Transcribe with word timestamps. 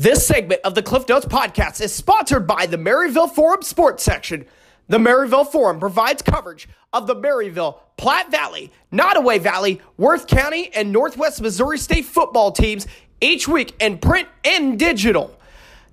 This 0.00 0.24
segment 0.24 0.60
of 0.62 0.76
the 0.76 0.82
Cliff 0.84 1.08
Notes 1.08 1.26
podcast 1.26 1.80
is 1.80 1.92
sponsored 1.92 2.46
by 2.46 2.66
the 2.66 2.76
Maryville 2.76 3.28
Forum 3.28 3.62
Sports 3.62 4.04
Section. 4.04 4.46
The 4.86 4.98
Maryville 4.98 5.50
Forum 5.50 5.80
provides 5.80 6.22
coverage 6.22 6.68
of 6.92 7.08
the 7.08 7.16
Maryville, 7.16 7.80
Platte 7.96 8.30
Valley, 8.30 8.70
Nodaway 8.92 9.40
Valley, 9.40 9.82
Worth 9.96 10.28
County, 10.28 10.70
and 10.72 10.92
Northwest 10.92 11.42
Missouri 11.42 11.78
State 11.78 12.04
football 12.04 12.52
teams 12.52 12.86
each 13.20 13.48
week 13.48 13.74
in 13.80 13.98
print 13.98 14.28
and 14.44 14.78
digital. 14.78 15.36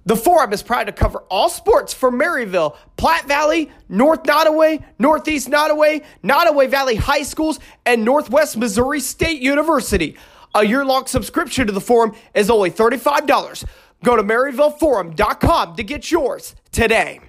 The 0.06 0.16
Forum 0.16 0.54
is 0.54 0.62
proud 0.62 0.84
to 0.84 0.92
cover 0.92 1.24
all 1.32 1.50
sports 1.50 1.92
for 1.92 2.12
Maryville, 2.12 2.78
Platte 2.98 3.28
Valley, 3.28 3.72
North 3.90 4.22
Nodaway, 4.22 4.84
Northeast 5.00 5.50
Nodaway, 5.50 6.06
Nodaway 6.24 6.70
Valley 6.70 6.96
High 6.96 7.24
Schools, 7.24 7.60
and 7.88 8.06
Northwest 8.06 8.56
Missouri 8.56 9.00
State 9.00 9.42
University. 9.42 10.16
A 10.54 10.64
year 10.64 10.86
long 10.86 11.06
subscription 11.06 11.68
to 11.68 11.74
the 11.74 11.82
Forum 11.82 12.16
is 12.34 12.50
only 12.50 12.72
$35. 12.72 13.66
Go 14.04 14.16
to 14.16 14.24
MaryvilleForum.com 14.24 15.76
to 15.76 15.84
get 15.84 16.12
yours 16.12 16.56
today. 16.72 17.22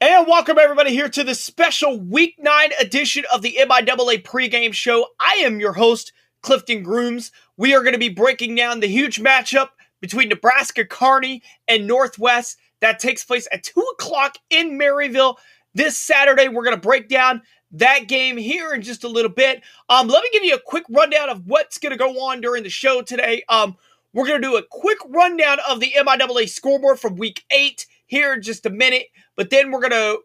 And 0.00 0.26
welcome 0.26 0.58
everybody 0.58 0.90
here 0.90 1.08
to 1.08 1.24
the 1.24 1.34
special 1.34 2.00
Week 2.00 2.34
9 2.38 2.70
edition 2.80 3.24
of 3.32 3.42
the 3.42 3.56
MIAA 3.60 4.22
pregame 4.24 4.72
show. 4.72 5.06
I 5.20 5.42
am 5.44 5.60
your 5.60 5.72
host, 5.72 6.12
Clifton 6.42 6.82
Grooms. 6.82 7.30
We 7.56 7.74
are 7.74 7.82
going 7.82 7.92
to 7.92 7.98
be 7.98 8.08
breaking 8.08 8.56
down 8.56 8.80
the 8.80 8.88
huge 8.88 9.20
matchup 9.20 9.68
between 10.00 10.28
Nebraska 10.28 10.84
Kearney 10.84 11.42
and 11.68 11.86
Northwest 11.86 12.58
that 12.80 12.98
takes 12.98 13.24
place 13.24 13.46
at 13.52 13.62
2 13.62 13.80
o'clock 13.94 14.36
in 14.50 14.78
Maryville 14.78 15.36
this 15.74 15.96
Saturday. 15.96 16.48
We're 16.48 16.64
going 16.64 16.76
to 16.76 16.80
break 16.80 17.08
down 17.08 17.42
that 17.72 18.08
game 18.08 18.36
here 18.36 18.74
in 18.74 18.82
just 18.82 19.04
a 19.04 19.08
little 19.08 19.30
bit. 19.30 19.62
Um, 19.88 20.08
let 20.08 20.22
me 20.22 20.30
give 20.32 20.44
you 20.44 20.54
a 20.54 20.60
quick 20.60 20.84
rundown 20.90 21.30
of 21.30 21.46
what's 21.46 21.78
going 21.78 21.92
to 21.92 21.96
go 21.96 22.26
on 22.26 22.40
during 22.40 22.64
the 22.64 22.70
show 22.70 23.02
today. 23.02 23.44
Um, 23.48 23.76
we're 24.12 24.26
going 24.26 24.40
to 24.40 24.48
do 24.48 24.56
a 24.56 24.62
quick 24.70 24.98
rundown 25.08 25.58
of 25.68 25.80
the 25.80 25.92
MIAA 25.96 26.48
scoreboard 26.48 27.00
from 27.00 27.16
week 27.16 27.44
eight 27.50 27.86
here 28.06 28.34
in 28.34 28.42
just 28.42 28.66
a 28.66 28.70
minute, 28.70 29.06
but 29.36 29.50
then 29.50 29.70
we're 29.70 29.80
going 29.80 29.90
to 29.90 30.18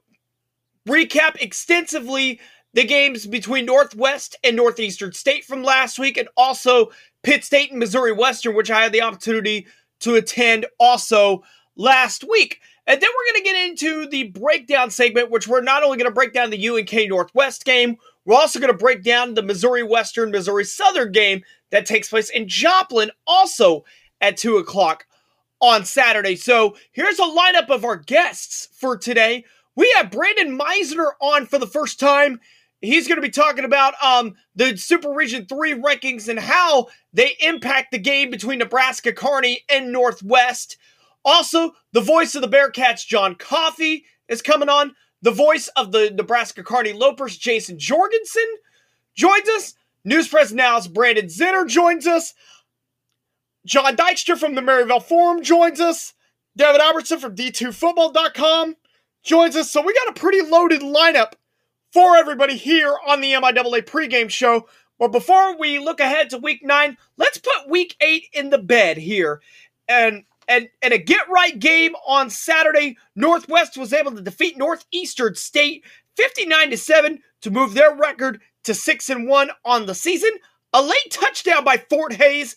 recap 0.88 1.42
extensively 1.42 2.40
the 2.74 2.84
games 2.84 3.26
between 3.26 3.66
Northwest 3.66 4.36
and 4.44 4.56
Northeastern 4.56 5.14
State 5.14 5.46
from 5.46 5.64
last 5.64 5.98
week, 5.98 6.18
and 6.18 6.28
also 6.38 6.92
Pitt 7.24 7.44
State 7.44 7.72
and 7.72 7.80
Missouri 7.80 8.12
Western, 8.12 8.56
which 8.56 8.70
I 8.70 8.84
had 8.84 8.92
the 8.92 9.02
opportunity 9.02 9.68
to 10.02 10.16
attend 10.16 10.66
also 10.80 11.44
last 11.76 12.24
week. 12.30 12.60
And 12.86 13.02
then 13.02 13.10
we're 13.10 13.34
going 13.34 13.44
to 13.44 13.50
get 13.50 13.70
into 13.70 14.08
the 14.08 14.24
breakdown 14.30 14.92
segment, 14.92 15.32
which 15.32 15.48
we're 15.48 15.62
not 15.62 15.84
only 15.84 15.98
going 15.98 16.10
to 16.10 16.14
break 16.14 16.34
down 16.34 16.50
the 16.50 16.70
UNK 16.70 17.10
Northwest 17.10 17.66
game, 17.66 17.98
we're 18.26 18.36
also 18.36 18.60
going 18.60 18.72
to 18.72 18.78
break 18.78 19.04
down 19.04 19.34
the 19.34 19.42
Missouri 19.42 19.84
Western, 19.84 20.32
Missouri 20.32 20.64
Southern 20.64 21.12
game 21.12 21.44
that 21.72 21.86
takes 21.86 22.10
place 22.10 22.30
in 22.30 22.48
Joplin, 22.48 23.12
also 23.26 23.84
at 24.22 24.38
2 24.38 24.58
o'clock 24.58 25.06
on 25.60 25.86
Saturday. 25.86 26.36
So 26.36 26.76
here's 26.92 27.20
a 27.20 27.24
lineup 27.24 27.70
of 27.70 27.84
our 27.84 27.96
guests 27.98 28.70
for 28.74 28.98
today. 28.98 29.46
We 29.76 29.92
have 29.98 30.12
Brandon 30.12 30.58
Meisner 30.58 31.12
on 31.22 31.46
for 31.46 31.60
the 31.60 31.68
first 31.68 32.00
time. 32.00 32.40
He's 32.82 33.08
going 33.08 33.18
to 33.18 33.22
be 33.28 33.30
talking 33.30 33.66
about 33.66 33.96
um, 34.04 34.36
the 34.56 34.78
Super 34.78 35.12
Region 35.12 35.46
3 35.46 35.74
rankings 35.76 36.28
and 36.28 36.40
how 36.40 36.88
they 37.12 37.36
impact 37.40 37.92
the 37.92 37.98
game 37.98 38.30
between 38.30 38.60
Nebraska 38.60 39.12
Kearney 39.14 39.62
and 39.70 39.92
Northwest. 39.92 40.78
Also, 41.26 41.72
the 41.92 42.02
voice 42.02 42.36
of 42.36 42.42
the 42.42 42.48
Bearcats, 42.48 43.06
John 43.06 43.36
Coffey, 43.36 44.06
is 44.28 44.42
coming 44.42 44.70
on. 44.70 44.94
The 45.24 45.32
voice 45.32 45.68
of 45.70 45.92
the 45.92 46.12
Nebraska 46.12 46.64
Kearney 46.64 46.94
Lopers, 46.94 47.38
Jason 47.38 47.80
Jorgensen, 47.80 48.46
joins 49.16 49.50
us. 49.50 49.74
News 50.08 50.30
Press 50.30 50.54
Now's 50.54 50.88
Brandon 50.88 51.26
Zinner 51.26 51.68
joins 51.68 52.08
us. 52.08 52.34
John 53.66 53.98
Dykstra 53.98 54.38
from 54.38 54.56
the 54.56 54.62
Maryville 54.62 55.04
Forum 55.04 55.44
joins 55.44 55.82
us. 55.82 56.14
David 56.56 56.80
Albertson 56.80 57.20
from 57.20 57.36
D2Football.com 57.36 58.78
joins 59.26 59.58
us. 59.58 59.70
So 59.70 59.82
we 59.82 59.94
got 59.94 60.08
a 60.08 60.20
pretty 60.20 60.42
loaded 60.50 60.80
lineup 60.80 61.34
for 61.92 62.16
everybody 62.16 62.56
here 62.56 62.96
on 63.06 63.20
the 63.20 63.34
MIAA 63.34 63.82
pregame 63.82 64.30
show. 64.30 64.70
But 64.98 65.10
before 65.10 65.58
we 65.58 65.78
look 65.78 66.00
ahead 66.00 66.30
to 66.30 66.38
week 66.38 66.64
nine, 66.64 66.98
let's 67.18 67.38
put 67.38 67.70
week 67.70 67.98
eight 68.00 68.28
in 68.32 68.50
the 68.50 68.60
bed 68.60 68.96
here. 68.96 69.42
And 69.90 70.24
and, 70.48 70.70
and 70.82 70.94
a 70.94 70.98
get 70.98 71.28
right 71.28 71.60
game 71.60 71.94
on 72.08 72.30
Saturday. 72.30 72.96
Northwest 73.18 73.76
was 73.76 73.92
able 73.92 74.14
to 74.14 74.22
defeat 74.22 74.58
Northeastern 74.58 75.36
State 75.36 75.84
59 76.16 76.70
to 76.70 76.78
7 76.78 77.20
to 77.42 77.52
move 77.52 77.74
their 77.74 77.94
record 77.94 78.40
to 78.68 78.74
6 78.74 79.10
and 79.10 79.28
1 79.28 79.50
on 79.66 79.86
the 79.86 79.96
season. 79.96 80.30
A 80.74 80.82
late 80.82 81.12
touchdown 81.12 81.64
by 81.64 81.78
Fort 81.78 82.14
Hays 82.14 82.56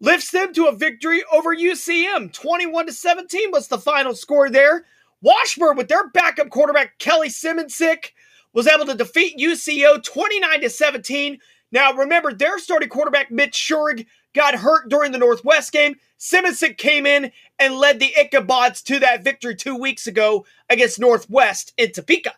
lifts 0.00 0.30
them 0.30 0.52
to 0.52 0.66
a 0.66 0.76
victory 0.76 1.22
over 1.32 1.56
UCM. 1.56 2.32
21 2.32 2.86
to 2.86 2.92
17 2.92 3.50
was 3.50 3.68
the 3.68 3.78
final 3.78 4.14
score 4.14 4.50
there. 4.50 4.84
Washburn 5.22 5.76
with 5.76 5.88
their 5.88 6.08
backup 6.08 6.50
quarterback 6.50 6.98
Kelly 6.98 7.28
Simonsick 7.28 8.10
was 8.52 8.66
able 8.66 8.84
to 8.86 8.94
defeat 8.94 9.38
UCO 9.38 10.02
29 10.02 10.60
to 10.62 10.68
17. 10.68 11.38
Now 11.70 11.92
remember 11.92 12.34
their 12.34 12.58
starting 12.58 12.88
quarterback 12.88 13.30
Mitch 13.30 13.54
Schurig 13.54 14.06
got 14.34 14.56
hurt 14.56 14.88
during 14.88 15.12
the 15.12 15.18
Northwest 15.18 15.72
game. 15.72 15.94
Simonsick 16.18 16.76
came 16.76 17.06
in 17.06 17.30
and 17.58 17.76
led 17.76 18.00
the 18.00 18.12
Ichabods 18.18 18.82
to 18.84 18.98
that 18.98 19.22
victory 19.22 19.54
2 19.54 19.76
weeks 19.76 20.08
ago 20.08 20.44
against 20.68 20.98
Northwest 20.98 21.72
in 21.78 21.92
Topeka. 21.92 22.34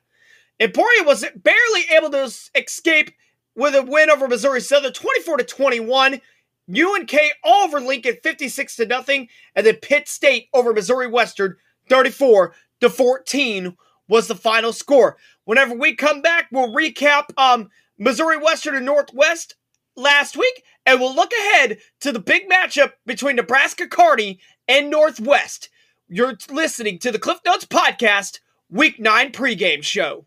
Emporia 0.61 1.03
was 1.05 1.25
barely 1.37 1.83
able 1.91 2.11
to 2.11 2.33
escape 2.55 3.11
with 3.57 3.75
a 3.75 3.83
win 3.83 4.11
over 4.11 4.29
Missouri 4.29 4.61
Southern 4.61 4.93
24 4.93 5.39
to 5.39 5.45
21. 5.45 6.21
UNK 6.71 7.15
over 7.45 7.79
Lincoln 7.81 8.17
56 8.23 8.77
to 8.77 8.87
nothing, 8.87 9.29
and 9.55 9.67
then 9.67 9.77
Pitt 9.77 10.09
State 10.09 10.49
over 10.55 10.73
Missouri 10.73 11.07
Western 11.07 11.57
34 11.91 12.55
to 12.81 12.89
14 12.89 13.77
was 14.09 14.29
the 14.29 14.35
final 14.35 14.73
score. 14.73 15.19
Whenever 15.45 15.75
we 15.75 15.95
come 15.95 16.23
back, 16.23 16.49
we'll 16.51 16.73
recap 16.73 17.25
um, 17.37 17.69
Missouri 17.99 18.39
Western 18.39 18.77
and 18.77 18.87
Northwest 18.87 19.57
last 19.97 20.37
week, 20.37 20.65
and 20.87 21.01
we'll 21.01 21.15
look 21.15 21.33
ahead 21.33 21.79
to 22.01 22.13
the 22.13 22.19
big 22.19 22.49
matchup 22.49 22.93
between 23.05 23.37
Nebraska 23.37 23.87
Kearney 23.87 24.41
and 24.67 24.91
Northwest. 24.91 25.69
You're 26.09 26.39
listening 26.51 26.99
to 27.01 27.13
the 27.13 27.19
Cliff 27.19 27.39
Notes 27.45 27.67
Podcast 27.67 28.41
Week 28.71 28.99
9 28.99 29.33
pregame 29.33 29.83
show. 29.83 30.27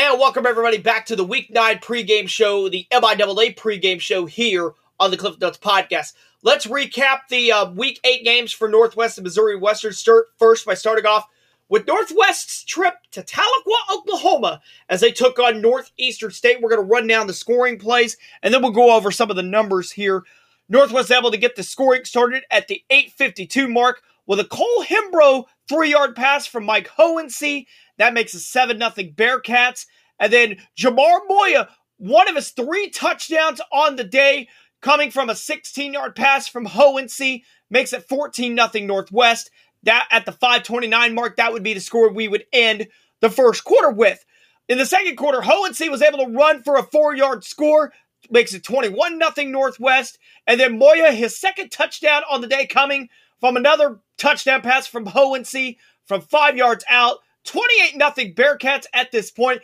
And 0.00 0.20
welcome 0.20 0.46
everybody 0.46 0.78
back 0.78 1.06
to 1.06 1.16
the 1.16 1.24
Week 1.24 1.50
9 1.50 1.78
pregame 1.78 2.28
show, 2.28 2.68
the 2.68 2.86
MIAA 2.92 3.56
pregame 3.56 4.00
show 4.00 4.26
here 4.26 4.74
on 5.00 5.10
the 5.10 5.16
Cliff 5.16 5.40
Notes 5.40 5.58
podcast. 5.58 6.12
Let's 6.40 6.68
recap 6.68 7.22
the 7.28 7.50
uh, 7.50 7.72
Week 7.72 7.98
8 8.04 8.22
games 8.22 8.52
for 8.52 8.68
Northwest 8.68 9.18
and 9.18 9.24
Missouri 9.24 9.56
Western. 9.56 9.92
Start 9.92 10.26
first 10.38 10.64
by 10.64 10.74
starting 10.74 11.04
off 11.04 11.26
with 11.68 11.88
Northwest's 11.88 12.62
trip 12.62 12.94
to 13.10 13.22
Tahlequah, 13.24 13.96
Oklahoma, 13.96 14.62
as 14.88 15.00
they 15.00 15.10
took 15.10 15.40
on 15.40 15.60
Northeastern 15.60 16.30
State. 16.30 16.60
We're 16.60 16.70
going 16.70 16.86
to 16.86 16.94
run 16.94 17.08
down 17.08 17.26
the 17.26 17.34
scoring 17.34 17.76
plays, 17.76 18.16
and 18.44 18.54
then 18.54 18.62
we'll 18.62 18.70
go 18.70 18.94
over 18.94 19.10
some 19.10 19.30
of 19.30 19.36
the 19.36 19.42
numbers 19.42 19.90
here. 19.90 20.22
Northwest 20.68 21.10
able 21.10 21.32
to 21.32 21.36
get 21.36 21.56
the 21.56 21.64
scoring 21.64 22.04
started 22.04 22.44
at 22.52 22.68
the 22.68 22.84
852 22.88 23.66
mark 23.66 24.02
with 24.28 24.38
a 24.38 24.44
Cole 24.44 24.84
Himbro 24.84 25.46
three-yard 25.68 26.14
pass 26.14 26.46
from 26.46 26.64
Mike 26.64 26.88
Hohensee 26.96 27.66
that 27.96 28.14
makes 28.14 28.34
it 28.34 28.40
7 28.40 28.78
0 28.78 28.90
Bearcats. 29.14 29.86
And 30.20 30.32
then 30.32 30.58
Jamar 30.78 31.20
Moya, 31.28 31.68
one 31.96 32.28
of 32.28 32.36
his 32.36 32.50
three 32.50 32.90
touchdowns 32.90 33.60
on 33.72 33.96
the 33.96 34.04
day, 34.04 34.48
coming 34.80 35.10
from 35.10 35.28
a 35.30 35.34
16 35.34 35.92
yard 35.92 36.14
pass 36.14 36.46
from 36.46 36.66
Hohensee, 36.66 37.42
makes 37.70 37.92
it 37.92 38.08
14 38.08 38.56
0 38.56 38.86
Northwest. 38.86 39.50
That 39.84 40.06
at 40.10 40.26
the 40.26 40.32
529 40.32 41.14
mark, 41.14 41.36
that 41.36 41.52
would 41.52 41.62
be 41.62 41.74
the 41.74 41.80
score 41.80 42.12
we 42.12 42.28
would 42.28 42.44
end 42.52 42.88
the 43.20 43.30
first 43.30 43.64
quarter 43.64 43.90
with. 43.90 44.24
In 44.68 44.76
the 44.76 44.86
second 44.86 45.16
quarter, 45.16 45.40
Hohensee 45.40 45.90
was 45.90 46.02
able 46.02 46.18
to 46.18 46.32
run 46.32 46.62
for 46.62 46.76
a 46.76 46.82
four 46.82 47.14
yard 47.14 47.44
score, 47.44 47.92
makes 48.30 48.54
it 48.54 48.64
21 48.64 49.20
0 49.34 49.48
Northwest. 49.48 50.18
And 50.46 50.60
then 50.60 50.78
Moya, 50.78 51.12
his 51.12 51.38
second 51.38 51.70
touchdown 51.70 52.22
on 52.30 52.40
the 52.40 52.46
day, 52.46 52.66
coming 52.66 53.08
from 53.40 53.56
another 53.56 54.00
touchdown 54.16 54.62
pass 54.62 54.86
from 54.86 55.06
Hohensee 55.06 55.76
from 56.06 56.20
five 56.20 56.56
yards 56.56 56.84
out. 56.88 57.18
28 57.44 57.96
nothing 57.96 58.34
Bearcats 58.34 58.86
at 58.92 59.12
this 59.12 59.30
point. 59.30 59.62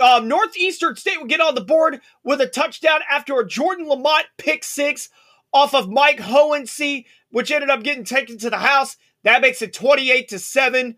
Um, 0.00 0.28
Northeastern 0.28 0.96
State 0.96 1.20
would 1.20 1.28
get 1.28 1.40
on 1.40 1.54
the 1.54 1.60
board 1.60 2.00
with 2.24 2.40
a 2.40 2.46
touchdown 2.46 3.00
after 3.10 3.38
a 3.38 3.46
Jordan 3.46 3.86
Lamont 3.86 4.26
pick 4.38 4.64
six 4.64 5.10
off 5.52 5.74
of 5.74 5.90
Mike 5.90 6.18
Hohensee, 6.18 7.04
which 7.30 7.50
ended 7.50 7.70
up 7.70 7.82
getting 7.82 8.04
taken 8.04 8.38
to 8.38 8.50
the 8.50 8.58
house. 8.58 8.96
That 9.24 9.42
makes 9.42 9.60
it 9.60 9.74
28 9.74 10.28
to 10.28 10.38
7 10.38 10.96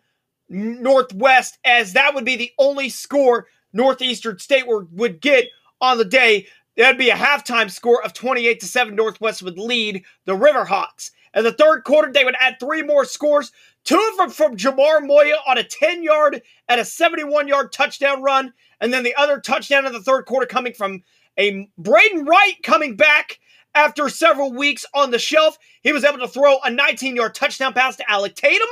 Northwest, 0.49 1.59
as 1.65 1.95
that 1.95 2.15
would 2.15 2.25
be 2.25 2.37
the 2.37 2.53
only 2.59 2.89
score 2.89 3.47
Northeastern 3.73 4.39
State 4.39 4.65
would 4.67 5.21
get 5.21 5.47
on 5.81 5.99
the 5.99 6.05
day. 6.05 6.47
That'd 6.77 6.99
be 6.99 7.11
a 7.11 7.17
halftime 7.17 7.71
score 7.71 8.03
of 8.05 8.13
28 8.13 8.61
to 8.61 8.67
7. 8.67 8.95
Northwest 8.95 9.43
would 9.43 9.59
lead 9.59 10.05
the 10.25 10.37
Riverhawks. 10.37 11.11
In 11.35 11.45
the 11.45 11.53
third 11.53 11.85
quarter, 11.85 12.13
they 12.13 12.25
would 12.25 12.37
add 12.39 12.61
three 12.61 12.83
more 12.83 13.05
scores 13.05 13.53
Two 13.85 14.09
of 14.13 14.17
them 14.17 14.31
from 14.31 14.57
Jamar 14.57 15.05
Moya 15.05 15.37
on 15.47 15.59
a 15.59 15.65
10 15.65 16.03
yard 16.03 16.43
and 16.69 16.81
a 16.81 16.85
71 16.85 17.49
yard 17.49 17.73
touchdown 17.73 18.23
run. 18.23 18.53
And 18.81 18.93
then 18.93 19.03
the 19.03 19.15
other 19.17 19.41
touchdown 19.41 19.87
in 19.87 19.93
the 19.93 20.01
third 20.01 20.25
quarter 20.25 20.47
coming 20.47 20.73
from 20.73 21.03
a 21.39 21.69
Braden 21.79 22.25
Wright 22.25 22.63
coming 22.63 22.97
back 22.97 23.41
After 23.75 24.09
several 24.09 24.53
weeks 24.53 24.85
on 24.95 25.11
the 25.11 25.19
shelf, 25.19 25.59
he 25.83 25.93
was 25.93 26.05
able 26.05 26.19
to 26.19 26.29
throw 26.29 26.59
a 26.61 26.71
19 26.71 27.17
yard 27.17 27.35
touchdown 27.35 27.73
pass 27.73 27.97
to 27.97 28.11
Alec 28.11 28.37
Tatum. 28.37 28.69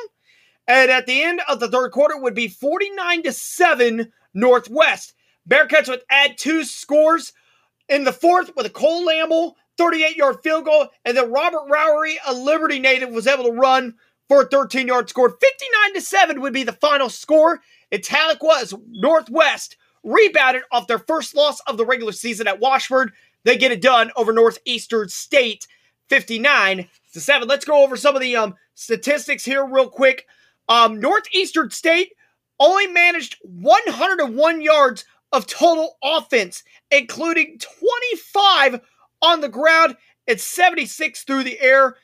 And 0.69 0.91
at 0.91 1.07
the 1.07 1.23
end 1.23 1.41
of 1.49 1.59
the 1.59 1.69
third 1.69 1.91
quarter 1.91 2.17
would 2.17 2.35
be 2.35 2.47
49 2.47 3.25
to 3.25 3.33
7 3.33 4.13
Northwest. 4.35 5.15
Bearcats 5.49 5.89
would 5.89 6.03
add 6.09 6.39
two 6.39 6.65
scores 6.65 7.33
in 7.89 8.05
the 8.05 8.13
fourth 8.13 8.55
with 8.55 8.67
a 8.67 8.71
Cole 8.71 9.05
Lamble 9.05 9.55
38 9.79 10.17
yard 10.17 10.37
field 10.43 10.65
goal. 10.65 10.89
And 11.05 11.17
then 11.17 11.33
Robert 11.33 11.65
Rowery, 11.69 12.19
a 12.27 12.35
Liberty 12.35 12.79
native, 12.79 13.11
was 13.11 13.27
able 13.27 13.45
to 13.45 13.53
run 13.53 13.95
for 14.29 14.43
a 14.43 14.47
13 14.47 14.87
yard 14.87 15.09
score. 15.09 15.31
59 15.31 15.95
to 15.95 16.01
7 16.01 16.41
would 16.41 16.53
be 16.53 16.63
the 16.63 16.73
final 16.73 17.09
score. 17.09 17.61
Italic 17.93 18.43
was 18.43 18.75
Northwest 18.89 19.77
rebounded 20.03 20.63
off 20.73 20.87
their 20.87 20.99
first 20.99 21.35
loss 21.35 21.61
of 21.61 21.77
the 21.77 21.85
regular 21.85 22.13
season 22.13 22.47
at 22.47 22.61
Washburn. 22.61 23.13
They 23.45 23.57
get 23.57 23.73
it 23.73 23.83
done 23.83 24.11
over 24.17 24.33
Northeastern 24.33 25.09
State 25.09 25.67
59 26.09 26.89
to 27.13 27.21
7. 27.21 27.49
Let's 27.49 27.65
go 27.65 27.83
over 27.83 27.97
some 27.97 28.15
of 28.15 28.21
the 28.21 28.37
um, 28.37 28.55
statistics 28.75 29.45
here 29.45 29.65
real 29.67 29.89
quick. 29.89 30.27
Um, 30.69 31.01
Northeastern 31.01 31.71
State 31.71 32.13
only 32.59 32.87
managed 32.87 33.37
101 33.43 34.61
yards 34.61 35.05
of 35.33 35.47
total 35.47 35.97
offense, 36.03 36.63
including 36.91 37.59
25 37.91 38.81
on 39.23 39.41
the 39.41 39.49
ground 39.49 39.97
and 40.27 40.41
76 40.41 41.25
through 41.25 41.45
the 41.45 41.61
air. 41.61 41.97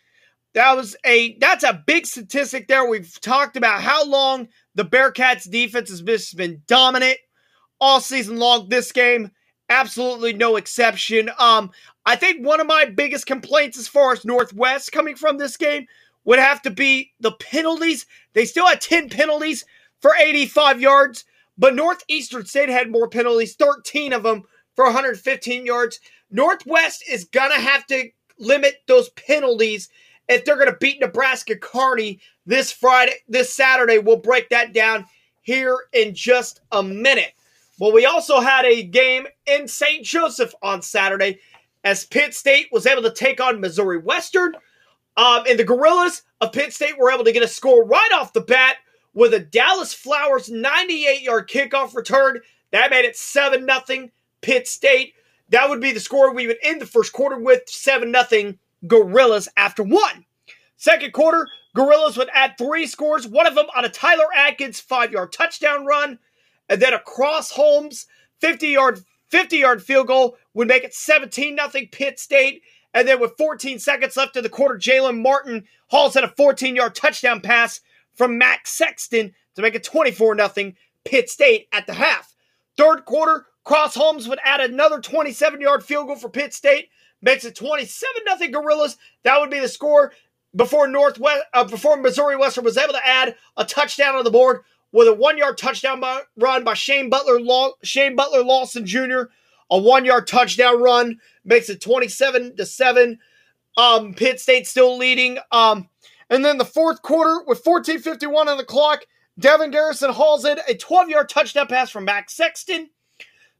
That 0.54 0.74
was 0.74 0.96
a 1.04 1.36
that's 1.38 1.64
a 1.64 1.82
big 1.86 2.06
statistic 2.06 2.66
there. 2.66 2.88
We've 2.88 3.20
talked 3.20 3.56
about 3.56 3.82
how 3.82 4.06
long 4.06 4.48
the 4.74 4.84
Bearcats 4.84 5.50
defense 5.50 5.90
has 5.90 6.32
been 6.32 6.62
dominant 6.66 7.18
all 7.80 8.00
season 8.00 8.38
long. 8.38 8.68
This 8.68 8.90
game, 8.90 9.30
absolutely 9.68 10.32
no 10.32 10.56
exception. 10.56 11.30
Um, 11.38 11.70
I 12.06 12.16
think 12.16 12.46
one 12.46 12.60
of 12.60 12.66
my 12.66 12.86
biggest 12.86 13.26
complaints 13.26 13.78
as 13.78 13.88
far 13.88 14.12
as 14.12 14.24
Northwest 14.24 14.92
coming 14.92 15.16
from 15.16 15.38
this 15.38 15.56
game 15.56 15.86
would 16.24 16.38
have 16.38 16.62
to 16.62 16.70
be 16.70 17.12
the 17.20 17.32
penalties. 17.32 18.06
They 18.32 18.44
still 18.44 18.66
had 18.66 18.80
10 18.80 19.10
penalties 19.10 19.64
for 20.00 20.14
85 20.16 20.80
yards, 20.80 21.24
but 21.58 21.74
Northeastern 21.74 22.46
State 22.46 22.68
had 22.68 22.90
more 22.90 23.08
penalties, 23.08 23.56
13 23.56 24.12
of 24.12 24.22
them 24.22 24.44
for 24.74 24.84
115 24.84 25.66
yards. 25.66 26.00
Northwest 26.30 27.04
is 27.08 27.24
going 27.24 27.50
to 27.50 27.60
have 27.60 27.86
to 27.86 28.10
limit 28.38 28.82
those 28.86 29.08
penalties 29.10 29.88
if 30.28 30.44
they're 30.44 30.56
going 30.56 30.70
to 30.70 30.76
beat 30.78 31.00
Nebraska 31.00 31.56
Kearney 31.56 32.20
this 32.46 32.72
Friday, 32.72 33.14
this 33.28 33.52
Saturday. 33.52 33.98
We'll 33.98 34.16
break 34.16 34.48
that 34.50 34.72
down 34.72 35.06
here 35.42 35.78
in 35.92 36.14
just 36.14 36.60
a 36.72 36.82
minute. 36.82 37.32
Well, 37.78 37.92
we 37.92 38.06
also 38.06 38.40
had 38.40 38.64
a 38.64 38.82
game 38.82 39.26
in 39.46 39.68
St. 39.68 40.04
Joseph 40.04 40.54
on 40.62 40.82
Saturday 40.82 41.38
as 41.84 42.06
Pitt 42.06 42.34
State 42.34 42.68
was 42.72 42.86
able 42.86 43.02
to 43.02 43.12
take 43.12 43.40
on 43.40 43.60
Missouri 43.60 43.98
Western. 43.98 44.54
Um, 45.16 45.44
and 45.48 45.58
the 45.58 45.64
Gorillas 45.64 46.22
of 46.40 46.52
Pitt 46.52 46.72
State 46.72 46.98
were 46.98 47.10
able 47.10 47.24
to 47.24 47.32
get 47.32 47.42
a 47.42 47.48
score 47.48 47.84
right 47.84 48.10
off 48.12 48.32
the 48.32 48.40
bat 48.40 48.76
with 49.14 49.32
a 49.34 49.40
Dallas 49.40 49.94
Flowers 49.94 50.50
98 50.50 51.22
yard 51.22 51.48
kickoff 51.48 51.94
return. 51.94 52.40
That 52.72 52.90
made 52.90 53.04
it 53.04 53.16
7 53.16 53.66
0 53.86 54.08
Pitt 54.40 54.66
State. 54.66 55.14
That 55.50 55.68
would 55.68 55.80
be 55.80 55.92
the 55.92 56.00
score 56.00 56.32
we 56.32 56.46
would 56.46 56.58
end 56.62 56.80
the 56.80 56.86
first 56.86 57.12
quarter 57.12 57.38
with 57.38 57.68
7 57.68 58.14
0 58.28 58.54
Gorillas 58.86 59.48
after 59.56 59.82
one. 59.82 60.24
Second 60.76 61.12
quarter, 61.12 61.48
Gorillas 61.74 62.16
would 62.16 62.28
add 62.34 62.56
three 62.58 62.86
scores, 62.86 63.26
one 63.26 63.46
of 63.46 63.54
them 63.54 63.66
on 63.74 63.84
a 63.84 63.88
Tyler 63.88 64.26
Atkins 64.34 64.80
five 64.80 65.12
yard 65.12 65.32
touchdown 65.32 65.86
run 65.86 66.18
and 66.68 66.80
then 66.80 66.92
a 66.92 66.98
Cross 66.98 67.52
Holmes 67.52 68.06
50 68.40 68.68
yard 68.68 69.00
50 69.28 69.56
yard 69.56 69.82
field 69.82 70.06
goal 70.06 70.36
would 70.54 70.68
make 70.68 70.84
it 70.84 70.94
17 70.94 71.56
0 71.56 71.86
Pitt 71.90 72.18
State. 72.18 72.62
And 72.94 73.06
then 73.06 73.20
with 73.20 73.36
14 73.36 73.78
seconds 73.78 74.16
left 74.16 74.36
in 74.36 74.42
the 74.42 74.48
quarter, 74.48 74.76
Jalen 74.76 75.20
Martin 75.20 75.64
hauls 75.88 76.16
in 76.16 76.24
a 76.24 76.28
14 76.28 76.76
yard 76.76 76.94
touchdown 76.94 77.40
pass 77.40 77.80
from 78.14 78.38
Max 78.38 78.70
Sexton 78.70 79.34
to 79.54 79.62
make 79.62 79.74
it 79.74 79.84
24 79.84 80.36
0 80.36 80.72
Pitt 81.04 81.28
State 81.28 81.68
at 81.72 81.86
the 81.86 81.94
half. 81.94 82.34
Third 82.76 83.04
quarter, 83.04 83.46
Cross 83.66 83.96
Holmes 83.96 84.28
would 84.28 84.38
add 84.44 84.60
another 84.60 85.00
27 85.00 85.60
yard 85.60 85.84
field 85.84 86.06
goal 86.06 86.14
for 86.14 86.28
Pitt 86.28 86.54
State, 86.54 86.88
makes 87.20 87.44
it 87.44 87.56
27 87.56 88.38
0 88.38 88.50
Gorillas. 88.52 88.96
That 89.24 89.40
would 89.40 89.50
be 89.50 89.58
the 89.58 89.68
score 89.68 90.12
before 90.54 90.86
Northwest, 90.86 91.42
uh, 91.52 91.64
before 91.64 91.96
Missouri 91.96 92.36
Western 92.36 92.62
was 92.62 92.78
able 92.78 92.92
to 92.92 93.04
add 93.06 93.34
a 93.56 93.64
touchdown 93.64 94.14
on 94.14 94.22
the 94.22 94.30
board 94.30 94.60
with 94.92 95.08
a 95.08 95.12
one-yard 95.12 95.58
touchdown 95.58 95.98
by, 95.98 96.20
run 96.36 96.62
by 96.62 96.74
Shane 96.74 97.10
Butler 97.10 97.40
Law, 97.40 97.72
Shane 97.82 98.14
Butler 98.14 98.44
Lawson 98.44 98.86
Jr. 98.86 99.22
A 99.68 99.78
one-yard 99.78 100.28
touchdown 100.28 100.80
run 100.80 101.18
makes 101.44 101.68
it 101.68 101.80
27 101.80 102.56
to 102.56 102.64
7. 102.64 103.18
Um, 103.76 104.14
Pitt 104.14 104.38
State 104.38 104.68
still 104.68 104.96
leading. 104.96 105.38
Um, 105.50 105.88
and 106.30 106.44
then 106.44 106.58
the 106.58 106.64
fourth 106.64 107.02
quarter 107.02 107.42
with 107.48 107.64
14:51 107.64 108.46
on 108.46 108.58
the 108.58 108.64
clock, 108.64 109.00
Devin 109.40 109.72
Garrison 109.72 110.12
hauls 110.12 110.44
in 110.44 110.56
a 110.68 110.74
12-yard 110.74 111.28
touchdown 111.28 111.66
pass 111.66 111.90
from 111.90 112.04
Max 112.04 112.32
Sexton. 112.32 112.90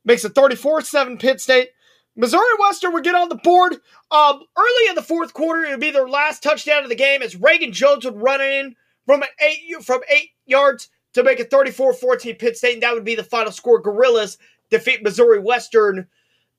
Makes 0.07 0.25
it 0.25 0.35
34-7 0.35 1.21
Pitt 1.21 1.41
State. 1.41 1.69
Missouri 2.17 2.43
Western 2.59 2.95
would 2.95 3.05
get 3.05 3.15
on 3.15 3.29
the 3.29 3.35
board. 3.35 3.75
Um, 4.11 4.43
early 4.57 4.89
in 4.89 4.95
the 4.95 5.03
fourth 5.03 5.35
quarter, 5.35 5.65
it 5.65 5.71
would 5.73 5.81
be 5.81 5.91
their 5.91 6.09
last 6.09 6.43
touchdown 6.43 6.83
of 6.83 6.89
the 6.89 6.95
game 6.95 7.21
as 7.21 7.37
Reagan 7.37 7.73
Jones 7.73 8.07
would 8.07 8.17
run 8.17 8.41
in 8.41 8.75
from 9.05 9.23
eight 9.41 9.85
from 9.85 10.01
eight 10.09 10.31
yards 10.47 10.89
to 11.13 11.23
make 11.23 11.41
it 11.41 11.51
34-14 11.51 12.39
Pitt 12.39 12.57
State, 12.57 12.75
and 12.75 12.83
that 12.83 12.95
would 12.95 13.05
be 13.05 13.15
the 13.15 13.23
final 13.23 13.53
score. 13.53 13.81
Gorillas 13.81 14.39
defeat 14.71 15.03
Missouri 15.03 15.41
Western 15.41 16.07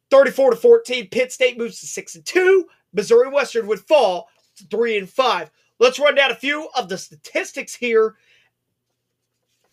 34 0.10 0.52
to 0.52 0.56
14. 0.58 1.08
Pitt 1.10 1.32
State 1.32 1.58
moves 1.58 1.80
to 1.80 1.88
6 1.88 2.16
and 2.16 2.26
2. 2.26 2.66
Missouri 2.94 3.30
Western 3.30 3.68
would 3.68 3.80
fall 3.80 4.28
to 4.58 4.66
3 4.66 4.98
and 4.98 5.10
5. 5.10 5.52
Let's 5.80 6.00
run 6.00 6.16
down 6.16 6.32
a 6.32 6.36
few 6.36 6.70
of 6.76 6.90
the 6.90 6.98
statistics 6.98 7.76
here 7.76 8.16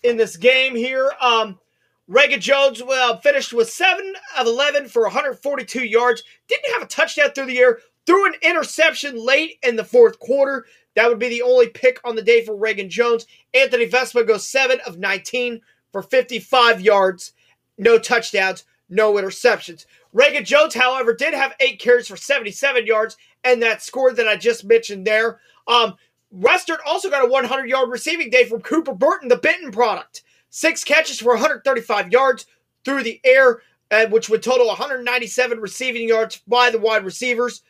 in 0.03 0.17
this 0.17 0.37
game 0.37 0.75
here. 0.75 1.13
Um, 1.21 1.59
Reagan 2.07 2.41
Jones 2.41 2.83
well, 2.83 3.19
finished 3.19 3.53
with 3.53 3.71
7 3.71 4.15
of 4.39 4.47
11 4.47 4.89
for 4.89 5.03
142 5.05 5.85
yards. 5.85 6.23
Didn't 6.49 6.73
have 6.75 6.83
a 6.83 6.87
touchdown 6.87 7.31
through 7.35 7.47
the 7.47 7.59
air. 7.59 7.79
Threw 8.07 8.27
an 8.27 8.35
interception 8.43 9.17
late 9.17 9.59
in 9.63 9.77
the 9.77 9.85
fourth 9.85 10.19
quarter. 10.19 10.67
That 10.97 11.09
would 11.09 11.19
be 11.19 11.31
the 11.31 11.43
only 11.43 11.69
pick 11.69 11.99
on 12.05 12.15
the 12.15 12.23
day 12.23 12.45
for 12.45 12.55
Reagan 12.55 12.91
Jones. 12.91 13.27
Anthony 13.55 13.87
Vespa 13.87 14.23
goes 14.25 14.47
7 14.47 14.81
of 14.87 14.99
19 14.99 15.61
for 15.93 16.03
55 16.03 16.81
yards, 16.81 17.33
no 17.79 17.99
touchdowns, 17.99 18.65
no 18.89 19.15
interceptions. 19.15 19.87
Reagan 20.13 20.45
Jones, 20.45 20.75
however, 20.75 21.15
did 21.15 21.35
have 21.35 21.55
eight 21.61 21.81
carries 21.81 22.09
for 22.09 22.17
77 22.17 22.87
yards, 22.87 23.17
and 23.43 23.63
that 23.63 23.83
score 23.83 24.13
that 24.13 24.29
I 24.29 24.37
just 24.37 24.65
mentioned 24.65 25.07
there. 25.07 25.41
Um, 25.67 25.95
Western 26.31 26.79
also 26.85 27.09
got 27.09 27.25
a 27.25 27.29
100 27.29 27.69
yard 27.69 27.91
receiving 27.91 28.29
day 28.29 28.45
from 28.45 28.61
Cooper 28.61 28.93
Burton, 28.93 29.29
the 29.29 29.37
Benton 29.37 29.71
product. 29.71 30.24
Six 30.57 30.85
catches 30.85 31.19
for 31.19 31.33
135 31.33 32.13
yards 32.13 32.47
through 32.85 33.03
the 33.03 33.21
air, 33.25 33.63
uh, 33.91 34.07
which 34.07 34.29
would 34.29 34.41
total 34.41 34.69
197 34.69 35.59
receiving 35.59 36.07
yards 36.07 36.41
by 36.47 36.71
the 36.71 36.79
wide 36.79 37.05
receivers 37.05 37.63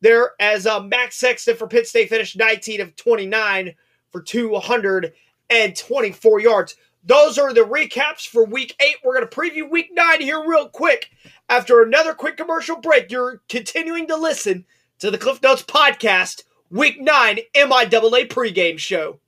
there 0.00 0.32
as 0.40 0.66
uh, 0.66 0.80
Max 0.80 1.14
Sexton 1.14 1.54
for 1.54 1.68
Pitt 1.68 1.86
State 1.86 2.08
finished 2.08 2.36
19 2.36 2.80
of 2.80 2.96
29 2.96 3.76
for 4.10 4.22
224 4.22 6.40
yards. 6.40 6.74
Those 7.04 7.38
are 7.38 7.54
the 7.54 7.60
recaps 7.60 8.26
for 8.26 8.44
week 8.44 8.74
eight. 8.80 8.96
We're 9.04 9.14
going 9.14 9.28
to 9.28 9.36
preview 9.36 9.70
week 9.70 9.90
nine 9.92 10.20
here 10.20 10.42
real 10.44 10.68
quick. 10.68 11.10
After 11.48 11.80
another 11.80 12.12
quick 12.12 12.36
commercial 12.36 12.80
break, 12.80 13.12
you're 13.12 13.40
continuing 13.48 14.08
to 14.08 14.16
listen 14.16 14.64
to 14.98 15.12
the 15.12 15.18
Cliff 15.18 15.40
Notes 15.42 15.62
podcast, 15.62 16.42
week 16.70 17.00
nine 17.00 17.38
MIAA 17.54 18.26
pregame 18.26 18.80
show. 18.80 19.20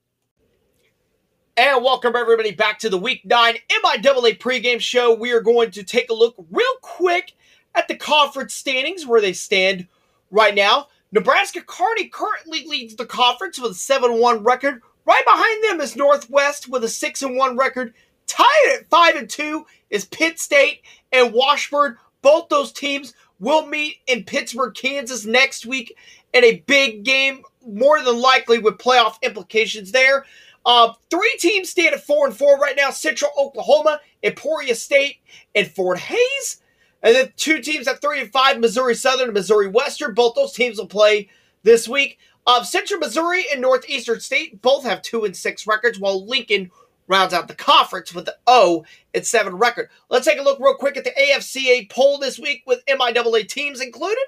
And 1.57 1.85
welcome 1.85 2.17
everybody 2.17 2.51
back 2.51 2.79
to 2.79 2.89
the 2.89 2.97
week 2.97 3.23
nine 3.23 3.55
MIAA 3.69 4.37
pregame 4.37 4.81
show. 4.81 5.13
We 5.13 5.31
are 5.31 5.39
going 5.39 5.71
to 5.71 5.83
take 5.83 6.09
a 6.09 6.13
look 6.13 6.35
real 6.51 6.65
quick 6.81 7.31
at 7.73 7.87
the 7.87 7.95
conference 7.95 8.53
standings 8.53 9.05
where 9.05 9.21
they 9.21 9.31
stand 9.31 9.87
right 10.31 10.53
now. 10.53 10.89
Nebraska 11.13 11.61
Kearney 11.65 12.09
currently 12.09 12.67
leads 12.67 12.97
the 12.97 13.05
conference 13.05 13.57
with 13.57 13.71
a 13.71 13.75
7 13.75 14.19
1 14.19 14.43
record. 14.43 14.81
Right 15.05 15.23
behind 15.23 15.63
them 15.63 15.79
is 15.79 15.95
Northwest 15.95 16.67
with 16.67 16.83
a 16.83 16.89
6 16.89 17.21
1 17.21 17.55
record. 17.55 17.93
Tied 18.27 18.75
at 18.77 18.89
5 18.89 19.15
and 19.15 19.29
2 19.29 19.65
is 19.91 20.03
Pitt 20.03 20.39
State 20.39 20.81
and 21.13 21.33
Washburn. 21.33 21.95
Both 22.21 22.49
those 22.49 22.73
teams 22.73 23.13
will 23.39 23.65
meet 23.65 23.99
in 24.07 24.25
Pittsburg, 24.25 24.73
Kansas 24.75 25.25
next 25.25 25.65
week 25.65 25.95
in 26.33 26.43
a 26.43 26.57
big 26.67 27.03
game, 27.05 27.43
more 27.65 28.03
than 28.03 28.19
likely 28.19 28.57
with 28.57 28.77
playoff 28.77 29.21
implications 29.21 29.93
there. 29.93 30.25
Uh, 30.65 30.93
three 31.09 31.35
teams 31.39 31.69
stand 31.69 31.93
at 31.93 32.03
4 32.03 32.27
and 32.27 32.35
4 32.35 32.57
right 32.57 32.75
now 32.75 32.89
Central 32.89 33.31
Oklahoma, 33.37 33.99
Emporia 34.23 34.75
State, 34.75 35.17
and 35.53 35.67
Fort 35.67 35.99
Hays. 35.99 36.61
And 37.03 37.15
then 37.15 37.31
two 37.37 37.61
teams 37.61 37.87
at 37.87 38.01
three 38.01 38.19
and 38.19 38.31
five, 38.31 38.59
Missouri 38.59 38.95
Southern 38.95 39.25
and 39.25 39.33
Missouri 39.35 39.67
Western. 39.67 40.15
Both 40.15 40.33
those 40.33 40.53
teams 40.53 40.79
will 40.79 40.87
play 40.87 41.29
this 41.61 41.87
week. 41.87 42.17
Uh, 42.47 42.63
Central 42.63 42.99
Missouri 42.99 43.45
and 43.51 43.61
Northeastern 43.61 44.19
State 44.19 44.59
both 44.61 44.83
have 44.83 45.03
two 45.03 45.23
and 45.23 45.37
six 45.37 45.67
records, 45.67 45.99
while 45.99 46.25
Lincoln 46.25 46.71
rounds 47.07 47.33
out 47.33 47.47
the 47.47 47.55
conference 47.55 48.13
with 48.13 48.25
the 48.25 48.35
0 48.49 48.83
and 49.13 49.25
7 49.25 49.55
record. 49.55 49.89
Let's 50.09 50.25
take 50.25 50.39
a 50.39 50.43
look 50.43 50.59
real 50.59 50.75
quick 50.75 50.97
at 50.97 51.03
the 51.03 51.11
AFCA 51.11 51.89
poll 51.91 52.17
this 52.17 52.39
week 52.39 52.63
with 52.65 52.85
MIAA 52.87 53.47
teams 53.47 53.81
included. 53.81 54.25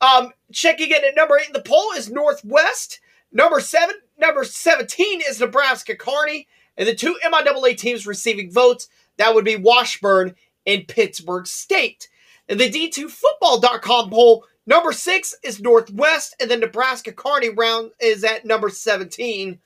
Um, 0.00 0.32
checking 0.52 0.90
in 0.90 1.04
at 1.04 1.14
number 1.14 1.38
8 1.38 1.46
in 1.46 1.52
the 1.52 1.62
poll 1.62 1.92
is 1.92 2.10
Northwest. 2.10 3.00
Number 3.32 3.60
7, 3.60 3.94
number 4.18 4.44
17 4.44 5.22
is 5.28 5.40
Nebraska 5.40 5.94
Kearney. 5.96 6.46
And 6.76 6.86
the 6.86 6.94
two 6.94 7.16
MIAA 7.24 7.76
teams 7.76 8.06
receiving 8.06 8.50
votes, 8.50 8.88
that 9.16 9.34
would 9.34 9.44
be 9.44 9.56
Washburn 9.56 10.34
and 10.66 10.86
Pittsburg 10.86 11.46
State. 11.46 12.08
And 12.48 12.60
the 12.60 12.70
D2Football.com 12.70 14.10
poll, 14.10 14.44
number 14.66 14.92
6 14.92 15.34
is 15.42 15.60
Northwest, 15.60 16.36
and 16.40 16.50
the 16.50 16.56
Nebraska 16.56 17.12
Kearney 17.12 17.48
round 17.48 17.92
is 18.00 18.24
at 18.24 18.44
number 18.44 18.68
17. 18.68 19.58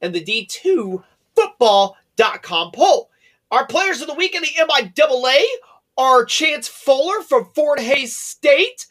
And 0.00 0.14
the 0.14 0.24
D2 0.24 1.02
football.com 1.34 2.72
poll. 2.72 3.10
Our 3.50 3.66
players 3.66 4.00
of 4.00 4.08
the 4.08 4.14
week 4.14 4.34
in 4.34 4.42
the 4.42 4.48
MIAA 4.48 5.42
are 5.96 6.24
Chance 6.24 6.68
Fuller 6.68 7.22
from 7.22 7.46
Fort 7.54 7.80
Hays 7.80 8.16
State. 8.16 8.86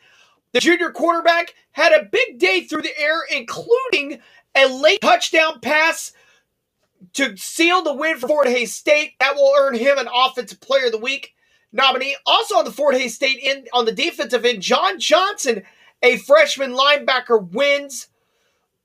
The 0.53 0.59
junior 0.59 0.91
quarterback 0.91 1.53
had 1.71 1.93
a 1.93 2.05
big 2.05 2.39
day 2.39 2.61
through 2.61 2.81
the 2.81 2.99
air, 2.99 3.19
including 3.31 4.19
a 4.57 4.67
late 4.67 5.01
touchdown 5.01 5.59
pass 5.61 6.13
to 7.13 7.37
seal 7.37 7.83
the 7.83 7.93
win 7.93 8.17
for 8.17 8.27
Fort 8.27 8.47
Hays 8.47 8.73
State. 8.73 9.13
That 9.19 9.35
will 9.35 9.53
earn 9.59 9.75
him 9.75 9.97
an 9.97 10.09
Offensive 10.13 10.61
Player 10.61 10.87
of 10.87 10.93
the 10.93 10.97
Week 10.99 11.33
nominee. 11.73 12.15
Also 12.25 12.55
on 12.55 12.65
the 12.65 12.71
Fort 12.71 12.95
Hays 12.95 13.15
State 13.15 13.39
end, 13.43 13.69
on 13.73 13.85
the 13.85 13.91
defensive 13.91 14.45
end, 14.45 14.61
John 14.61 14.99
Johnson, 14.99 15.63
a 16.03 16.17
freshman 16.17 16.73
linebacker, 16.73 17.51
wins 17.51 18.07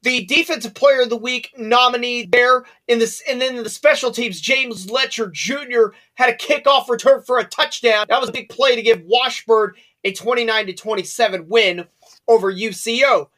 the 0.03 0.25
defensive 0.27 0.75
player 0.75 1.03
of 1.03 1.11
the 1.11 1.17
week 1.17 1.51
nominee 1.57 2.27
there 2.27 2.65
in 2.89 2.99
this 2.99 3.23
and 3.29 3.41
then 3.41 3.63
the 3.63 3.71
special 3.71 4.11
teams 4.11 4.41
james 4.41 4.91
letcher 4.91 5.29
jr 5.31 5.89
had 6.15 6.29
a 6.31 6.37
kickoff 6.37 6.89
return 6.89 7.23
for 7.23 7.39
a 7.39 7.45
touchdown 7.45 8.07
that 8.09 8.21
was 8.21 8.29
a 8.29 8.33
big 8.33 8.49
play 8.49 8.77
to 8.77 8.83
give 8.83 9.03
washburn 9.07 9.73
a 10.05 10.13
29 10.13 10.67
to 10.67 10.73
27 10.73 11.49
win 11.49 11.87
over 12.29 12.53
uco 12.53 13.29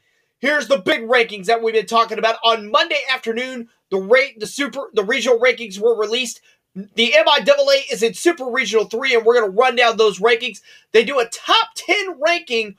here's 0.45 0.69
the 0.69 0.79
big 0.79 1.03
rankings 1.03 1.47
that 1.47 1.63
we've 1.63 1.75
been 1.75 1.87
talking 1.87 2.19
about 2.19 2.37
on 2.45 2.71
monday 2.71 3.01
afternoon 3.13 3.69
the 3.91 3.97
rate 3.97 4.39
the 4.41 4.47
super 4.47 4.91
the 4.95 5.05
regional 5.05 5.39
rankings 5.39 5.79
were 5.79 5.99
released 5.99 6.41
the 6.75 7.15
MIAA 7.17 7.93
is 7.93 8.03
in 8.03 8.15
Super 8.15 8.47
Regional 8.47 8.87
3, 8.87 9.15
and 9.15 9.25
we're 9.25 9.39
going 9.39 9.49
to 9.49 9.57
run 9.57 9.77
down 9.77 9.97
those 9.97 10.19
rankings. 10.19 10.61
They 10.91 11.05
do 11.05 11.21
a 11.21 11.29
top 11.29 11.69
10 11.77 12.21
ranking 12.21 12.75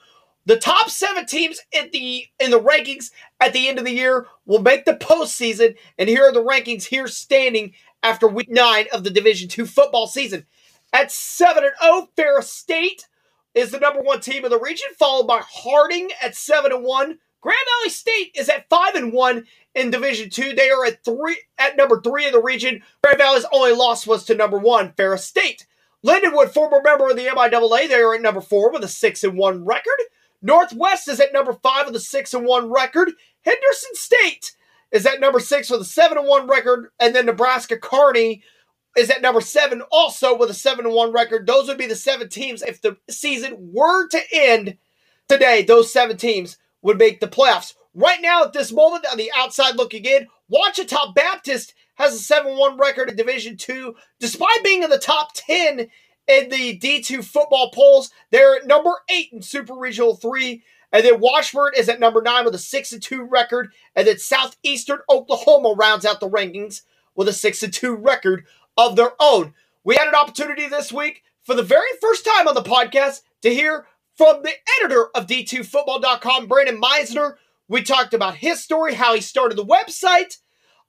the 0.45 0.57
top 0.57 0.89
seven 0.89 1.25
teams 1.25 1.59
in 1.71 1.89
the 1.91 2.27
in 2.39 2.51
the 2.51 2.59
rankings 2.59 3.11
at 3.39 3.53
the 3.53 3.67
end 3.67 3.79
of 3.79 3.85
the 3.85 3.93
year 3.93 4.27
will 4.45 4.61
make 4.61 4.85
the 4.85 4.93
postseason, 4.93 5.75
and 5.97 6.07
here 6.07 6.23
are 6.23 6.31
the 6.31 6.43
rankings 6.43 6.83
here 6.83 7.07
standing 7.07 7.73
after 8.03 8.27
week 8.27 8.49
nine 8.49 8.85
of 8.93 9.03
the 9.03 9.09
Division 9.09 9.49
Two 9.49 9.65
football 9.65 10.07
season. 10.07 10.45
At 10.93 11.11
seven 11.11 11.63
and 11.63 11.73
zero, 11.81 12.09
Ferris 12.15 12.51
State 12.53 13.07
is 13.55 13.71
the 13.71 13.79
number 13.79 14.01
one 14.01 14.21
team 14.21 14.45
in 14.45 14.51
the 14.51 14.59
region, 14.59 14.89
followed 14.99 15.25
by 15.25 15.41
Harding 15.43 16.11
at 16.21 16.35
seven 16.35 16.71
and 16.71 16.83
one. 16.83 17.17
Grand 17.45 17.59
Valley 17.79 17.91
State 17.91 18.31
is 18.33 18.49
at 18.49 18.67
five 18.69 18.95
and 18.95 19.13
one 19.13 19.45
in 19.75 19.91
Division 19.91 20.31
Two. 20.31 20.53
They 20.55 20.71
are 20.71 20.83
at 20.83 21.05
three 21.05 21.37
at 21.59 21.77
number 21.77 22.01
three 22.01 22.25
in 22.25 22.31
the 22.33 22.41
region. 22.41 22.81
Grand 23.03 23.19
Valley's 23.19 23.45
only 23.53 23.71
loss 23.71 24.07
was 24.07 24.25
to 24.25 24.33
number 24.35 24.57
one, 24.57 24.93
Ferris 24.97 25.27
State. 25.27 25.67
Lindenwood, 26.03 26.49
former 26.55 26.81
member 26.83 27.07
of 27.07 27.15
the 27.15 27.27
MIAA, 27.27 27.87
they 27.87 28.01
are 28.01 28.15
at 28.15 28.23
number 28.23 28.41
four 28.41 28.71
with 28.71 28.83
a 28.83 28.87
six 28.87 29.23
and 29.23 29.37
one 29.37 29.63
record. 29.63 29.99
Northwest 30.41 31.07
is 31.07 31.19
at 31.19 31.33
number 31.33 31.53
five 31.53 31.85
with 31.85 31.95
a 31.95 31.99
six 31.99 32.33
and 32.33 32.47
one 32.47 32.71
record. 32.71 33.11
Henderson 33.43 33.91
State 33.93 34.53
is 34.91 35.05
at 35.05 35.19
number 35.19 35.39
six 35.39 35.69
with 35.69 35.81
a 35.81 35.85
seven 35.85 36.17
and 36.17 36.27
one 36.27 36.47
record, 36.47 36.89
and 36.99 37.13
then 37.13 37.27
Nebraska 37.27 37.77
Kearney 37.77 38.41
is 38.97 39.11
at 39.11 39.21
number 39.21 39.41
seven 39.41 39.83
also 39.91 40.35
with 40.35 40.49
a 40.49 40.55
seven 40.55 40.87
and 40.87 40.95
one 40.95 41.11
record. 41.13 41.45
Those 41.45 41.67
would 41.67 41.77
be 41.77 41.85
the 41.85 41.95
seven 41.95 42.27
teams. 42.27 42.63
If 42.63 42.81
the 42.81 42.97
season 43.07 43.69
were 43.71 44.07
to 44.07 44.21
end 44.33 44.77
today, 45.29 45.61
those 45.61 45.93
seven 45.93 46.17
teams 46.17 46.57
would 46.85 46.99
make 46.99 47.19
the 47.19 47.27
playoffs. 47.27 47.73
Right 47.95 48.21
now, 48.21 48.43
at 48.43 48.53
this 48.53 48.71
moment, 48.71 49.05
on 49.11 49.17
the 49.17 49.31
outside 49.35 49.75
looking 49.75 50.05
in, 50.05 50.27
Ouachita 50.49 51.13
Baptist 51.15 51.73
has 51.95 52.13
a 52.13 52.19
7 52.19 52.57
1 52.57 52.77
record 52.77 53.09
in 53.09 53.15
Division 53.15 53.57
Two, 53.57 53.95
despite 54.19 54.63
being 54.63 54.83
in 54.83 54.91
the 54.91 54.99
top 54.99 55.31
10 55.33 55.87
in 56.27 56.49
the 56.49 56.77
D2 56.77 57.23
football 57.23 57.71
polls. 57.71 58.11
They're 58.29 58.55
at 58.57 58.67
number 58.67 58.91
eight 59.09 59.29
in 59.33 59.41
Super 59.41 59.73
Regional 59.73 60.15
3. 60.15 60.61
And 60.91 61.03
then 61.03 61.19
Washburn 61.19 61.73
is 61.75 61.89
at 61.89 61.99
number 61.99 62.21
nine 62.21 62.45
with 62.45 62.53
a 62.53 62.59
6 62.59 62.91
and 62.93 63.01
2 63.01 63.23
record. 63.23 63.73
And 63.95 64.07
then 64.07 64.19
Southeastern 64.19 64.99
Oklahoma 65.09 65.73
rounds 65.77 66.05
out 66.05 66.19
the 66.19 66.29
rankings 66.29 66.83
with 67.15 67.27
a 67.27 67.33
6 67.33 67.63
and 67.63 67.73
2 67.73 67.95
record 67.95 68.45
of 68.77 68.95
their 68.95 69.11
own. 69.19 69.53
We 69.83 69.95
had 69.95 70.07
an 70.07 70.15
opportunity 70.15 70.67
this 70.67 70.93
week 70.93 71.23
for 71.41 71.55
the 71.55 71.63
very 71.63 71.89
first 71.99 72.25
time 72.25 72.47
on 72.47 72.53
the 72.53 72.61
podcast 72.61 73.21
to 73.41 73.53
hear 73.53 73.87
from 74.15 74.43
the 74.43 74.53
editor 74.79 75.07
of 75.15 75.27
D2Football.com, 75.27 76.47
Brandon 76.47 76.81
Meisner. 76.81 77.35
We 77.67 77.81
talked 77.83 78.13
about 78.13 78.35
his 78.35 78.63
story, 78.63 78.93
how 78.93 79.15
he 79.15 79.21
started 79.21 79.57
the 79.57 79.65
website, 79.65 80.37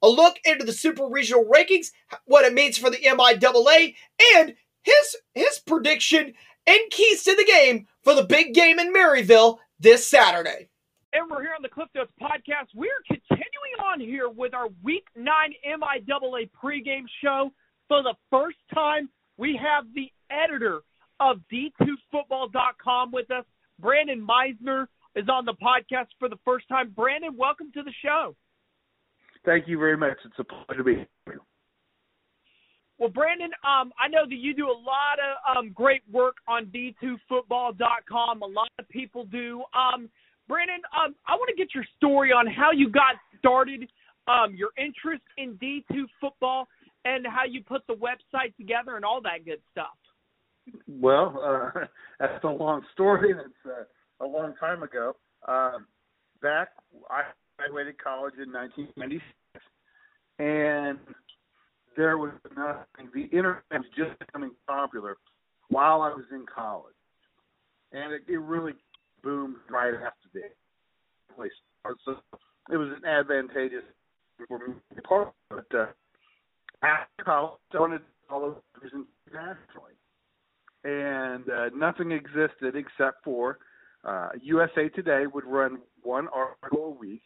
a 0.03 0.09
look 0.09 0.37
into 0.45 0.65
the 0.65 0.73
super 0.73 1.09
regional 1.09 1.45
rankings, 1.45 1.87
what 2.27 2.45
it 2.45 2.53
means 2.53 2.79
for 2.79 2.91
the 2.91 2.99
MIAA, 2.99 3.95
and 4.37 4.55
his 4.83 5.17
his 5.35 5.59
prediction 5.59 6.35
and 6.67 6.91
keys 6.91 7.25
to 7.25 7.35
the 7.35 7.45
game 7.45 7.87
for 8.03 8.15
the 8.15 8.25
big 8.25 8.55
game 8.55 8.79
in 8.79 8.93
Maryville 8.93 9.59
this 9.81 10.07
Saturday. 10.07 10.69
And 11.13 11.31
we're 11.31 11.41
here 11.41 11.55
on 11.57 11.63
the 11.63 11.69
Cliff 11.69 11.89
Notes 11.95 12.13
podcast. 12.21 12.69
We're 12.75 12.91
continuing 13.07 13.47
on 13.85 14.01
here 14.01 14.29
with 14.29 14.53
our 14.53 14.69
Week 14.83 15.07
Nine 15.17 15.55
MIAA 15.67 16.51
pregame 16.63 17.07
show. 17.23 17.51
For 17.89 18.03
the 18.03 18.15
first 18.31 18.59
time, 18.75 19.09
we 19.39 19.57
have 19.57 19.85
the 19.95 20.11
editor 20.31 20.83
of 21.21 21.39
D2Football.com 21.53 23.13
with 23.13 23.31
us. 23.31 23.45
Brandon 23.79 24.27
Meisner 24.27 24.87
is 25.15 25.29
on 25.29 25.45
the 25.45 25.55
podcast 25.55 26.09
for 26.19 26.29
the 26.29 26.39
first 26.45 26.69
time. 26.69 26.93
Brandon, 26.95 27.37
welcome 27.37 27.71
to 27.73 27.83
the 27.83 27.93
show. 28.03 28.35
Thank 29.45 29.69
you 29.69 29.79
very 29.79 29.97
much. 29.97 30.17
It's 30.25 30.35
a 30.39 30.45
pleasure 30.45 30.79
to 30.79 30.85
be 30.85 31.07
here. 31.27 31.41
Well, 32.99 33.11
Brandon, 33.11 33.51
um, 33.63 33.93
I 34.01 34.09
know 34.09 34.25
that 34.27 34.35
you 34.35 34.55
do 34.55 34.67
a 34.67 34.73
lot 34.73 35.19
of 35.21 35.57
um, 35.57 35.71
great 35.73 36.03
work 36.11 36.37
on 36.49 36.67
D2Football.com. 36.67 38.43
A 38.43 38.47
lot 38.47 38.71
of 38.79 38.89
people 38.89 39.25
do. 39.25 39.63
Um, 39.75 40.09
Brandon, 40.49 40.81
um, 40.97 41.15
I 41.29 41.35
want 41.35 41.51
to 41.51 41.57
get 41.57 41.75
your 41.75 41.85
story 41.97 42.33
on 42.33 42.47
how 42.47 42.71
you 42.73 42.89
got 42.89 43.17
started, 43.39 43.89
um, 44.29 44.55
your 44.55 44.71
interest 44.79 45.25
in 45.37 45.55
D2 45.57 46.05
football, 46.21 46.69
and 47.05 47.27
how 47.27 47.45
you 47.45 47.63
put 47.63 47.87
the 47.87 47.95
website 47.95 48.57
together 48.57 48.97
and 48.97 49.05
all 49.05 49.21
that 49.23 49.45
good 49.45 49.61
stuff. 49.71 49.97
Well, 50.89 51.41
uh, 51.43 51.81
that's 52.21 52.45
a 52.45 52.49
long 52.49 52.83
story, 52.93 53.31
it's 53.33 53.67
uh, 53.67 54.25
a 54.25 54.27
long 54.27 54.55
time 54.59 54.83
ago. 54.83 55.17
Uh, 55.47 55.79
back, 56.43 56.69
I 57.11 57.23
graduated 57.57 58.03
college 58.03 58.35
in 58.35 58.53
1996, 58.53 59.23
and 60.39 60.99
there 61.97 62.19
was 62.19 62.33
nothing. 62.57 63.11
The 63.15 63.25
internet 63.37 63.63
was 63.73 63.85
just 63.97 64.19
becoming 64.19 64.53
popular 64.67 65.17
while 65.69 66.03
I 66.03 66.09
was 66.11 66.25
in 66.31 66.45
college, 66.53 66.95
and 67.93 68.13
it, 68.13 68.23
it 68.29 68.39
really 68.39 68.75
boomed 69.23 69.57
right 69.71 69.95
after 69.95 70.29
the 70.35 70.43
place. 71.35 71.53
So 72.05 72.17
it 72.71 72.77
was 72.77 72.89
an 72.97 73.05
advantageous 73.09 73.85
for 74.49 74.59
me 74.59 74.75
to 74.95 75.03
part. 75.03 75.33
But 75.49 75.67
uh, 75.75 75.87
after 76.83 77.25
college, 77.25 77.61
I 77.75 77.81
wanted 77.81 77.99
to 77.99 78.05
follow 78.29 78.63
internationally, 78.83 79.96
and 80.87 81.51
uh, 81.51 81.69
nothing 81.75 82.13
existed 82.13 82.77
except 82.77 83.25
for 83.25 83.59
uh, 84.05 84.29
USA 84.41 84.89
Today 84.89 85.25
would 85.27 85.45
run 85.45 85.79
one 86.03 86.29
article 86.33 86.85
a 86.85 86.91
week 86.91 87.23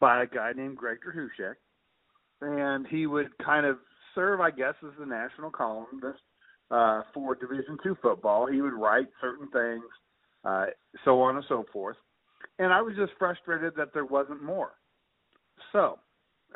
by 0.00 0.24
a 0.24 0.26
guy 0.26 0.52
named 0.52 0.76
Greg 0.76 0.98
Drahushek, 1.06 1.54
and 2.40 2.86
he 2.88 3.06
would 3.06 3.28
kind 3.38 3.66
of 3.66 3.78
serve, 4.16 4.40
I 4.40 4.50
guess, 4.50 4.74
as 4.84 4.90
the 4.98 5.06
national 5.06 5.50
columnist 5.50 6.18
uh, 6.72 7.02
for 7.14 7.36
Division 7.36 7.78
Two 7.84 7.96
football. 8.02 8.46
He 8.46 8.60
would 8.60 8.72
write 8.72 9.06
certain 9.20 9.48
things, 9.52 9.84
uh, 10.44 10.66
so 11.04 11.20
on 11.22 11.36
and 11.36 11.44
so 11.48 11.64
forth. 11.72 11.96
And 12.58 12.72
I 12.72 12.82
was 12.82 12.94
just 12.96 13.12
frustrated 13.16 13.74
that 13.76 13.94
there 13.94 14.04
wasn't 14.04 14.42
more. 14.42 14.72
So 15.72 16.00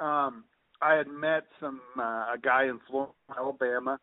um, 0.01 0.45
I 0.81 0.95
had 0.95 1.07
met 1.07 1.45
some 1.61 1.81
uh, 1.97 2.35
a 2.35 2.37
guy 2.43 2.65
in 2.65 2.81
Florida, 2.89 3.13
Alabama, 3.37 3.99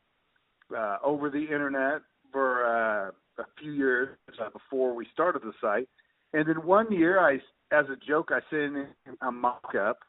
uh, 0.78 0.98
over 1.04 1.30
the 1.30 1.44
internet 1.44 2.02
for 2.32 2.66
uh, 2.66 3.42
a 3.42 3.46
few 3.60 3.72
years 3.72 4.18
uh, 4.42 4.50
before 4.50 4.96
we 4.96 5.08
started 5.14 5.42
the 5.42 5.54
site. 5.62 5.88
And 6.34 6.48
then 6.48 6.66
one 6.66 6.92
year, 6.92 7.20
I, 7.20 7.36
as 7.72 7.86
a 7.90 7.96
joke, 8.08 8.30
I 8.32 8.40
sent 8.50 8.76
in 8.76 8.88
a 9.22 9.32
mock-up 9.32 10.00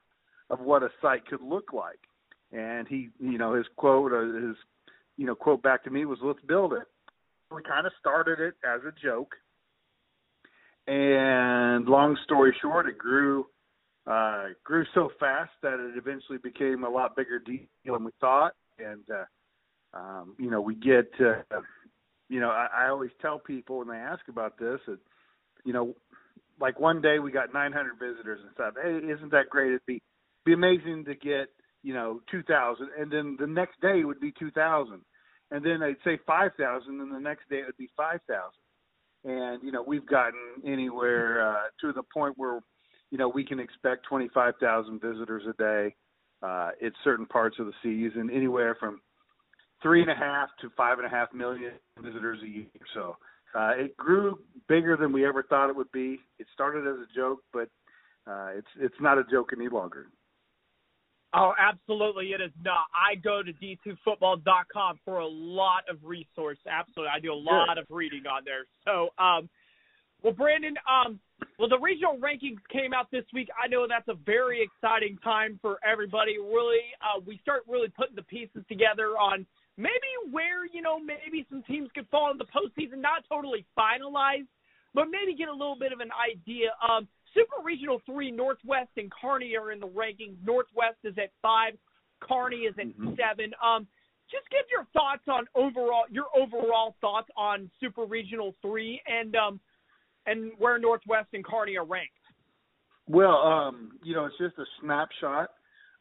of 0.50 0.60
what 0.60 0.82
a 0.82 0.88
site 1.00 1.26
could 1.26 1.40
look 1.40 1.72
like 1.72 2.00
and 2.52 2.88
he, 2.88 3.08
you 3.18 3.38
know, 3.38 3.54
his 3.54 3.66
quote, 3.76 4.12
uh, 4.12 4.46
his, 4.46 4.56
you 5.16 5.26
know, 5.26 5.34
quote 5.34 5.62
back 5.62 5.84
to 5.84 5.90
me 5.90 6.04
was, 6.04 6.18
"Let's 6.22 6.40
build 6.40 6.72
it." 6.72 6.86
We 7.50 7.62
kind 7.62 7.86
of 7.86 7.92
started 7.98 8.40
it 8.40 8.54
as 8.64 8.80
a 8.84 8.92
joke, 8.92 9.34
and 10.86 11.86
long 11.86 12.16
story 12.24 12.56
short, 12.60 12.88
it 12.88 12.98
grew 12.98 13.46
uh, 14.06 14.48
grew 14.64 14.84
so 14.94 15.10
fast 15.20 15.52
that 15.62 15.74
it 15.74 15.96
eventually 15.96 16.38
became 16.38 16.84
a 16.84 16.88
lot 16.88 17.16
bigger 17.16 17.38
deal 17.38 17.66
than 17.84 18.04
we 18.04 18.12
thought. 18.20 18.54
And 18.78 19.04
uh, 19.10 19.96
um, 19.96 20.34
you 20.38 20.50
know, 20.50 20.60
we 20.60 20.74
get, 20.74 21.10
uh, 21.20 21.42
you 22.30 22.38
know, 22.38 22.48
I, 22.48 22.68
I 22.84 22.88
always 22.88 23.10
tell 23.20 23.40
people 23.40 23.78
when 23.78 23.88
they 23.88 23.96
ask 23.96 24.26
about 24.28 24.56
this 24.58 24.78
that, 24.86 24.98
you 25.64 25.72
know, 25.72 25.94
like 26.60 26.78
one 26.78 27.02
day 27.02 27.18
we 27.18 27.32
got 27.32 27.52
900 27.52 27.94
visitors 27.98 28.38
and 28.42 28.50
stuff. 28.54 28.74
Hey, 28.80 28.98
isn't 29.12 29.32
that 29.32 29.50
great? 29.50 29.70
It'd 29.70 29.86
be 29.86 30.00
be 30.46 30.52
amazing 30.52 31.04
to 31.06 31.14
get 31.14 31.48
you 31.82 31.92
know 31.92 32.20
2,000, 32.30 32.88
and 32.98 33.10
then 33.10 33.36
the 33.38 33.46
next 33.46 33.80
day 33.80 34.04
would 34.04 34.20
be 34.20 34.32
2,000, 34.38 35.00
and 35.50 35.64
then 35.64 35.80
they'd 35.80 35.96
say 36.04 36.18
5,000, 36.26 37.00
and 37.00 37.14
the 37.14 37.18
next 37.18 37.48
day 37.50 37.56
it 37.56 37.66
would 37.66 37.76
be 37.76 37.90
5,000. 37.96 38.22
And 39.24 39.62
you 39.62 39.72
know 39.72 39.82
we've 39.82 40.06
gotten 40.06 40.62
anywhere 40.64 41.46
uh, 41.46 41.62
to 41.80 41.92
the 41.92 42.02
point 42.14 42.34
where 42.36 42.60
you 43.10 43.18
know 43.18 43.28
we 43.28 43.44
can 43.44 43.58
expect 43.58 44.06
25,000 44.06 45.00
visitors 45.00 45.42
a 45.48 45.52
day 45.60 45.94
uh, 46.42 46.70
at 46.84 46.92
certain 47.02 47.26
parts 47.26 47.56
of 47.58 47.66
the 47.66 47.72
season, 47.82 48.30
anywhere 48.32 48.76
from 48.78 49.00
three 49.82 50.02
and 50.02 50.10
a 50.10 50.14
half 50.14 50.48
to 50.60 50.70
five 50.76 50.98
and 50.98 51.06
a 51.06 51.10
half 51.10 51.32
million 51.32 51.72
visitors 52.00 52.38
a 52.42 52.48
year. 52.48 52.66
So 52.94 53.16
uh, 53.54 53.72
it 53.76 53.96
grew 53.96 54.38
bigger 54.68 54.96
than 54.96 55.12
we 55.12 55.26
ever 55.26 55.42
thought 55.42 55.70
it 55.70 55.76
would 55.76 55.92
be. 55.92 56.20
It 56.38 56.46
started 56.54 56.86
as 56.86 56.98
a 56.98 57.14
joke, 57.14 57.40
but 57.52 57.68
uh, 58.26 58.50
it's 58.56 58.68
it's 58.78 59.00
not 59.00 59.18
a 59.18 59.24
joke 59.30 59.50
any 59.56 59.68
longer. 59.68 60.06
Oh, 61.32 61.52
absolutely, 61.58 62.32
it 62.32 62.40
is 62.40 62.50
not. 62.64 62.86
I 62.90 63.14
go 63.14 63.40
to 63.42 63.52
d2football.com 63.52 64.98
for 65.04 65.20
a 65.20 65.28
lot 65.28 65.84
of 65.88 65.98
resource. 66.02 66.58
Absolutely, 66.68 67.12
I 67.14 67.20
do 67.20 67.32
a 67.32 67.34
lot 67.34 67.68
Good. 67.68 67.82
of 67.82 67.86
reading 67.88 68.24
on 68.26 68.42
there. 68.44 68.66
So, 68.84 69.10
um, 69.22 69.48
well, 70.24 70.32
Brandon, 70.32 70.74
um, 70.90 71.20
well, 71.56 71.68
the 71.68 71.78
regional 71.78 72.18
rankings 72.18 72.58
came 72.72 72.92
out 72.92 73.06
this 73.12 73.24
week. 73.32 73.48
I 73.62 73.68
know 73.68 73.86
that's 73.88 74.08
a 74.08 74.18
very 74.26 74.60
exciting 74.60 75.18
time 75.22 75.58
for 75.62 75.78
everybody. 75.86 76.36
Really, 76.38 76.82
uh, 77.00 77.20
we 77.24 77.38
start 77.42 77.62
really 77.68 77.88
putting 77.88 78.16
the 78.16 78.24
pieces 78.24 78.64
together 78.68 79.14
on 79.16 79.46
maybe 79.76 80.10
where 80.30 80.66
you 80.66 80.82
know 80.82 80.98
maybe 80.98 81.46
some 81.50 81.62
teams 81.64 81.88
could 81.94 82.06
fall 82.10 82.30
in 82.30 82.38
the 82.38 82.44
postseason, 82.44 82.98
not 82.98 83.24
totally 83.28 83.66
finalized, 83.78 84.48
but 84.94 85.06
maybe 85.10 85.36
get 85.36 85.48
a 85.48 85.52
little 85.52 85.76
bit 85.78 85.92
of 85.92 86.00
an 86.00 86.10
idea. 86.12 86.70
Um, 86.86 87.08
Super 87.34 87.64
Regional 87.64 88.00
Three, 88.06 88.30
Northwest 88.30 88.90
and 88.96 89.10
Kearney 89.10 89.56
are 89.56 89.72
in 89.72 89.80
the 89.80 89.88
rankings. 89.88 90.36
Northwest 90.44 90.98
is 91.04 91.14
at 91.18 91.30
five, 91.42 91.74
Kearney 92.20 92.68
is 92.68 92.74
at 92.78 92.86
mm-hmm. 92.86 93.10
seven. 93.16 93.52
Um, 93.62 93.86
just 94.30 94.48
give 94.50 94.66
your 94.70 94.86
thoughts 94.92 95.22
on 95.28 95.46
overall 95.54 96.04
your 96.10 96.26
overall 96.36 96.94
thoughts 97.00 97.28
on 97.36 97.70
Super 97.80 98.04
Regional 98.04 98.54
Three 98.62 99.00
and 99.06 99.34
um, 99.36 99.60
and 100.26 100.52
where 100.58 100.78
Northwest 100.78 101.28
and 101.32 101.44
Kearney 101.44 101.76
are 101.76 101.84
ranked. 101.84 102.12
Well, 103.08 103.36
um, 103.36 103.92
you 104.04 104.14
know, 104.14 104.26
it's 104.26 104.38
just 104.38 104.56
a 104.58 104.64
snapshot 104.80 105.50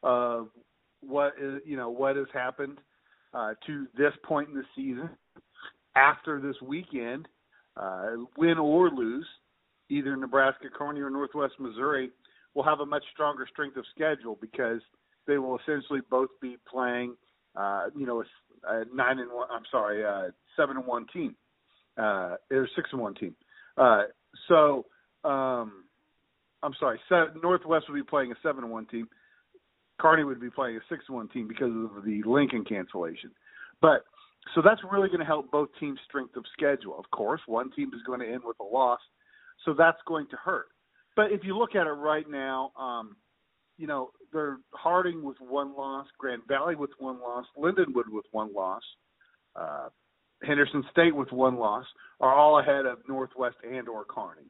of 0.04 0.50
what 1.02 1.34
is 1.42 1.62
you 1.66 1.78
know 1.78 1.90
what 1.90 2.16
has 2.16 2.28
happened 2.34 2.78
uh, 3.34 3.54
to 3.68 3.88
this 3.98 4.14
point 4.24 4.50
in 4.50 4.56
the 4.56 4.64
season. 4.76 5.10
After 5.96 6.40
this 6.40 6.56
weekend, 6.62 7.28
uh, 7.76 8.12
win 8.38 8.58
or 8.58 8.90
lose, 8.90 9.26
either 9.90 10.16
Nebraska, 10.16 10.68
Kearney, 10.74 11.02
or 11.02 11.10
Northwest 11.10 11.54
Missouri 11.60 12.12
will 12.54 12.64
have 12.64 12.80
a 12.80 12.86
much 12.86 13.04
stronger 13.14 13.48
strength 13.52 13.78
of 13.78 13.86
schedule 13.94 14.38
because 14.40 14.82
they 15.28 15.38
will 15.38 15.60
essentially 15.60 16.02
both 16.10 16.30
be 16.42 16.58
playing, 16.70 17.16
uh, 17.56 17.86
you 17.96 18.06
know, 18.06 18.22
a, 18.22 18.72
a 18.72 18.86
nine 18.94 19.20
and 19.20 19.32
one. 19.32 19.48
I'm 19.52 19.64
sorry, 19.72 20.06
uh, 20.06 20.32
seven 20.56 20.78
and 20.78 20.86
one 20.86 21.06
team, 21.14 21.36
uh, 21.98 22.36
or 22.52 22.68
six 22.76 22.90
and 22.92 23.02
one 23.02 23.16
team. 23.16 23.36
Uh, 23.78 24.04
so, 24.48 24.86
um, 25.24 25.84
I'm 26.62 26.74
sorry, 26.80 27.00
Northwest 27.42 27.88
will 27.88 27.96
be 27.96 28.04
playing 28.04 28.32
a 28.32 28.36
seven 28.44 28.64
and 28.64 28.74
one 28.74 28.86
team. 28.88 29.08
Kearney 30.00 30.24
would 30.24 30.42
be 30.42 30.50
playing 30.50 30.78
a 30.78 30.80
six 30.90 31.10
one 31.10 31.28
team 31.30 31.48
because 31.48 31.72
of 31.72 32.04
the 32.04 32.22
Lincoln 32.26 32.64
cancellation. 32.64 33.32
But 33.82 34.04
so 34.56 34.62
that's 34.64 34.82
really 34.90 35.08
going 35.08 35.20
to 35.20 35.26
help 35.26 35.52
both 35.52 35.70
teams' 35.80 36.00
strength 36.08 36.36
of 36.36 36.44
schedule. 36.54 36.98
Of 36.98 37.10
course, 37.12 37.42
one 37.46 37.72
team 37.72 37.92
is 37.94 38.02
going 38.06 38.20
to 38.20 38.28
end 38.28 38.42
with 38.44 38.58
a 38.60 38.64
loss, 38.64 39.00
so 39.66 39.74
that's 39.78 40.00
going 40.08 40.28
to 40.32 40.38
hurt. 40.38 40.68
But 41.16 41.32
if 41.32 41.44
you 41.44 41.58
look 41.58 41.76
at 41.76 41.88
it 41.88 41.92
right 41.92 42.30
now, 42.30 42.72
um, 42.80 43.18
you 43.78 43.88
know 43.88 44.12
they're 44.32 44.58
Harding 44.74 45.24
with 45.24 45.38
one 45.40 45.76
loss, 45.76 46.08
Grand 46.18 46.42
Valley 46.48 46.76
with 46.76 46.92
one 47.00 47.20
loss, 47.20 47.46
Lindenwood 47.58 48.10
with 48.10 48.26
one 48.32 48.54
loss, 48.54 48.84
uh, 49.56 49.90
Henderson 50.44 50.84
State 50.92 51.16
with 51.16 51.32
one 51.32 51.58
loss 51.58 51.86
are 52.20 52.34
all 52.34 52.60
ahead 52.60 52.86
of 52.86 53.00
Northwest 53.08 53.58
and 53.70 53.88
or 53.90 54.06
Kearney. 54.06 54.50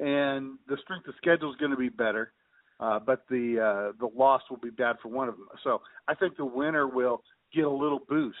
And 0.00 0.58
the 0.68 0.76
strength 0.82 1.08
of 1.08 1.14
schedule 1.16 1.50
is 1.50 1.56
going 1.56 1.70
to 1.70 1.76
be 1.76 1.88
better 1.88 2.32
uh, 2.80 2.98
but 2.98 3.24
the 3.28 3.58
uh, 3.60 3.92
the 4.00 4.08
loss 4.16 4.42
will 4.50 4.58
be 4.58 4.70
bad 4.70 4.96
for 5.02 5.08
one 5.08 5.28
of 5.28 5.36
them. 5.36 5.48
So 5.62 5.80
I 6.08 6.14
think 6.14 6.36
the 6.36 6.44
winner 6.44 6.88
will 6.88 7.22
get 7.54 7.64
a 7.64 7.70
little 7.70 8.00
boost 8.08 8.36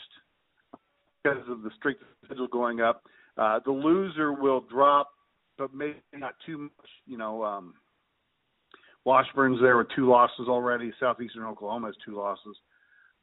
because 1.22 1.42
of 1.48 1.62
the 1.62 1.70
strength 1.78 2.02
of 2.02 2.08
schedule 2.24 2.48
going 2.48 2.80
up. 2.80 3.04
Uh, 3.36 3.60
the 3.64 3.70
loser 3.70 4.32
will 4.32 4.60
drop, 4.60 5.10
but 5.56 5.72
maybe 5.72 5.96
not 6.12 6.34
too 6.44 6.58
much. 6.58 6.90
You 7.06 7.16
know, 7.16 7.44
um, 7.44 7.74
Washburn's 9.04 9.60
there 9.60 9.76
with 9.76 9.88
two 9.94 10.08
losses 10.08 10.48
already. 10.48 10.92
Southeastern 10.98 11.44
Oklahoma 11.44 11.88
has 11.88 11.96
two 12.04 12.16
losses, 12.16 12.56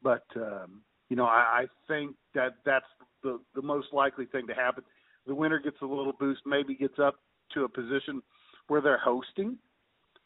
but 0.02 0.24
um, 0.36 0.82
you 1.10 1.16
know 1.16 1.26
I, 1.26 1.64
I 1.64 1.66
think 1.88 2.16
that 2.36 2.56
that's 2.66 2.86
the 3.24 3.40
the 3.54 3.62
most 3.62 3.88
likely 3.92 4.26
thing 4.26 4.48
to 4.48 4.54
happen. 4.54 4.84
The 5.28 5.36
winner 5.36 5.60
gets 5.60 5.78
a 5.82 5.86
little 5.86 6.14
boost, 6.14 6.42
maybe 6.46 6.74
gets 6.74 7.00
up 7.00 7.16
to 7.54 7.66
a 7.66 7.70
position 7.70 8.22
where 8.68 8.82
they're 8.82 8.98
hosting 8.98 9.58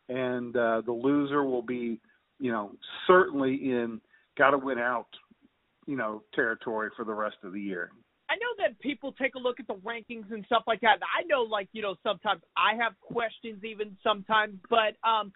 and 0.10 0.56
uh, 0.56 0.82
the 0.86 0.91
loser 0.91 1.44
will 1.44 1.62
be, 1.62 2.00
you 2.39 2.52
know, 2.52 2.72
certainly 3.08 3.56
in 3.56 4.02
got 4.38 4.52
to 4.52 4.58
win 4.58 4.78
out, 4.78 5.08
you 5.86 5.96
know, 5.96 6.24
territory 6.34 6.89
for 6.96 7.06
the 7.06 7.13
rest 7.13 7.38
of 7.44 7.54
the 7.54 7.62
year. 7.62 7.91
I 8.30 8.36
know 8.36 8.68
that 8.68 8.80
people 8.80 9.12
take 9.13 9.36
a 9.36 9.39
look 9.39 9.60
at 9.60 9.68
the 9.68 9.76
rankings 9.76 10.32
and 10.32 10.44
stuff 10.46 10.63
like 10.65 10.82
that. 10.82 10.98
I 11.02 11.26
know, 11.28 11.44
like 11.44 11.70
you 11.74 11.82
know, 11.82 11.96
sometimes 12.04 12.41
I 12.58 12.76
have 12.82 12.94
questions, 13.00 13.63
even 13.63 13.96
sometimes. 14.04 14.56
But 14.70 14.98
um, 15.08 15.32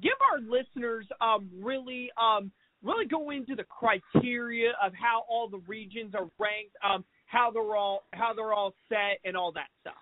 give 0.00 0.12
our 0.32 0.40
listeners 0.40 1.06
um, 1.20 1.50
really, 1.60 2.10
um, 2.20 2.52
really 2.82 3.06
go 3.06 3.30
into 3.30 3.56
the 3.56 3.64
criteria 3.64 4.70
of 4.82 4.92
how 4.94 5.24
all 5.28 5.48
the 5.48 5.60
regions 5.66 6.14
are 6.14 6.28
ranked, 6.38 6.76
um, 6.88 7.04
how 7.26 7.50
they're 7.50 7.76
all 7.76 8.04
how 8.12 8.32
they're 8.34 8.52
all 8.52 8.72
set, 8.88 9.18
and 9.24 9.36
all 9.36 9.52
that 9.52 9.68
stuff. 9.80 9.94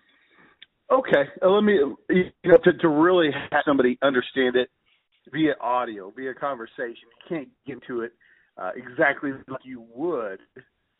Okay, 0.89 1.23
uh, 1.43 1.49
let 1.49 1.63
me 1.63 1.79
you 2.09 2.31
know 2.45 2.57
to 2.63 2.73
to 2.73 2.87
really 2.87 3.29
have 3.51 3.63
somebody 3.65 3.97
understand 4.01 4.55
it 4.55 4.69
via 5.31 5.53
audio, 5.59 6.11
via 6.15 6.33
conversation. 6.33 7.09
You 7.11 7.27
can't 7.27 7.49
get 7.65 7.73
into 7.73 8.01
it 8.01 8.13
uh, 8.57 8.71
exactly 8.75 9.31
like 9.49 9.65
you 9.65 9.85
would 9.93 10.39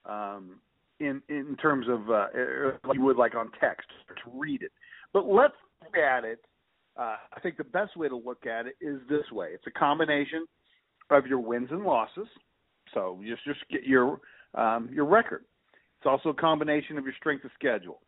um, 0.05 0.59
in 0.99 1.21
in 1.29 1.55
terms 1.61 1.87
of 1.89 2.09
uh, 2.09 2.27
er, 2.35 2.79
like 2.85 2.95
you 2.97 3.03
would 3.03 3.15
like 3.15 3.35
on 3.35 3.49
text 3.61 3.87
to 4.09 4.31
read 4.37 4.61
it. 4.61 4.71
But 5.13 5.25
let's 5.25 5.53
look 5.81 5.95
at 5.95 6.25
it. 6.25 6.39
Uh, 6.97 7.15
I 7.35 7.39
think 7.41 7.57
the 7.57 7.63
best 7.63 7.95
way 7.95 8.09
to 8.09 8.17
look 8.17 8.45
at 8.45 8.65
it 8.65 8.75
is 8.81 8.99
this 9.09 9.31
way: 9.31 9.49
it's 9.53 9.67
a 9.67 9.79
combination 9.79 10.45
of 11.09 11.27
your 11.27 11.39
wins 11.39 11.69
and 11.71 11.83
losses. 11.83 12.27
So 12.93 13.21
just 13.25 13.43
just 13.45 13.59
get 13.71 13.83
your 13.83 14.19
um, 14.53 14.89
your 14.91 15.05
record. 15.05 15.45
It's 15.99 16.05
also 16.05 16.29
a 16.29 16.33
combination 16.33 16.97
of 16.97 17.05
your 17.05 17.13
strength 17.17 17.45
of 17.45 17.51
schedule. 17.55 18.01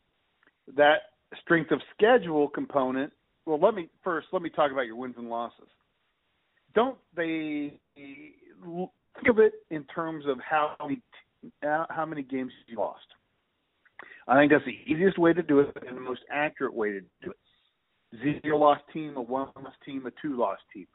That 0.75 1.08
strength 1.41 1.71
of 1.71 1.81
schedule 1.95 2.47
component, 2.47 3.11
well, 3.45 3.59
let 3.59 3.73
me 3.73 3.89
first 4.03 4.27
let 4.31 4.41
me 4.41 4.49
talk 4.49 4.71
about 4.71 4.85
your 4.85 4.95
wins 4.95 5.15
and 5.17 5.29
losses. 5.29 5.67
Don't 6.75 6.97
they 7.15 7.79
think 7.95 9.27
of 9.27 9.39
it 9.39 9.53
in 9.71 9.83
terms 9.85 10.25
of 10.27 10.37
how 10.47 10.75
many 10.79 11.01
how 11.61 12.05
many 12.05 12.21
games 12.21 12.51
you 12.67 12.77
lost? 12.77 13.05
I 14.27 14.35
think 14.35 14.51
that's 14.51 14.65
the 14.65 14.77
easiest 14.91 15.17
way 15.17 15.33
to 15.33 15.41
do 15.41 15.59
it 15.59 15.75
and 15.87 15.97
the 15.97 16.01
most 16.01 16.21
accurate 16.31 16.73
way 16.73 16.91
to 16.91 17.01
do 17.23 17.31
it. 17.31 18.41
Zero 18.43 18.57
loss 18.57 18.79
team, 18.93 19.17
a 19.17 19.21
one 19.21 19.47
loss 19.55 19.73
team, 19.85 20.05
a 20.05 20.11
two 20.21 20.37
loss 20.37 20.59
team. 20.73 20.87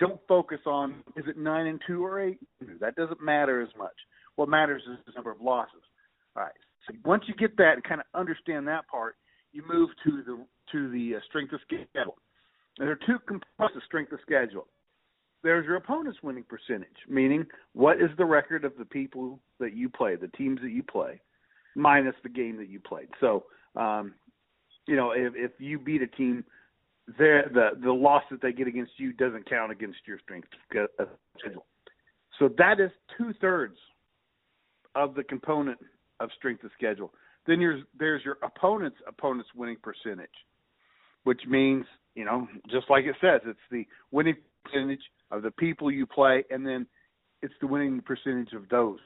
Don't 0.00 0.20
focus 0.28 0.60
on 0.64 1.02
is 1.16 1.24
it 1.26 1.36
nine 1.36 1.66
and 1.66 1.80
two 1.86 2.04
or 2.04 2.20
eight. 2.20 2.38
That 2.80 2.94
doesn't 2.94 3.20
matter 3.22 3.60
as 3.60 3.68
much. 3.76 3.94
What 4.36 4.48
matters 4.48 4.82
is 4.90 4.98
the 5.06 5.12
number 5.14 5.30
of 5.30 5.40
losses. 5.40 5.82
All 6.36 6.44
right. 6.44 6.52
So 6.86 6.94
once 7.04 7.24
you 7.26 7.34
get 7.34 7.56
that 7.56 7.74
and 7.74 7.84
kind 7.84 8.00
of 8.00 8.06
understand 8.18 8.66
that 8.68 8.86
part, 8.88 9.16
you 9.52 9.62
move 9.68 9.90
to 10.04 10.22
the 10.22 10.44
to 10.72 10.90
the 10.90 11.16
uh, 11.16 11.20
strength 11.28 11.52
of 11.52 11.60
schedule. 11.62 12.16
And 12.78 12.86
there 12.86 12.92
are 12.92 13.06
two 13.06 13.18
components 13.26 13.76
of 13.76 13.82
strength 13.84 14.12
of 14.12 14.20
schedule. 14.22 14.66
There's 15.42 15.66
your 15.66 15.76
opponent's 15.76 16.18
winning 16.22 16.44
percentage, 16.44 16.88
meaning 17.08 17.46
what 17.72 18.00
is 18.00 18.10
the 18.16 18.24
record 18.24 18.64
of 18.64 18.72
the 18.78 18.84
people 18.84 19.38
that 19.60 19.74
you 19.74 19.88
play, 19.88 20.16
the 20.16 20.28
teams 20.28 20.60
that 20.62 20.70
you 20.70 20.82
play, 20.82 21.20
minus 21.76 22.14
the 22.22 22.28
game 22.28 22.56
that 22.56 22.68
you 22.68 22.80
played. 22.80 23.08
So, 23.20 23.44
um, 23.76 24.14
you 24.86 24.96
know, 24.96 25.12
if, 25.12 25.32
if 25.36 25.52
you 25.58 25.78
beat 25.78 26.02
a 26.02 26.06
team, 26.06 26.44
the 27.16 27.70
the 27.82 27.92
loss 27.92 28.22
that 28.30 28.42
they 28.42 28.52
get 28.52 28.66
against 28.66 28.92
you 28.98 29.12
doesn't 29.12 29.48
count 29.48 29.72
against 29.72 29.98
your 30.06 30.18
strength 30.18 30.48
of 30.98 31.08
schedule. 31.40 31.66
So 32.38 32.50
that 32.58 32.80
is 32.80 32.90
two 33.16 33.32
thirds 33.40 33.76
of 34.94 35.14
the 35.14 35.24
component 35.24 35.78
of 36.20 36.30
strength 36.36 36.64
of 36.64 36.70
schedule. 36.76 37.12
Then 37.46 37.60
there's 37.60 37.82
there's 37.98 38.24
your 38.24 38.38
opponent's 38.42 38.98
opponent's 39.06 39.50
winning 39.54 39.78
percentage, 39.82 40.28
which 41.24 41.40
means 41.48 41.84
you 42.14 42.24
know 42.24 42.46
just 42.70 42.90
like 42.90 43.04
it 43.04 43.16
says, 43.20 43.40
it's 43.46 43.58
the 43.70 43.86
winning 44.10 44.36
percentage 44.64 45.00
of 45.30 45.42
the 45.42 45.50
people 45.50 45.90
you 45.90 46.06
play, 46.06 46.44
and 46.50 46.66
then 46.66 46.86
it's 47.42 47.54
the 47.60 47.66
winning 47.66 48.00
percentage 48.00 48.52
of 48.52 48.68
those. 48.68 48.98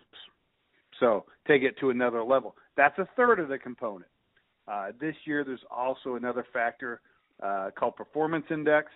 So 1.00 1.24
take 1.46 1.62
it 1.62 1.78
to 1.80 1.90
another 1.90 2.22
level. 2.22 2.56
That's 2.76 2.98
a 2.98 3.08
third 3.16 3.40
of 3.40 3.48
the 3.48 3.58
component. 3.58 4.10
Uh, 4.68 4.92
this 5.00 5.16
year, 5.24 5.44
there's 5.44 5.64
also 5.70 6.14
another 6.14 6.46
factor 6.52 7.00
uh, 7.42 7.70
called 7.76 7.96
performance 7.96 8.44
index. 8.50 8.88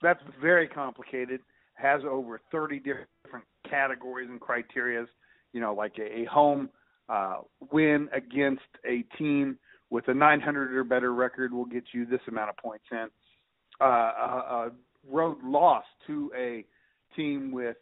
That's 0.00 0.20
very 0.40 0.68
complicated. 0.68 1.40
Has 1.74 2.02
over 2.08 2.40
30 2.52 2.78
different 2.78 3.44
categories 3.68 4.28
and 4.30 4.40
criterias. 4.40 5.06
You 5.52 5.60
know, 5.60 5.74
like 5.74 5.94
a, 5.98 6.20
a 6.20 6.24
home 6.26 6.68
uh, 7.08 7.38
win 7.72 8.08
against 8.12 8.62
a 8.86 9.04
team 9.16 9.58
with 9.90 10.08
a 10.08 10.14
900 10.14 10.74
or 10.74 10.84
better 10.84 11.14
record 11.14 11.52
will 11.52 11.64
get 11.64 11.84
you 11.92 12.04
this 12.04 12.20
amount 12.28 12.50
of 12.50 12.56
points 12.56 12.84
in. 12.90 13.08
Uh, 13.80 13.84
a, 13.84 13.88
a 13.88 14.70
road 15.08 15.38
loss 15.42 15.84
to 16.06 16.30
a 16.36 16.64
team 17.16 17.50
with 17.50 17.76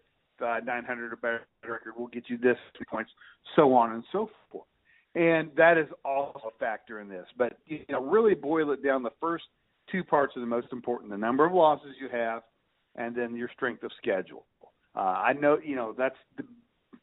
uh, 0.44 0.58
900 0.64 1.12
or 1.12 1.16
better 1.16 1.46
record 1.66 1.94
will 1.96 2.08
get 2.08 2.24
you 2.28 2.38
this 2.38 2.58
points, 2.90 3.10
so 3.54 3.74
on 3.74 3.92
and 3.92 4.04
so 4.12 4.30
forth. 4.50 4.66
And 5.14 5.50
that 5.56 5.78
is 5.78 5.86
also 6.04 6.52
a 6.54 6.58
factor 6.58 7.00
in 7.00 7.08
this. 7.08 7.26
But 7.38 7.58
you 7.66 7.80
know, 7.88 8.02
really 8.02 8.34
boil 8.34 8.70
it 8.72 8.84
down. 8.84 9.02
The 9.02 9.10
first 9.18 9.44
two 9.90 10.04
parts 10.04 10.36
are 10.36 10.40
the 10.40 10.46
most 10.46 10.68
important: 10.72 11.10
the 11.10 11.16
number 11.16 11.46
of 11.46 11.52
losses 11.52 11.94
you 11.98 12.08
have, 12.10 12.42
and 12.96 13.16
then 13.16 13.34
your 13.34 13.48
strength 13.56 13.82
of 13.82 13.90
schedule. 13.96 14.44
Uh, 14.94 15.00
I 15.00 15.32
know 15.32 15.58
you 15.64 15.74
know 15.74 15.94
that's 15.96 16.16
the 16.36 16.44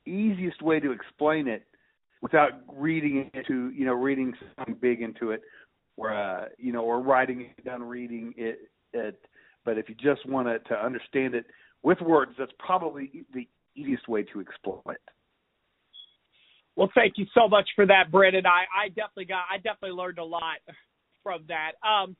easiest 0.10 0.62
way 0.62 0.80
to 0.80 0.92
explain 0.92 1.48
it 1.48 1.66
without 2.24 2.52
reading 2.74 3.30
into 3.34 3.70
you 3.76 3.86
know 3.86 3.94
reading 3.94 4.34
something 4.58 4.78
big 4.82 5.02
into 5.02 5.32
it, 5.32 5.42
or 5.98 6.12
uh, 6.12 6.46
you 6.58 6.72
know, 6.72 6.84
or 6.84 7.02
writing 7.02 7.52
it 7.56 7.66
down, 7.66 7.84
reading 7.84 8.34
it. 8.38 8.60
it 8.94 9.20
but 9.66 9.78
if 9.78 9.88
you 9.90 9.96
just 9.96 10.28
want 10.28 10.48
to, 10.48 10.58
to 10.70 10.76
understand 10.76 11.36
it 11.36 11.46
with 11.84 12.00
words, 12.02 12.32
that's 12.40 12.52
probably 12.58 13.26
the 13.34 13.48
easiest 13.76 14.08
way 14.08 14.24
to 14.24 14.40
explain 14.40 14.80
it. 14.90 14.98
Well, 16.76 16.90
thank 16.96 17.14
you 17.18 17.26
so 17.36 17.48
much 17.48 17.70
for 17.76 17.86
that, 17.86 18.12
Brandon. 18.12 18.46
I, 18.48 18.86
I 18.86 18.88
definitely 18.88 19.26
got, 19.26 19.44
I 19.52 19.58
definitely 19.58 19.92
learned 19.92 20.18
a 20.18 20.24
lot 20.24 20.58
from 21.22 21.44
that. 21.48 21.74
Um, 21.88 22.16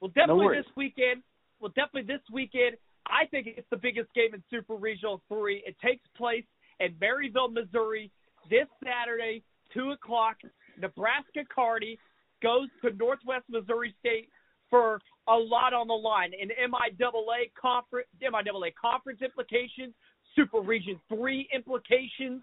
well, 0.00 0.10
definitely 0.14 0.46
no 0.46 0.54
this 0.54 0.66
weekend. 0.76 1.22
Well, 1.60 1.70
definitely 1.76 2.12
this 2.12 2.22
weekend. 2.32 2.76
I 3.06 3.26
think 3.30 3.46
it's 3.46 3.68
the 3.70 3.76
biggest 3.76 4.12
game 4.14 4.34
in 4.34 4.42
Super 4.50 4.74
Regional 4.74 5.22
Three. 5.28 5.62
It 5.64 5.76
takes 5.84 6.02
place 6.16 6.44
in 6.80 6.94
Maryville, 6.94 7.52
Missouri, 7.52 8.10
this 8.50 8.66
Saturday, 8.84 9.42
two 9.72 9.90
o'clock. 9.90 10.36
Nebraska 10.80 11.40
Kearney 11.54 11.98
goes 12.42 12.68
to 12.82 12.94
Northwest 12.96 13.44
Missouri 13.48 13.94
State 14.00 14.28
for 14.70 15.00
a 15.28 15.36
lot 15.36 15.74
on 15.74 15.86
the 15.86 15.94
line. 15.94 16.32
In 16.38 16.48
MIAA 16.48 17.52
conference, 17.60 18.08
MIAA 18.22 18.72
conference 18.74 19.20
implications, 19.22 19.94
Super 20.34 20.60
Region 20.60 20.98
Three 21.08 21.48
implications, 21.54 22.42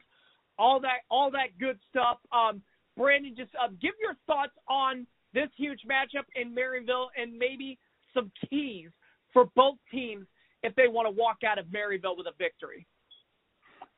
all 0.57 0.79
that, 0.81 1.01
all 1.09 1.31
that 1.31 1.57
good 1.59 1.79
stuff. 1.89 2.17
Um, 2.31 2.61
Brandon, 2.95 3.33
just 3.35 3.51
uh, 3.55 3.69
give 3.81 3.93
your 4.01 4.15
thoughts 4.27 4.53
on 4.67 5.07
this 5.33 5.49
huge 5.57 5.81
matchup 5.89 6.25
in 6.35 6.53
Maryville 6.53 7.07
and 7.17 7.37
maybe 7.37 7.77
some 8.13 8.31
keys 8.49 8.89
for 9.31 9.45
both 9.55 9.75
teams 9.91 10.25
if 10.63 10.75
they 10.75 10.87
want 10.87 11.07
to 11.07 11.11
walk 11.11 11.37
out 11.45 11.57
of 11.57 11.65
Maryville 11.67 12.17
with 12.17 12.27
a 12.27 12.33
victory. 12.37 12.85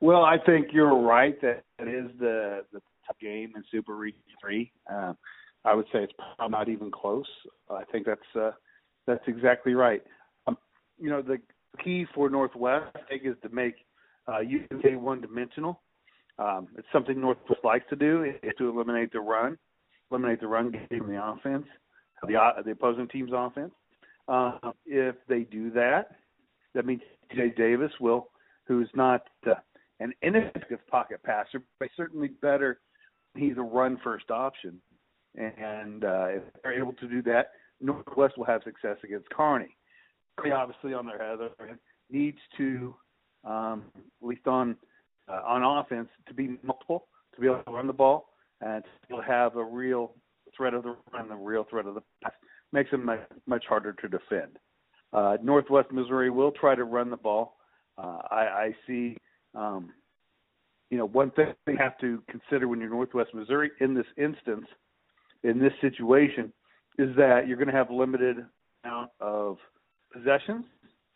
Well, 0.02 0.24
I 0.24 0.36
think 0.36 0.70
you're 0.72 0.96
right 0.96 1.40
that 1.42 1.62
it 1.78 1.86
is 1.86 2.10
the 2.18 2.64
the 2.72 2.80
top 3.06 3.20
game 3.20 3.52
in 3.54 3.62
Super 3.70 3.94
Region 3.94 4.20
Three. 4.40 4.72
Um, 4.90 5.16
I 5.64 5.76
would 5.76 5.86
say 5.92 6.00
it's 6.00 6.12
probably 6.36 6.50
not 6.50 6.68
even 6.68 6.90
close. 6.90 7.28
I 7.70 7.84
think 7.84 8.06
that's 8.06 8.20
uh, 8.34 8.50
that's 9.06 9.22
exactly 9.28 9.74
right. 9.74 10.02
Um, 10.48 10.58
you 10.98 11.08
know, 11.08 11.22
the 11.22 11.38
key 11.84 12.04
for 12.16 12.28
Northwest, 12.28 12.86
I 12.96 13.08
think, 13.08 13.22
is 13.24 13.36
to 13.44 13.48
make 13.50 13.76
uh, 14.26 14.38
UK 14.40 15.00
one 15.00 15.20
dimensional. 15.20 15.80
Um, 16.36 16.66
it's 16.76 16.88
something 16.92 17.20
Northwest 17.20 17.60
likes 17.62 17.84
to 17.90 17.94
do 17.94 18.24
is 18.24 18.52
to 18.58 18.68
eliminate 18.70 19.12
the 19.12 19.20
run, 19.20 19.56
eliminate 20.10 20.40
the 20.40 20.48
run 20.48 20.72
game 20.72 21.06
the 21.06 21.24
offense, 21.24 21.66
the 22.26 22.34
uh, 22.34 22.60
the 22.60 22.72
opposing 22.72 23.06
team's 23.06 23.30
offense. 23.32 23.70
Uh, 24.26 24.58
if 24.84 25.14
they 25.28 25.42
do 25.42 25.70
that, 25.70 26.08
that 26.74 26.86
means 26.86 27.02
TJ 27.32 27.56
Davis 27.56 27.92
will, 28.00 28.30
who's 28.66 28.90
not 28.96 29.28
uh, 29.48 29.54
an 30.02 30.12
ineffective 30.22 30.80
pocket 30.88 31.22
passer, 31.22 31.62
but 31.78 31.88
certainly 31.96 32.28
better. 32.40 32.80
He's 33.36 33.56
a 33.56 33.62
run 33.62 33.98
first 34.04 34.30
option, 34.30 34.80
and 35.36 36.04
uh, 36.04 36.26
if 36.28 36.42
they're 36.62 36.78
able 36.78 36.92
to 36.94 37.08
do 37.08 37.22
that, 37.22 37.52
Northwest 37.80 38.36
will 38.36 38.44
have 38.44 38.62
success 38.64 38.96
against 39.04 39.28
Carney. 39.30 39.76
Kearney, 40.36 40.52
obviously, 40.52 40.94
on 40.94 41.06
their 41.06 41.22
other 41.32 41.50
hand, 41.58 41.78
needs 42.10 42.38
to, 42.58 42.94
um, 43.44 43.84
at 43.96 44.28
least 44.28 44.46
on 44.46 44.76
uh, 45.28 45.40
on 45.46 45.62
offense, 45.62 46.08
to 46.26 46.34
be 46.34 46.58
multiple, 46.62 47.06
to 47.34 47.40
be 47.40 47.46
able 47.46 47.62
to 47.62 47.70
run 47.70 47.86
the 47.86 47.92
ball, 47.92 48.28
and 48.60 48.82
to 49.08 49.20
have 49.20 49.56
a 49.56 49.64
real 49.64 50.14
threat 50.56 50.74
of 50.74 50.82
the 50.82 50.96
run, 51.12 51.28
the 51.28 51.34
real 51.34 51.66
threat 51.70 51.86
of 51.86 51.94
the 51.94 52.02
pass. 52.22 52.32
Makes 52.74 52.90
them 52.90 53.04
much, 53.04 53.20
much 53.46 53.64
harder 53.68 53.92
to 53.92 54.08
defend. 54.08 54.58
Uh, 55.12 55.36
Northwest 55.42 55.92
Missouri 55.92 56.30
will 56.30 56.52
try 56.52 56.74
to 56.74 56.84
run 56.84 57.10
the 57.10 57.18
ball. 57.18 57.58
Uh, 57.98 58.18
I, 58.30 58.36
I 58.36 58.76
see, 58.86 59.18
um, 59.54 59.90
you 60.90 60.98
know, 60.98 61.06
one 61.06 61.30
thing 61.30 61.54
you 61.66 61.76
have 61.78 61.98
to 61.98 62.22
consider 62.28 62.68
when 62.68 62.80
you're 62.80 62.90
Northwest 62.90 63.30
Missouri 63.34 63.70
in 63.80 63.94
this 63.94 64.06
instance, 64.16 64.66
in 65.42 65.58
this 65.58 65.72
situation, 65.80 66.52
is 66.98 67.14
that 67.16 67.48
you're 67.48 67.56
going 67.56 67.68
to 67.68 67.74
have 67.74 67.90
limited 67.90 68.44
amount 68.84 69.10
of 69.20 69.56
possessions 70.12 70.64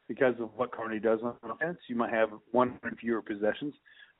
because 0.08 0.34
of 0.40 0.50
what 0.56 0.72
Kearney 0.72 0.98
does 0.98 1.20
on 1.22 1.34
offense. 1.50 1.78
You 1.88 1.96
might 1.96 2.12
have 2.12 2.30
one 2.52 2.78
fewer 3.00 3.20
possessions 3.20 3.74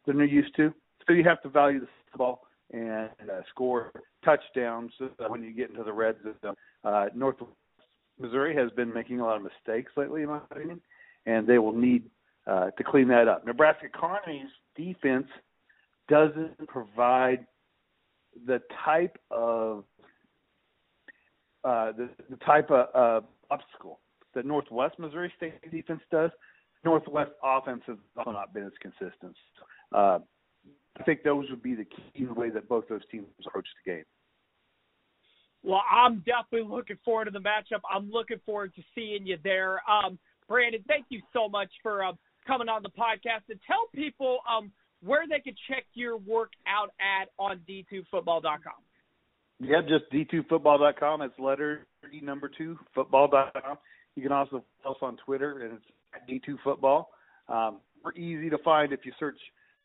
than 0.07 0.17
they're 0.17 0.27
used 0.27 0.55
to, 0.57 0.75
so 1.07 1.15
you 1.15 1.25
have 1.25 1.41
to 1.43 1.49
value 1.49 1.81
the 1.81 2.19
ball 2.19 2.43
and 2.73 3.11
uh, 3.31 3.41
score 3.51 3.93
touchdowns 4.25 4.93
when 5.29 5.43
you 5.43 5.53
get 5.53 5.71
into 5.71 5.85
the 5.85 5.93
red 5.93 6.17
zone. 6.43 6.55
Uh, 6.85 7.07
Northwest 7.15 7.53
Missouri 8.21 8.55
has 8.57 8.71
been 8.73 8.93
making 8.93 9.21
a 9.21 9.25
lot 9.25 9.37
of 9.37 9.43
mistakes 9.43 9.93
lately, 9.97 10.23
in 10.23 10.29
my 10.29 10.41
opinion, 10.51 10.81
and 11.27 11.47
they 11.47 11.59
will 11.59 11.73
need 11.73 12.05
uh, 12.47 12.71
to 12.71 12.85
clean 12.85 13.09
that 13.09 13.29
up. 13.29 13.45
Nebraska 13.45 13.87
Kearney's 13.93 14.49
defense 14.77 15.27
doesn't 16.09 16.57
provide 16.69 17.47
the 18.47 18.61
type 18.85 19.19
of 19.31 19.85
uh, 21.65 21.93
the, 21.93 22.09
the 22.31 22.37
type 22.37 22.71
of 22.71 22.87
uh, 22.95 23.27
obstacle 23.51 23.99
that 24.35 24.47
Northwest 24.47 24.99
Missouri 24.99 25.33
State 25.37 25.55
defense 25.73 26.01
does. 26.13 26.31
Northwest 26.85 27.33
offense 27.43 27.83
has 27.87 27.97
also 28.17 28.31
not 28.31 28.55
been 28.55 28.65
as 28.65 28.73
consistent. 28.81 29.35
Uh, 29.93 30.21
I 30.99 31.03
think 31.03 31.25
those 31.25 31.51
would 31.51 31.63
be 31.63 31.75
the 31.75 31.85
key 31.85 32.27
way 32.27 32.51
that 32.51 32.69
both 32.69 32.87
those 32.89 33.01
teams 33.11 33.27
approach 33.45 33.67
the 33.85 33.91
game. 33.91 34.05
Well, 35.65 35.83
I'm 35.91 36.19
definitely 36.19 36.69
looking 36.71 36.99
forward 37.05 37.25
to 37.25 37.31
the 37.33 37.41
matchup. 37.41 37.81
I'm 37.93 38.11
looking 38.11 38.39
forward 38.47 38.73
to 38.77 38.83
seeing 38.95 39.27
you 39.27 39.37
there. 39.43 39.81
Um, 39.91 40.19
Brandon, 40.49 40.85
thank 40.87 41.07
you 41.09 41.21
so 41.33 41.49
much 41.49 41.71
for 41.83 42.05
um, 42.05 42.19
coming 42.47 42.69
on 42.69 42.83
the 42.83 42.91
podcast 42.91 43.49
and 43.49 43.59
tell 43.67 43.89
people 43.95 44.39
um, 44.51 44.71
where 45.03 45.25
they 45.29 45.41
can 45.41 45.55
check 45.69 45.85
your 45.95 46.17
work 46.17 46.53
out 46.67 46.91
at 47.01 47.29
on 47.39 47.61
d2football.com. 47.69 48.59
Yeah, 49.59 49.81
just 49.83 50.11
d2football.com. 50.13 51.23
It's 51.23 51.39
letter 51.39 51.87
D 52.11 52.21
number 52.21 52.51
two 52.57 52.79
football.com. 52.95 53.79
You 54.15 54.23
can 54.23 54.33
also 54.33 54.65
follow 54.83 54.95
us 54.95 54.99
on 55.03 55.17
Twitter, 55.25 55.61
and 55.61 55.79
it's 55.79 56.47
d2football. 56.47 57.07
Um, 57.49 57.79
we're 58.05 58.13
easy 58.13 58.51
to 58.51 58.59
find 58.59 58.93
if 58.93 59.01
you 59.05 59.13
search 59.19 59.39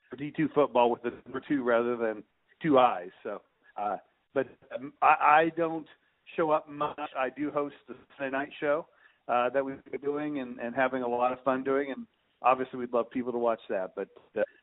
for 0.09 0.17
D2 0.17 0.53
football 0.53 0.91
with 0.91 1.01
the 1.01 1.11
number 1.25 1.41
two 1.47 1.63
rather 1.63 1.95
than 1.95 2.23
two 2.61 2.77
eyes. 2.77 3.09
So, 3.23 3.41
uh, 3.77 3.97
but 4.33 4.47
um, 4.75 4.93
I, 5.01 5.05
I 5.05 5.51
don't 5.57 5.87
show 6.35 6.51
up 6.51 6.69
much. 6.69 6.99
I 7.17 7.29
do 7.35 7.49
host 7.51 7.75
the 7.87 7.95
Sunday 8.17 8.37
night 8.37 8.49
show 8.59 8.85
uh, 9.27 9.49
that 9.49 9.63
we've 9.63 9.83
been 9.89 10.01
doing 10.01 10.39
and, 10.39 10.59
and 10.59 10.75
having 10.75 11.01
a 11.01 11.07
lot 11.07 11.31
of 11.31 11.41
fun 11.43 11.63
doing, 11.63 11.91
and 11.95 12.05
obviously 12.41 12.79
we'd 12.79 12.93
love 12.93 13.09
people 13.09 13.31
to 13.31 13.37
watch 13.37 13.59
that. 13.69 13.91
But 13.95 14.07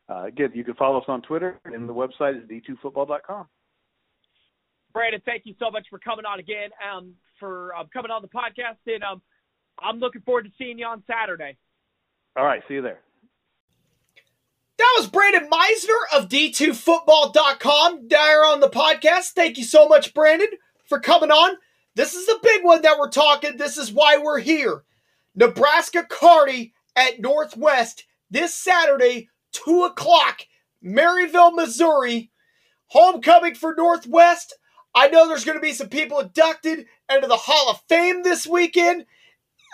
uh, 0.08 0.24
again, 0.24 0.50
you 0.54 0.64
can 0.64 0.74
follow 0.74 0.98
us 0.98 1.04
on 1.08 1.22
Twitter, 1.22 1.60
and 1.64 1.88
the 1.88 1.94
website 1.94 2.42
is 2.42 2.48
d2football.com. 2.48 3.46
Brandon, 4.92 5.20
thank 5.24 5.42
you 5.44 5.54
so 5.58 5.70
much 5.70 5.86
for 5.90 5.98
coming 5.98 6.24
on 6.24 6.40
again, 6.40 6.70
um, 6.92 7.12
for 7.38 7.74
um, 7.74 7.88
coming 7.92 8.10
on 8.10 8.22
the 8.22 8.28
podcast, 8.28 8.78
and 8.86 9.02
um, 9.04 9.22
I'm 9.80 9.98
looking 9.98 10.22
forward 10.22 10.44
to 10.44 10.50
seeing 10.58 10.78
you 10.78 10.86
on 10.86 11.02
Saturday. 11.06 11.56
All 12.36 12.44
right, 12.44 12.62
see 12.68 12.74
you 12.74 12.82
there. 12.82 13.00
That 14.78 14.94
was 14.98 15.08
Brandon 15.08 15.48
Meisner 15.50 16.18
of 16.18 16.28
D2Football.com 16.28 18.06
there 18.08 18.44
on 18.44 18.60
the 18.60 18.68
podcast. 18.68 19.32
Thank 19.32 19.58
you 19.58 19.64
so 19.64 19.88
much, 19.88 20.14
Brandon, 20.14 20.48
for 20.88 21.00
coming 21.00 21.32
on. 21.32 21.56
This 21.96 22.14
is 22.14 22.26
the 22.26 22.38
big 22.42 22.64
one 22.64 22.82
that 22.82 22.96
we're 22.96 23.10
talking. 23.10 23.56
This 23.56 23.76
is 23.76 23.92
why 23.92 24.18
we're 24.18 24.38
here. 24.38 24.84
Nebraska 25.34 26.06
Kearney 26.08 26.72
at 26.98 27.20
Northwest 27.20 28.04
this 28.30 28.54
Saturday, 28.54 29.28
2 29.52 29.84
o'clock, 29.84 30.40
Maryville, 30.84 31.54
Missouri. 31.54 32.30
Homecoming 32.88 33.54
for 33.54 33.74
Northwest. 33.76 34.54
I 34.94 35.08
know 35.08 35.28
there's 35.28 35.44
going 35.44 35.58
to 35.58 35.62
be 35.62 35.72
some 35.74 35.90
people 35.90 36.20
inducted 36.20 36.86
into 37.12 37.28
the 37.28 37.36
Hall 37.36 37.70
of 37.70 37.82
Fame 37.88 38.22
this 38.22 38.46
weekend. 38.46 39.04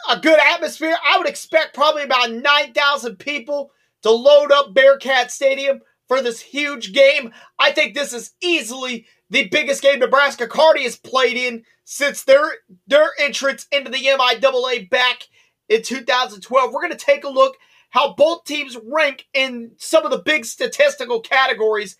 a 0.09 0.19
good 0.19 0.39
atmosphere. 0.39 0.97
I 1.05 1.19
would 1.19 1.29
expect 1.29 1.75
probably 1.75 2.03
about 2.03 2.33
9,000 2.33 3.17
people 3.17 3.71
to 4.03 4.11
load 4.11 4.53
up 4.53 4.75
Bearcat 4.75 5.31
Stadium 5.31 5.81
for 6.09 6.21
this 6.21 6.41
huge 6.41 6.93
game. 6.93 7.33
I 7.59 7.73
think 7.73 7.95
this 7.95 8.13
is 8.13 8.33
easily 8.43 9.07
the 9.31 9.49
biggest 9.49 9.83
game 9.83 10.01
Nebraska 10.01 10.47
Kearney 10.47 10.83
has 10.85 10.97
played 10.97 11.37
in 11.37 11.65
since 11.85 12.25
their 12.25 12.57
their 12.87 13.11
entrance 13.19 13.67
into 13.73 13.91
the 13.91 13.99
MIAA 13.99 14.91
back 14.91 15.29
in 15.69 15.83
2012. 15.83 16.73
We're 16.73 16.81
going 16.81 16.91
to 16.91 16.97
take 16.97 17.25
a 17.25 17.29
look 17.29 17.57
how 17.91 18.15
both 18.15 18.45
teams 18.45 18.77
rank 18.85 19.27
in 19.35 19.73
some 19.79 20.05
of 20.05 20.11
the 20.11 20.19
big 20.19 20.45
statistical 20.45 21.21
categories 21.21 21.97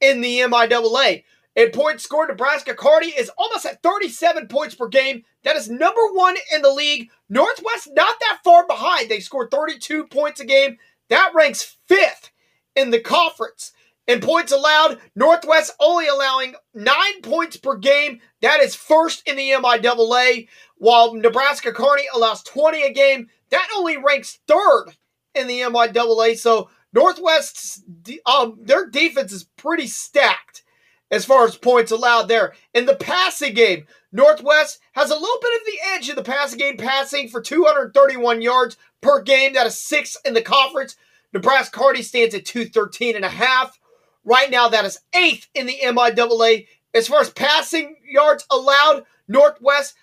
in 0.00 0.20
the 0.20 0.40
MIAA. 0.40 1.24
In 1.56 1.70
points 1.70 2.04
scored, 2.04 2.28
Nebraska 2.28 2.74
Kearney 2.74 3.08
is 3.08 3.30
almost 3.36 3.66
at 3.66 3.82
37 3.82 4.46
points 4.46 4.74
per 4.74 4.86
game. 4.86 5.24
That 5.42 5.56
is 5.56 5.68
number 5.68 6.12
one 6.12 6.36
in 6.54 6.62
the 6.62 6.70
league. 6.70 7.10
Northwest 7.28 7.88
not 7.94 8.20
that 8.20 8.38
far 8.44 8.66
behind. 8.66 9.08
They 9.08 9.20
scored 9.20 9.50
32 9.50 10.06
points 10.06 10.40
a 10.40 10.44
game. 10.44 10.76
That 11.08 11.32
ranks 11.34 11.76
fifth 11.88 12.30
in 12.76 12.90
the 12.90 13.00
conference. 13.00 13.72
In 14.08 14.20
points 14.20 14.52
allowed, 14.52 14.98
Northwest 15.14 15.74
only 15.78 16.08
allowing 16.08 16.54
nine 16.72 17.20
points 17.22 17.58
per 17.58 17.76
game. 17.76 18.20
That 18.40 18.60
is 18.60 18.74
first 18.74 19.22
in 19.28 19.36
the 19.36 19.50
MIAA, 19.50 20.48
while 20.78 21.12
Nebraska 21.14 21.72
Kearney 21.72 22.04
allows 22.14 22.42
20 22.42 22.82
a 22.82 22.92
game. 22.92 23.28
That 23.50 23.68
only 23.76 23.98
ranks 23.98 24.38
third 24.48 24.86
in 25.34 25.46
the 25.46 25.60
MIAA. 25.60 26.38
So 26.38 26.70
Northwest's 26.94 27.82
um, 28.24 28.58
their 28.62 28.86
defense 28.86 29.30
is 29.30 29.44
pretty 29.44 29.86
stacked 29.86 30.64
as 31.10 31.26
far 31.26 31.44
as 31.44 31.58
points 31.58 31.92
allowed 31.92 32.28
there. 32.28 32.54
In 32.72 32.86
the 32.86 32.96
passing 32.96 33.52
game, 33.52 33.86
Northwest 34.10 34.78
has 34.92 35.10
a 35.10 35.14
little 35.18 35.40
bit 35.42 35.60
of 35.60 35.66
the 35.66 35.78
edge 35.94 36.08
in 36.08 36.16
the 36.16 36.22
passing 36.22 36.58
game, 36.58 36.78
passing 36.78 37.28
for 37.28 37.42
231 37.42 38.40
yards 38.40 38.78
per 39.02 39.20
game. 39.20 39.52
That 39.52 39.66
is 39.66 39.78
sixth 39.78 40.16
in 40.24 40.32
the 40.32 40.40
conference. 40.40 40.96
Nebraska 41.34 41.78
Kearney 41.78 42.00
stands 42.00 42.34
at 42.34 42.46
213 42.46 43.14
and 43.14 43.24
a 43.26 43.28
half. 43.28 43.78
Right 44.24 44.50
now, 44.50 44.68
that 44.68 44.84
is 44.84 45.00
eighth 45.14 45.48
in 45.54 45.66
the 45.66 45.78
MIAA. 45.82 46.66
As 46.94 47.08
far 47.08 47.20
as 47.20 47.30
passing 47.30 47.96
yards 48.10 48.44
allowed, 48.50 49.04
Northwest 49.28 49.94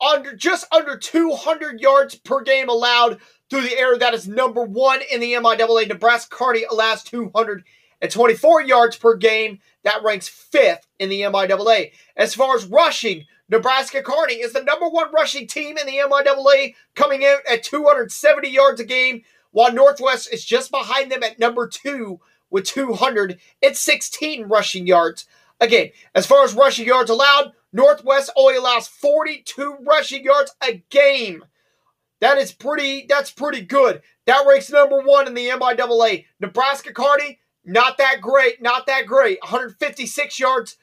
under 0.00 0.34
just 0.34 0.66
under 0.72 0.96
200 0.96 1.80
yards 1.80 2.14
per 2.14 2.40
game 2.40 2.68
allowed 2.68 3.20
through 3.48 3.62
the 3.62 3.78
air. 3.78 3.98
That 3.98 4.14
is 4.14 4.26
number 4.26 4.64
one 4.64 5.00
in 5.10 5.20
the 5.20 5.32
MIAA. 5.34 5.88
Nebraska 5.88 6.34
Kearney 6.34 6.64
allows 6.64 7.02
224 7.04 8.62
yards 8.62 8.96
per 8.96 9.16
game. 9.16 9.60
That 9.84 10.02
ranks 10.02 10.28
fifth 10.28 10.86
in 10.98 11.08
the 11.08 11.22
MIAA. 11.22 11.92
As 12.16 12.34
far 12.34 12.56
as 12.56 12.64
rushing, 12.64 13.26
Nebraska 13.48 14.02
Kearney 14.02 14.34
is 14.34 14.52
the 14.52 14.62
number 14.62 14.88
one 14.88 15.12
rushing 15.12 15.46
team 15.46 15.76
in 15.76 15.86
the 15.86 15.96
MIAA, 15.96 16.74
coming 16.94 17.24
out 17.24 17.40
at 17.50 17.62
270 17.64 18.48
yards 18.48 18.80
a 18.80 18.84
game, 18.84 19.22
while 19.50 19.72
Northwest 19.72 20.32
is 20.32 20.44
just 20.44 20.70
behind 20.70 21.10
them 21.10 21.22
at 21.22 21.38
number 21.38 21.66
two 21.66 22.20
with 22.50 22.64
216 22.64 24.44
rushing 24.44 24.86
yards. 24.86 25.26
Again, 25.60 25.90
as 26.14 26.26
far 26.26 26.44
as 26.44 26.54
rushing 26.54 26.86
yards 26.86 27.10
allowed, 27.10 27.52
Northwest 27.72 28.30
only 28.36 28.56
allows 28.56 28.88
42 28.88 29.78
rushing 29.86 30.24
yards 30.24 30.52
a 30.62 30.82
game. 30.90 31.44
That 32.20 32.38
is 32.38 32.52
pretty. 32.52 33.06
That's 33.08 33.30
pretty 33.30 33.62
good. 33.62 34.02
That 34.26 34.44
ranks 34.46 34.70
number 34.70 35.00
one 35.00 35.26
in 35.26 35.34
the 35.34 35.48
MIAA. 35.48 36.26
Nebraska 36.38 36.92
Kearney, 36.92 37.38
not 37.64 37.98
that 37.98 38.20
great. 38.20 38.60
Not 38.60 38.86
that 38.86 39.06
great. 39.06 39.38
156 39.42 40.38
yards 40.38 40.76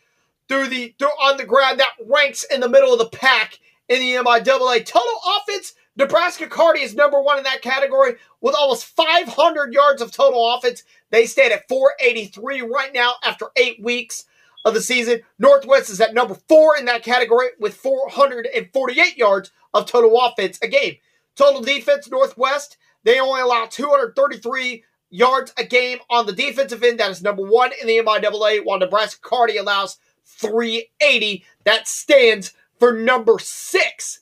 through 0.47 0.67
the 0.67 0.95
through 0.97 1.10
on 1.10 1.38
the 1.38 1.45
ground. 1.45 1.80
That 1.80 1.93
ranks 2.06 2.43
in 2.43 2.62
the 2.62 2.69
middle 2.69 2.93
of 2.93 2.99
the 2.99 3.17
pack 3.17 3.60
in 3.88 3.99
the 3.99 4.13
MIAA. 4.13 4.86
Total 4.86 5.21
offense. 5.38 5.73
Nebraska 5.97 6.45
Kearney 6.47 6.83
is 6.83 6.93
number 6.95 7.19
one 7.19 7.39
in 7.39 7.43
that 7.45 7.63
category 7.63 8.15
with 8.39 8.55
almost 8.55 8.86
500 8.86 9.73
yards 9.73 10.01
of 10.01 10.12
total 10.12 10.53
offense. 10.53 10.83
They 11.10 11.25
stand 11.25 11.51
at 11.51 11.67
483 11.67 12.62
right 12.62 12.93
now 12.93 13.15
after 13.23 13.47
eight 13.55 13.81
weeks 13.81 14.25
of 14.63 14.75
the 14.75 14.81
season. 14.81 15.21
Northwest 15.39 15.89
is 15.89 15.99
at 15.99 16.13
number 16.13 16.36
four 16.47 16.77
in 16.77 16.86
that 16.86 17.03
category 17.03 17.47
with 17.60 17.75
448 17.75 19.17
yards 19.17 19.51
of 19.73 19.88
total 19.88 20.19
offense 20.21 20.60
a 20.62 20.67
game. 20.67 20.97
Total 21.36 21.62
defense, 21.62 22.10
Northwest, 22.10 22.77
they 23.03 23.19
only 23.19 23.41
allow 23.41 23.65
233 23.65 24.83
yards 25.10 25.53
a 25.57 25.63
game 25.63 25.99
on 26.10 26.25
the 26.25 26.33
defensive 26.33 26.83
end. 26.83 26.99
That 26.99 27.12
is 27.12 27.23
number 27.23 27.43
one 27.43 27.71
in 27.79 27.88
the 27.88 27.97
MIAA, 27.97 28.65
while 28.65 28.79
Nebraska 28.79 29.19
Kearney 29.21 29.57
allows 29.57 29.97
380. 30.25 31.43
That 31.63 31.88
stands 31.88 32.53
for 32.79 32.93
number 32.93 33.38
six 33.39 34.19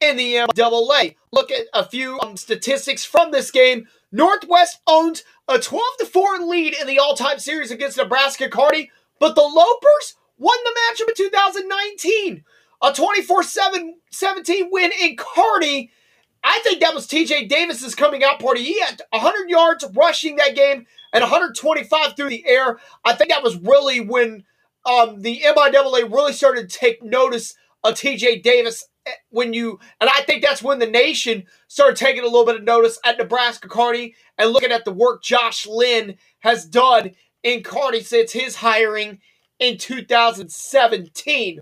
in 0.00 0.16
the 0.16 0.34
MIAA. 0.34 1.16
Look 1.32 1.50
at 1.50 1.66
a 1.74 1.84
few 1.84 2.20
um, 2.20 2.36
statistics 2.36 3.04
from 3.04 3.30
this 3.30 3.50
game. 3.50 3.88
Northwest 4.10 4.78
owns 4.86 5.24
a 5.48 5.58
12 5.58 5.84
to 6.00 6.06
4 6.06 6.38
lead 6.38 6.74
in 6.80 6.86
the 6.86 6.98
all 6.98 7.14
time 7.14 7.38
series 7.38 7.70
against 7.70 7.96
Nebraska 7.96 8.48
Kearney, 8.48 8.90
but 9.18 9.34
the 9.34 9.42
Lopers 9.42 10.14
won 10.38 10.56
the 10.64 10.80
matchup 10.80 11.08
in 11.08 11.14
2019. 11.14 12.44
A 12.80 12.92
24 12.92 13.42
17 13.42 14.68
win 14.70 14.90
in 15.00 15.16
Kearney 15.16 15.90
I 16.44 16.60
think 16.62 16.80
that 16.80 16.94
was 16.94 17.06
TJ 17.06 17.48
Davis's 17.48 17.94
coming 17.94 18.22
out 18.22 18.40
party. 18.40 18.62
He 18.62 18.80
had 18.80 19.02
100 19.10 19.50
yards 19.50 19.84
rushing 19.94 20.36
that 20.36 20.54
game 20.54 20.86
and 21.12 21.22
125 21.22 22.16
through 22.16 22.28
the 22.28 22.46
air. 22.46 22.78
I 23.04 23.14
think 23.14 23.30
that 23.30 23.42
was 23.42 23.56
really 23.56 24.00
when 24.00 24.44
um, 24.86 25.20
the 25.20 25.40
MIAA 25.44 26.10
really 26.10 26.32
started 26.32 26.70
to 26.70 26.78
take 26.78 27.02
notice 27.02 27.54
of 27.84 27.94
TJ 27.94 28.42
Davis 28.42 28.88
when 29.30 29.52
you 29.52 29.78
and 30.00 30.10
I 30.10 30.22
think 30.22 30.42
that's 30.42 30.62
when 30.62 30.78
the 30.78 30.86
nation 30.86 31.44
started 31.68 31.96
taking 31.96 32.22
a 32.22 32.26
little 32.26 32.46
bit 32.46 32.56
of 32.56 32.64
notice 32.64 32.98
at 33.04 33.18
Nebraska 33.18 33.68
Kearney 33.68 34.14
and 34.38 34.50
looking 34.50 34.72
at 34.72 34.84
the 34.84 34.92
work 34.92 35.22
Josh 35.22 35.66
Lynn 35.66 36.16
has 36.40 36.64
done 36.64 37.12
in 37.42 37.62
Kearney 37.62 38.00
since 38.00 38.32
his 38.32 38.56
hiring 38.56 39.20
in 39.58 39.78
2017. 39.78 41.60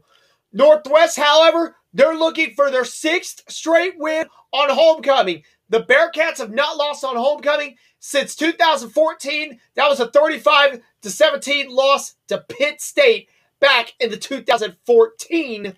Northwest, 0.53 1.19
however, 1.19 1.77
they're 1.93 2.17
looking 2.17 2.55
for 2.55 2.71
their 2.71 2.85
sixth 2.85 3.43
straight 3.49 3.95
win 3.99 4.27
on 4.53 4.71
homecoming. 4.71 5.43
The 5.69 5.83
Bearcats 5.83 6.39
have 6.39 6.53
not 6.53 6.77
lost 6.77 7.05
on 7.05 7.17
homecoming 7.17 7.77
since 7.99 8.37
2014. 8.37 9.59
That 9.75 9.89
was 9.89 10.01
a 10.01 10.11
35 10.11 10.81
to 11.03 11.11
17 11.11 11.69
loss 11.71 12.15
to 12.29 12.45
Pitt 12.49 12.81
State 12.81 13.29
back 13.61 13.95
in 14.01 14.11
the 14.11 14.17
2014 14.17 15.75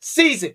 season. 0.00 0.54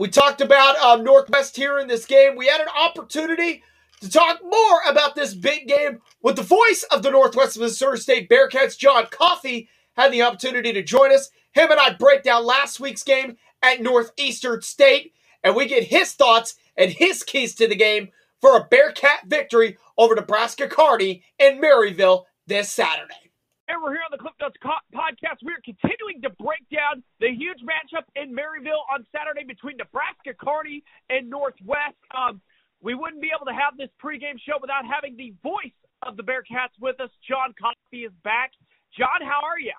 We 0.00 0.08
talked 0.08 0.40
about 0.40 0.78
um, 0.78 1.04
Northwest 1.04 1.54
here 1.56 1.78
in 1.78 1.86
this 1.86 2.06
game. 2.06 2.34
We 2.34 2.46
had 2.46 2.62
an 2.62 2.68
opportunity 2.74 3.62
to 4.00 4.08
talk 4.08 4.40
more 4.42 4.80
about 4.88 5.14
this 5.14 5.34
big 5.34 5.68
game 5.68 6.00
with 6.22 6.36
the 6.36 6.42
voice 6.42 6.86
of 6.90 7.02
the 7.02 7.10
Northwest 7.10 7.58
Missouri 7.58 7.98
State 7.98 8.30
Bearcats, 8.30 8.78
John 8.78 9.08
Coffey, 9.10 9.68
had 9.98 10.10
the 10.10 10.22
opportunity 10.22 10.72
to 10.72 10.82
join 10.82 11.12
us. 11.12 11.28
Him 11.52 11.70
and 11.70 11.78
I 11.78 11.92
break 11.92 12.22
down 12.22 12.46
last 12.46 12.80
week's 12.80 13.02
game 13.02 13.36
at 13.62 13.82
Northeastern 13.82 14.62
State, 14.62 15.12
and 15.44 15.54
we 15.54 15.66
get 15.66 15.84
his 15.84 16.14
thoughts 16.14 16.54
and 16.78 16.90
his 16.90 17.22
keys 17.22 17.54
to 17.56 17.68
the 17.68 17.76
game 17.76 18.08
for 18.40 18.56
a 18.56 18.64
Bearcat 18.70 19.26
victory 19.26 19.76
over 19.98 20.14
Nebraska 20.14 20.66
Kearney 20.66 21.24
in 21.38 21.60
Maryville 21.60 22.24
this 22.46 22.70
Saturday. 22.70 23.29
And 23.70 23.78
we're 23.78 23.94
here 23.94 24.02
on 24.02 24.10
the 24.10 24.18
Cliff 24.18 24.34
Notes 24.42 24.58
podcast. 24.90 25.46
We 25.46 25.54
are 25.54 25.62
continuing 25.62 26.18
to 26.26 26.30
break 26.42 26.66
down 26.74 27.06
the 27.22 27.30
huge 27.30 27.62
matchup 27.62 28.02
in 28.18 28.34
Maryville 28.34 28.82
on 28.90 29.06
Saturday 29.14 29.46
between 29.46 29.78
Nebraska 29.78 30.34
Kearney 30.34 30.82
and 31.06 31.30
Northwest. 31.30 31.94
Um, 32.10 32.42
we 32.82 32.98
wouldn't 32.98 33.22
be 33.22 33.30
able 33.30 33.46
to 33.46 33.54
have 33.54 33.78
this 33.78 33.86
pregame 34.02 34.42
show 34.42 34.58
without 34.58 34.82
having 34.82 35.14
the 35.14 35.30
voice 35.46 35.76
of 36.02 36.18
the 36.18 36.26
Bearcats 36.26 36.74
with 36.82 36.98
us. 36.98 37.14
John 37.22 37.54
Coffey 37.54 38.10
is 38.10 38.14
back. 38.26 38.50
John, 38.98 39.22
how 39.22 39.38
are 39.38 39.62
you? 39.62 39.78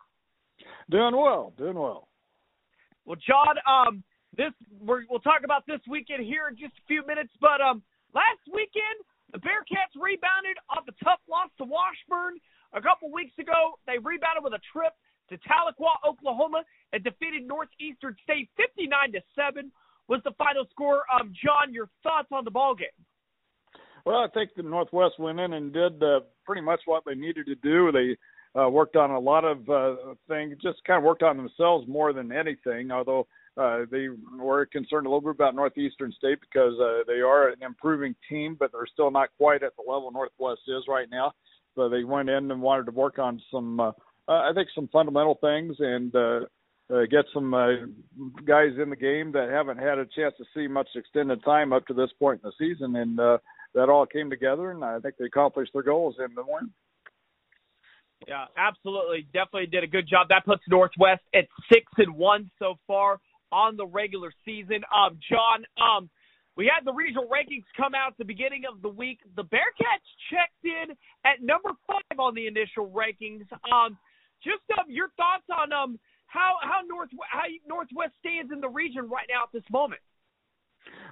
Doing 0.88 1.12
well, 1.12 1.52
doing 1.60 1.76
well. 1.76 2.08
Well, 3.04 3.20
John, 3.20 3.60
um, 3.68 4.08
this 4.40 4.56
we 4.80 5.04
will 5.12 5.20
talk 5.20 5.44
about 5.44 5.68
this 5.68 5.84
weekend 5.84 6.24
here 6.24 6.48
in 6.48 6.56
just 6.56 6.80
a 6.80 6.86
few 6.88 7.04
minutes. 7.04 7.36
But 7.44 7.60
um, 7.60 7.84
last 8.16 8.40
weekend, 8.48 9.04
the 9.36 9.44
Bearcats 9.44 10.00
rebounded 10.00 10.56
off 10.72 10.88
a 10.88 10.96
tough 11.04 11.20
loss 11.28 11.52
to 11.60 11.68
Washburn. 11.68 12.40
A 12.74 12.82
couple 12.82 13.12
weeks 13.12 13.38
ago, 13.38 13.80
they 13.86 13.98
rebounded 13.98 14.44
with 14.44 14.54
a 14.54 14.64
trip 14.72 14.94
to 15.30 15.38
Tahlequah, 15.38 16.08
Oklahoma, 16.08 16.64
and 16.94 17.04
defeated 17.04 17.48
Northeastern 17.48 18.16
State 18.24 18.50
59 18.58 19.14
to 19.14 19.22
seven. 19.36 19.72
Was 20.08 20.22
the 20.24 20.32
final 20.38 20.66
score? 20.72 21.04
Um, 21.14 21.34
John, 21.44 21.74
your 21.74 21.90
thoughts 22.04 22.28
on 22.32 22.44
the 22.44 22.52
ball 22.52 22.76
game? 22.76 22.88
Well, 24.06 24.18
I 24.18 24.28
think 24.34 24.52
the 24.56 24.64
Northwest 24.64 25.20
went 25.20 25.40
in 25.40 25.54
and 25.54 25.72
did 25.72 26.02
uh, 26.02 26.22
pretty 26.46 26.62
much 26.62 26.82
what 26.86 27.04
they 27.06 27.16
needed 27.16 27.46
to 27.46 27.56
do. 27.56 27.92
They 27.92 28.18
uh, 28.60 28.70
worked 28.70 28.96
on 28.96 29.12
a 29.12 29.20
lot 29.20 29.46
of 29.46 29.70
uh, 29.70 30.16
things, 30.28 30.58
just 30.62 30.84
kind 30.86 30.98
of 30.98 31.04
worked 31.04 31.24
on 31.24 31.38
themselves 31.38 31.88
more 31.88 32.12
than 32.12 32.32
anything. 32.32 32.92
Although 32.92 33.28
uh, 33.58 33.82
they 33.92 34.08
were 34.38 34.66
concerned 34.66 35.06
a 35.06 35.10
little 35.10 35.22
bit 35.22 35.36
about 35.36 35.56
Northeastern 35.56 36.12
State 36.14 36.40
because 36.42 36.74
uh, 36.80 37.04
they 37.08 37.22
are 37.22 37.50
an 37.50 37.62
improving 37.62 38.16
team, 38.28 38.56
but 38.60 38.72
they're 38.72 38.88
still 38.92 39.12
not 39.12 39.30
quite 39.38 39.64
at 39.64 39.74
the 39.76 39.90
level 39.90 40.12
Northwest 40.12 40.62
is 40.68 40.84
right 40.88 41.08
now. 41.12 41.34
So 41.76 41.90
they 41.90 42.04
went 42.04 42.30
in 42.30 42.52
and 42.52 42.62
wanted 42.62 42.86
to 42.86 42.92
work 42.92 43.20
on 43.20 43.42
some, 43.52 43.80
uh, 43.80 43.92
I 44.28 44.52
think, 44.54 44.70
some 44.76 44.90
fundamental 44.92 45.38
things, 45.42 45.76
and 45.80 46.14
uh, 46.16 46.40
uh, 46.94 47.06
get 47.10 47.26
some 47.34 47.54
uh, 47.54 47.68
guys 48.46 48.72
in 48.82 48.90
the 48.90 48.96
game 48.96 49.32
that 49.32 49.50
haven't 49.50 49.78
had 49.78 49.98
a 49.98 50.06
chance 50.06 50.34
to 50.38 50.46
see 50.54 50.68
much 50.68 50.90
extended 50.96 51.44
time 51.44 51.72
up 51.72 51.88
to 51.88 51.94
this 51.94 52.10
point 52.20 52.42
in 52.44 52.50
the 52.50 52.54
season, 52.60 52.96
and 52.98 53.20
uh, 53.20 53.38
that 53.74 53.90
all 53.90 54.06
came 54.06 54.30
together, 54.30 54.72
and 54.72 54.84
I 54.84 55.00
think 55.00 55.16
they 55.18 55.26
accomplished 55.26 55.72
their 55.74 55.84
goals 55.84 56.16
in 56.20 56.36
the 56.36 56.44
win. 56.44 56.72
Yeah, 58.28 58.46
absolutely, 58.58 59.26
definitely 59.34 59.68
did 59.68 59.84
a 59.84 59.88
good 59.88 60.08
job. 60.08 60.28
That 60.30 60.46
puts 60.46 60.62
Northwest 60.70 61.22
at 61.34 61.46
six 61.72 61.86
and 61.98 62.16
one 62.16 62.52
so 62.60 62.76
far 62.86 63.20
on 63.52 63.78
the 63.78 63.86
regular 63.86 64.32
season. 64.46 64.82
Um, 64.94 65.18
John, 65.30 65.66
um, 65.82 66.10
we 66.58 66.66
had 66.66 66.86
the 66.86 66.94
regional 66.94 67.26
rankings 67.26 67.64
come 67.78 67.96
out 67.96 68.12
at 68.12 68.18
the 68.18 68.26
beginning 68.26 68.64
of 68.72 68.82
the 68.82 68.90
week. 68.90 69.20
The 69.36 69.44
Bearcats 69.44 70.08
checked 70.30 70.64
in 70.64 70.96
at 71.26 71.42
number 71.42 71.70
five 71.88 72.20
on 72.20 72.36
the 72.36 72.48
initial 72.48 72.90
rankings. 72.90 73.48
Um, 73.72 73.98
just 74.44 74.62
um, 74.78 74.86
your 74.90 75.10
thoughts 75.18 75.46
on 75.50 75.72
um 75.72 76.00
how 76.28 76.56
how 76.62 76.82
North 76.88 77.10
how 77.30 77.44
Northwest 77.68 78.14
stands 78.20 78.52
in 78.52 78.60
the 78.60 78.70
region 78.70 79.10
right 79.10 79.28
now 79.30 79.44
at 79.44 79.52
this 79.54 79.64
moment. 79.72 80.02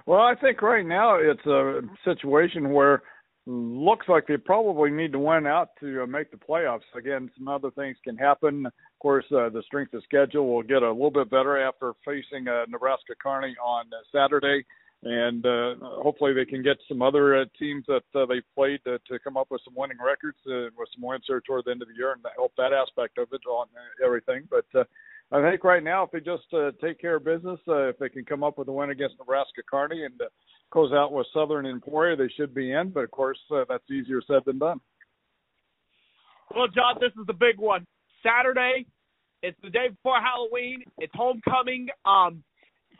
Well, 0.06 0.20
I 0.20 0.34
think 0.34 0.62
right 0.62 0.84
now 0.84 1.16
it's 1.16 1.46
a 1.46 1.82
situation 2.04 2.70
where 2.70 3.02
looks 3.46 4.06
like 4.08 4.26
they 4.26 4.36
probably 4.36 4.90
need 4.90 5.12
to 5.12 5.18
win 5.18 5.46
out 5.46 5.70
to 5.80 6.02
uh, 6.02 6.06
make 6.06 6.30
the 6.30 6.36
playoffs. 6.36 6.80
Again, 6.96 7.30
some 7.36 7.48
other 7.48 7.70
things 7.70 7.96
can 8.04 8.16
happen. 8.16 8.66
Of 8.66 8.72
course, 9.00 9.24
uh, 9.30 9.48
the 9.48 9.62
strength 9.66 9.94
of 9.94 10.02
schedule 10.04 10.52
will 10.52 10.62
get 10.62 10.82
a 10.82 10.90
little 10.90 11.10
bit 11.10 11.30
better 11.30 11.58
after 11.58 11.94
facing 12.04 12.48
uh, 12.48 12.64
Nebraska 12.68 13.14
Kearney 13.22 13.56
on 13.62 13.86
uh, 13.86 14.02
Saturday 14.12 14.64
and 15.02 15.46
uh, 15.46 15.74
hopefully 15.80 16.34
they 16.34 16.44
can 16.44 16.62
get 16.62 16.76
some 16.86 17.00
other 17.00 17.40
uh, 17.40 17.44
teams 17.58 17.84
that 17.86 18.02
uh, 18.14 18.26
they 18.26 18.42
played 18.54 18.80
to, 18.84 18.98
to 19.08 19.18
come 19.18 19.36
up 19.36 19.46
with 19.50 19.62
some 19.64 19.74
winning 19.74 19.96
records 20.04 20.36
uh, 20.46 20.68
with 20.76 20.88
some 20.94 21.02
wins 21.02 21.24
here 21.26 21.40
toward 21.46 21.64
the 21.64 21.70
end 21.70 21.80
of 21.82 21.88
the 21.88 21.94
year 21.94 22.12
and 22.12 22.22
help 22.36 22.52
that 22.56 22.72
aspect 22.72 23.16
of 23.16 23.28
it 23.32 23.40
on 23.48 23.66
everything. 24.04 24.46
But 24.50 24.66
uh, 24.78 24.84
I 25.32 25.48
think 25.48 25.64
right 25.64 25.82
now, 25.82 26.02
if 26.02 26.10
they 26.10 26.20
just 26.20 26.52
uh, 26.52 26.72
take 26.82 27.00
care 27.00 27.16
of 27.16 27.24
business, 27.24 27.60
uh, 27.68 27.88
if 27.88 27.98
they 27.98 28.08
can 28.08 28.24
come 28.24 28.42
up 28.42 28.58
with 28.58 28.68
a 28.68 28.72
win 28.72 28.90
against 28.90 29.18
Nebraska 29.18 29.62
Kearney 29.68 30.04
and 30.04 30.20
uh, 30.20 30.24
close 30.70 30.92
out 30.92 31.12
with 31.12 31.26
Southern 31.32 31.66
Emporia, 31.66 32.16
they 32.16 32.28
should 32.36 32.54
be 32.54 32.72
in. 32.72 32.90
But 32.90 33.04
of 33.04 33.10
course, 33.10 33.38
uh, 33.50 33.64
that's 33.68 33.88
easier 33.90 34.20
said 34.26 34.42
than 34.44 34.58
done. 34.58 34.80
Well, 36.54 36.66
John, 36.68 36.96
this 37.00 37.12
is 37.18 37.26
the 37.26 37.32
big 37.32 37.58
one. 37.58 37.86
Saturday, 38.24 38.86
it's 39.42 39.56
the 39.62 39.70
day 39.70 39.88
before 39.88 40.20
Halloween. 40.20 40.82
It's 40.98 41.14
homecoming. 41.14 41.88
Um, 42.04 42.42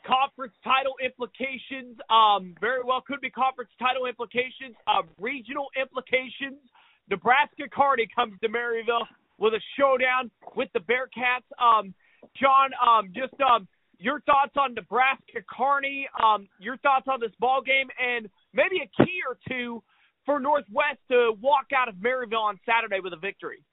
conference 0.06 0.54
title 0.64 0.94
implications. 1.02 1.96
Um, 2.10 2.54
very 2.60 2.82
well 2.84 3.00
could 3.00 3.20
be 3.20 3.30
conference 3.30 3.70
title 3.78 4.06
implications. 4.06 4.76
Uh, 4.86 5.02
regional 5.18 5.68
implications. 5.80 6.60
Nebraska 7.08 7.64
Kearney 7.72 8.06
comes 8.14 8.38
to 8.40 8.48
Maryville 8.48 9.06
with 9.38 9.54
a 9.54 9.60
showdown 9.78 10.30
with 10.54 10.68
the 10.74 10.80
Bearcats. 10.80 11.48
Um, 11.58 11.94
John, 12.38 12.70
um, 12.78 13.12
just 13.14 13.34
um, 13.40 13.66
your 13.98 14.20
thoughts 14.20 14.52
on 14.56 14.74
Nebraska 14.74 15.42
Kearney. 15.48 16.08
Um, 16.22 16.48
your 16.60 16.76
thoughts 16.78 17.06
on 17.08 17.20
this 17.20 17.32
ball 17.40 17.62
game, 17.62 17.88
and 17.98 18.28
maybe 18.52 18.82
a 18.84 19.04
key 19.04 19.20
or 19.26 19.38
two 19.48 19.82
for 20.26 20.38
Northwest 20.38 21.00
to 21.10 21.32
walk 21.40 21.66
out 21.76 21.88
of 21.88 21.96
Maryville 21.96 22.42
on 22.42 22.60
Saturday 22.64 23.00
with 23.00 23.12
a 23.12 23.16
victory. 23.16 23.64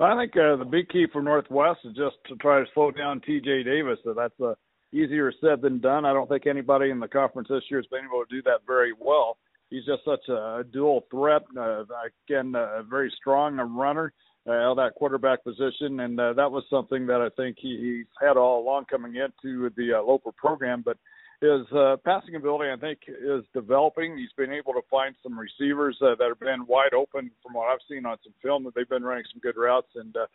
I 0.00 0.16
think 0.16 0.32
uh, 0.36 0.56
the 0.56 0.64
big 0.64 0.88
key 0.88 1.06
for 1.12 1.22
Northwest 1.22 1.80
is 1.84 1.94
just 1.94 2.16
to 2.28 2.36
try 2.36 2.60
to 2.60 2.66
slow 2.74 2.90
down 2.90 3.20
T.J. 3.20 3.62
Davis. 3.62 3.98
So 4.02 4.12
that's 4.12 4.38
a 4.40 4.56
easier 4.94 5.32
said 5.40 5.60
than 5.60 5.80
done. 5.80 6.04
I 6.04 6.12
don't 6.12 6.28
think 6.28 6.46
anybody 6.46 6.90
in 6.90 7.00
the 7.00 7.08
conference 7.08 7.48
this 7.48 7.64
year 7.70 7.80
has 7.80 7.86
been 7.86 8.04
able 8.04 8.24
to 8.24 8.34
do 8.34 8.42
that 8.42 8.60
very 8.66 8.92
well. 8.98 9.36
He's 9.70 9.84
just 9.84 10.04
such 10.04 10.28
a 10.28 10.64
dual 10.72 11.04
threat. 11.10 11.42
Uh, 11.58 11.84
again, 12.28 12.54
a 12.54 12.82
very 12.88 13.12
strong 13.18 13.56
runner 13.56 14.12
uh, 14.46 14.74
that 14.74 14.92
quarterback 14.96 15.42
position, 15.42 16.00
and 16.00 16.20
uh, 16.20 16.34
that 16.34 16.50
was 16.50 16.64
something 16.68 17.06
that 17.06 17.20
I 17.20 17.30
think 17.34 17.56
he, 17.58 17.78
he's 17.80 18.06
had 18.20 18.36
all 18.36 18.62
along 18.62 18.84
coming 18.90 19.14
into 19.16 19.70
the 19.76 19.94
uh, 19.94 20.02
Loper 20.02 20.32
program. 20.32 20.82
But 20.84 20.98
his 21.40 21.62
uh, 21.74 21.96
passing 22.04 22.34
ability, 22.34 22.70
I 22.70 22.76
think, 22.76 22.98
is 23.08 23.44
developing. 23.54 24.18
He's 24.18 24.32
been 24.36 24.52
able 24.52 24.74
to 24.74 24.82
find 24.90 25.14
some 25.22 25.38
receivers 25.38 25.96
uh, 26.02 26.14
that 26.18 26.28
have 26.28 26.40
been 26.40 26.66
wide 26.66 26.92
open 26.92 27.30
from 27.42 27.54
what 27.54 27.68
I've 27.68 27.84
seen 27.88 28.04
on 28.04 28.18
some 28.22 28.34
film. 28.42 28.64
That 28.64 28.74
they've 28.74 28.88
been 28.88 29.02
running 29.02 29.24
some 29.32 29.40
good 29.40 29.56
routes, 29.56 29.88
and 29.94 30.14
uh, 30.14 30.26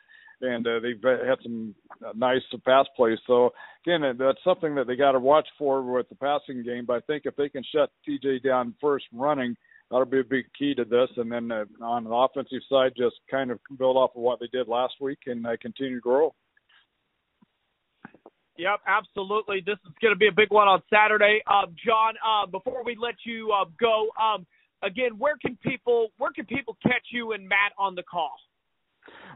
and 0.41 0.65
uh, 0.65 0.79
they've 0.79 1.01
had 1.03 1.37
some 1.43 1.75
uh, 2.05 2.11
nice 2.15 2.41
pass 2.65 2.85
plays. 2.95 3.19
So 3.27 3.51
again, 3.85 4.03
uh, 4.03 4.13
that's 4.17 4.43
something 4.43 4.75
that 4.75 4.87
they 4.87 4.95
got 4.95 5.13
to 5.13 5.19
watch 5.19 5.47
for 5.57 5.81
with 5.81 6.09
the 6.09 6.15
passing 6.15 6.63
game. 6.63 6.85
But 6.85 6.97
I 6.97 6.99
think 7.01 7.23
if 7.25 7.35
they 7.35 7.49
can 7.49 7.63
shut 7.73 7.91
TJ 8.07 8.43
down 8.43 8.75
first 8.81 9.05
running, 9.13 9.55
that'll 9.89 10.05
be 10.05 10.19
a 10.19 10.23
big 10.23 10.45
key 10.57 10.73
to 10.75 10.85
this. 10.85 11.09
And 11.17 11.31
then 11.31 11.51
uh, 11.51 11.65
on 11.81 12.03
the 12.03 12.11
offensive 12.11 12.61
side, 12.69 12.93
just 12.97 13.15
kind 13.29 13.51
of 13.51 13.59
build 13.77 13.97
off 13.97 14.11
of 14.15 14.21
what 14.21 14.39
they 14.39 14.47
did 14.47 14.67
last 14.67 14.95
week 14.99 15.19
and 15.25 15.45
uh, 15.45 15.57
continue 15.61 15.95
to 15.95 16.01
grow. 16.01 16.33
Yep, 18.57 18.81
absolutely. 18.87 19.63
This 19.65 19.77
is 19.87 19.93
going 20.01 20.13
to 20.13 20.17
be 20.17 20.27
a 20.27 20.35
big 20.35 20.51
one 20.51 20.67
on 20.67 20.81
Saturday. 20.93 21.41
Um, 21.47 21.73
John, 21.85 22.15
uh, 22.19 22.45
before 22.45 22.83
we 22.83 22.97
let 23.01 23.15
you 23.25 23.53
uh, 23.53 23.65
go, 23.79 24.09
um, 24.21 24.45
again, 24.83 25.17
where 25.17 25.37
can 25.41 25.57
people 25.63 26.09
where 26.17 26.31
can 26.31 26.45
people 26.45 26.77
catch 26.83 27.07
you 27.11 27.31
and 27.31 27.47
Matt 27.47 27.71
on 27.77 27.95
the 27.95 28.03
call? 28.03 28.33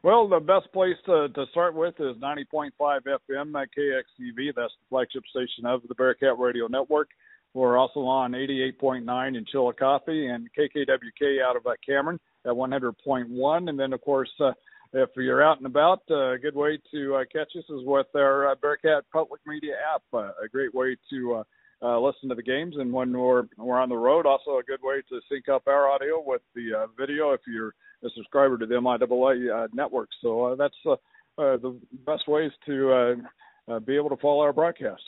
Well, 0.04 0.28
the 0.28 0.39
best 0.39 0.71
place 0.73 0.97
to, 1.06 1.30
to 1.30 1.45
start 1.52 1.76
with 1.76 1.95
is 1.99 2.17
90.5 2.17 2.71
FM 2.80 3.62
at 3.62 3.69
KXCV. 3.78 4.54
That's 4.56 4.73
the 4.73 4.89
flagship 4.89 5.23
station 5.30 5.65
of 5.65 5.82
the 5.88 5.95
Bearcat 5.95 6.38
Radio 6.38 6.67
Network. 6.67 7.10
We're 7.54 7.78
also 7.78 8.02
on 8.02 8.32
88.9 8.32 9.38
in 9.38 9.45
Chillicothe 9.45 10.08
and 10.08 10.49
KKWK 10.58 11.41
out 11.41 11.56
of 11.56 11.65
uh, 11.67 11.73
Cameron 11.86 12.19
at 12.45 12.52
100.1. 12.52 13.69
And 13.69 13.80
then, 13.80 13.93
of 13.93 14.02
course, 14.02 14.32
uh, 14.39 14.52
if 14.91 15.10
you're 15.15 15.43
out 15.43 15.58
and 15.58 15.67
about, 15.67 16.02
uh, 16.10 16.32
a 16.32 16.38
good 16.38 16.56
way 16.56 16.80
to 16.91 17.15
uh, 17.15 17.23
catch 17.32 17.52
us 17.58 17.63
is 17.69 17.86
with 17.86 18.08
our 18.15 18.49
uh, 18.49 18.56
Bearcat 18.62 19.06
Public 19.12 19.41
Media 19.45 19.76
app. 19.95 20.04
A 20.13 20.47
great 20.52 20.73
way 20.73 20.97
to 21.12 21.43
uh, 21.83 21.99
listen 21.99 22.29
to 22.29 22.35
the 22.35 22.43
games, 22.43 22.75
and 22.77 22.91
when 22.91 23.11
we're 23.11 23.43
we're 23.57 23.79
on 23.79 23.89
the 23.89 23.97
road, 23.97 24.25
also 24.25 24.57
a 24.57 24.63
good 24.63 24.79
way 24.81 25.01
to 25.09 25.19
sync 25.29 25.49
up 25.49 25.63
our 25.67 25.89
audio 25.89 26.23
with 26.25 26.41
the 26.55 26.69
uh, 26.73 26.87
video 26.97 27.31
if 27.31 27.41
you're 27.45 27.75
a 28.03 28.09
subscriber 28.15 28.57
to 28.57 28.65
the 28.65 28.75
MIAA 28.75 29.65
uh, 29.65 29.67
network. 29.73 30.09
So 30.21 30.45
uh, 30.45 30.55
that's 30.55 30.75
uh, 30.85 30.93
uh, 30.93 31.57
the 31.57 31.77
best 32.05 32.27
ways 32.27 32.51
to 32.65 32.91
uh, 32.91 33.73
uh, 33.73 33.79
be 33.79 33.95
able 33.95 34.09
to 34.09 34.17
follow 34.17 34.41
our 34.41 34.53
broadcast. 34.53 35.01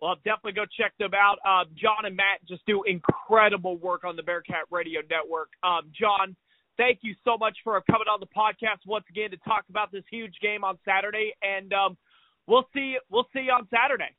Well, 0.00 0.16
definitely 0.24 0.52
go 0.52 0.64
check 0.78 0.92
them 0.98 1.12
out. 1.14 1.38
Uh, 1.44 1.68
John 1.76 2.06
and 2.06 2.16
Matt 2.16 2.46
just 2.48 2.64
do 2.66 2.82
incredible 2.86 3.76
work 3.76 4.04
on 4.04 4.16
the 4.16 4.22
Bearcat 4.22 4.64
Radio 4.70 5.00
Network. 5.10 5.50
Um, 5.62 5.90
John, 5.98 6.34
thank 6.76 7.00
you 7.02 7.14
so 7.24 7.36
much 7.36 7.56
for 7.62 7.80
coming 7.90 8.08
on 8.10 8.20
the 8.20 8.26
podcast 8.26 8.86
once 8.86 9.04
again 9.10 9.30
to 9.30 9.36
talk 9.38 9.64
about 9.68 9.92
this 9.92 10.04
huge 10.10 10.34
game 10.40 10.64
on 10.64 10.78
Saturday, 10.84 11.32
and 11.42 11.72
um, 11.74 11.98
we'll 12.46 12.66
see 12.72 12.96
we'll 13.10 13.26
see 13.34 13.40
you 13.40 13.52
on 13.52 13.68
Saturday. 13.68 14.14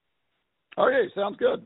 Okay, 0.77 1.10
sounds 1.13 1.38
good. 1.38 1.65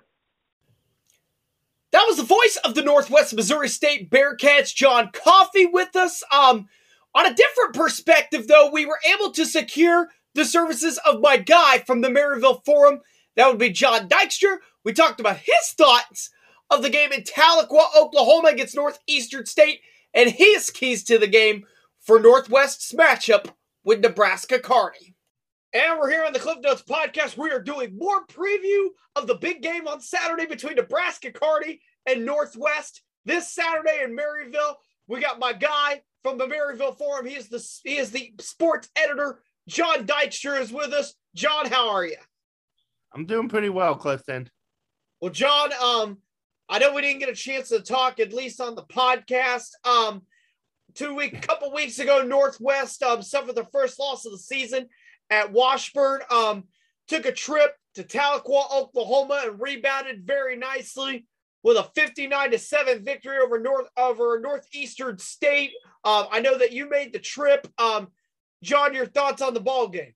That 1.92 2.06
was 2.08 2.18
the 2.18 2.24
voice 2.24 2.58
of 2.66 2.76
the 2.76 2.82
Northwest 2.82 3.34
Missouri 3.34 3.70
State 3.70 4.10
Bearcats, 4.10 4.74
John 4.76 5.12
Coffey, 5.14 5.66
with 5.66 5.96
us. 5.96 6.24
Um, 6.32 6.68
on 7.14 7.26
a 7.26 7.34
different 7.34 7.74
perspective, 7.74 8.48
though, 8.48 8.70
we 8.70 8.86
were 8.86 9.00
able 9.14 9.32
to 9.32 9.46
secure 9.46 10.10
the 10.34 10.44
services 10.44 11.00
of 11.06 11.22
my 11.22 11.38
guy 11.38 11.80
from 11.80 12.02
the 12.02 12.10
Maryville 12.10 12.66
Forum. 12.66 13.00
That 13.36 13.48
would 13.48 13.60
be 13.60 13.70
John 13.70 14.10
Dykstra. 14.10 14.58
We 14.84 14.92
talked 14.92 15.22
about 15.22 15.38
his 15.38 15.72
thoughts 15.78 16.30
of 16.70 16.82
the 16.82 16.90
game 16.90 17.14
in 17.14 17.22
Tahlequah, 17.22 17.96
Oklahoma 17.98 18.50
against 18.50 18.76
Northeastern 18.76 19.46
State 19.46 19.80
and 20.14 20.30
his 20.32 20.70
keys 20.70 21.04
to 21.06 21.18
the 21.18 21.28
game 21.28 21.66
for 22.00 22.20
Northwest's 22.20 22.92
matchup 22.94 23.52
with 23.84 24.02
Nebraska 24.02 24.60
Kearney. 24.60 25.15
And 25.76 26.00
we're 26.00 26.10
here 26.10 26.24
on 26.24 26.32
the 26.32 26.40
Cliff 26.40 26.60
Notes 26.62 26.84
podcast. 26.84 27.36
We 27.36 27.52
are 27.52 27.60
doing 27.60 27.98
more 27.98 28.26
preview 28.28 28.92
of 29.18 29.28
the 29.28 29.36
big 29.36 29.62
game 29.62 29.90
on 29.90 30.00
Saturday 30.00 30.46
between 30.46 30.76
Nebraska 30.76 31.34
Kearney 31.34 31.82
and 32.06 32.26
Northwest. 32.26 33.02
This 33.26 33.52
Saturday 33.52 34.02
in 34.02 34.16
Maryville, 34.16 34.76
we 35.10 35.20
got 35.20 35.38
my 35.38 35.52
guy 35.52 36.02
from 36.24 36.38
the 36.38 36.48
Maryville 36.48 36.98
Forum. 36.98 37.26
He 37.26 37.36
is 37.36 37.50
the 37.50 37.62
he 37.84 37.98
is 37.98 38.12
the 38.12 38.32
sports 38.40 38.88
editor. 38.96 39.42
John 39.68 40.08
Dykstra 40.08 40.62
is 40.62 40.72
with 40.72 40.94
us. 40.94 41.14
John, 41.36 41.70
how 41.70 41.90
are 41.90 42.06
you? 42.06 42.16
I'm 43.14 43.26
doing 43.26 43.50
pretty 43.50 43.68
well, 43.68 43.96
Clifton. 43.96 44.50
Well, 45.20 45.34
John, 45.34 45.74
um, 45.74 46.20
I 46.70 46.80
know 46.80 46.94
we 46.94 47.02
didn't 47.02 47.20
get 47.20 47.28
a 47.28 47.36
chance 47.36 47.68
to 47.70 47.82
talk 47.82 48.22
at 48.22 48.32
least 48.32 48.62
on 48.62 48.76
the 48.76 48.84
podcast. 48.84 49.72
Um, 49.84 50.22
two 50.94 51.16
week, 51.16 51.42
couple 51.42 51.74
weeks 51.74 52.00
ago, 52.00 52.22
Northwest 52.22 53.04
um 53.04 53.22
suffered 53.22 53.56
the 53.56 53.68
first 53.74 54.00
loss 54.00 54.26
of 54.26 54.32
the 54.32 54.38
season 54.38 54.88
at 55.30 55.52
Washburn. 55.52 56.22
Um, 56.30 56.66
took 57.08 57.26
a 57.26 57.32
trip 57.32 57.72
to 57.96 58.04
Tahlequah, 58.04 58.72
Oklahoma, 58.74 59.44
and 59.46 59.62
rebounded 59.62 60.26
very 60.26 60.56
nicely 60.56 61.26
with 61.64 61.78
a 61.78 61.90
59 61.96 62.52
to 62.52 62.60
7 62.60 63.04
victory 63.04 63.38
over 63.38 63.60
North 63.60 63.88
over 63.98 64.40
Northeastern 64.40 65.18
State. 65.18 65.72
Um, 66.04 66.28
I 66.32 66.40
know 66.40 66.58
that 66.58 66.72
you 66.72 66.90
made 66.90 67.14
the 67.14 67.20
trip. 67.20 67.68
Um, 67.78 68.10
John, 68.62 68.94
your 68.94 69.08
thoughts 69.08 69.42
on 69.42 69.54
the 69.54 69.60
ball 69.60 69.88
game? 69.88 70.14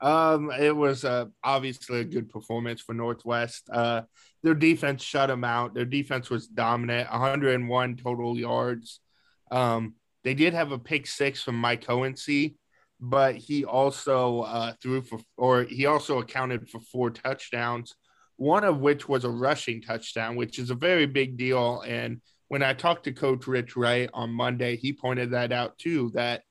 Um, 0.00 0.50
it 0.50 0.74
was 0.74 1.04
uh, 1.04 1.26
obviously 1.44 2.00
a 2.00 2.04
good 2.04 2.28
performance 2.30 2.80
for 2.80 2.94
Northwest. 2.94 3.68
Uh, 3.70 4.02
their 4.42 4.54
defense 4.54 5.02
shut 5.02 5.28
them 5.28 5.44
out. 5.44 5.74
Their 5.74 5.84
defense 5.84 6.30
was 6.30 6.46
dominant, 6.46 7.10
101 7.10 7.96
total 7.96 8.38
yards. 8.38 9.00
Um, 9.50 9.94
they 10.24 10.34
did 10.34 10.54
have 10.54 10.72
a 10.72 10.78
pick 10.78 11.06
six 11.06 11.42
from 11.42 11.56
Mike 11.56 11.84
Hohensee, 11.84 12.54
but 13.00 13.36
he 13.36 13.64
also 13.64 14.40
uh, 14.42 14.72
threw 14.82 15.00
for, 15.00 15.20
or 15.36 15.64
he 15.64 15.86
also 15.86 16.18
accounted 16.18 16.68
for 16.68 16.80
four 16.80 17.10
touchdowns, 17.10 17.94
one 18.36 18.62
of 18.64 18.80
which 18.80 19.08
was 19.08 19.24
a 19.24 19.30
rushing 19.30 19.80
touchdown, 19.80 20.36
which 20.36 20.58
is 20.58 20.70
a 20.70 20.74
very 20.74 21.06
big 21.06 21.36
deal. 21.38 21.82
And 21.86 22.20
when 22.48 22.62
I 22.62 22.74
talked 22.74 23.04
to 23.04 23.12
Coach 23.12 23.46
Rich 23.46 23.76
Wright 23.76 24.10
on 24.12 24.30
Monday, 24.30 24.76
he 24.76 24.92
pointed 24.92 25.30
that 25.30 25.50
out 25.50 25.78
too. 25.78 26.10
That 26.14 26.42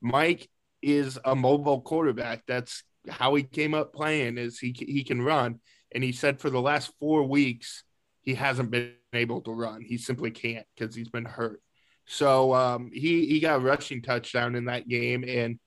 Mike 0.00 0.48
is 0.80 1.18
a 1.24 1.36
mobile 1.36 1.82
quarterback. 1.82 2.44
That's 2.46 2.82
how 3.08 3.34
he 3.34 3.42
came 3.42 3.74
up 3.74 3.92
playing. 3.92 4.38
Is 4.38 4.58
he 4.58 4.74
he 4.76 5.04
can 5.04 5.20
run, 5.20 5.60
and 5.92 6.02
he 6.02 6.12
said 6.12 6.40
for 6.40 6.48
the 6.48 6.60
last 6.60 6.92
four 6.98 7.24
weeks 7.24 7.84
he 8.22 8.34
hasn't 8.34 8.70
been 8.70 8.92
able 9.12 9.42
to 9.42 9.52
run. 9.52 9.82
He 9.82 9.98
simply 9.98 10.30
can't 10.30 10.66
because 10.76 10.94
he's 10.94 11.08
been 11.08 11.24
hurt. 11.26 11.60
So 12.06 12.54
um, 12.54 12.90
he 12.92 13.26
he 13.26 13.40
got 13.40 13.56
a 13.56 13.64
rushing 13.64 14.00
touchdown 14.02 14.54
in 14.54 14.66
that 14.66 14.88
game, 14.88 15.24
and 15.26 15.58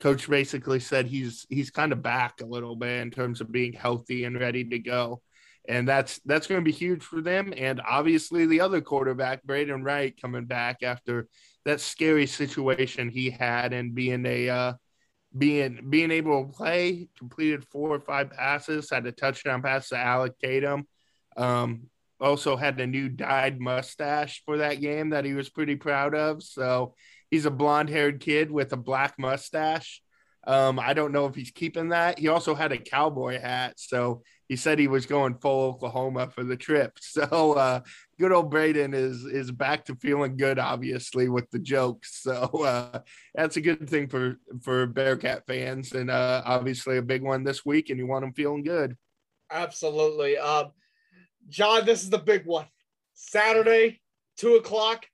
coach 0.00 0.28
basically 0.28 0.80
said 0.80 1.06
he's 1.06 1.46
he's 1.48 1.70
kind 1.70 1.92
of 1.92 2.02
back 2.02 2.40
a 2.40 2.46
little 2.46 2.76
bit 2.76 3.00
in 3.00 3.10
terms 3.10 3.40
of 3.40 3.52
being 3.52 3.72
healthy 3.72 4.24
and 4.24 4.38
ready 4.38 4.64
to 4.64 4.78
go. 4.78 5.22
And 5.66 5.88
that's 5.88 6.20
that's 6.26 6.46
going 6.46 6.60
to 6.60 6.64
be 6.64 6.76
huge 6.76 7.02
for 7.02 7.22
them. 7.22 7.54
And 7.56 7.80
obviously 7.86 8.46
the 8.46 8.60
other 8.60 8.80
quarterback, 8.80 9.42
Braden 9.44 9.82
Wright, 9.82 10.14
coming 10.20 10.44
back 10.44 10.82
after 10.82 11.28
that 11.64 11.80
scary 11.80 12.26
situation 12.26 13.08
he 13.08 13.30
had 13.30 13.72
and 13.72 13.94
being 13.94 14.26
a 14.26 14.48
uh, 14.48 14.72
being 15.36 15.86
being 15.88 16.10
able 16.10 16.46
to 16.46 16.52
play, 16.52 17.08
completed 17.18 17.64
four 17.64 17.90
or 17.90 18.00
five 18.00 18.30
passes, 18.30 18.90
had 18.90 19.06
a 19.06 19.12
touchdown 19.12 19.62
pass 19.62 19.88
to 19.88 19.96
Alec 19.96 20.38
Tatum. 20.38 20.86
Um, 21.36 21.88
also 22.20 22.56
had 22.56 22.80
a 22.80 22.86
new 22.86 23.08
dyed 23.08 23.60
mustache 23.60 24.42
for 24.44 24.58
that 24.58 24.80
game 24.80 25.10
that 25.10 25.24
he 25.24 25.34
was 25.34 25.50
pretty 25.50 25.76
proud 25.76 26.14
of. 26.14 26.42
So 26.42 26.94
he's 27.34 27.46
a 27.46 27.50
blonde 27.50 27.88
haired 27.88 28.20
kid 28.20 28.48
with 28.48 28.72
a 28.72 28.76
black 28.76 29.18
mustache. 29.18 30.00
Um, 30.46 30.78
I 30.78 30.94
don't 30.94 31.10
know 31.10 31.26
if 31.26 31.34
he's 31.34 31.50
keeping 31.50 31.88
that. 31.88 32.20
He 32.20 32.28
also 32.28 32.54
had 32.54 32.70
a 32.70 32.78
cowboy 32.78 33.40
hat, 33.40 33.74
so 33.76 34.22
he 34.46 34.54
said 34.54 34.78
he 34.78 34.86
was 34.86 35.06
going 35.06 35.38
full 35.38 35.70
Oklahoma 35.70 36.30
for 36.30 36.44
the 36.44 36.56
trip. 36.56 36.96
So 37.00 37.54
uh, 37.54 37.80
good 38.20 38.30
old 38.30 38.52
Braden 38.52 38.94
is 38.94 39.24
is 39.24 39.50
back 39.50 39.86
to 39.86 39.96
feeling 39.96 40.36
good, 40.36 40.60
obviously 40.60 41.28
with 41.28 41.50
the 41.50 41.58
jokes. 41.58 42.20
So 42.22 42.44
uh, 42.64 43.00
that's 43.34 43.56
a 43.56 43.60
good 43.60 43.90
thing 43.90 44.06
for 44.06 44.36
for 44.62 44.86
Bearcat 44.86 45.44
fans, 45.48 45.92
and 45.92 46.12
uh, 46.12 46.42
obviously 46.44 46.98
a 46.98 47.02
big 47.02 47.22
one 47.22 47.42
this 47.42 47.64
week. 47.66 47.90
And 47.90 47.98
you 47.98 48.06
want 48.06 48.22
them 48.22 48.32
feeling 48.32 48.62
good. 48.62 48.96
Absolutely, 49.50 50.38
um, 50.38 50.70
John. 51.48 51.84
This 51.84 52.04
is 52.04 52.10
the 52.10 52.18
big 52.18 52.46
one. 52.46 52.66
Saturday, 53.14 54.00
two 54.36 54.54
o'clock. 54.54 55.06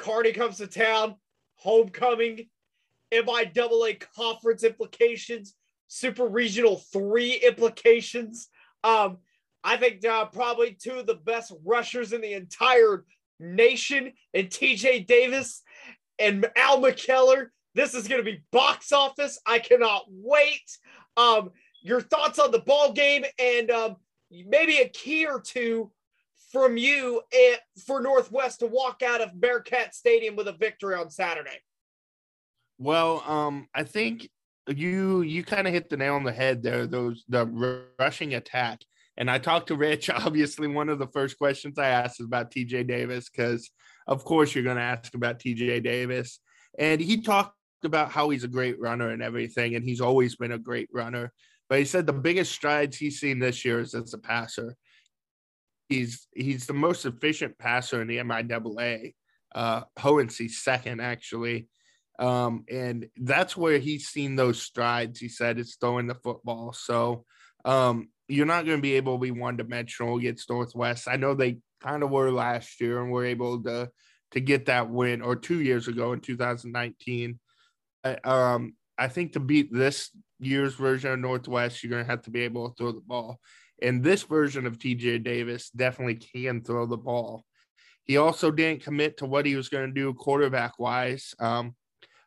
Kearney 0.00 0.32
comes 0.32 0.56
to 0.56 0.66
town, 0.66 1.16
homecoming, 1.60 2.48
MIAA 3.12 4.02
conference 4.16 4.64
implications, 4.64 5.54
super 5.88 6.26
regional 6.26 6.76
three 6.92 7.34
implications. 7.34 8.48
Um, 8.84 9.18
I 9.62 9.76
think 9.76 10.04
uh, 10.04 10.26
probably 10.26 10.72
two 10.80 10.94
of 10.94 11.06
the 11.06 11.14
best 11.14 11.52
rushers 11.64 12.12
in 12.12 12.20
the 12.20 12.32
entire 12.32 13.04
nation, 13.38 14.12
and 14.34 14.48
TJ 14.48 15.06
Davis 15.06 15.62
and 16.18 16.48
Al 16.56 16.80
McKeller. 16.80 17.48
This 17.74 17.94
is 17.94 18.08
going 18.08 18.24
to 18.24 18.30
be 18.30 18.42
box 18.52 18.92
office. 18.92 19.38
I 19.46 19.58
cannot 19.58 20.04
wait. 20.08 20.78
Um, 21.16 21.50
your 21.82 22.00
thoughts 22.00 22.38
on 22.38 22.50
the 22.50 22.58
ball 22.58 22.92
game 22.92 23.24
and 23.38 23.70
um, 23.70 23.96
maybe 24.30 24.78
a 24.78 24.88
key 24.88 25.26
or 25.26 25.40
two 25.40 25.90
from 26.50 26.76
you 26.76 27.22
eh, 27.32 27.56
for 27.86 28.00
Northwest 28.00 28.60
to 28.60 28.66
walk 28.66 29.02
out 29.02 29.20
of 29.20 29.40
Bearcat 29.40 29.94
Stadium 29.94 30.36
with 30.36 30.48
a 30.48 30.52
victory 30.52 30.94
on 30.94 31.10
Saturday? 31.10 31.58
Well, 32.78 33.22
um, 33.26 33.68
I 33.74 33.84
think 33.84 34.28
you 34.68 35.22
you 35.22 35.44
kind 35.44 35.66
of 35.66 35.72
hit 35.72 35.88
the 35.88 35.96
nail 35.96 36.14
on 36.14 36.24
the 36.24 36.32
head 36.32 36.62
there. 36.62 36.86
Those 36.86 37.24
the 37.28 37.46
rushing 37.98 38.34
attack, 38.34 38.80
and 39.16 39.30
I 39.30 39.38
talked 39.38 39.68
to 39.68 39.76
Rich. 39.76 40.10
Obviously, 40.14 40.66
one 40.66 40.88
of 40.88 40.98
the 40.98 41.08
first 41.08 41.38
questions 41.38 41.78
I 41.78 41.88
asked 41.88 42.20
is 42.20 42.26
about 42.26 42.50
TJ 42.50 42.86
Davis 42.86 43.28
because, 43.28 43.70
of 44.06 44.24
course, 44.24 44.54
you're 44.54 44.64
going 44.64 44.76
to 44.76 44.82
ask 44.82 45.14
about 45.14 45.38
TJ 45.38 45.82
Davis, 45.82 46.40
and 46.78 47.00
he 47.00 47.20
talked 47.20 47.54
about 47.84 48.10
how 48.10 48.30
he's 48.30 48.44
a 48.44 48.48
great 48.48 48.80
runner 48.80 49.10
and 49.10 49.22
everything, 49.22 49.74
and 49.74 49.84
he's 49.84 50.00
always 50.00 50.36
been 50.36 50.52
a 50.52 50.58
great 50.58 50.88
runner. 50.92 51.32
But 51.68 51.78
he 51.78 51.84
said 51.84 52.06
the 52.06 52.12
biggest 52.12 52.52
strides 52.52 52.96
he's 52.96 53.20
seen 53.20 53.38
this 53.38 53.64
year 53.64 53.80
is 53.80 53.94
as 53.94 54.12
a 54.12 54.18
passer 54.18 54.76
he's 55.90 56.28
he's 56.32 56.66
the 56.66 56.72
most 56.72 57.04
efficient 57.04 57.58
passer 57.58 58.00
in 58.00 58.08
the 58.08 58.18
MIAA. 58.18 59.14
Uh, 59.52 59.82
second 60.48 61.00
actually, 61.00 61.66
um, 62.20 62.64
and 62.70 63.06
that's 63.16 63.56
where 63.56 63.78
he's 63.78 64.06
seen 64.08 64.36
those 64.36 64.62
strides. 64.62 65.18
He 65.18 65.28
said 65.28 65.58
it's 65.58 65.76
throwing 65.76 66.06
the 66.06 66.14
football. 66.14 66.72
So 66.72 67.24
um, 67.64 68.08
you're 68.28 68.46
not 68.46 68.64
going 68.64 68.78
to 68.78 68.82
be 68.82 68.94
able 68.94 69.16
to 69.16 69.22
be 69.22 69.32
one 69.32 69.56
dimensional 69.56 70.16
against 70.16 70.48
Northwest. 70.48 71.08
I 71.08 71.16
know 71.16 71.34
they 71.34 71.58
kind 71.82 72.04
of 72.04 72.10
were 72.10 72.30
last 72.30 72.80
year 72.80 73.02
and 73.02 73.10
were 73.10 73.24
able 73.24 73.62
to 73.64 73.90
to 74.30 74.40
get 74.40 74.66
that 74.66 74.88
win, 74.88 75.22
or 75.22 75.34
two 75.34 75.60
years 75.60 75.88
ago 75.88 76.12
in 76.12 76.20
2019. 76.20 77.40
um, 78.22 78.74
I 78.96 79.08
think 79.08 79.32
to 79.32 79.40
beat 79.40 79.72
this 79.72 80.10
year's 80.38 80.74
version 80.74 81.10
of 81.10 81.18
Northwest, 81.18 81.82
you're 81.82 81.90
going 81.90 82.04
to 82.04 82.10
have 82.10 82.22
to 82.22 82.30
be 82.30 82.42
able 82.42 82.68
to 82.68 82.74
throw 82.76 82.92
the 82.92 83.00
ball. 83.00 83.40
And 83.82 84.02
this 84.02 84.22
version 84.22 84.66
of 84.66 84.78
TJ 84.78 85.22
Davis 85.24 85.70
definitely 85.70 86.16
can 86.16 86.62
throw 86.62 86.86
the 86.86 86.96
ball. 86.96 87.44
He 88.04 88.16
also 88.16 88.50
didn't 88.50 88.82
commit 88.82 89.18
to 89.18 89.26
what 89.26 89.46
he 89.46 89.56
was 89.56 89.68
going 89.68 89.88
to 89.88 89.94
do 89.94 90.12
quarterback 90.14 90.78
wise. 90.78 91.34
Um, 91.38 91.74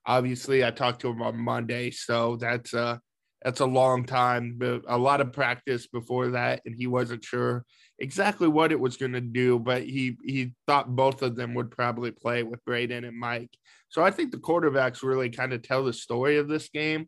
obviously, 0.06 0.64
I 0.64 0.72
talked 0.72 1.02
to 1.02 1.10
him 1.10 1.22
on 1.22 1.38
Monday, 1.38 1.92
so 1.92 2.38
that's 2.38 2.74
a 2.74 3.00
that's 3.44 3.60
a 3.60 3.66
long 3.66 4.06
time, 4.06 4.56
but 4.58 4.84
a 4.88 4.98
lot 4.98 5.20
of 5.20 5.34
practice 5.34 5.86
before 5.86 6.30
that, 6.30 6.62
and 6.66 6.74
he 6.74 6.88
wasn't 6.88 7.26
sure 7.26 7.66
exactly 8.00 8.48
what 8.48 8.72
it 8.72 8.80
was 8.80 8.98
going 8.98 9.12
to 9.12 9.22
do, 9.22 9.60
but 9.60 9.84
he 9.84 10.18
he 10.24 10.54
thought 10.68 10.96
both 10.96 11.22
of 11.22 11.36
them 11.36 11.54
would 11.54 11.70
probably 11.70 12.12
play 12.12 12.44
with 12.44 12.64
Braden 12.66 13.04
and 13.04 13.20
Mike. 13.20 13.52
So 13.90 14.02
I 14.02 14.12
think 14.12 14.32
the 14.32 14.38
quarterbacks 14.38 15.04
really 15.04 15.30
kind 15.30 15.54
of 15.54 15.62
tell 15.62 15.84
the 15.84 15.94
story 15.94 16.38
of 16.38 16.48
this 16.48 16.70
game. 16.70 17.08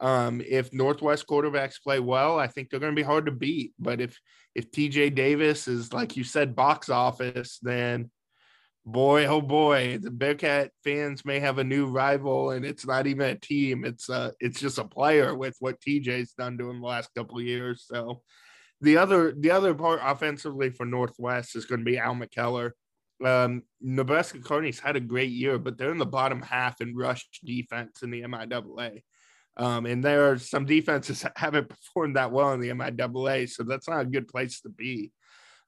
Um, 0.00 0.42
if 0.46 0.72
Northwest 0.72 1.26
quarterbacks 1.26 1.82
play 1.82 2.00
well, 2.00 2.38
I 2.38 2.46
think 2.46 2.68
they're 2.68 2.80
going 2.80 2.94
to 2.94 3.00
be 3.00 3.02
hard 3.02 3.26
to 3.26 3.32
beat. 3.32 3.72
But 3.78 4.00
if 4.00 4.18
if 4.54 4.70
TJ 4.70 5.14
Davis 5.14 5.68
is 5.68 5.92
like 5.92 6.16
you 6.16 6.24
said, 6.24 6.56
box 6.56 6.88
office, 6.88 7.58
then 7.62 8.10
boy, 8.84 9.26
oh 9.26 9.40
boy, 9.40 9.98
the 9.98 10.10
Bearcat 10.10 10.70
fans 10.82 11.24
may 11.24 11.40
have 11.40 11.58
a 11.58 11.64
new 11.64 11.86
rival, 11.86 12.50
and 12.50 12.64
it's 12.64 12.86
not 12.86 13.06
even 13.06 13.30
a 13.30 13.34
team; 13.38 13.84
it's 13.84 14.10
uh 14.10 14.32
it's 14.40 14.60
just 14.60 14.78
a 14.78 14.84
player 14.84 15.34
with 15.34 15.56
what 15.60 15.80
TJ's 15.80 16.32
done 16.32 16.58
him 16.58 16.80
the 16.80 16.86
last 16.86 17.10
couple 17.16 17.38
of 17.38 17.44
years. 17.44 17.84
So 17.88 18.22
the 18.80 18.96
other 18.98 19.34
the 19.38 19.50
other 19.50 19.74
part 19.74 20.00
offensively 20.02 20.70
for 20.70 20.86
Northwest 20.86 21.56
is 21.56 21.64
going 21.64 21.80
to 21.80 21.84
be 21.84 21.98
Al 21.98 22.14
McKeller. 22.14 22.72
Um, 23.24 23.62
Nebraska 23.80 24.40
Kearney's 24.40 24.80
had 24.80 24.96
a 24.96 25.00
great 25.00 25.30
year, 25.30 25.58
but 25.58 25.78
they're 25.78 25.92
in 25.92 25.98
the 25.98 26.06
bottom 26.06 26.42
half 26.42 26.80
in 26.80 26.96
rush 26.96 27.26
defense 27.44 28.02
in 28.02 28.10
the 28.10 28.22
MIAA. 28.22 29.02
Um, 29.56 29.86
and 29.86 30.02
there 30.02 30.30
are 30.30 30.38
some 30.38 30.66
defenses 30.66 31.20
that 31.22 31.32
haven't 31.36 31.68
performed 31.68 32.16
that 32.16 32.32
well 32.32 32.52
in 32.52 32.60
the 32.60 32.70
MIAA, 32.70 33.48
so 33.48 33.62
that's 33.62 33.88
not 33.88 34.02
a 34.02 34.06
good 34.06 34.28
place 34.28 34.60
to 34.62 34.68
be. 34.68 35.12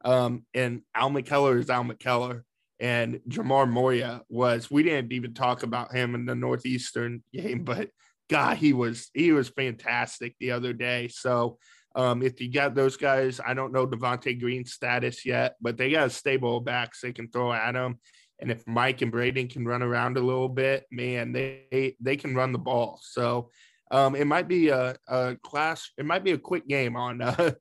Um, 0.05 0.45
and 0.55 0.83
Al 0.95 1.11
McKeller 1.11 1.59
is 1.59 1.71
Al 1.71 1.85
McKeller, 1.85 2.43
and 2.79 3.21
Jamar 3.29 3.69
Moya 3.69 4.23
was. 4.29 4.71
We 4.71 4.83
didn't 4.83 5.13
even 5.13 5.35
talk 5.35 5.63
about 5.63 5.95
him 5.95 6.15
in 6.15 6.27
the 6.27 6.35
Northeastern 6.35 7.23
game, 7.33 7.65
but 7.65 7.91
God, 8.29 8.57
he 8.57 8.73
was 8.73 9.11
he 9.15 9.33
was 9.33 9.49
fantastic 9.49 10.35
the 10.39 10.51
other 10.53 10.73
day. 10.73 11.09
So 11.09 11.59
um, 11.95 12.23
if 12.23 12.41
you 12.41 12.53
got 12.53 12.75
those 12.75 12.97
guys, 12.97 13.41
I 13.45 13.55
don't 13.55 13.73
know 13.73 13.87
Devonte 13.87 14.39
Green's 14.39 14.73
status 14.73 15.25
yet, 15.25 15.57
but 15.61 15.77
they 15.77 15.91
got 15.91 16.09
a 16.09 16.11
stable 16.11 16.61
backs 16.61 17.01
they 17.01 17.13
can 17.13 17.31
throw 17.31 17.53
at 17.53 17.75
him. 17.75 17.99
And 18.39 18.51
if 18.51 18.67
Mike 18.67 19.01
and 19.01 19.11
Braden 19.11 19.49
can 19.49 19.65
run 19.65 19.83
around 19.83 20.19
a 20.19 20.21
little 20.21 20.51
bit, 20.51 20.85
man, 20.91 21.33
they 21.33 21.97
they 22.01 22.17
can 22.17 22.35
run 22.35 22.53
the 22.53 22.59
ball. 22.59 23.01
So 23.03 23.51
um, 23.91 24.15
it 24.15 24.27
might 24.27 24.49
be 24.49 24.69
a, 24.69 24.97
a 25.09 25.37
class. 25.43 25.91
It 25.97 26.05
might 26.05 26.25
be 26.25 26.33
a 26.33 26.39
quick 26.39 26.67
game 26.67 26.97
on 26.97 27.23
uh, 27.23 27.53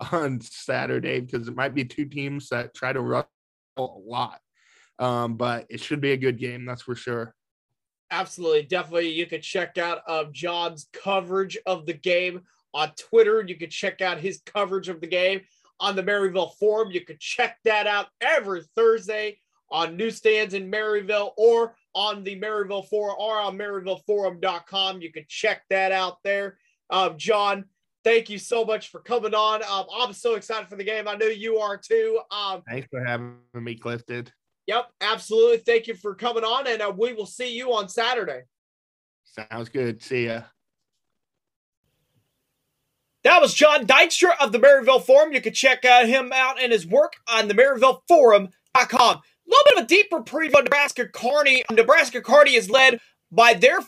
on 0.12 0.40
Saturday 0.40 1.20
because 1.20 1.48
it 1.48 1.56
might 1.56 1.74
be 1.74 1.84
two 1.84 2.06
teams 2.06 2.48
that 2.48 2.74
try 2.74 2.92
to 2.92 3.00
run 3.00 3.24
a 3.76 3.82
lot. 3.82 4.40
Um, 4.98 5.36
but 5.36 5.66
it 5.68 5.80
should 5.80 6.00
be 6.00 6.12
a 6.12 6.16
good 6.16 6.38
game, 6.38 6.64
that's 6.64 6.82
for 6.82 6.94
sure. 6.94 7.34
Absolutely, 8.10 8.62
definitely. 8.62 9.10
You 9.10 9.26
could 9.26 9.42
check 9.42 9.78
out 9.78 10.00
uh, 10.06 10.24
John's 10.32 10.88
coverage 10.92 11.58
of 11.66 11.86
the 11.86 11.92
game 11.92 12.42
on 12.72 12.92
Twitter. 12.96 13.44
You 13.46 13.56
could 13.56 13.70
check 13.70 14.00
out 14.00 14.18
his 14.18 14.40
coverage 14.46 14.88
of 14.88 15.00
the 15.00 15.06
game 15.06 15.42
on 15.80 15.96
the 15.96 16.02
Maryville 16.02 16.54
Forum. 16.54 16.90
You 16.92 17.04
could 17.04 17.20
check 17.20 17.58
that 17.64 17.86
out 17.86 18.06
every 18.20 18.62
Thursday 18.74 19.38
on 19.70 19.96
newsstands 19.96 20.54
in 20.54 20.70
Maryville 20.70 21.32
or 21.36 21.74
on 21.96 22.22
the 22.22 22.38
Maryville 22.38 22.86
Forum 22.88 23.16
or 23.18 23.40
on 23.40 23.58
MaryvilleForum.com. 23.58 25.00
You 25.00 25.10
can 25.10 25.24
check 25.28 25.62
that 25.70 25.90
out 25.90 26.18
there. 26.22 26.58
Um, 26.90 27.16
John, 27.16 27.64
thank 28.04 28.28
you 28.28 28.38
so 28.38 28.64
much 28.64 28.90
for 28.90 29.00
coming 29.00 29.34
on. 29.34 29.62
Um, 29.64 29.86
I'm 29.92 30.12
so 30.12 30.34
excited 30.34 30.68
for 30.68 30.76
the 30.76 30.84
game. 30.84 31.08
I 31.08 31.14
know 31.14 31.26
you 31.26 31.56
are 31.56 31.78
too. 31.78 32.20
Um, 32.30 32.62
Thanks 32.68 32.86
for 32.90 33.02
having 33.02 33.38
me, 33.54 33.74
Clifton. 33.74 34.28
Yep, 34.66 34.90
absolutely. 35.00 35.58
Thank 35.58 35.86
you 35.86 35.94
for 35.94 36.14
coming 36.14 36.44
on, 36.44 36.66
and 36.66 36.82
uh, 36.82 36.92
we 36.96 37.14
will 37.14 37.26
see 37.26 37.56
you 37.56 37.72
on 37.72 37.88
Saturday. 37.88 38.42
Sounds 39.24 39.70
good. 39.70 40.02
See 40.02 40.26
ya. 40.26 40.42
That 43.24 43.40
was 43.40 43.54
John 43.54 43.86
Dykstra 43.86 44.34
of 44.40 44.52
the 44.52 44.58
Maryville 44.58 45.04
Forum. 45.04 45.32
You 45.32 45.40
can 45.40 45.52
check 45.54 45.84
uh, 45.84 46.06
him 46.06 46.30
out 46.32 46.62
and 46.62 46.70
his 46.70 46.86
work 46.86 47.14
on 47.28 47.48
the 47.48 47.54
MaryvilleForum.com. 47.54 49.20
A 49.46 49.50
little 49.50 49.64
bit 49.66 49.78
of 49.78 49.84
a 49.84 49.86
deeper 49.86 50.20
preview 50.22 50.58
of 50.58 50.64
Nebraska 50.64 51.06
Kearney. 51.06 51.64
Nebraska 51.70 52.20
Kearney 52.20 52.54
is 52.54 52.68
led 52.68 53.00
by 53.30 53.54
their 53.54 53.78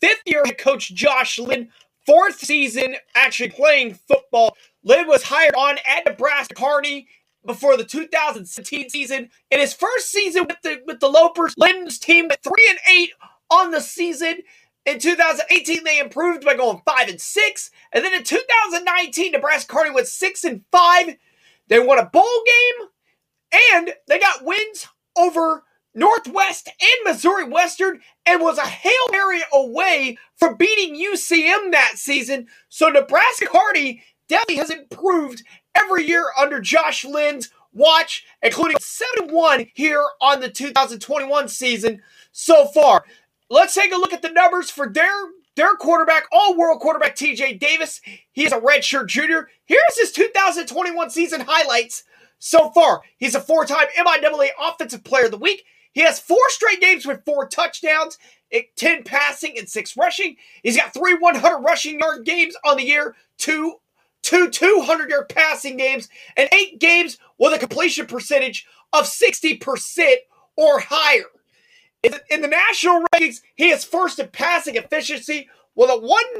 fifth 0.00 0.22
year 0.26 0.42
head 0.44 0.58
coach 0.58 0.94
Josh 0.94 1.38
Lynn, 1.38 1.70
fourth 2.06 2.38
season 2.38 2.96
actually 3.14 3.50
playing 3.50 3.94
football. 3.94 4.56
Lynn 4.84 5.08
was 5.08 5.22
hired 5.22 5.54
on 5.54 5.78
at 5.86 6.04
Nebraska 6.04 6.54
Kearney 6.54 7.08
before 7.46 7.76
the 7.76 7.84
2017 7.84 8.90
season. 8.90 9.30
In 9.50 9.60
his 9.60 9.72
first 9.72 10.10
season 10.10 10.44
with 10.46 10.60
the 10.62 10.82
with 10.86 11.00
the 11.00 11.10
Lopers, 11.10 11.54
Lynn's 11.56 11.98
team 11.98 12.28
went 12.28 12.42
three 12.42 12.68
and 12.68 12.78
eight 12.90 13.12
on 13.50 13.70
the 13.70 13.80
season. 13.80 14.40
In 14.84 14.98
2018, 14.98 15.84
they 15.84 15.98
improved 15.98 16.44
by 16.44 16.54
going 16.54 16.80
five 16.86 17.08
and 17.08 17.20
six, 17.20 17.70
and 17.92 18.04
then 18.04 18.14
in 18.14 18.24
2019, 18.24 19.32
Nebraska 19.32 19.74
Kearney 19.74 19.90
went 19.90 20.06
six 20.06 20.44
and 20.44 20.64
five. 20.70 21.16
They 21.68 21.78
won 21.78 21.98
a 21.98 22.06
bowl 22.06 22.42
game, 22.46 22.88
and 23.74 23.94
they 24.06 24.18
got 24.18 24.44
wins 24.44 24.86
over 25.18 25.64
Northwest 25.94 26.68
and 26.68 26.98
Missouri 27.04 27.44
Western, 27.44 28.00
and 28.24 28.40
was 28.40 28.58
a 28.58 28.66
hail 28.66 28.92
mary 29.10 29.40
away 29.52 30.16
from 30.36 30.56
beating 30.56 30.94
UCM 30.94 31.72
that 31.72 31.92
season. 31.96 32.46
So 32.68 32.88
Nebraska 32.88 33.46
Kearney 33.46 34.02
definitely 34.28 34.56
has 34.56 34.70
improved 34.70 35.42
every 35.74 36.06
year 36.06 36.26
under 36.38 36.60
Josh 36.60 37.04
Lynn's 37.04 37.50
watch, 37.72 38.24
including 38.42 38.76
7 38.80 39.32
1 39.32 39.66
here 39.74 40.04
on 40.20 40.40
the 40.40 40.48
2021 40.48 41.48
season 41.48 42.02
so 42.32 42.66
far. 42.66 43.04
Let's 43.50 43.74
take 43.74 43.92
a 43.92 43.96
look 43.96 44.12
at 44.12 44.22
the 44.22 44.30
numbers 44.30 44.70
for 44.70 44.88
their 44.88 45.12
their 45.56 45.74
quarterback, 45.74 46.24
all 46.30 46.56
world 46.56 46.80
quarterback 46.80 47.16
TJ 47.16 47.58
Davis. 47.58 48.00
He 48.30 48.44
is 48.44 48.52
a 48.52 48.60
redshirt 48.60 49.08
junior. 49.08 49.48
Here's 49.64 49.98
his 49.98 50.12
2021 50.12 51.10
season 51.10 51.40
highlights 51.40 52.04
so 52.38 52.70
far. 52.70 53.02
He's 53.18 53.34
a 53.34 53.40
four 53.40 53.64
time 53.64 53.86
MIAA 53.98 54.48
Offensive 54.60 55.04
Player 55.04 55.26
of 55.26 55.32
the 55.32 55.38
Week. 55.38 55.64
He 55.92 56.02
has 56.02 56.20
four 56.20 56.38
straight 56.48 56.80
games 56.80 57.06
with 57.06 57.24
four 57.24 57.48
touchdowns, 57.48 58.18
10 58.76 59.02
passing, 59.02 59.58
and 59.58 59.68
six 59.68 59.96
rushing. 59.96 60.36
He's 60.62 60.76
got 60.76 60.94
three 60.94 61.14
100 61.14 61.58
rushing 61.58 61.98
yard 61.98 62.24
games 62.24 62.54
on 62.64 62.76
the 62.76 62.86
year, 62.86 63.16
two, 63.36 63.76
two 64.22 64.50
200 64.50 65.10
yard 65.10 65.28
passing 65.28 65.76
games, 65.76 66.08
and 66.36 66.48
eight 66.52 66.78
games 66.78 67.18
with 67.38 67.54
a 67.54 67.58
completion 67.58 68.06
percentage 68.06 68.66
of 68.92 69.04
60% 69.06 70.14
or 70.56 70.80
higher. 70.80 71.24
In 72.30 72.42
the 72.42 72.48
national 72.48 73.02
rankings, 73.12 73.40
he 73.56 73.70
is 73.70 73.84
first 73.84 74.18
in 74.20 74.28
passing 74.28 74.76
efficiency 74.76 75.48
with 75.74 75.90
a 75.90 75.94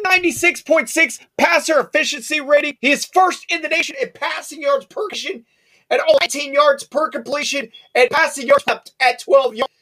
196.6 0.07 1.20
passer 1.36 1.80
efficiency 1.80 2.40
rating. 2.40 2.76
He 2.80 2.90
is 2.90 3.05
first 3.05 3.44
in 3.51 3.62
the 3.62 3.68
nation 3.68 3.96
in 4.01 4.11
passing 4.14 4.62
yards 4.62 4.86
per 4.86 5.09
completion 5.09 5.44
at 5.91 6.01
19 6.20 6.53
yards 6.53 6.84
per 6.84 7.09
completion 7.09 7.70
and 7.95 8.11
passing 8.11 8.47
yards 8.47 8.64
at 9.01 9.20
12 9.20 9.55
yards. 9.55 9.72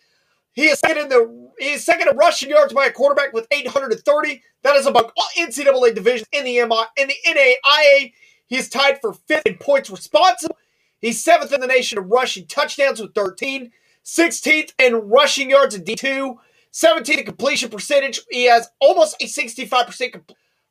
He 0.52 0.66
is 0.66 0.78
second 0.78 0.98
in 0.98 1.08
the 1.10 1.50
he 1.58 1.72
is 1.72 1.84
second 1.84 2.08
in 2.08 2.16
rushing 2.16 2.48
yards 2.48 2.72
by 2.72 2.86
a 2.86 2.92
quarterback 2.92 3.32
with 3.32 3.46
830. 3.50 4.42
That 4.62 4.76
is 4.76 4.86
among 4.86 5.04
all 5.04 5.28
NCAA 5.38 5.94
divisions 5.94 6.28
in 6.32 6.44
the 6.44 6.64
MI 6.64 6.84
in 6.96 7.08
the 7.08 7.14
NAIA. 7.26 8.12
He 8.46 8.56
is 8.56 8.68
tied 8.68 9.00
for 9.00 9.12
fifth 9.12 9.46
in 9.46 9.56
points 9.56 9.90
responsible. 9.90 10.56
He's 11.00 11.22
seventh 11.22 11.52
in 11.52 11.60
the 11.60 11.66
nation 11.66 11.98
in 11.98 12.08
rushing 12.08 12.46
touchdowns 12.46 13.00
with 13.00 13.14
13. 13.14 13.70
16th 14.06 14.72
in 14.78 14.94
rushing 14.94 15.50
yards 15.50 15.74
in 15.74 15.82
D2, 15.82 16.36
17th 16.72 17.18
in 17.18 17.24
completion 17.24 17.68
percentage. 17.68 18.20
He 18.30 18.44
has 18.44 18.68
almost 18.80 19.20
a 19.20 19.26
65% 19.26 20.12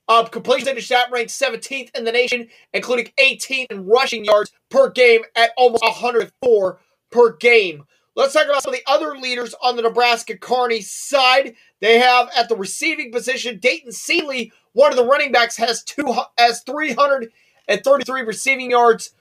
Uh, 0.07 0.21
of 0.21 0.31
completion 0.31 0.65
percentage. 0.75 0.89
That 0.89 1.11
ranks 1.11 1.33
17th 1.33 1.95
in 1.97 2.03
the 2.03 2.11
nation, 2.11 2.47
including 2.73 3.11
18th 3.19 3.71
in 3.71 3.87
rushing 3.87 4.23
yards 4.23 4.51
per 4.69 4.89
game 4.91 5.21
at 5.35 5.51
almost 5.57 5.83
104 5.83 6.79
per 7.11 7.35
game. 7.37 7.85
Let's 8.15 8.33
talk 8.33 8.45
about 8.45 8.63
some 8.63 8.73
of 8.73 8.79
the 8.79 8.91
other 8.91 9.17
leaders 9.17 9.55
on 9.61 9.75
the 9.75 9.81
Nebraska 9.81 10.37
Kearney 10.37 10.81
side. 10.81 11.55
They 11.81 11.99
have 11.99 12.29
at 12.37 12.49
the 12.49 12.55
receiving 12.55 13.11
position 13.11 13.59
Dayton 13.59 13.91
Seeley, 13.91 14.53
one 14.73 14.91
of 14.91 14.95
the 14.95 15.05
running 15.05 15.31
backs, 15.31 15.57
has 15.57 15.83
two 15.83 16.15
has 16.37 16.61
333 16.61 18.21
receiving 18.21 18.71
yards. 18.71 19.11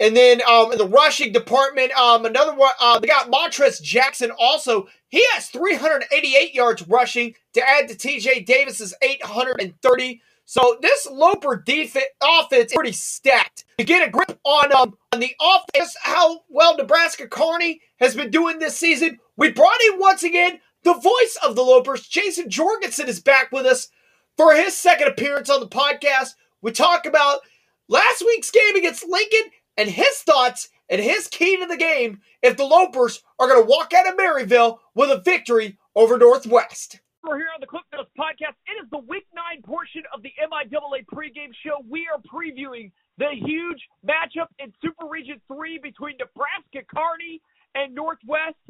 And 0.00 0.16
then 0.16 0.40
um, 0.48 0.72
in 0.72 0.78
the 0.78 0.88
rushing 0.88 1.32
department, 1.32 1.92
um, 1.92 2.24
another 2.24 2.54
one, 2.54 2.72
uh, 2.80 2.98
they 2.98 3.06
got 3.06 3.30
Montrez 3.30 3.80
Jackson 3.80 4.32
also. 4.38 4.88
He 5.08 5.24
has 5.32 5.48
388 5.48 6.54
yards 6.54 6.86
rushing 6.88 7.34
to 7.52 7.62
add 7.66 7.88
to 7.88 7.94
TJ 7.94 8.44
Davis's 8.44 8.94
830. 9.00 10.20
So 10.46 10.76
this 10.82 11.06
Loper 11.10 11.62
defense 11.64 12.06
offense 12.22 12.66
is 12.66 12.74
pretty 12.74 12.92
stacked. 12.92 13.64
To 13.78 13.84
get 13.84 14.06
a 14.06 14.10
grip 14.10 14.38
on 14.44 14.74
um 14.74 14.96
on 15.12 15.20
the 15.20 15.34
offense, 15.40 15.96
how 16.02 16.40
well 16.48 16.76
Nebraska 16.76 17.26
Kearney 17.28 17.80
has 17.98 18.14
been 18.14 18.30
doing 18.30 18.58
this 18.58 18.76
season, 18.76 19.18
we 19.36 19.52
brought 19.52 19.80
in 19.90 19.98
once 19.98 20.22
again 20.22 20.60
the 20.82 20.94
voice 20.94 21.38
of 21.42 21.56
the 21.56 21.62
Lopers. 21.62 22.08
Jason 22.08 22.50
Jorgensen 22.50 23.08
is 23.08 23.20
back 23.20 23.52
with 23.52 23.64
us 23.64 23.88
for 24.36 24.54
his 24.54 24.76
second 24.76 25.08
appearance 25.08 25.48
on 25.48 25.60
the 25.60 25.68
podcast. 25.68 26.34
We 26.60 26.72
talk 26.72 27.06
about 27.06 27.40
last 27.88 28.22
week's 28.26 28.50
game 28.50 28.76
against 28.76 29.08
Lincoln 29.08 29.50
and 29.76 29.88
his 29.88 30.18
thoughts 30.18 30.68
and 30.88 31.00
his 31.00 31.28
key 31.28 31.56
to 31.56 31.66
the 31.66 31.76
game 31.76 32.20
if 32.42 32.56
the 32.56 32.64
Lopers 32.64 33.22
are 33.38 33.48
going 33.48 33.62
to 33.62 33.68
walk 33.68 33.92
out 33.94 34.06
of 34.06 34.18
Maryville 34.18 34.78
with 34.94 35.10
a 35.10 35.20
victory 35.20 35.78
over 35.94 36.18
Northwest. 36.18 37.00
We're 37.22 37.38
here 37.38 37.48
on 37.54 37.60
the 37.60 37.66
Cliff 37.66 37.84
Notes 37.92 38.10
podcast. 38.18 38.52
It 38.68 38.84
is 38.84 38.90
the 38.90 38.98
Week 38.98 39.24
9 39.34 39.62
portion 39.62 40.02
of 40.12 40.22
the 40.22 40.32
MIAA 40.36 41.06
pregame 41.08 41.52
show. 41.64 41.80
We 41.88 42.06
are 42.12 42.20
previewing 42.20 42.92
the 43.16 43.30
huge 43.32 43.80
matchup 44.06 44.48
in 44.58 44.72
Super 44.82 45.06
Region 45.08 45.40
3 45.48 45.80
between 45.82 46.16
Nebraska 46.18 46.84
Kearney 46.84 47.40
and 47.74 47.94
Northwest. 47.94 48.60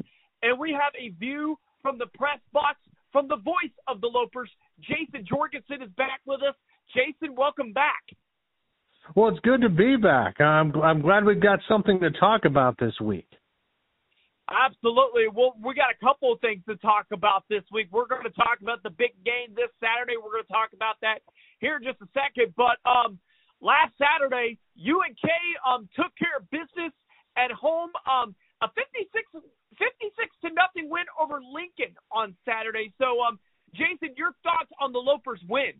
And 0.41 0.57
we 0.57 0.71
have 0.71 0.93
a 0.95 1.09
view 1.19 1.59
from 1.81 1.97
the 1.97 2.07
press 2.15 2.39
box 2.53 2.79
from 3.11 3.27
the 3.27 3.37
voice 3.37 3.75
of 3.87 3.99
the 3.99 4.07
Lopers. 4.07 4.49
Jason 4.79 5.25
Jorgensen 5.27 5.81
is 5.81 5.89
back 5.97 6.21
with 6.25 6.41
us. 6.41 6.55
Jason, 6.95 7.35
welcome 7.35 7.73
back. 7.73 8.03
Well, 9.13 9.29
it's 9.29 9.39
good 9.41 9.61
to 9.61 9.69
be 9.69 9.97
back. 9.97 10.41
I'm 10.41 10.73
I'm 10.81 11.01
glad 11.01 11.25
we've 11.25 11.39
got 11.39 11.59
something 11.67 11.99
to 11.99 12.09
talk 12.11 12.45
about 12.45 12.77
this 12.79 12.93
week. 12.99 13.27
Absolutely. 14.49 15.25
Well, 15.33 15.57
we 15.57 15.73
got 15.73 15.89
a 15.89 16.05
couple 16.05 16.33
of 16.33 16.39
things 16.39 16.61
to 16.69 16.75
talk 16.77 17.07
about 17.11 17.45
this 17.49 17.63
week. 17.71 17.87
We're 17.91 18.05
going 18.05 18.23
to 18.23 18.37
talk 18.37 18.61
about 18.61 18.83
the 18.83 18.91
big 18.91 19.17
game 19.25 19.57
this 19.57 19.73
Saturday. 19.81 20.17
We're 20.21 20.37
going 20.37 20.45
to 20.45 20.53
talk 20.53 20.69
about 20.73 21.01
that 21.01 21.25
here 21.57 21.77
in 21.77 21.83
just 21.83 21.97
a 22.01 22.09
second. 22.13 22.53
But 22.53 22.77
um, 22.85 23.17
last 23.61 23.97
Saturday, 23.97 24.61
UNK 24.77 25.25
um, 25.65 25.89
took 25.97 26.13
care 26.13 26.37
of 26.37 26.45
business 26.53 26.93
at 27.37 27.49
home. 27.49 27.89
Um, 28.05 28.37
a 28.61 28.69
56, 28.69 29.09
56 29.81 30.29
to 30.45 30.49
nothing 30.53 30.93
win 30.93 31.09
over 31.17 31.41
Lincoln 31.41 31.97
on 32.13 32.37
Saturday. 32.45 32.93
So, 33.01 33.25
um, 33.25 33.41
Jason, 33.73 34.13
your 34.13 34.37
thoughts 34.45 34.69
on 34.77 34.93
the 34.93 35.01
Lopers 35.01 35.41
win? 35.49 35.73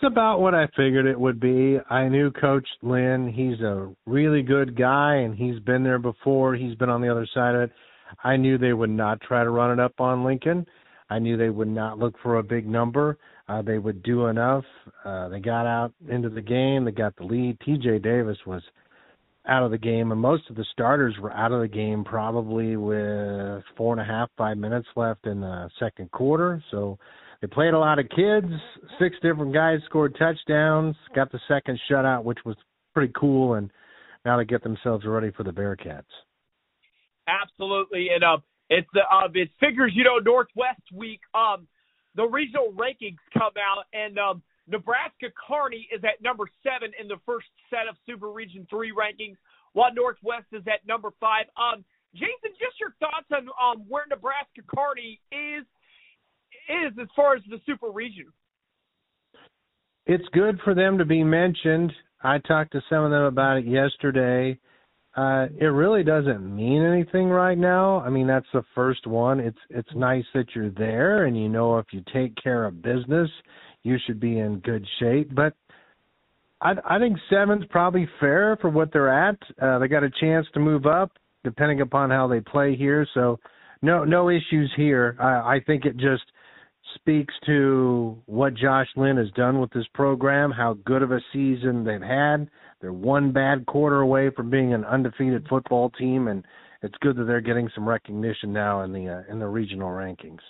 It's 0.00 0.06
about 0.12 0.40
what 0.40 0.54
I 0.54 0.68
figured 0.76 1.06
it 1.06 1.18
would 1.18 1.40
be. 1.40 1.76
I 1.90 2.08
knew 2.08 2.30
Coach 2.30 2.68
Lynn. 2.82 3.32
He's 3.32 3.60
a 3.60 3.92
really 4.06 4.42
good 4.42 4.78
guy, 4.78 5.16
and 5.16 5.34
he's 5.34 5.58
been 5.58 5.82
there 5.82 5.98
before. 5.98 6.54
He's 6.54 6.76
been 6.76 6.88
on 6.88 7.02
the 7.02 7.10
other 7.10 7.26
side 7.34 7.56
of 7.56 7.62
it. 7.62 7.72
I 8.22 8.36
knew 8.36 8.58
they 8.58 8.72
would 8.72 8.90
not 8.90 9.20
try 9.22 9.42
to 9.42 9.50
run 9.50 9.72
it 9.72 9.82
up 9.82 10.00
on 10.00 10.24
Lincoln. 10.24 10.64
I 11.10 11.18
knew 11.18 11.36
they 11.36 11.50
would 11.50 11.66
not 11.66 11.98
look 11.98 12.14
for 12.22 12.38
a 12.38 12.44
big 12.44 12.64
number. 12.64 13.18
Uh, 13.48 13.60
they 13.62 13.78
would 13.78 14.04
do 14.04 14.26
enough. 14.26 14.62
Uh, 15.04 15.30
they 15.30 15.40
got 15.40 15.66
out 15.66 15.92
into 16.08 16.28
the 16.28 16.42
game. 16.42 16.84
They 16.84 16.92
got 16.92 17.16
the 17.16 17.24
lead. 17.24 17.58
T.J. 17.64 17.98
Davis 17.98 18.38
was 18.46 18.62
out 19.48 19.64
of 19.64 19.72
the 19.72 19.78
game, 19.78 20.12
and 20.12 20.20
most 20.20 20.48
of 20.48 20.54
the 20.54 20.66
starters 20.70 21.16
were 21.20 21.32
out 21.32 21.50
of 21.50 21.60
the 21.60 21.66
game 21.66 22.04
probably 22.04 22.76
with 22.76 23.64
four 23.76 23.94
and 23.94 24.00
a 24.00 24.04
half, 24.04 24.30
five 24.38 24.58
minutes 24.58 24.86
left 24.94 25.26
in 25.26 25.40
the 25.40 25.68
second 25.80 26.08
quarter. 26.12 26.62
So 26.70 27.00
they 27.40 27.46
played 27.46 27.74
a 27.74 27.78
lot 27.78 27.98
of 27.98 28.08
kids. 28.08 28.52
Six 28.98 29.16
different 29.22 29.54
guys 29.54 29.78
scored 29.86 30.16
touchdowns. 30.18 30.96
Got 31.14 31.30
the 31.30 31.40
second 31.46 31.78
shutout, 31.90 32.24
which 32.24 32.38
was 32.44 32.56
pretty 32.94 33.12
cool. 33.18 33.54
And 33.54 33.70
now 34.24 34.36
they 34.36 34.44
get 34.44 34.62
themselves 34.62 35.04
ready 35.06 35.30
for 35.30 35.44
the 35.44 35.52
Bearcats. 35.52 36.02
Absolutely, 37.28 38.08
and 38.14 38.24
um, 38.24 38.42
it's 38.70 38.88
the 38.94 39.00
uh, 39.00 39.28
figures 39.60 39.92
you 39.94 40.02
know 40.02 40.18
Northwest 40.18 40.80
week. 40.92 41.20
Um, 41.34 41.68
the 42.14 42.24
regional 42.24 42.72
rankings 42.72 43.20
come 43.34 43.52
out, 43.60 43.84
and 43.92 44.18
um, 44.18 44.42
Nebraska 44.66 45.28
Kearney 45.36 45.86
is 45.94 46.02
at 46.04 46.22
number 46.22 46.44
seven 46.62 46.92
in 47.00 47.06
the 47.06 47.20
first 47.26 47.46
set 47.70 47.86
of 47.88 47.96
Super 48.06 48.30
Region 48.32 48.66
Three 48.70 48.92
rankings, 48.92 49.36
while 49.74 49.92
Northwest 49.94 50.46
is 50.52 50.64
at 50.66 50.86
number 50.86 51.10
five. 51.20 51.44
Um, 51.56 51.84
Jason, 52.14 52.56
just 52.58 52.80
your 52.80 52.96
thoughts 52.98 53.28
on 53.30 53.48
um, 53.60 53.84
where 53.88 54.04
Nebraska 54.08 54.64
Kearney 54.66 55.20
is 55.30 55.68
is 56.68 56.92
as 57.00 57.08
far 57.16 57.36
as 57.36 57.42
the 57.50 57.60
super 57.66 57.90
region? 57.90 58.26
It's 60.06 60.24
good 60.32 60.58
for 60.64 60.74
them 60.74 60.98
to 60.98 61.04
be 61.04 61.22
mentioned. 61.24 61.92
I 62.22 62.38
talked 62.38 62.72
to 62.72 62.82
some 62.88 63.04
of 63.04 63.10
them 63.10 63.24
about 63.24 63.58
it 63.58 63.66
yesterday. 63.66 64.58
uh, 65.16 65.46
it 65.58 65.66
really 65.66 66.04
doesn't 66.04 66.54
mean 66.54 66.82
anything 66.84 67.28
right 67.28 67.58
now. 67.58 68.00
I 68.00 68.08
mean, 68.10 68.28
that's 68.28 68.46
the 68.52 68.62
first 68.74 69.04
one. 69.06 69.40
It's 69.40 69.58
it's 69.68 69.88
nice 69.96 70.24
that 70.32 70.46
you're 70.54 70.70
there, 70.70 71.24
and 71.24 71.36
you 71.36 71.48
know 71.48 71.78
if 71.78 71.86
you 71.90 72.04
take 72.12 72.34
care 72.40 72.64
of 72.66 72.82
business, 72.82 73.28
you 73.82 73.96
should 74.06 74.20
be 74.20 74.38
in 74.38 74.60
good 74.60 74.86
shape. 75.00 75.34
But 75.34 75.54
I, 76.60 76.74
I 76.88 76.98
think 77.00 77.16
seven's 77.30 77.64
probably 77.68 78.08
fair 78.20 78.56
for 78.60 78.70
what 78.70 78.92
they're 78.92 79.12
at. 79.28 79.38
Uh, 79.60 79.80
they 79.80 79.88
got 79.88 80.04
a 80.04 80.10
chance 80.20 80.46
to 80.54 80.60
move 80.60 80.86
up, 80.86 81.10
depending 81.42 81.80
upon 81.80 82.10
how 82.10 82.28
they 82.28 82.40
play 82.40 82.76
here. 82.76 83.04
So, 83.14 83.40
no 83.82 84.04
no 84.04 84.28
issues 84.28 84.72
here. 84.76 85.16
I, 85.18 85.56
I 85.56 85.60
think 85.66 85.84
it 85.84 85.96
just 85.96 86.24
speaks 86.94 87.34
to 87.46 88.16
what 88.26 88.54
Josh 88.54 88.88
Lynn 88.96 89.16
has 89.16 89.30
done 89.32 89.60
with 89.60 89.70
this 89.70 89.86
program, 89.94 90.50
how 90.50 90.74
good 90.84 91.02
of 91.02 91.12
a 91.12 91.20
season 91.32 91.84
they've 91.84 92.00
had. 92.00 92.48
They're 92.80 92.92
one 92.92 93.32
bad 93.32 93.66
quarter 93.66 94.00
away 94.00 94.30
from 94.30 94.50
being 94.50 94.72
an 94.72 94.84
undefeated 94.84 95.46
football 95.48 95.90
team, 95.90 96.28
and 96.28 96.44
it's 96.82 96.94
good 97.00 97.16
that 97.16 97.24
they're 97.24 97.40
getting 97.40 97.68
some 97.74 97.88
recognition 97.88 98.52
now 98.52 98.82
in 98.82 98.92
the 98.92 99.08
uh, 99.08 99.32
in 99.32 99.38
the 99.38 99.46
regional 99.46 99.88
rankings. 99.88 100.40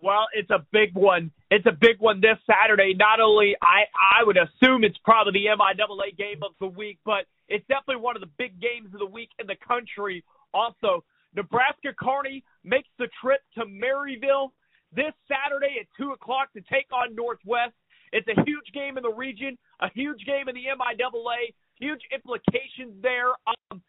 Well, 0.00 0.26
it's 0.32 0.50
a 0.50 0.64
big 0.72 0.94
one. 0.94 1.30
It's 1.50 1.66
a 1.66 1.72
big 1.72 1.96
one 1.98 2.20
this 2.20 2.38
Saturday. 2.46 2.94
Not 2.94 3.20
only 3.20 3.54
I 3.62 3.84
I 4.20 4.24
would 4.24 4.36
assume 4.36 4.84
it's 4.84 4.98
probably 5.04 5.32
the 5.32 5.46
MIAA 5.46 6.16
game 6.16 6.42
of 6.42 6.52
the 6.60 6.66
week, 6.66 6.98
but 7.04 7.26
it's 7.48 7.66
definitely 7.68 8.02
one 8.02 8.16
of 8.16 8.20
the 8.22 8.30
big 8.38 8.60
games 8.60 8.92
of 8.92 9.00
the 9.00 9.06
week 9.06 9.30
in 9.38 9.46
the 9.46 9.56
country. 9.66 10.24
Also, 10.54 11.04
Nebraska 11.34 11.94
Kearney 11.98 12.44
makes 12.64 12.88
the 12.98 13.08
trip 13.22 13.40
to 13.54 13.64
Maryville 13.64 14.50
this 14.94 15.12
Saturday 15.28 15.80
at 15.80 15.86
two 15.96 16.12
o'clock 16.12 16.52
to 16.52 16.60
take 16.72 16.92
on 16.92 17.14
Northwest. 17.14 17.74
It's 18.12 18.28
a 18.28 18.36
huge 18.44 18.68
game 18.74 18.96
in 18.96 19.02
the 19.02 19.12
region, 19.12 19.56
a 19.80 19.88
huge 19.94 20.24
game 20.26 20.48
in 20.48 20.54
the 20.54 20.68
MIAA, 20.68 21.54
huge 21.80 22.02
implications 22.12 23.00
there. 23.00 23.32
Um, 23.46 23.82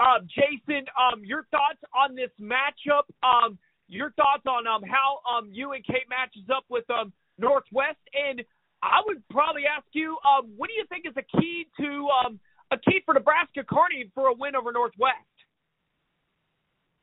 uh, 0.00 0.20
Jason, 0.28 0.84
um, 1.00 1.24
your 1.24 1.46
thoughts 1.50 1.80
on 1.96 2.14
this 2.14 2.30
matchup? 2.40 3.08
Um, 3.22 3.58
your 3.88 4.10
thoughts 4.12 4.44
on 4.46 4.66
um, 4.66 4.82
how 4.82 5.20
um, 5.28 5.50
UNK 5.50 5.88
matches 6.08 6.44
up 6.54 6.64
with 6.68 6.84
um, 6.90 7.12
Northwest, 7.38 8.00
and 8.12 8.42
I 8.82 9.00
would 9.06 9.22
probably 9.30 9.62
ask 9.64 9.86
you, 9.92 10.18
um, 10.24 10.52
what 10.56 10.68
do 10.68 10.74
you 10.74 10.84
think 10.88 11.06
is 11.06 11.16
a 11.16 11.40
key 11.40 11.66
to 11.80 12.08
um, 12.08 12.40
a 12.70 12.76
key 12.78 13.00
for 13.04 13.14
Nebraska 13.14 13.62
Kearney 13.64 14.10
for 14.14 14.28
a 14.28 14.34
win 14.34 14.56
over 14.56 14.72
Northwest? 14.72 15.14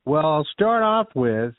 Well, 0.06 0.26
I'll 0.26 0.48
start 0.52 0.84
off 0.84 1.08
with, 1.16 1.54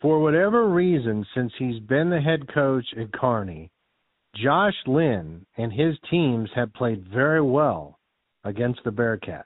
for 0.00 0.20
whatever 0.20 0.68
reason, 0.68 1.26
since 1.34 1.52
he's 1.58 1.80
been 1.80 2.10
the 2.10 2.20
head 2.20 2.52
coach 2.52 2.86
at 3.00 3.12
Kearney, 3.12 3.70
Josh 4.36 4.74
Lynn 4.86 5.44
and 5.56 5.72
his 5.72 5.96
teams 6.10 6.50
have 6.54 6.72
played 6.74 7.08
very 7.12 7.42
well 7.42 7.98
against 8.44 8.80
the 8.84 8.90
Bearcats. 8.90 9.44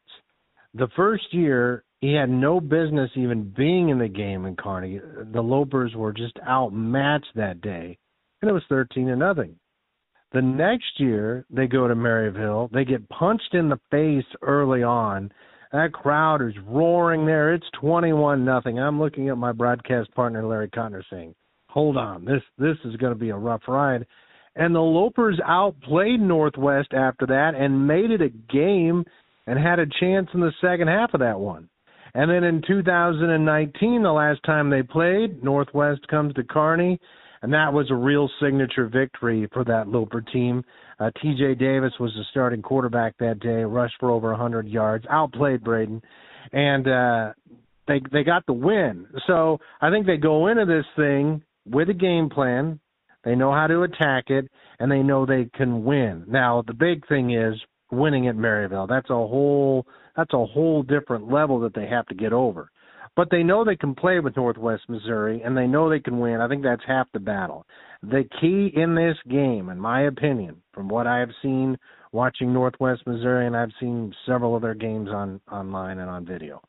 The 0.75 0.89
first 0.97 1.33
year, 1.33 1.85
he 2.01 2.13
had 2.15 2.31
no 2.31 2.61
business 2.61 3.11
even 3.15 3.53
being 3.57 3.89
in 3.89 3.99
the 3.99 4.09
game 4.09 4.45
in 4.45 4.57
Kearney. 4.57 4.99
The 4.99 5.43
Lopers 5.43 5.95
were 5.95 6.13
just 6.13 6.39
outmatched 6.47 7.35
that 7.37 7.61
day, 7.61 7.99
and 8.41 8.51
it 8.51 8.55
was 8.55 8.65
13 8.69 9.07
to 9.07 9.17
nothing. 9.17 9.57
The 10.33 10.43
next 10.43 10.99
year, 10.99 11.45
they 11.51 11.67
go 11.67 11.87
to 11.87 11.95
Maryville. 11.95 12.71
They 12.73 12.85
get 12.85 13.09
punched 13.11 13.55
in 13.55 13.69
the 13.69 13.81
face 13.91 14.25
early 14.41 14.83
on. 14.83 15.31
That 15.73 15.93
crowd 15.93 16.43
is 16.43 16.55
roaring 16.67 17.25
there. 17.25 17.55
It's 17.55 17.67
21 17.81 18.45
nothing. 18.45 18.79
I'm 18.79 19.01
looking 19.01 19.31
at 19.31 19.39
my 19.39 19.53
broadcast 19.53 20.15
partner 20.15 20.47
Larry 20.47 20.69
Cotner 20.69 21.03
saying, 21.11 21.35
"Hold 21.71 21.97
on, 21.97 22.25
this 22.27 22.43
this 22.59 22.77
is 22.85 22.97
going 22.97 23.15
to 23.15 23.19
be 23.19 23.31
a 23.31 23.37
rough 23.37 23.67
ride." 23.67 24.07
And 24.55 24.75
the 24.75 24.81
Lopers 24.81 25.41
outplayed 25.41 26.21
Northwest 26.21 26.93
after 26.93 27.25
that 27.27 27.55
and 27.55 27.87
made 27.87 28.11
it 28.11 28.21
a 28.21 28.29
game 28.29 29.05
and 29.47 29.59
had 29.59 29.79
a 29.79 29.87
chance 29.99 30.29
in 30.35 30.41
the 30.41 30.53
second 30.61 30.89
half 30.89 31.15
of 31.15 31.21
that 31.21 31.41
one. 31.41 31.71
And 32.15 32.31
then 32.31 32.45
in 32.45 32.61
2019, 32.67 34.03
the 34.03 34.13
last 34.13 34.43
time 34.43 34.69
they 34.69 34.83
played, 34.83 35.43
Northwest 35.43 36.07
comes 36.09 36.35
to 36.35 36.45
Kearney, 36.45 37.01
and 37.41 37.51
that 37.55 37.73
was 37.73 37.91
a 37.91 37.95
real 37.95 38.29
signature 38.41 38.87
victory 38.87 39.49
for 39.55 39.65
that 39.65 39.89
Loper 39.89 40.21
team. 40.21 40.63
Uh, 41.03 41.11
T.J. 41.21 41.57
Davis 41.57 41.93
was 41.99 42.13
the 42.15 42.25
starting 42.31 42.63
quarterback 42.63 43.17
that 43.19 43.41
day, 43.41 43.65
rushed 43.65 43.97
for 43.99 44.11
over 44.11 44.29
100 44.31 44.69
yards, 44.69 45.05
outplayed 45.11 45.65
Braden, 45.65 46.01
and 46.53 46.87
uh, 46.87 47.33
they 47.89 48.01
they 48.13 48.23
got 48.23 48.47
the 48.47 48.53
win. 48.53 49.07
So 49.27 49.59
I 49.81 49.91
think 49.91 50.07
they 50.07 50.17
go 50.17 50.47
into 50.47 50.65
this 50.65 50.85
thing 50.95 51.43
with 51.67 51.89
a 51.89 51.95
game 51.95 52.31
plan. 52.31 52.79
They 53.25 53.35
know 53.35 53.53
how 53.53 53.67
to 53.67 53.83
attack 53.83 54.25
it, 54.29 54.49
and 54.79 54.91
they 54.91 55.03
know 55.03 55.27
they 55.27 55.49
can 55.55 55.85
win. 55.85 56.25
Now 56.29 56.63
the 56.67 56.75
big 56.75 57.07
thing 57.09 57.33
is 57.33 57.55
winning 57.91 58.29
at 58.29 58.37
Maryville. 58.37 58.89
That's 58.89 59.11
a 59.11 59.15
whole 59.15 59.87
that's 60.17 60.33
a 60.35 60.47
whole 60.47 60.85
different 60.85 61.33
level 61.33 61.59
that 61.61 61.75
they 61.75 61.87
have 61.87 62.07
to 62.07 62.15
get 62.15 62.33
over. 62.33 62.71
But 63.15 63.29
they 63.31 63.43
know 63.43 63.63
they 63.63 63.77
can 63.77 63.95
play 63.95 64.21
with 64.21 64.37
Northwest 64.37 64.85
Missouri 64.89 65.43
and 65.43 65.57
they 65.57 65.67
know 65.67 65.91
they 65.91 66.01
can 66.01 66.19
win. 66.19 66.41
I 66.41 66.49
think 66.49 66.63
that's 66.63 66.83
half 66.87 67.09
the 67.13 67.21
battle. 67.21 67.67
The 68.03 68.25
key 68.41 68.73
in 68.75 68.95
this 68.95 69.17
game, 69.29 69.69
in 69.69 69.79
my 69.79 70.03
opinion, 70.03 70.63
from 70.73 70.89
what 70.89 71.07
I 71.07 71.19
have 71.19 71.31
seen 71.43 71.77
watching 72.13 72.53
Northwest 72.53 73.03
Missouri 73.07 73.47
and 73.47 73.57
I've 73.57 73.73
seen 73.81 74.15
several 74.27 74.57
of 74.57 74.63
their 74.63 74.75
games 74.75 75.11
on 75.11 75.41
online 75.51 75.99
and 75.99 76.09
on 76.09 76.25
video. 76.25 76.63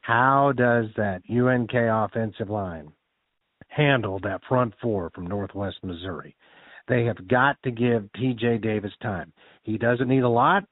How 0.00 0.52
does 0.56 0.86
that 0.96 1.22
UNK 1.30 1.72
offensive 1.74 2.50
line 2.50 2.92
handle 3.68 4.18
that 4.20 4.40
front 4.48 4.74
four 4.82 5.10
from 5.14 5.26
Northwest 5.26 5.76
Missouri? 5.82 6.36
They 6.88 7.04
have 7.04 7.28
got 7.28 7.56
to 7.62 7.70
give 7.70 8.08
TJ 8.18 8.62
Davis 8.62 8.92
time. 9.02 9.32
He 9.62 9.78
doesn't 9.78 10.08
need 10.08 10.24
a 10.24 10.28
lot. 10.28 10.64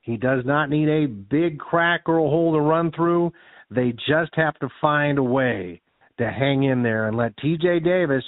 He 0.00 0.16
does 0.16 0.44
not 0.46 0.70
need 0.70 0.88
a 0.88 1.06
big 1.06 1.58
crack 1.58 2.02
or 2.06 2.18
a 2.18 2.30
hole 2.30 2.54
to 2.54 2.60
run 2.60 2.90
through. 2.92 3.32
They 3.70 3.92
just 3.92 4.34
have 4.34 4.58
to 4.60 4.68
find 4.80 5.18
a 5.18 5.22
way 5.22 5.80
to 6.18 6.30
hang 6.30 6.64
in 6.64 6.82
there 6.82 7.06
and 7.06 7.16
let 7.16 7.36
TJ 7.38 7.84
Davis 7.84 8.24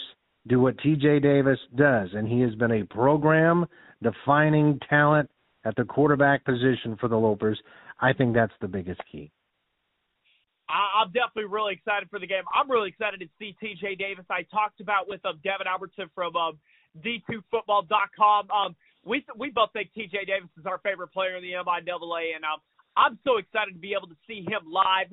do 0.46 0.60
what 0.60 0.76
TJ 0.78 1.22
Davis 1.22 1.58
does. 1.76 2.10
And 2.12 2.28
he 2.28 2.40
has 2.40 2.54
been 2.54 2.72
a 2.72 2.84
program 2.84 3.66
defining 4.02 4.78
talent 4.88 5.30
at 5.64 5.76
the 5.76 5.84
quarterback 5.84 6.44
position 6.44 6.96
for 7.00 7.08
the 7.08 7.16
Lopers. 7.16 7.56
I 8.00 8.12
think 8.12 8.34
that's 8.34 8.52
the 8.60 8.68
biggest 8.68 9.00
key. 9.10 9.30
I'm 10.70 11.08
definitely 11.10 11.50
really 11.50 11.74
excited 11.74 12.08
for 12.10 12.20
the 12.20 12.28
game. 12.28 12.44
I'm 12.54 12.70
really 12.70 12.90
excited 12.90 13.18
to 13.20 13.26
see 13.38 13.56
TJ 13.60 13.98
Davis. 13.98 14.24
I 14.30 14.42
talked 14.54 14.80
about 14.80 15.08
with 15.08 15.24
um, 15.26 15.40
Devin 15.42 15.66
Albertson 15.66 16.08
from 16.14 16.36
um, 16.36 16.58
D2Football.com. 17.02 18.50
Um, 18.50 18.76
we 19.04 19.24
we 19.36 19.50
both 19.50 19.72
think 19.72 19.90
T.J. 19.94 20.26
Davis 20.26 20.50
is 20.58 20.66
our 20.66 20.78
favorite 20.78 21.08
player 21.12 21.36
in 21.36 21.42
the 21.42 21.52
MIAA, 21.52 22.36
and 22.36 22.44
um, 22.44 22.60
I'm 22.96 23.18
so 23.24 23.38
excited 23.38 23.72
to 23.72 23.80
be 23.80 23.94
able 23.96 24.08
to 24.08 24.16
see 24.26 24.44
him 24.46 24.70
live 24.70 25.08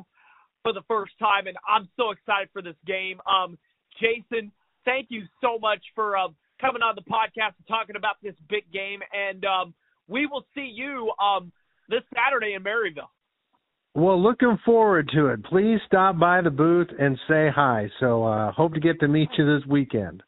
for 0.68 0.74
the 0.74 0.82
first 0.89 1.13
time, 1.18 1.47
and 1.47 1.55
I'm 1.65 1.88
so 1.95 2.11
excited 2.11 2.49
for 2.51 2.61
this 2.61 2.76
game. 2.86 3.22
Um, 3.26 3.57
Jason, 4.01 4.51
thank 4.84 5.07
you 5.09 5.24
so 5.39 5.57
much 5.57 5.80
for 5.95 6.18
um, 6.18 6.36
coming 6.59 6.82
on 6.82 6.95
the 6.95 7.03
podcast 7.03 7.55
and 7.57 7.68
talking 7.70 7.95
about 7.95 8.15
this 8.22 8.36
big 8.49 8.70
game, 8.74 8.99
and 9.13 9.45
um, 9.45 9.74
we 10.09 10.26
will 10.26 10.45
see 10.53 10.70
you 10.76 11.13
um, 11.24 11.53
this 11.88 12.01
Saturday 12.13 12.53
in 12.53 12.63
Maryville. 12.63 13.07
Well, 13.93 14.22
looking 14.22 14.59
forward 14.65 15.09
to 15.13 15.28
it. 15.28 15.45
Please 15.45 15.80
stop 15.88 16.20
by 16.20 16.41
the 16.41 16.49
booth 16.49 16.89
and 16.99 17.18
say 17.30 17.49
hi. 17.49 17.89
So, 18.01 18.26
uh, 18.26 18.51
hope 18.51 18.74
to 18.74 18.82
get 18.82 18.99
to 18.99 19.07
meet 19.07 19.30
you 19.38 19.45
this 19.45 19.65
weekend. 19.65 20.22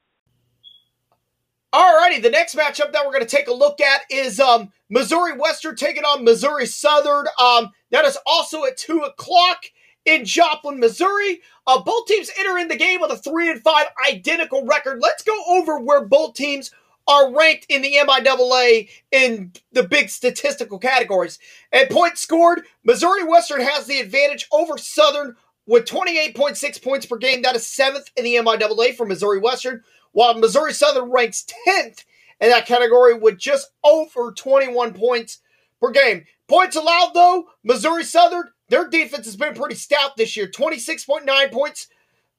Alrighty, 1.74 2.24
the 2.24 2.32
next 2.32 2.56
matchup 2.56 2.94
that 2.94 3.06
we're 3.06 3.12
going 3.12 3.28
to 3.28 3.36
take 3.36 3.50
a 3.50 3.54
look 3.54 3.82
at 3.82 4.02
is 4.10 4.40
um, 4.40 4.72
Missouri 4.90 5.38
Western 5.38 5.76
taking 5.76 6.04
on 6.04 6.24
Missouri 6.24 6.66
Southern. 6.66 7.26
Um, 7.38 7.72
that 7.92 8.06
is 8.06 8.18
also 8.26 8.64
at 8.64 8.78
two 8.78 9.00
o'clock 9.02 9.66
in 10.10 10.26
Joplin, 10.26 10.80
Missouri. 10.80 11.42
Uh, 11.68 11.82
both 11.82 12.08
teams 12.08 12.32
enter 12.40 12.58
in 12.58 12.68
the 12.68 12.76
game 12.76 13.02
with 13.02 13.12
a 13.12 13.18
three 13.18 13.50
and 13.50 13.62
five 13.62 13.88
identical 14.10 14.66
record. 14.66 15.00
Let's 15.02 15.24
go 15.24 15.38
over 15.48 15.80
where 15.80 16.04
both 16.06 16.34
teams 16.34 16.72
are 17.08 17.34
ranked 17.34 17.66
in 17.70 17.82
the 17.82 17.94
MIAA 17.94 18.90
in 19.12 19.52
the 19.72 19.84
big 19.84 20.10
statistical 20.10 20.80
categories. 20.80 21.40
At 21.72 21.90
points 21.90 22.22
scored, 22.22 22.64
Missouri 22.84 23.24
Western 23.24 23.62
has 23.62 23.86
the 23.88 24.00
advantage 24.00 24.48
over 24.52 24.78
Southern 24.78 25.36
with 25.66 25.86
28.6 25.86 26.84
points 26.84 27.06
per 27.06 27.18
game. 27.18 27.42
That 27.42 27.56
is 27.56 27.66
seventh 27.66 28.10
in 28.16 28.24
the 28.24 28.36
MIAA 28.36 28.96
for 28.96 29.06
Missouri 29.06 29.40
Western 29.40 29.84
while 30.12 30.34
Missouri 30.36 30.74
Southern 30.74 31.12
ranks 31.12 31.46
10th 31.68 32.04
in 32.40 32.50
that 32.50 32.66
category 32.66 33.14
with 33.14 33.38
just 33.38 33.72
over 33.84 34.32
21 34.32 34.94
points 34.94 35.40
per 35.80 35.92
game. 35.92 36.26
Points 36.48 36.76
allowed, 36.76 37.12
though, 37.14 37.50
Missouri 37.64 38.04
Southern, 38.04 38.50
their 38.70 38.88
defense 38.88 39.26
has 39.26 39.36
been 39.36 39.54
pretty 39.54 39.76
stout 39.76 40.18
this 40.18 40.36
year 40.38 40.48
26.9 40.48 41.52
points 41.52 41.88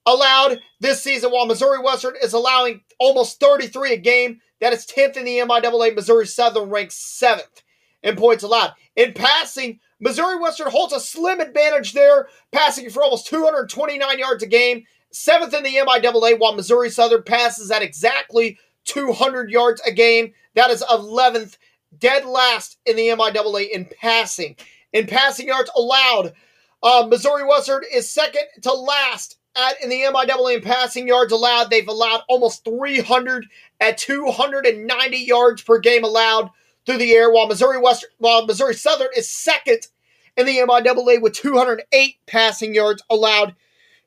allowed 0.06 0.60
this 0.80 1.02
season, 1.02 1.30
while 1.30 1.46
Missouri 1.46 1.78
Western 1.80 2.14
is 2.22 2.32
allowing 2.32 2.82
almost 2.98 3.40
33 3.40 3.94
a 3.94 3.96
game. 3.96 4.40
That 4.60 4.72
is 4.72 4.86
10th 4.86 5.16
in 5.16 5.24
the 5.24 5.38
MIAA. 5.38 5.94
Missouri 5.94 6.26
Southern 6.26 6.68
ranks 6.68 7.20
7th 7.22 7.62
in 8.02 8.16
points 8.16 8.42
allowed. 8.42 8.74
In 8.96 9.12
passing, 9.12 9.80
Missouri 10.00 10.38
Western 10.38 10.70
holds 10.70 10.92
a 10.92 11.00
slim 11.00 11.40
advantage 11.40 11.92
there, 11.92 12.28
passing 12.52 12.88
for 12.90 13.02
almost 13.02 13.26
229 13.26 14.18
yards 14.18 14.42
a 14.42 14.46
game 14.46 14.84
seventh 15.10 15.54
in 15.54 15.62
the 15.62 15.74
MIAA, 15.74 16.38
while 16.38 16.54
Missouri 16.54 16.90
Southern 16.90 17.22
passes 17.22 17.70
at 17.70 17.82
exactly 17.82 18.58
200 18.84 19.50
yards 19.50 19.80
a 19.86 19.92
game. 19.92 20.32
That 20.54 20.70
is 20.70 20.82
11th, 20.82 21.56
dead 21.98 22.24
last 22.24 22.78
in 22.86 22.96
the 22.96 23.08
MIAA 23.08 23.70
in 23.70 23.88
passing. 24.00 24.56
In 24.92 25.06
passing 25.06 25.48
yards 25.48 25.70
allowed. 25.76 26.32
Uh, 26.82 27.06
Missouri 27.08 27.44
Western 27.44 27.82
is 27.92 28.10
second 28.10 28.44
to 28.62 28.72
last 28.72 29.36
at 29.56 29.82
in 29.82 29.90
the 29.90 30.00
MIAA 30.00 30.56
in 30.56 30.62
passing 30.62 31.08
yards 31.08 31.32
allowed. 31.32 31.70
They've 31.70 31.86
allowed 31.86 32.22
almost 32.28 32.64
300 32.64 33.46
at 33.80 33.98
290 33.98 35.16
yards 35.16 35.62
per 35.62 35.78
game 35.78 36.04
allowed 36.04 36.50
through 36.86 36.98
the 36.98 37.12
air, 37.12 37.30
while 37.30 37.46
Missouri 37.46 37.78
Western, 37.78 38.10
while 38.18 38.46
Missouri 38.46 38.74
Southern 38.74 39.08
is 39.16 39.28
second 39.28 39.86
in 40.36 40.46
the 40.46 40.58
MIAA 40.58 41.20
with 41.20 41.34
208 41.34 42.16
passing 42.26 42.74
yards 42.74 43.02
allowed. 43.10 43.54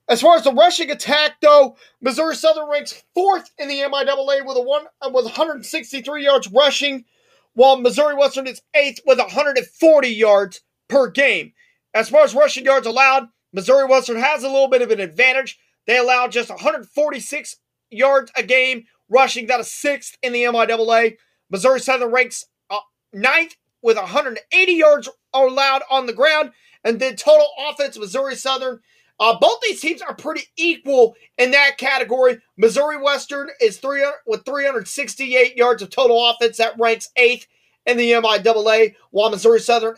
As 0.09 0.21
far 0.21 0.35
as 0.35 0.43
the 0.43 0.51
rushing 0.51 0.91
attack, 0.91 1.33
though, 1.41 1.77
Missouri 2.01 2.35
Southern 2.35 2.69
ranks 2.69 3.03
fourth 3.13 3.51
in 3.57 3.67
the 3.69 3.79
MIAA 3.79 4.45
with 4.45 4.57
a 4.57 4.61
one 4.61 4.85
with 5.13 5.25
163 5.25 6.23
yards 6.23 6.51
rushing, 6.51 7.05
while 7.53 7.77
Missouri 7.77 8.15
Western 8.15 8.47
is 8.47 8.61
eighth 8.73 9.01
with 9.05 9.19
140 9.19 10.07
yards 10.09 10.61
per 10.93 11.09
game. 11.09 11.53
As 11.95 12.09
far 12.09 12.23
as 12.23 12.35
rushing 12.35 12.65
yards 12.65 12.85
allowed, 12.85 13.27
Missouri 13.51 13.85
Western 13.85 14.17
has 14.17 14.43
a 14.43 14.47
little 14.47 14.67
bit 14.67 14.83
of 14.83 14.91
an 14.91 14.99
advantage. 14.99 15.57
They 15.87 15.97
allow 15.97 16.27
just 16.27 16.49
146 16.49 17.55
yards 17.89 18.31
a 18.37 18.43
game 18.43 18.85
rushing. 19.09 19.47
That 19.47 19.59
is 19.59 19.71
sixth 19.71 20.17
in 20.21 20.33
the 20.33 20.43
MIAA. 20.43 21.17
Missouri 21.49 21.79
Southern 21.79 22.11
ranks 22.11 22.45
uh, 22.69 22.77
ninth 23.11 23.55
with 23.81 23.97
180 23.97 24.71
yards 24.71 25.09
allowed 25.33 25.81
on 25.89 26.05
the 26.05 26.13
ground. 26.13 26.51
And 26.83 26.99
then 26.99 27.15
total 27.15 27.47
offense, 27.67 27.97
Missouri 27.97 28.35
Southern. 28.35 28.79
Uh, 29.19 29.37
both 29.39 29.61
these 29.61 29.81
teams 29.81 30.01
are 30.01 30.15
pretty 30.15 30.43
equal 30.57 31.15
in 31.39 31.51
that 31.51 31.77
category. 31.77 32.39
Missouri 32.57 33.01
Western 33.01 33.49
is 33.61 33.77
300 33.77 34.13
with 34.27 34.45
368 34.45 35.55
yards 35.55 35.81
of 35.81 35.89
total 35.89 36.29
offense. 36.29 36.57
That 36.57 36.77
ranks 36.79 37.09
eighth 37.15 37.47
in 37.85 37.97
the 37.97 38.11
MIAA, 38.11 38.95
while 39.11 39.29
Missouri 39.29 39.59
Southern 39.59 39.95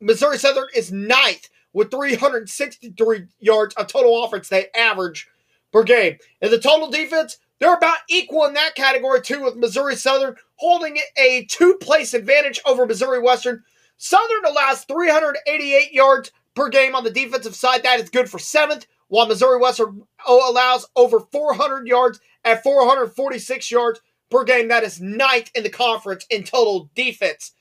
Missouri 0.00 0.38
Southern 0.38 0.68
is 0.74 0.92
ninth 0.92 1.48
with 1.72 1.90
363 1.90 3.24
yards 3.40 3.74
of 3.74 3.86
total 3.86 4.24
offense 4.24 4.48
they 4.48 4.68
average 4.74 5.28
per 5.72 5.82
game. 5.82 6.16
And 6.40 6.52
the 6.52 6.58
total 6.58 6.90
defense, 6.90 7.38
they're 7.58 7.74
about 7.74 7.98
equal 8.08 8.44
in 8.46 8.54
that 8.54 8.74
category 8.74 9.20
too, 9.20 9.42
with 9.42 9.56
Missouri 9.56 9.96
Southern 9.96 10.36
holding 10.56 10.98
a 11.16 11.44
two 11.50 11.74
place 11.80 12.14
advantage 12.14 12.60
over 12.66 12.86
Missouri 12.86 13.20
Western. 13.20 13.62
Southern 13.98 14.44
allows 14.46 14.84
388 14.84 15.92
yards 15.92 16.32
per 16.54 16.68
game 16.68 16.94
on 16.94 17.04
the 17.04 17.10
defensive 17.10 17.54
side. 17.54 17.82
That 17.82 18.00
is 18.00 18.10
good 18.10 18.28
for 18.28 18.38
seventh, 18.38 18.86
while 19.08 19.26
Missouri 19.26 19.60
Western 19.60 20.02
oh, 20.26 20.50
allows 20.50 20.86
over 20.96 21.20
400 21.20 21.86
yards 21.86 22.20
at 22.44 22.62
446 22.62 23.70
yards 23.70 24.00
per 24.30 24.44
game. 24.44 24.68
That 24.68 24.84
is 24.84 25.00
ninth 25.00 25.50
in 25.54 25.62
the 25.62 25.70
conference 25.70 26.26
in 26.30 26.42
total 26.44 26.90
defense. 26.94 27.52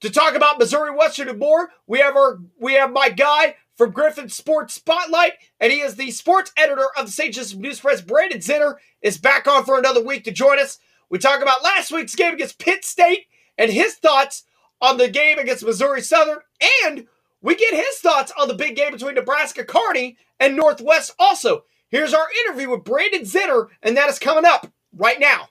To 0.00 0.10
talk 0.10 0.34
about 0.34 0.58
Missouri 0.58 0.94
Western 0.94 1.28
and 1.28 1.38
more, 1.38 1.70
we 1.86 1.98
have 2.00 2.16
our 2.16 2.38
we 2.60 2.74
have 2.74 2.92
my 2.92 3.08
guy 3.08 3.56
from 3.76 3.90
Griffin 3.90 4.28
Sports 4.28 4.74
Spotlight, 4.74 5.32
and 5.60 5.72
he 5.72 5.80
is 5.80 5.96
the 5.96 6.10
sports 6.10 6.52
editor 6.56 6.86
of 6.96 7.06
the 7.06 7.12
St. 7.12 7.34
Joseph 7.34 7.58
News 7.58 7.80
Press. 7.80 8.00
Brandon 8.00 8.38
Zenner 8.38 8.76
is 9.02 9.18
back 9.18 9.46
on 9.46 9.64
for 9.64 9.78
another 9.78 10.04
week 10.04 10.24
to 10.24 10.30
join 10.30 10.58
us. 10.58 10.78
We 11.10 11.18
talk 11.18 11.42
about 11.42 11.62
last 11.62 11.90
week's 11.92 12.14
game 12.14 12.34
against 12.34 12.58
Pitt 12.58 12.84
State 12.84 13.26
and 13.56 13.70
his 13.70 13.94
thoughts 13.94 14.44
on 14.80 14.98
the 14.98 15.08
game 15.08 15.38
against 15.38 15.64
Missouri 15.64 16.02
Southern, 16.02 16.38
and 16.84 17.06
we 17.40 17.54
get 17.54 17.74
his 17.74 17.96
thoughts 17.98 18.32
on 18.38 18.48
the 18.48 18.54
big 18.54 18.76
game 18.76 18.92
between 18.92 19.14
Nebraska 19.14 19.64
Kearney 19.64 20.16
and 20.40 20.56
Northwest. 20.56 21.14
Also, 21.18 21.64
here's 21.88 22.14
our 22.14 22.26
interview 22.44 22.70
with 22.70 22.84
Brandon 22.84 23.22
Zenner, 23.22 23.68
and 23.82 23.96
that 23.96 24.10
is 24.10 24.18
coming 24.18 24.44
up 24.44 24.70
right 24.92 25.20
now. 25.20 25.48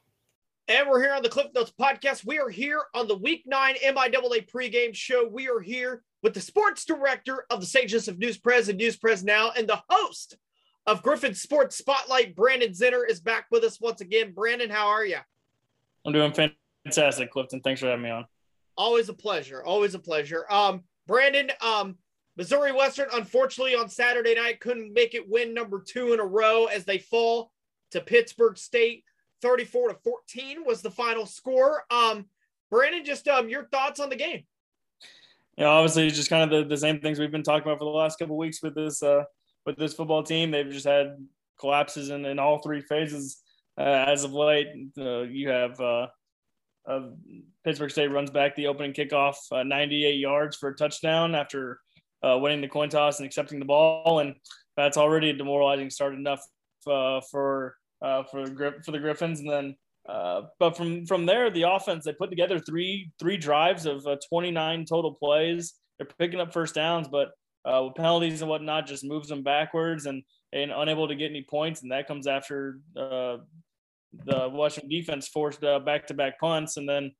And 0.69 0.87
we're 0.87 1.01
here 1.01 1.13
on 1.13 1.21
the 1.21 1.29
Cliff 1.29 1.47
Notes 1.53 1.73
podcast. 1.77 2.25
We 2.25 2.39
are 2.39 2.47
here 2.47 2.83
on 2.93 3.09
the 3.09 3.17
Week 3.17 3.43
9 3.45 3.75
MIAA 3.85 4.49
pregame 4.49 4.95
show. 4.95 5.27
We 5.27 5.49
are 5.49 5.59
here 5.59 6.03
with 6.21 6.33
the 6.33 6.39
sports 6.39 6.85
director 6.85 7.45
of 7.49 7.59
the 7.59 7.65
St. 7.65 7.89
Joseph 7.89 8.17
News 8.17 8.37
Press 8.37 8.69
and 8.69 8.77
News 8.77 8.95
Press 8.95 9.23
Now, 9.23 9.51
and 9.51 9.67
the 9.67 9.83
host 9.89 10.37
of 10.87 11.03
Griffin 11.03 11.33
Sports 11.33 11.75
Spotlight, 11.75 12.33
Brandon 12.33 12.71
Zenner, 12.71 13.03
is 13.05 13.19
back 13.19 13.47
with 13.51 13.65
us 13.65 13.81
once 13.81 13.99
again. 13.99 14.31
Brandon, 14.31 14.69
how 14.69 14.87
are 14.87 15.05
you? 15.05 15.17
I'm 16.05 16.13
doing 16.13 16.31
fantastic, 16.85 17.29
Clifton. 17.29 17.59
Thanks 17.59 17.81
for 17.81 17.87
having 17.87 18.03
me 18.03 18.11
on. 18.11 18.25
Always 18.77 19.09
a 19.09 19.13
pleasure. 19.13 19.61
Always 19.65 19.95
a 19.95 19.99
pleasure. 19.99 20.45
Um, 20.49 20.83
Brandon, 21.07 21.51
um, 21.59 21.97
Missouri 22.37 22.71
Western, 22.71 23.09
unfortunately, 23.13 23.75
on 23.75 23.89
Saturday 23.89 24.35
night 24.35 24.61
couldn't 24.61 24.93
make 24.93 25.13
it 25.13 25.29
win 25.29 25.53
number 25.53 25.83
two 25.85 26.13
in 26.13 26.21
a 26.21 26.25
row 26.25 26.67
as 26.67 26.85
they 26.85 26.99
fall 26.99 27.51
to 27.91 27.99
Pittsburg 27.99 28.57
State. 28.57 29.03
34 29.43 29.89
to 29.89 29.95
14 30.03 30.63
was 30.65 30.81
the 30.81 30.89
final 30.89 31.25
score. 31.25 31.83
Um, 31.91 32.25
Brandon, 32.71 33.05
just 33.05 33.27
um, 33.27 33.49
your 33.49 33.65
thoughts 33.65 33.99
on 33.99 34.09
the 34.09 34.15
game? 34.15 34.45
Yeah, 35.57 35.67
obviously, 35.67 36.09
just 36.09 36.29
kind 36.29 36.51
of 36.51 36.63
the, 36.63 36.67
the 36.67 36.77
same 36.77 36.99
things 36.99 37.19
we've 37.19 37.31
been 37.31 37.43
talking 37.43 37.67
about 37.67 37.77
for 37.77 37.85
the 37.85 37.91
last 37.91 38.17
couple 38.17 38.37
weeks 38.37 38.63
with 38.63 38.73
this 38.73 39.03
uh, 39.03 39.23
with 39.65 39.77
this 39.77 39.93
football 39.93 40.23
team. 40.23 40.49
They've 40.49 40.71
just 40.71 40.87
had 40.87 41.17
collapses 41.59 42.09
in, 42.09 42.25
in 42.25 42.39
all 42.39 42.59
three 42.59 42.81
phases 42.81 43.41
uh, 43.77 44.05
as 44.07 44.23
of 44.23 44.33
late. 44.33 44.67
Uh, 44.97 45.21
you 45.21 45.49
have 45.49 45.79
uh, 45.79 46.07
Pittsburg 47.63 47.91
State 47.91 48.07
runs 48.07 48.31
back 48.31 48.55
the 48.55 48.67
opening 48.67 48.93
kickoff 48.93 49.35
uh, 49.51 49.61
98 49.61 50.15
yards 50.15 50.57
for 50.57 50.69
a 50.69 50.75
touchdown 50.75 51.35
after 51.35 51.79
uh, 52.23 52.37
winning 52.39 52.61
the 52.61 52.67
coin 52.67 52.89
toss 52.89 53.19
and 53.19 53.25
accepting 53.27 53.59
the 53.59 53.65
ball, 53.65 54.19
and 54.19 54.33
that's 54.75 54.97
already 54.97 55.29
a 55.29 55.33
demoralizing 55.33 55.89
start 55.89 56.15
enough 56.15 56.41
for 56.83 57.75
uh, 58.03 58.23
for 58.23 58.45
for 58.83 58.91
the 58.91 58.99
Griffins, 58.99 59.39
and 59.39 59.49
then 59.49 59.75
uh, 60.07 60.41
but 60.59 60.75
from 60.75 61.05
from 61.05 61.25
there, 61.25 61.49
the 61.49 61.63
offense 61.63 62.03
they 62.03 62.13
put 62.13 62.29
together 62.29 62.59
three 62.59 63.11
three 63.19 63.37
drives 63.37 63.85
of 63.85 64.05
uh, 64.05 64.17
29 64.29 64.85
total 64.85 65.13
plays. 65.13 65.75
They're 65.97 66.07
picking 66.19 66.41
up 66.41 66.51
first 66.51 66.75
downs, 66.75 67.07
but 67.07 67.31
uh, 67.65 67.83
with 67.85 67.95
penalties 67.95 68.41
and 68.41 68.49
whatnot, 68.49 68.87
just 68.87 69.05
moves 69.05 69.29
them 69.29 69.43
backwards 69.43 70.05
and 70.05 70.21
and 70.51 70.71
unable 70.71 71.07
to 71.07 71.15
get 71.15 71.31
any 71.31 71.45
points, 71.49 71.81
and 71.81 71.91
that 71.91 72.07
comes 72.07 72.27
after 72.27 72.79
uh, 72.97 73.37
the 74.25 74.49
Washington 74.49 74.89
defense 74.89 75.27
forced 75.29 75.61
back 75.61 76.07
to 76.07 76.13
back 76.13 76.39
punts, 76.39 76.77
and 76.77 76.87
then. 76.87 77.11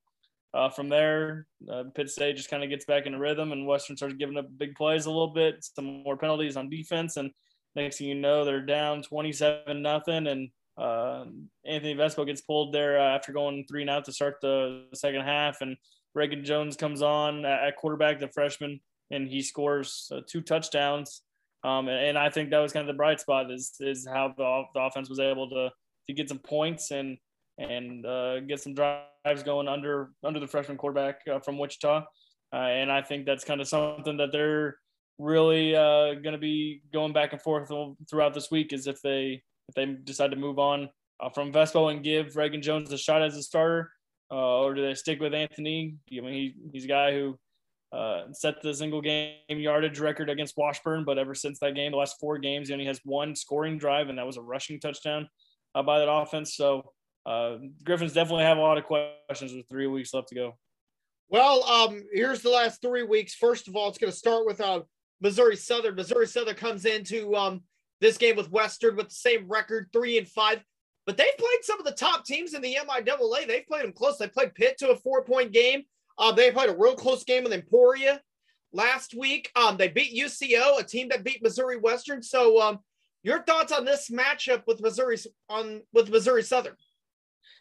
Uh, 0.56 0.70
from 0.70 0.88
there, 0.88 1.48
uh, 1.68 1.84
Pitt 1.96 2.12
State 2.12 2.36
just 2.36 2.48
kind 2.48 2.64
of 2.64 2.70
gets 2.70 2.86
back 2.86 3.08
into 3.08 3.18
rhythm, 3.18 3.52
and 3.52 3.66
Western 3.66 3.98
starts 3.98 4.14
giving 4.14 4.38
up 4.38 4.46
big 4.56 4.76
plays 4.76 5.08
a 5.08 5.10
little 5.10 5.34
bit, 5.34 5.56
some 5.64 6.04
more 6.04 6.16
penalties 6.16 6.56
on 6.56 6.70
defense, 6.70 7.18
and 7.18 7.32
next 7.76 7.98
thing 7.98 8.06
you 8.06 8.14
know, 8.14 8.46
they're 8.46 8.62
down 8.62 9.02
27 9.02 9.82
nothing, 9.82 10.28
and 10.28 10.50
uh, 10.78 11.26
Anthony 11.66 11.96
Vespo 11.96 12.26
gets 12.26 12.42
pulled 12.42 12.74
there 12.74 13.00
uh, 13.00 13.16
after 13.16 13.32
going 13.32 13.66
three 13.68 13.82
and 13.82 13.90
out 13.90 14.06
to 14.06 14.12
start 14.12 14.36
the, 14.42 14.86
second 14.94 15.22
half, 15.22 15.62
and 15.62 15.78
Reagan 16.16 16.44
Jones 16.44 16.76
comes 16.76 17.02
on 17.02 17.46
at 17.46 17.76
quarterback, 17.78 18.20
the 18.20 18.28
freshman, 18.28 18.80
and 19.12 19.28
he 19.28 19.42
scores 19.42 20.12
uh, 20.12 20.22
two 20.28 20.42
touchdowns. 20.42 21.22
Um, 21.64 21.88
and, 21.88 22.08
and, 22.08 22.18
I 22.18 22.30
think 22.30 22.50
that 22.50 22.60
was 22.60 22.74
kind 22.74 22.88
of 22.88 22.94
the 22.94 22.98
bright 22.98 23.22
spot 23.22 23.50
is 23.50 23.74
is 23.80 24.06
how 24.06 24.34
the, 24.36 24.64
the 24.74 24.82
offense 24.82 25.10
was 25.10 25.20
able 25.20 25.50
to 25.50 25.70
to 26.08 26.14
get 26.14 26.28
some 26.28 26.40
points 26.40 26.92
and 26.92 27.18
and 27.58 28.06
uh, 28.06 28.42
get 28.42 28.60
some 28.60 28.74
drives 28.74 29.44
going 29.46 29.68
under 29.68 30.12
under 30.24 30.40
the 30.40 30.48
freshman 30.48 30.78
quarterback 30.78 31.22
uh, 31.32 31.40
from 31.40 31.58
Wichita. 31.58 32.04
Uh, 32.52 32.56
and 32.56 32.92
I 32.92 33.02
think 33.02 33.26
that's 33.26 33.46
kind 33.46 33.62
of 33.62 33.68
something 33.68 34.18
that 34.18 34.32
they're 34.32 34.78
really 35.18 35.72
going 35.72 36.34
to 36.34 36.38
be 36.38 36.82
going 36.92 37.14
back 37.14 37.32
and 37.32 37.42
forth 37.42 37.72
throughout 38.10 38.34
this 38.34 38.52
week 38.52 38.74
is 38.74 38.88
if 38.88 39.02
they 39.02 39.42
if 39.70 39.76
they 39.76 39.86
decide 39.86 40.32
to 40.32 40.38
move 40.38 40.60
on 40.60 40.90
uh, 41.20 41.30
from 41.30 41.52
Vespo 41.52 41.92
and 41.92 42.04
give 42.04 42.36
Reagan 42.36 42.62
Jones 42.62 42.92
a 42.92 42.98
shot 42.98 43.22
as 43.22 43.38
a 43.38 43.44
starter, 43.44 43.92
uh, 44.32 44.62
or 44.62 44.74
do 44.74 44.86
they 44.86 44.94
stick 44.96 45.20
with 45.20 45.34
Anthony? 45.34 45.96
I 46.12 46.22
mean, 46.22 46.34
he, 46.34 46.56
he's 46.72 46.86
a 46.86 46.88
guy 46.88 47.12
who 47.12 47.38
uh, 47.94 48.24
set 48.32 48.62
the 48.62 48.74
single 48.74 49.02
game 49.02 49.36
yardage 49.50 50.00
record 50.00 50.30
against 50.30 50.58
Washburn, 50.58 51.04
but 51.06 51.18
ever 51.18 51.36
since 51.36 51.60
that 51.60 51.76
game, 51.76 51.92
the 51.92 51.98
last 51.98 52.20
four 52.20 52.40
games, 52.40 52.68
he 52.68 52.74
only 52.74 52.86
has 52.86 53.00
one 53.04 53.36
scoring 53.36 53.78
drive, 53.78 54.10
and 54.10 54.18
that 54.18 54.26
was 54.26 54.38
a 54.38 54.42
rushing 54.42 54.80
touchdown 54.80 55.28
uh, 55.76 55.84
by 55.84 56.00
that 56.00 56.12
offense. 56.12 56.56
So 56.56 56.92
uh, 57.26 57.58
Griffins 57.84 58.14
definitely 58.14 58.46
have 58.46 58.58
a 58.58 58.62
lot 58.62 58.78
of 58.78 58.86
questions 58.86 59.54
with 59.54 59.68
three 59.70 59.88
weeks 59.88 60.14
left 60.14 60.30
to 60.30 60.36
go. 60.36 60.58
Well, 61.30 61.64
um, 61.64 62.04
here's 62.14 62.42
the 62.42 62.50
last 62.50 62.82
three 62.82 63.04
weeks. 63.04 63.36
First 63.36 63.68
of 63.68 63.76
all, 63.76 63.90
it's 63.90 63.98
going 63.98 64.12
to 64.12 64.18
start 64.18 64.46
with 64.46 64.60
uh, 64.60 64.82
Missouri 65.22 65.56
Southern. 65.56 65.96
Missouri 65.96 66.28
Southern 66.28 66.56
comes 66.56 66.86
into 66.86 67.36
um, 67.36 67.62
this 68.04 68.18
game 68.18 68.36
with 68.36 68.52
Western 68.52 68.96
with 68.96 69.10
the 69.10 69.16
same 69.16 69.48
record, 69.48 69.90
three 69.92 70.18
and 70.18 70.28
five. 70.28 70.64
But 71.06 71.18
they've 71.18 71.38
played 71.38 71.64
some 71.64 71.80
of 71.80 71.86
the 71.86 71.92
top 71.92 72.26
teams 72.26 72.54
in 72.54 72.62
the 72.62 72.78
MIAA. 72.88 73.48
They've 73.48 73.66
played 73.66 73.84
them 73.84 73.94
close. 73.94 74.18
They 74.18 74.28
played 74.28 74.54
Pitt 74.54 74.78
to 74.80 74.92
a 74.92 74.96
four 74.96 75.24
point 75.24 75.52
game. 75.52 75.84
Uh, 76.18 76.32
they 76.32 76.52
played 76.52 76.70
a 76.70 76.78
real 76.78 76.96
close 76.96 77.24
game 77.24 77.44
with 77.44 77.54
Emporia 77.54 78.22
last 78.72 79.16
week. 79.16 79.52
Um, 79.56 79.78
they 79.78 79.88
beat 79.88 80.16
UCO, 80.16 80.80
a 80.80 80.84
team 80.84 81.10
that 81.10 81.24
beat 81.24 81.42
Missouri 81.42 81.78
Western. 81.78 82.22
So, 82.22 82.62
um, 82.62 82.80
your 83.24 83.42
thoughts 83.44 83.72
on 83.72 83.86
this 83.86 84.10
matchup 84.10 84.64
with 84.68 84.82
Missouri 84.82 85.18
on 85.50 85.82
with 85.94 86.10
Missouri 86.10 86.44
Southern? 86.44 86.76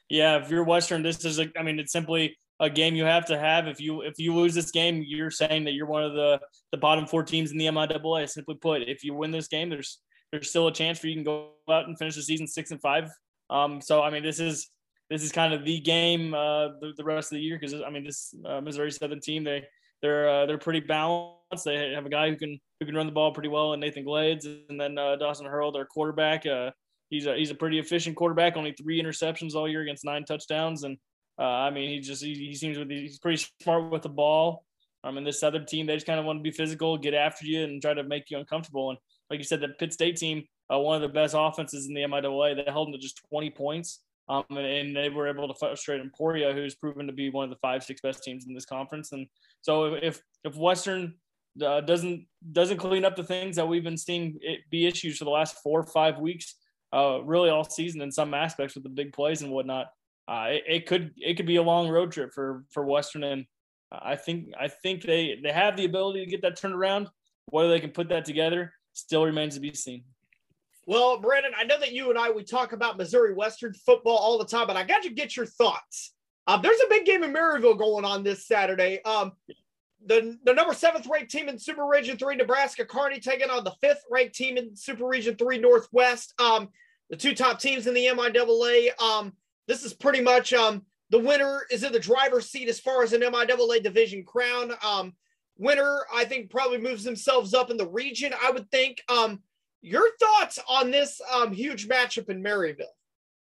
Yeah, 0.09 0.37
if 0.37 0.51
you're 0.51 0.65
Western, 0.65 1.03
this 1.03 1.25
is 1.25 1.39
a, 1.39 1.47
I 1.57 1.63
mean, 1.63 1.79
it's 1.79 1.93
simply 1.93 2.37
a 2.61 2.69
game 2.69 2.95
you 2.95 3.05
have 3.05 3.27
to 3.27 3.39
have. 3.39 3.67
If 3.67 3.81
you 3.81 4.03
if 4.03 4.19
you 4.19 4.35
lose 4.35 4.55
this 4.55 4.71
game, 4.71 5.05
you're 5.07 5.31
saying 5.31 5.65
that 5.65 5.73
you're 5.73 5.87
one 5.87 6.03
of 6.03 6.15
the 6.15 6.41
the 6.73 6.79
bottom 6.79 7.07
four 7.07 7.23
teams 7.23 7.53
in 7.53 7.59
the 7.59 7.67
MIAA. 7.67 8.29
Simply 8.29 8.57
put, 8.57 8.83
if 8.83 9.05
you 9.05 9.15
win 9.15 9.31
this 9.31 9.49
game, 9.49 9.71
there's 9.71 10.01
there's 10.33 10.49
still 10.49 10.67
a 10.67 10.73
chance 10.73 10.99
for 10.99 11.07
you 11.07 11.15
can 11.15 11.25
go 11.25 11.51
out 11.71 11.87
and 11.87 11.97
finish 11.99 12.17
the 12.17 12.23
season 12.23 12.47
six 12.47 12.71
and 12.71 12.81
five. 12.81 13.11
Um, 13.51 13.81
so 13.81 14.03
I 14.03 14.11
mean, 14.11 14.23
this 14.23 14.41
is 14.41 14.71
this 15.11 15.23
is 15.23 15.31
kind 15.31 15.53
of 15.53 15.65
the 15.65 15.79
game 15.81 16.33
uh, 16.35 16.69
the, 16.81 16.95
the 16.97 17.05
rest 17.05 17.31
of 17.31 17.37
the 17.37 17.43
year 17.43 17.59
because 17.61 17.81
I 17.81 17.91
mean, 17.91 18.05
this 18.05 18.35
uh, 18.47 18.61
Missouri 18.61 18.91
Southern 18.91 19.21
team 19.21 19.45
they 19.45 19.63
they're 20.01 20.29
uh, 20.29 20.47
they're 20.47 20.59
pretty 20.59 20.81
balanced. 20.81 21.65
They 21.65 21.93
have 21.93 22.07
a 22.07 22.11
guy 22.11 22.31
who 22.31 22.37
can 22.37 22.59
who 22.81 22.87
can 22.87 22.95
run 22.95 23.07
the 23.07 23.13
ball 23.13 23.33
pretty 23.33 23.51
well, 23.51 23.75
and 23.75 23.81
Nathan 23.81 24.05
Glades, 24.05 24.47
and 24.47 24.81
then 24.81 24.99
uh, 24.99 25.17
Dawson 25.17 25.47
Hurl, 25.47 25.71
their 25.71 25.85
quarterback. 25.85 26.47
Uh, 26.47 26.71
he's 27.11 27.27
a 27.27 27.37
he's 27.37 27.51
a 27.51 27.55
pretty 27.55 27.79
efficient 27.79 28.17
quarterback. 28.17 28.57
Only 28.57 28.73
three 28.73 29.01
interceptions 29.01 29.55
all 29.55 29.69
year 29.69 29.83
against 29.83 30.05
nine 30.05 30.25
touchdowns, 30.25 30.85
and 30.85 30.97
uh, 31.39 31.43
I 31.43 31.71
mean 31.71 31.91
he 31.91 32.01
just 32.01 32.25
he, 32.25 32.35
he 32.35 32.55
seems 32.55 32.79
he's 32.89 33.19
pretty 33.19 33.45
smart 33.63 33.91
with 33.91 34.03
the 34.03 34.09
ball. 34.09 34.65
Um, 35.05 35.17
mean, 35.17 35.25
this 35.25 35.43
other 35.43 35.59
team, 35.59 35.87
they 35.87 35.95
just 35.95 36.07
kind 36.07 36.21
of 36.21 36.27
want 36.27 36.39
to 36.39 36.43
be 36.43 36.53
physical, 36.53 36.97
get 36.97 37.15
after 37.15 37.45
you, 37.45 37.65
and 37.65 37.83
try 37.83 37.93
to 37.93 38.05
make 38.05 38.31
you 38.31 38.39
uncomfortable. 38.39 38.91
And 38.91 38.99
like 39.31 39.39
you 39.39 39.45
said, 39.45 39.61
the 39.61 39.69
Pitt 39.69 39.93
State 39.93 40.17
team, 40.17 40.45
uh, 40.73 40.79
one 40.79 40.97
of 40.97 41.03
the 41.03 41.09
best 41.09 41.35
offenses 41.37 41.87
in 41.87 41.95
the 41.95 42.03
MIAA, 42.03 42.57
they 42.57 42.71
held 42.71 42.89
them 42.89 42.93
to 42.93 42.99
just 42.99 43.21
20 43.29 43.51
points. 43.51 44.01
Um, 44.29 44.45
and, 44.51 44.97
they 44.97 45.09
were 45.09 45.29
able 45.29 45.49
to 45.49 45.55
frustrate 45.55 46.01
Emporia, 46.01 46.53
who's 46.53 46.75
proven 46.75 47.07
to 47.07 47.13
be 47.13 47.29
one 47.29 47.45
of 47.45 47.51
the 47.51 47.57
five, 47.57 47.83
six 47.83 48.01
best 48.01 48.23
teams 48.23 48.47
in 48.47 48.55
this 48.55 48.65
conference. 48.65 49.13
And 49.13 49.27
so 49.63 49.95
if 49.95 50.23
if 50.45 50.57
Western 50.57 51.15
uh, 51.63 51.81
doesn't 51.81 52.27
doesn't 52.53 52.79
clean 52.79 53.05
up 53.05 53.17
the 53.17 53.25
things 53.25 53.57
that 53.57 53.67
we've 53.67 53.85
been 53.85 53.99
seeing 53.99 54.39
it 54.41 54.61
be 54.71 54.87
issues 54.87 55.19
for 55.19 55.25
the 55.25 55.31
last 55.31 55.57
four 55.63 55.81
or 55.81 55.87
five 55.87 56.19
weeks, 56.19 56.55
uh, 56.93 57.21
really 57.25 57.51
all 57.51 57.65
season 57.65 58.01
in 58.01 58.13
some 58.13 58.33
aspects 58.33 58.75
with 58.75 58.85
the 58.85 58.91
big 58.91 59.13
plays 59.13 59.43
and 59.43 59.51
whatnot, 59.51 59.89
uh, 60.29 60.47
it, 60.49 60.63
it, 60.67 60.87
could 60.87 61.13
it 61.17 61.35
could 61.35 61.47
be 61.47 61.57
a 61.57 61.63
long 61.63 61.89
road 61.89 62.13
trip 62.13 62.33
for 62.33 62.65
for 62.71 62.85
Western. 62.85 63.25
And 63.25 63.45
I 63.91 64.17
think 64.17 64.51
I 64.59 64.69
think 64.69 65.03
they 65.03 65.41
they 65.43 65.53
have 65.53 65.77
the 65.77 65.85
ability 65.85 66.25
to 66.25 66.31
get 66.31 66.43
that 66.43 66.57
turned 66.57 66.75
around. 66.75 67.09
Whether 67.47 67.71
they 67.71 67.81
can 67.81 67.91
put 67.91 68.09
that 68.11 68.25
together 68.25 68.73
still 68.93 69.25
remains 69.25 69.55
to 69.55 69.61
be 69.61 69.75
seen. 69.75 70.05
Well, 70.87 71.21
Brandon, 71.21 71.53
I 71.57 71.65
know 71.65 71.79
that 71.79 71.93
you 71.93 72.11
and 72.11 72.19
I 72.19 72.31
we 72.31 72.43
talk 72.43 72.73
about 72.73 72.97
Missouri 72.97 73.35
Western 73.35 73.73
football 73.73 74.17
all 74.17 74.39
the 74.39 74.45
time, 74.45 74.67
but 74.67 74.77
I 74.77 74.83
got 74.83 75.03
to 75.03 75.11
get 75.11 75.37
your 75.37 75.47
thoughts. 75.47 76.13
Um, 76.47 76.61
there's 76.61 76.81
a 76.81 76.89
big 76.89 77.05
game 77.05 77.23
in 77.23 77.33
Maryville 77.33 77.79
going 77.79 78.05
on 78.05 78.25
this 78.25 78.47
Saturday. 78.47 79.01
Um, 79.05 79.33
the, 80.05 80.37
the 80.45 80.53
number 80.53 80.75
seventh 80.75 81.07
ranked 81.07 81.31
team 81.31 81.49
in 81.49 81.59
Super 81.59 81.87
Region 81.87 82.17
Three, 82.17 82.35
Nebraska 82.35 82.85
Kearney, 82.85 83.21
taking 83.21 83.51
on 83.51 83.63
the 83.63 83.75
fifth 83.81 84.03
ranked 84.11 84.35
team 84.35 84.57
in 84.57 84.75
Super 84.75 85.07
Region 85.07 85.37
Three 85.37 85.59
Northwest. 85.59 86.35
Um, 86.41 86.69
the 87.11 87.17
two 87.17 87.35
top 87.35 87.61
teams 87.61 87.87
in 87.87 87.95
the 87.95 88.07
MIAA. 88.07 89.01
Um, 89.01 89.35
this 89.69 89.85
is 89.85 89.95
pretty 89.95 90.21
much 90.21 90.53
um, 90.53 90.83
the 91.11 91.19
winner 91.19 91.63
is 91.71 91.85
in 91.85 91.93
the 91.93 92.01
driver's 92.01 92.51
seat 92.51 92.69
as 92.69 92.81
far 92.81 93.05
as 93.05 93.13
an 93.13 93.21
MIAA 93.21 93.83
division 93.83 94.25
crown. 94.25 94.73
Um, 94.85 95.15
winner, 95.59 96.01
I 96.13 96.25
think, 96.25 96.51
probably 96.51 96.79
moves 96.79 97.05
themselves 97.05 97.55
up 97.55 97.71
in 97.71 97.77
the 97.77 97.89
region. 97.89 98.33
I 98.43 98.51
would 98.51 98.71
think. 98.71 99.03
Um, 99.09 99.43
your 99.83 100.05
thoughts 100.21 100.59
on 100.69 100.91
this 100.91 101.21
um, 101.35 101.53
huge 101.53 101.89
matchup 101.89 102.31
in 102.31 102.43
Maryville? 102.43 102.85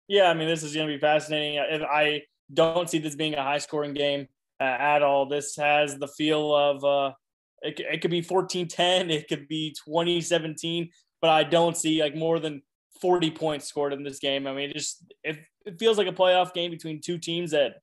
Yeah, 0.07 0.29
I 0.29 0.33
mean, 0.33 0.47
this 0.47 0.63
is 0.63 0.73
going 0.73 0.87
to 0.87 0.93
be 0.93 0.99
fascinating. 0.99 1.59
I 1.59 2.23
don't 2.51 2.89
see 2.89 2.97
this 2.97 3.15
being 3.15 3.35
a 3.35 3.43
high 3.43 3.59
scoring 3.59 3.93
game 3.93 4.27
uh, 4.59 4.63
at 4.63 5.03
all. 5.03 5.27
This 5.27 5.55
has 5.57 5.97
the 5.97 6.07
feel 6.07 6.55
of 6.55 6.83
uh, 6.83 7.13
it, 7.61 7.79
it 7.79 8.01
could 8.01 8.09
be 8.09 8.21
14 8.21 8.67
10, 8.67 9.11
it 9.11 9.27
could 9.27 9.47
be 9.47 9.75
2017, 9.85 10.89
but 11.21 11.29
I 11.29 11.43
don't 11.43 11.77
see 11.77 12.01
like 12.01 12.15
more 12.15 12.39
than 12.39 12.63
40 13.01 13.31
points 13.31 13.67
scored 13.67 13.93
in 13.93 14.03
this 14.03 14.19
game. 14.19 14.47
I 14.47 14.53
mean, 14.53 14.69
it 14.71 14.73
just 14.73 15.03
it, 15.23 15.39
it 15.65 15.77
feels 15.77 15.97
like 15.97 16.07
a 16.07 16.13
playoff 16.13 16.53
game 16.53 16.71
between 16.71 17.01
two 17.01 17.17
teams 17.17 17.51
that 17.51 17.75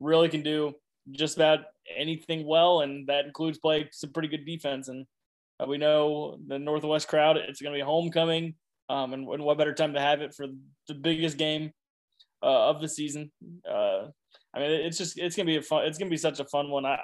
really 0.00 0.28
can 0.28 0.42
do 0.42 0.72
just 1.12 1.36
about 1.36 1.60
anything 1.96 2.46
well, 2.46 2.80
and 2.80 3.06
that 3.08 3.24
includes 3.24 3.58
play 3.58 3.88
some 3.92 4.12
pretty 4.12 4.28
good 4.28 4.44
defense. 4.44 4.88
And 4.88 5.06
uh, 5.60 5.66
we 5.66 5.78
know 5.78 6.38
the 6.46 6.58
Northwest 6.58 7.08
crowd, 7.08 7.36
it's 7.36 7.60
going 7.60 7.72
to 7.72 7.78
be 7.78 7.84
homecoming. 7.84 8.54
Um, 8.90 9.12
and, 9.12 9.28
and, 9.28 9.42
what 9.42 9.58
better 9.58 9.74
time 9.74 9.94
to 9.94 10.00
have 10.00 10.22
it 10.22 10.34
for 10.34 10.46
the 10.86 10.94
biggest 10.94 11.36
game 11.36 11.72
uh, 12.42 12.70
of 12.70 12.80
the 12.80 12.88
season? 12.88 13.30
Uh, 13.68 14.06
I 14.54 14.60
mean, 14.60 14.70
it's 14.70 14.96
just 14.96 15.18
it's 15.18 15.36
gonna 15.36 15.46
be 15.46 15.56
a 15.56 15.62
fun. 15.62 15.84
It's 15.84 15.98
gonna 15.98 16.10
be 16.10 16.16
such 16.16 16.40
a 16.40 16.46
fun 16.46 16.70
one. 16.70 16.86
I 16.86 16.98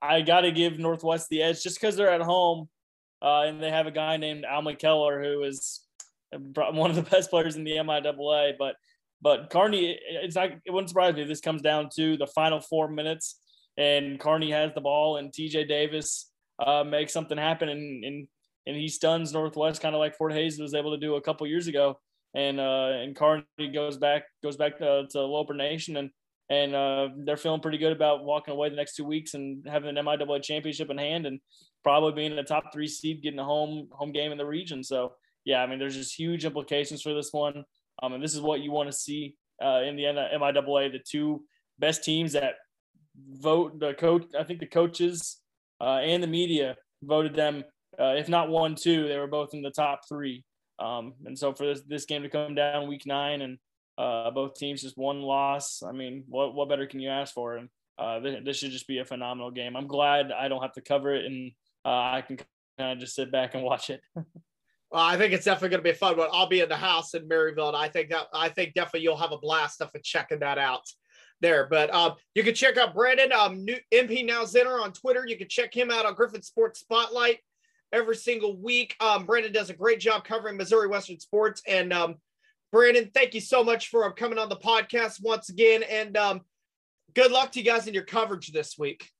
I 0.00 0.22
got 0.22 0.42
to 0.42 0.50
give 0.50 0.78
Northwest 0.78 1.28
the 1.28 1.42
edge 1.42 1.62
just 1.62 1.78
because 1.78 1.96
they're 1.96 2.10
at 2.10 2.22
home, 2.22 2.68
uh, 3.22 3.42
and 3.42 3.62
they 3.62 3.70
have 3.70 3.86
a 3.86 3.90
guy 3.90 4.16
named 4.16 4.44
Al 4.44 4.62
McKeller 4.62 5.22
who 5.22 5.42
is 5.42 5.82
one 6.32 6.90
of 6.90 6.96
the 6.96 7.02
best 7.10 7.30
players 7.30 7.56
in 7.56 7.64
the 7.64 7.72
MIAA. 7.72 8.54
But 8.58 8.76
but 9.24 9.48
Kearney, 9.48 9.98
it's 10.06 10.36
not. 10.36 10.50
It 10.66 10.70
wouldn't 10.70 10.90
surprise 10.90 11.14
me 11.14 11.22
if 11.22 11.28
this 11.28 11.40
comes 11.40 11.62
down 11.62 11.88
to 11.96 12.18
the 12.18 12.26
final 12.26 12.60
four 12.60 12.88
minutes, 12.88 13.40
and 13.78 14.20
Kearney 14.20 14.50
has 14.50 14.72
the 14.74 14.82
ball, 14.82 15.16
and 15.16 15.32
TJ 15.32 15.66
Davis 15.66 16.30
uh, 16.64 16.84
makes 16.84 17.14
something 17.14 17.38
happen, 17.38 17.70
and 17.70 18.04
and 18.04 18.28
and 18.66 18.76
he 18.76 18.86
stuns 18.86 19.32
Northwest, 19.32 19.80
kind 19.80 19.94
of 19.94 19.98
like 19.98 20.14
Fort 20.14 20.32
Hays 20.32 20.58
was 20.58 20.74
able 20.74 20.92
to 20.92 21.00
do 21.00 21.16
a 21.16 21.22
couple 21.22 21.46
years 21.46 21.68
ago. 21.68 21.98
And 22.34 22.60
uh, 22.60 22.90
and 22.92 23.16
Kearney 23.16 23.72
goes 23.72 23.96
back 23.96 24.24
goes 24.42 24.58
back 24.58 24.76
to, 24.78 25.06
to 25.12 25.20
Loper 25.22 25.54
Nation, 25.54 25.96
and 25.96 26.10
and 26.50 26.74
uh, 26.74 27.08
they're 27.24 27.38
feeling 27.38 27.62
pretty 27.62 27.78
good 27.78 27.92
about 27.92 28.24
walking 28.24 28.52
away 28.52 28.68
the 28.68 28.76
next 28.76 28.94
two 28.94 29.06
weeks 29.06 29.32
and 29.32 29.66
having 29.66 29.96
an 29.96 30.04
MIAA 30.04 30.42
championship 30.42 30.90
in 30.90 30.98
hand, 30.98 31.24
and 31.24 31.40
probably 31.82 32.12
being 32.12 32.38
a 32.38 32.44
top 32.44 32.74
three 32.74 32.88
seed, 32.88 33.22
getting 33.22 33.38
a 33.38 33.44
home 33.44 33.88
home 33.90 34.12
game 34.12 34.32
in 34.32 34.38
the 34.38 34.44
region. 34.44 34.84
So 34.84 35.14
yeah, 35.46 35.62
I 35.62 35.66
mean, 35.66 35.78
there's 35.78 35.96
just 35.96 36.18
huge 36.18 36.44
implications 36.44 37.00
for 37.00 37.14
this 37.14 37.30
one, 37.32 37.64
um, 38.02 38.12
and 38.14 38.22
this 38.22 38.34
is 38.34 38.40
what 38.40 38.60
you 38.60 38.70
want 38.70 38.90
to 38.90 38.96
see 38.96 39.36
uh, 39.62 39.82
in 39.82 39.96
the 39.96 40.04
MIAA. 40.04 40.92
The 40.92 41.00
two 41.04 41.44
best 41.78 42.04
teams 42.04 42.32
that 42.32 42.54
vote 43.30 43.78
the 43.78 43.94
coach. 43.94 44.24
I 44.38 44.44
think 44.44 44.60
the 44.60 44.66
coaches 44.66 45.40
uh, 45.80 45.98
and 45.98 46.22
the 46.22 46.28
media 46.28 46.76
voted 47.02 47.34
them, 47.34 47.64
uh, 47.98 48.14
if 48.14 48.28
not 48.28 48.48
one, 48.48 48.74
two. 48.74 49.08
They 49.08 49.18
were 49.18 49.26
both 49.26 49.54
in 49.54 49.62
the 49.62 49.70
top 49.70 50.02
three. 50.08 50.44
Um, 50.78 51.14
and 51.24 51.38
so 51.38 51.52
for 51.52 51.66
this, 51.66 51.82
this 51.86 52.04
game 52.04 52.22
to 52.22 52.28
come 52.28 52.54
down 52.54 52.88
week 52.88 53.06
nine 53.06 53.42
and 53.42 53.58
uh, 53.96 54.30
both 54.30 54.54
teams 54.54 54.82
just 54.82 54.98
one 54.98 55.22
loss, 55.22 55.82
I 55.86 55.92
mean, 55.92 56.24
what 56.26 56.54
what 56.54 56.68
better 56.68 56.86
can 56.86 56.98
you 56.98 57.10
ask 57.10 57.32
for? 57.32 57.56
And 57.56 57.68
uh, 57.96 58.18
this, 58.18 58.36
this, 58.44 58.56
should 58.56 58.72
just 58.72 58.88
be 58.88 58.98
a 58.98 59.04
phenomenal 59.04 59.52
game. 59.52 59.76
I'm 59.76 59.86
glad 59.86 60.32
I 60.32 60.48
don't 60.48 60.62
have 60.62 60.72
to 60.72 60.80
cover 60.80 61.14
it 61.14 61.26
and 61.26 61.52
uh, 61.84 61.88
I 61.90 62.24
can 62.26 62.38
kind 62.76 62.92
of 62.92 62.98
just 62.98 63.14
sit 63.14 63.30
back 63.30 63.54
and 63.54 63.62
watch 63.62 63.90
it. 63.90 64.00
well, 64.94 65.02
I 65.02 65.16
think 65.16 65.32
it's 65.32 65.44
definitely 65.44 65.70
going 65.70 65.80
to 65.80 65.84
be 65.84 65.90
a 65.90 65.94
fun 65.94 66.16
one. 66.16 66.28
I'll 66.32 66.48
be 66.48 66.60
in 66.60 66.68
the 66.68 66.76
house 66.76 67.14
in 67.14 67.28
Maryville, 67.28 67.66
and 67.66 67.76
I 67.76 67.88
think 67.88 68.10
that 68.10 68.28
I 68.32 68.48
think 68.48 68.74
definitely 68.74 69.00
you'll 69.00 69.16
have 69.16 69.32
a 69.32 69.38
blast 69.38 69.80
of 69.80 69.90
checking 70.04 70.38
that 70.38 70.56
out 70.56 70.88
there. 71.40 71.66
But 71.68 71.92
um, 71.92 72.12
you 72.36 72.44
can 72.44 72.54
check 72.54 72.76
out 72.76 72.94
Brandon, 72.94 73.32
um, 73.32 73.64
new 73.64 73.76
MP 73.92 74.24
Now 74.24 74.44
Zenner 74.44 74.80
on 74.80 74.92
Twitter. 74.92 75.26
You 75.26 75.36
can 75.36 75.48
check 75.48 75.74
him 75.74 75.90
out 75.90 76.06
on 76.06 76.14
Griffin 76.14 76.42
Sports 76.42 76.78
Spotlight 76.78 77.40
every 77.92 78.14
single 78.14 78.56
week. 78.56 78.94
Um, 79.00 79.26
Brandon 79.26 79.52
does 79.52 79.68
a 79.68 79.74
great 79.74 79.98
job 79.98 80.22
covering 80.22 80.56
Missouri 80.56 80.86
Western 80.86 81.18
sports. 81.18 81.60
And 81.66 81.92
um, 81.92 82.14
Brandon, 82.70 83.10
thank 83.12 83.34
you 83.34 83.40
so 83.40 83.64
much 83.64 83.88
for 83.88 84.04
um, 84.04 84.12
coming 84.12 84.38
on 84.38 84.48
the 84.48 84.54
podcast 84.54 85.20
once 85.20 85.48
again. 85.48 85.82
And 85.82 86.16
um, 86.16 86.42
good 87.16 87.32
luck 87.32 87.50
to 87.50 87.58
you 87.58 87.64
guys 87.64 87.88
in 87.88 87.94
your 87.94 88.04
coverage 88.04 88.52
this 88.52 88.78
week. 88.78 89.10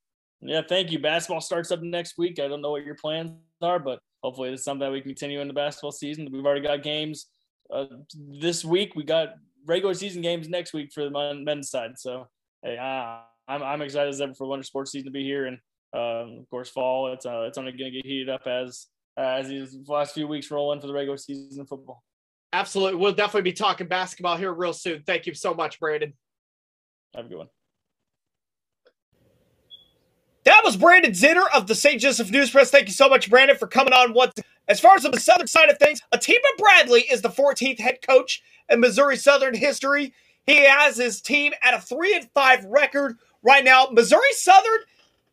Yeah, 0.41 0.63
thank 0.69 0.93
you. 0.93 1.01
Basketball 1.01 1.41
starts 1.41 1.73
up 1.73 1.83
next 1.83 2.17
week. 2.17 2.39
I 2.39 2.47
don't 2.47 2.63
know 2.63 2.71
what 2.71 2.85
your 2.85 2.95
plans 2.95 3.33
are, 3.61 3.81
but 3.81 3.99
hopefully 4.25 4.51
it's 4.51 4.65
something 4.65 4.81
that 4.81 4.91
we 4.91 5.03
continue 5.03 5.41
in 5.43 5.49
the 5.49 5.55
basketball 5.55 5.93
season. 5.93 6.27
We've 6.33 6.47
already 6.47 6.63
got 6.63 6.83
games 6.83 7.27
uh, 7.73 7.85
this 8.17 8.65
week. 8.65 8.97
We 8.97 9.05
got 9.05 9.35
regular 9.67 9.93
season 9.93 10.23
games 10.23 10.49
next 10.49 10.73
week 10.73 10.93
for 10.93 11.05
the 11.05 11.43
men's 11.45 11.69
side. 11.69 11.99
So 11.99 12.27
hey, 12.63 12.79
uh, 12.79 13.19
I'm 13.47 13.63
I'm 13.63 13.83
excited 13.83 14.09
as 14.09 14.23
ever 14.23 14.33
for 14.33 14.49
winter 14.49 14.65
sports 14.65 14.93
season 14.93 15.07
to 15.07 15.13
be 15.13 15.23
here, 15.23 15.45
and 15.45 15.59
um, 15.93 16.39
of 16.41 16.49
course 16.49 16.71
fall. 16.71 17.13
It's 17.13 17.27
uh, 17.27 17.45
it's 17.47 17.59
only 17.59 17.73
going 17.73 17.93
to 17.93 17.99
get 17.99 18.07
heated 18.07 18.31
up 18.31 18.47
as 18.47 18.87
uh, 19.19 19.21
as 19.21 19.49
these 19.49 19.77
last 19.87 20.15
few 20.15 20.27
weeks 20.27 20.51
roll 20.51 20.73
in 20.73 20.81
for 20.81 20.87
the 20.87 20.95
regular 20.95 21.19
season 21.19 21.67
football. 21.67 22.03
Absolutely, 22.55 22.99
we'll 22.99 23.13
definitely 23.13 23.43
be 23.43 23.53
talking 23.53 23.89
basketball 23.89 24.39
here 24.39 24.53
real 24.55 24.73
soon. 24.73 25.03
Thank 25.07 25.27
you 25.27 25.35
so 25.35 25.53
much, 25.53 25.79
Brandon. 25.79 26.15
Have 27.15 27.27
a 27.27 27.29
good 27.29 27.39
one. 27.39 27.49
That 30.45 30.54
was 30.65 30.77
Brandon 30.77 31.13
Zenner 31.13 31.45
of 31.55 31.67
the 31.67 31.75
St. 31.75 32.01
Joseph 32.01 32.31
News 32.31 32.51
Press. 32.51 32.71
Thank 32.71 32.87
you 32.87 32.95
so 32.95 33.09
much, 33.09 33.29
Brandon, 33.29 33.57
for 33.57 33.67
coming 33.67 33.93
on. 33.93 34.15
What 34.15 34.39
as 34.67 34.81
far 34.81 34.97
as 34.97 35.03
the 35.03 35.21
southern 35.21 35.47
side 35.47 35.69
of 35.69 35.79
things, 35.79 36.01
Atiba 36.13 36.49
Bradley 36.57 37.03
is 37.03 37.21
the 37.21 37.29
14th 37.29 37.79
head 37.79 37.99
coach 38.07 38.43
in 38.71 38.81
Missouri 38.81 39.17
Southern 39.17 39.55
history. 39.55 40.15
He 40.47 40.65
has 40.65 40.97
his 40.97 41.21
team 41.21 41.53
at 41.63 41.75
a 41.75 41.81
three 41.81 42.15
and 42.17 42.29
five 42.33 42.65
record 42.65 43.19
right 43.43 43.63
now. 43.63 43.89
Missouri 43.93 44.33
Southern, 44.33 44.81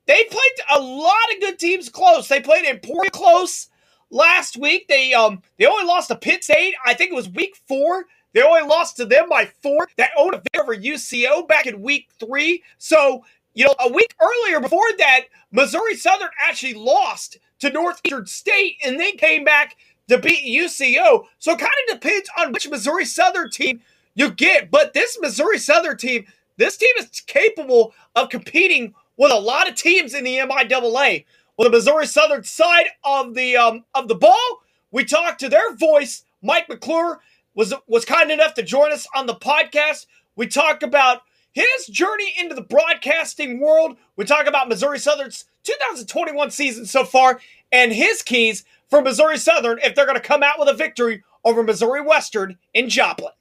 they 0.05 0.25
played 0.25 0.51
a 0.75 0.79
lot 0.79 1.33
of 1.33 1.39
good 1.39 1.57
teams 1.59 1.87
close. 1.87 2.27
They 2.27 2.41
played 2.41 2.65
Emporia 2.65 3.09
close 3.09 3.69
last 4.09 4.57
week. 4.57 4.87
They 4.89 5.13
um 5.13 5.41
they 5.57 5.65
only 5.65 5.85
lost 5.85 6.09
to 6.09 6.15
Pitt 6.17 6.43
State. 6.43 6.75
I 6.85 6.93
think 6.93 7.11
it 7.11 7.15
was 7.15 7.29
week 7.29 7.55
four. 7.67 8.05
They 8.33 8.41
only 8.41 8.61
lost 8.63 8.97
to 8.97 9.05
them 9.05 9.29
by 9.29 9.45
four. 9.45 9.87
That 9.97 10.11
owned 10.17 10.33
a 10.33 10.37
victory 10.37 10.61
over 10.61 10.75
UCO 10.75 11.47
back 11.47 11.65
in 11.67 11.81
week 11.81 12.09
three. 12.19 12.63
So 12.77 13.23
you 13.53 13.65
know, 13.65 13.75
a 13.79 13.91
week 13.91 14.15
earlier 14.21 14.59
before 14.59 14.87
that, 14.99 15.21
Missouri 15.51 15.95
Southern 15.95 16.29
actually 16.47 16.73
lost 16.75 17.37
to 17.59 17.69
Northeastern 17.69 18.25
State 18.27 18.77
and 18.85 18.99
then 18.99 19.17
came 19.17 19.43
back 19.43 19.75
to 20.09 20.17
beat 20.17 20.43
UCO. 20.45 21.25
So 21.39 21.51
it 21.53 21.59
kind 21.59 21.71
of 21.89 21.99
depends 21.99 22.29
on 22.39 22.51
which 22.51 22.69
Missouri 22.69 23.05
Southern 23.05 23.49
team 23.49 23.81
you 24.15 24.31
get. 24.31 24.71
But 24.71 24.93
this 24.93 25.17
Missouri 25.21 25.57
Southern 25.57 25.97
team, 25.97 26.25
this 26.57 26.77
team 26.77 26.93
is 26.99 27.21
capable 27.21 27.93
of 28.15 28.29
competing 28.29 28.93
with 29.17 29.31
a 29.31 29.39
lot 29.39 29.69
of 29.69 29.75
teams 29.75 30.13
in 30.13 30.23
the 30.23 30.37
MIAA. 30.37 31.25
On 31.57 31.65
the 31.65 31.69
Missouri 31.69 32.07
Southern 32.07 32.43
side 32.43 32.87
of 33.03 33.35
the 33.35 33.57
um, 33.57 33.83
of 33.93 34.07
the 34.07 34.15
ball, 34.15 34.61
we 34.91 35.05
talked 35.05 35.39
to 35.41 35.49
their 35.49 35.75
voice. 35.75 36.23
Mike 36.41 36.67
McClure 36.69 37.19
was 37.53 37.73
was 37.87 38.05
kind 38.05 38.31
enough 38.31 38.55
to 38.55 38.63
join 38.63 38.91
us 38.91 39.07
on 39.15 39.27
the 39.27 39.35
podcast. 39.35 40.07
We 40.35 40.47
talk 40.47 40.81
about 40.83 41.21
his 41.53 41.87
journey 41.87 42.33
into 42.37 42.55
the 42.55 42.61
broadcasting 42.61 43.59
world. 43.59 43.97
We 44.15 44.25
talk 44.25 44.47
about 44.47 44.69
Missouri 44.69 44.99
Southern's 44.99 45.45
2021 45.63 46.51
season 46.51 46.85
so 46.85 47.03
far 47.03 47.39
and 47.71 47.91
his 47.91 48.21
keys 48.21 48.65
for 48.89 49.01
Missouri 49.01 49.37
Southern 49.37 49.79
if 49.79 49.95
they're 49.95 50.05
going 50.05 50.17
to 50.17 50.21
come 50.21 50.43
out 50.43 50.59
with 50.59 50.69
a 50.69 50.73
victory 50.73 51.23
over 51.43 51.63
Missouri 51.63 52.01
Western 52.01 52.57
in 52.73 52.89
Joplin. 52.89 53.31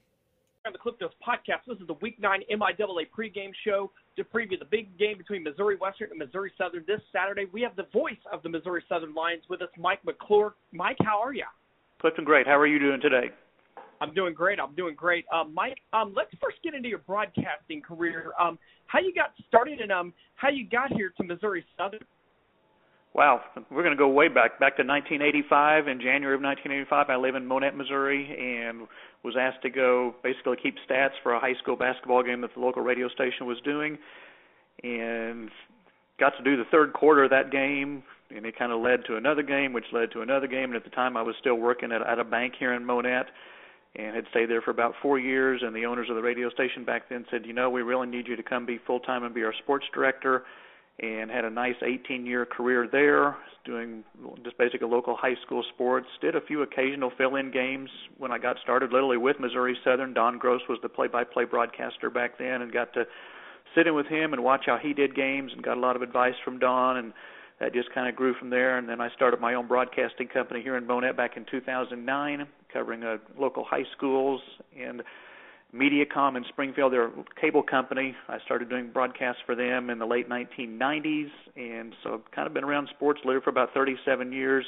On 0.67 0.73
the 0.73 0.79
Cliff 0.79 0.97
Notes 1.01 1.15
podcast, 1.27 1.61
this 1.67 1.79
is 1.79 1.87
the 1.87 1.95
Week 1.95 2.21
9 2.21 2.43
MIAA 2.53 3.07
pregame 3.17 3.53
show 3.65 3.91
to 4.17 4.25
preview 4.25 4.59
the 4.59 4.67
big 4.67 4.97
game 4.99 5.17
between 5.17 5.43
Missouri 5.43 5.77
Western 5.77 6.11
and 6.11 6.19
Missouri 6.19 6.53
Southern 6.59 6.85
this 6.87 7.01
Saturday. 7.13 7.47
We 7.51 7.63
have 7.63 7.77
the 7.77 7.87
voice 7.93 8.19
of 8.31 8.43
the 8.43 8.51
Missouri 8.51 8.85
Southern 8.87 9.15
Lions 9.15 9.45
with 9.49 9.63
us, 9.63 9.71
Mike 9.79 10.05
McClure. 10.05 10.55
Mike, 10.73 10.99
how 11.03 11.19
are 11.23 11.33
you? 11.33 11.45
Clifton, 11.99 12.25
great. 12.25 12.47
How 12.47 12.59
are 12.59 12.67
you 12.67 12.79
doing 12.79 13.01
today? 13.01 13.31
I'm 14.01 14.15
doing 14.15 14.35
great. 14.35 14.59
I'm 14.59 14.75
doing 14.75 14.95
great. 14.95 15.25
Um, 15.33 15.53
Mike, 15.55 15.79
um, 15.93 16.15
let's 16.17 16.31
first 16.41 16.57
get 16.65 16.75
into 16.75 16.89
your 16.89 16.99
broadcasting 16.99 17.83
career. 17.83 18.33
Um, 18.41 18.59
how 18.87 18.99
you 18.99 19.13
got 19.15 19.33
started 19.47 19.81
and 19.81 19.93
um, 19.93 20.13
how 20.37 20.49
you 20.49 20.67
got 20.67 20.93
here 20.93 21.13
to 21.17 21.25
Missouri 21.25 21.65
Southern. 21.77 22.01
Wow, 23.13 23.41
we're 23.71 23.83
going 23.83 23.97
to 23.97 23.99
go 23.99 24.09
way 24.09 24.29
back, 24.29 24.61
back 24.61 24.77
to 24.77 24.85
1985. 24.85 25.89
In 25.89 25.99
January 25.99 26.37
of 26.37 26.43
1985, 26.43 27.11
I 27.11 27.17
live 27.17 27.35
in 27.35 27.45
Monett, 27.45 27.77
Missouri, 27.77 28.23
and 28.39 28.87
was 29.25 29.35
asked 29.39 29.63
to 29.63 29.71
go 29.71 30.15
basically 30.23 30.57
keep 30.63 30.77
stats 30.89 31.19
for 31.23 31.33
a 31.33 31.41
high 31.41 31.55
school 31.61 31.75
basketball 31.75 32.23
game 32.23 32.41
that 32.43 32.55
the 32.55 32.61
local 32.61 32.83
radio 32.83 33.09
station 33.09 33.47
was 33.47 33.59
doing, 33.65 33.99
and 34.85 35.51
got 36.21 36.37
to 36.39 36.45
do 36.45 36.57
the 36.57 36.65
third 36.71 36.93
quarter 36.93 37.25
of 37.25 37.31
that 37.31 37.51
game, 37.51 38.05
and 38.35 38.47
it 38.47 38.57
kind 38.57 38.71
of 38.71 38.81
led 38.81 39.05
to 39.07 39.17
another 39.17 39.43
game, 39.43 39.73
which 39.73 39.87
led 39.93 40.13
to 40.13 40.21
another 40.21 40.47
game. 40.47 40.71
And 40.71 40.77
at 40.77 40.85
the 40.85 40.91
time, 40.91 41.17
I 41.17 41.23
was 41.23 41.35
still 41.41 41.57
working 41.57 41.91
at, 41.91 42.07
at 42.07 42.21
a 42.21 42.25
bank 42.25 42.55
here 42.61 42.75
in 42.75 42.85
Monett, 42.85 43.27
and 43.97 44.15
had 44.15 44.25
stayed 44.31 44.49
there 44.49 44.63
for 44.63 44.71
about 44.71 44.95
four 45.03 45.19
years. 45.19 45.63
And 45.65 45.75
the 45.75 45.87
owners 45.87 46.09
of 46.09 46.17
the 46.17 46.23
radio 46.23 46.51
station 46.51 46.85
back 46.85 47.09
then 47.09 47.27
said, 47.31 47.45
you 47.45 47.53
know, 47.53 47.71
we 47.71 47.83
really 47.83 48.07
need 48.07 48.29
you 48.29 48.37
to 48.37 48.43
come 48.43 48.67
be 48.67 48.79
full 48.87 49.01
time 49.01 49.25
and 49.25 49.35
be 49.35 49.43
our 49.43 49.55
sports 49.63 49.87
director 49.93 50.45
and 51.01 51.31
had 51.31 51.45
a 51.45 51.51
nice 51.51 51.77
18 51.83 52.27
year 52.27 52.45
career 52.45 52.89
there 52.91 53.37
doing 53.65 54.05
just 54.45 54.57
basically 54.59 54.89
local 54.89 55.17
high 55.17 55.35
school 55.45 55.65
sports. 55.75 56.07
Did 56.21 56.37
a 56.37 56.41
few 56.41 56.63
occasional 56.63 57.11
fill 57.17 57.37
in 57.37 57.51
games 57.51 57.89
when 58.19 58.31
i 58.31 58.39
got 58.39 58.57
started 58.63 58.93
literally 58.93 59.17
with 59.17 59.41
missouri 59.41 59.77
southern. 59.85 60.15
Don 60.15 60.39
gross 60.39 60.61
was 60.69 60.79
the 60.83 60.89
play 60.89 61.09
by 61.09 61.25
play 61.25 61.45
broadcaster 61.45 62.11
back 62.11 62.39
then 62.39 62.63
and 62.63 62.73
got 62.73 62.93
to 62.95 63.05
sit 63.75 63.87
in 63.87 63.95
with 63.95 64.07
him 64.07 64.33
and 64.33 64.45
watch 64.45 64.65
how 64.67 64.77
he 64.77 64.93
did 64.93 65.15
games 65.15 65.53
and 65.55 65.63
got 65.63 65.77
a 65.77 65.81
lot 65.81 65.97
of 65.97 66.03
advice 66.03 66.35
from 66.45 66.59
don 66.59 66.99
and 66.99 67.13
that 67.61 67.75
just 67.75 67.93
kind 67.93 68.09
of 68.09 68.17
grew 68.17 68.35
from 68.35 68.51
there. 68.51 68.77
And 68.77 68.89
then 68.89 69.01
i 69.01 69.11
started 69.11 69.41
my 69.41 69.55
own 69.55 69.69
broadcasting 69.69 70.29
company 70.29 70.63
here 70.63 70.77
in 70.77 70.87
monett 70.87 71.17
back 71.17 71.37
in 71.37 71.47
2009 71.51 72.47
covering 72.73 73.03
uh, 73.03 73.17
local 73.39 73.65
high 73.65 73.85
schools 73.97 74.41
and 74.79 75.03
Mediacom 75.75 76.37
in 76.37 76.45
Springfield, 76.49 76.93
they're 76.93 77.07
a 77.07 77.25
cable 77.41 77.63
company. 77.63 78.15
I 78.29 78.39
started 78.45 78.69
doing 78.69 78.91
broadcasts 78.91 79.41
for 79.47 79.55
them 79.55 79.89
in 79.89 79.99
the 79.99 80.07
late 80.07 80.29
1990s, 80.29 81.31
and 81.57 81.95
so 82.03 82.15
I've 82.15 82.31
kind 82.33 82.49
of 82.49 82.55
been 82.55 82.65
around 82.65 82.89
sports 82.89 83.21
litter 83.25 83.41
for 83.41 83.51
about 83.51 83.73
37 83.73 84.33
years. 84.33 84.65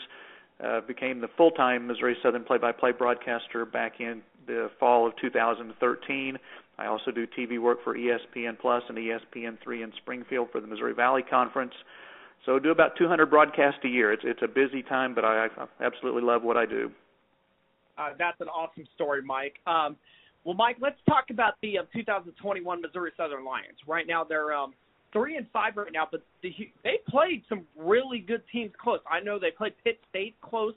Uh, 0.62 0.80
became 0.80 1.20
the 1.20 1.28
full-time 1.36 1.88
Missouri 1.88 2.16
Southern 2.22 2.44
play-by-play 2.44 2.92
broadcaster 2.92 3.64
back 3.64 3.94
in 3.98 4.22
the 4.46 4.70
fall 4.78 5.08
of 5.08 5.16
2013. 5.16 6.38
I 6.78 6.86
also 6.86 7.10
do 7.10 7.26
TV 7.26 7.60
work 7.60 7.82
for 7.82 7.96
ESPN 7.96 8.58
Plus 8.60 8.82
and 8.88 8.96
ESPN3 8.96 9.82
in 9.82 9.92
Springfield 9.96 10.48
for 10.52 10.60
the 10.60 10.68
Missouri 10.68 10.94
Valley 10.94 11.22
Conference. 11.22 11.72
So 12.46 12.56
I 12.56 12.58
do 12.60 12.70
about 12.70 12.96
200 12.96 13.26
broadcasts 13.26 13.80
a 13.84 13.88
year. 13.88 14.12
It's 14.12 14.22
it's 14.24 14.42
a 14.42 14.48
busy 14.48 14.82
time, 14.82 15.14
but 15.14 15.24
I, 15.24 15.46
I 15.46 15.66
absolutely 15.84 16.22
love 16.22 16.42
what 16.42 16.56
I 16.56 16.66
do. 16.66 16.90
Uh, 17.98 18.10
that's 18.18 18.40
an 18.40 18.48
awesome 18.48 18.84
story, 18.94 19.22
Mike. 19.22 19.54
Um, 19.66 19.96
well, 20.44 20.54
Mike, 20.54 20.76
let's 20.80 20.98
talk 21.08 21.26
about 21.30 21.54
the 21.62 21.78
uh, 21.78 21.82
2021 21.94 22.82
Missouri 22.82 23.12
Southern 23.16 23.44
Lions. 23.44 23.78
Right 23.86 24.06
now, 24.06 24.24
they're 24.24 24.52
um, 24.52 24.74
three 25.12 25.36
and 25.36 25.46
five 25.52 25.76
right 25.76 25.92
now, 25.92 26.08
but 26.10 26.22
the, 26.42 26.52
they 26.82 26.98
played 27.08 27.42
some 27.48 27.64
really 27.76 28.18
good 28.18 28.42
teams 28.50 28.72
close. 28.82 29.00
I 29.10 29.20
know 29.20 29.38
they 29.38 29.50
played 29.50 29.74
Pitt 29.84 30.00
State 30.10 30.34
close 30.40 30.74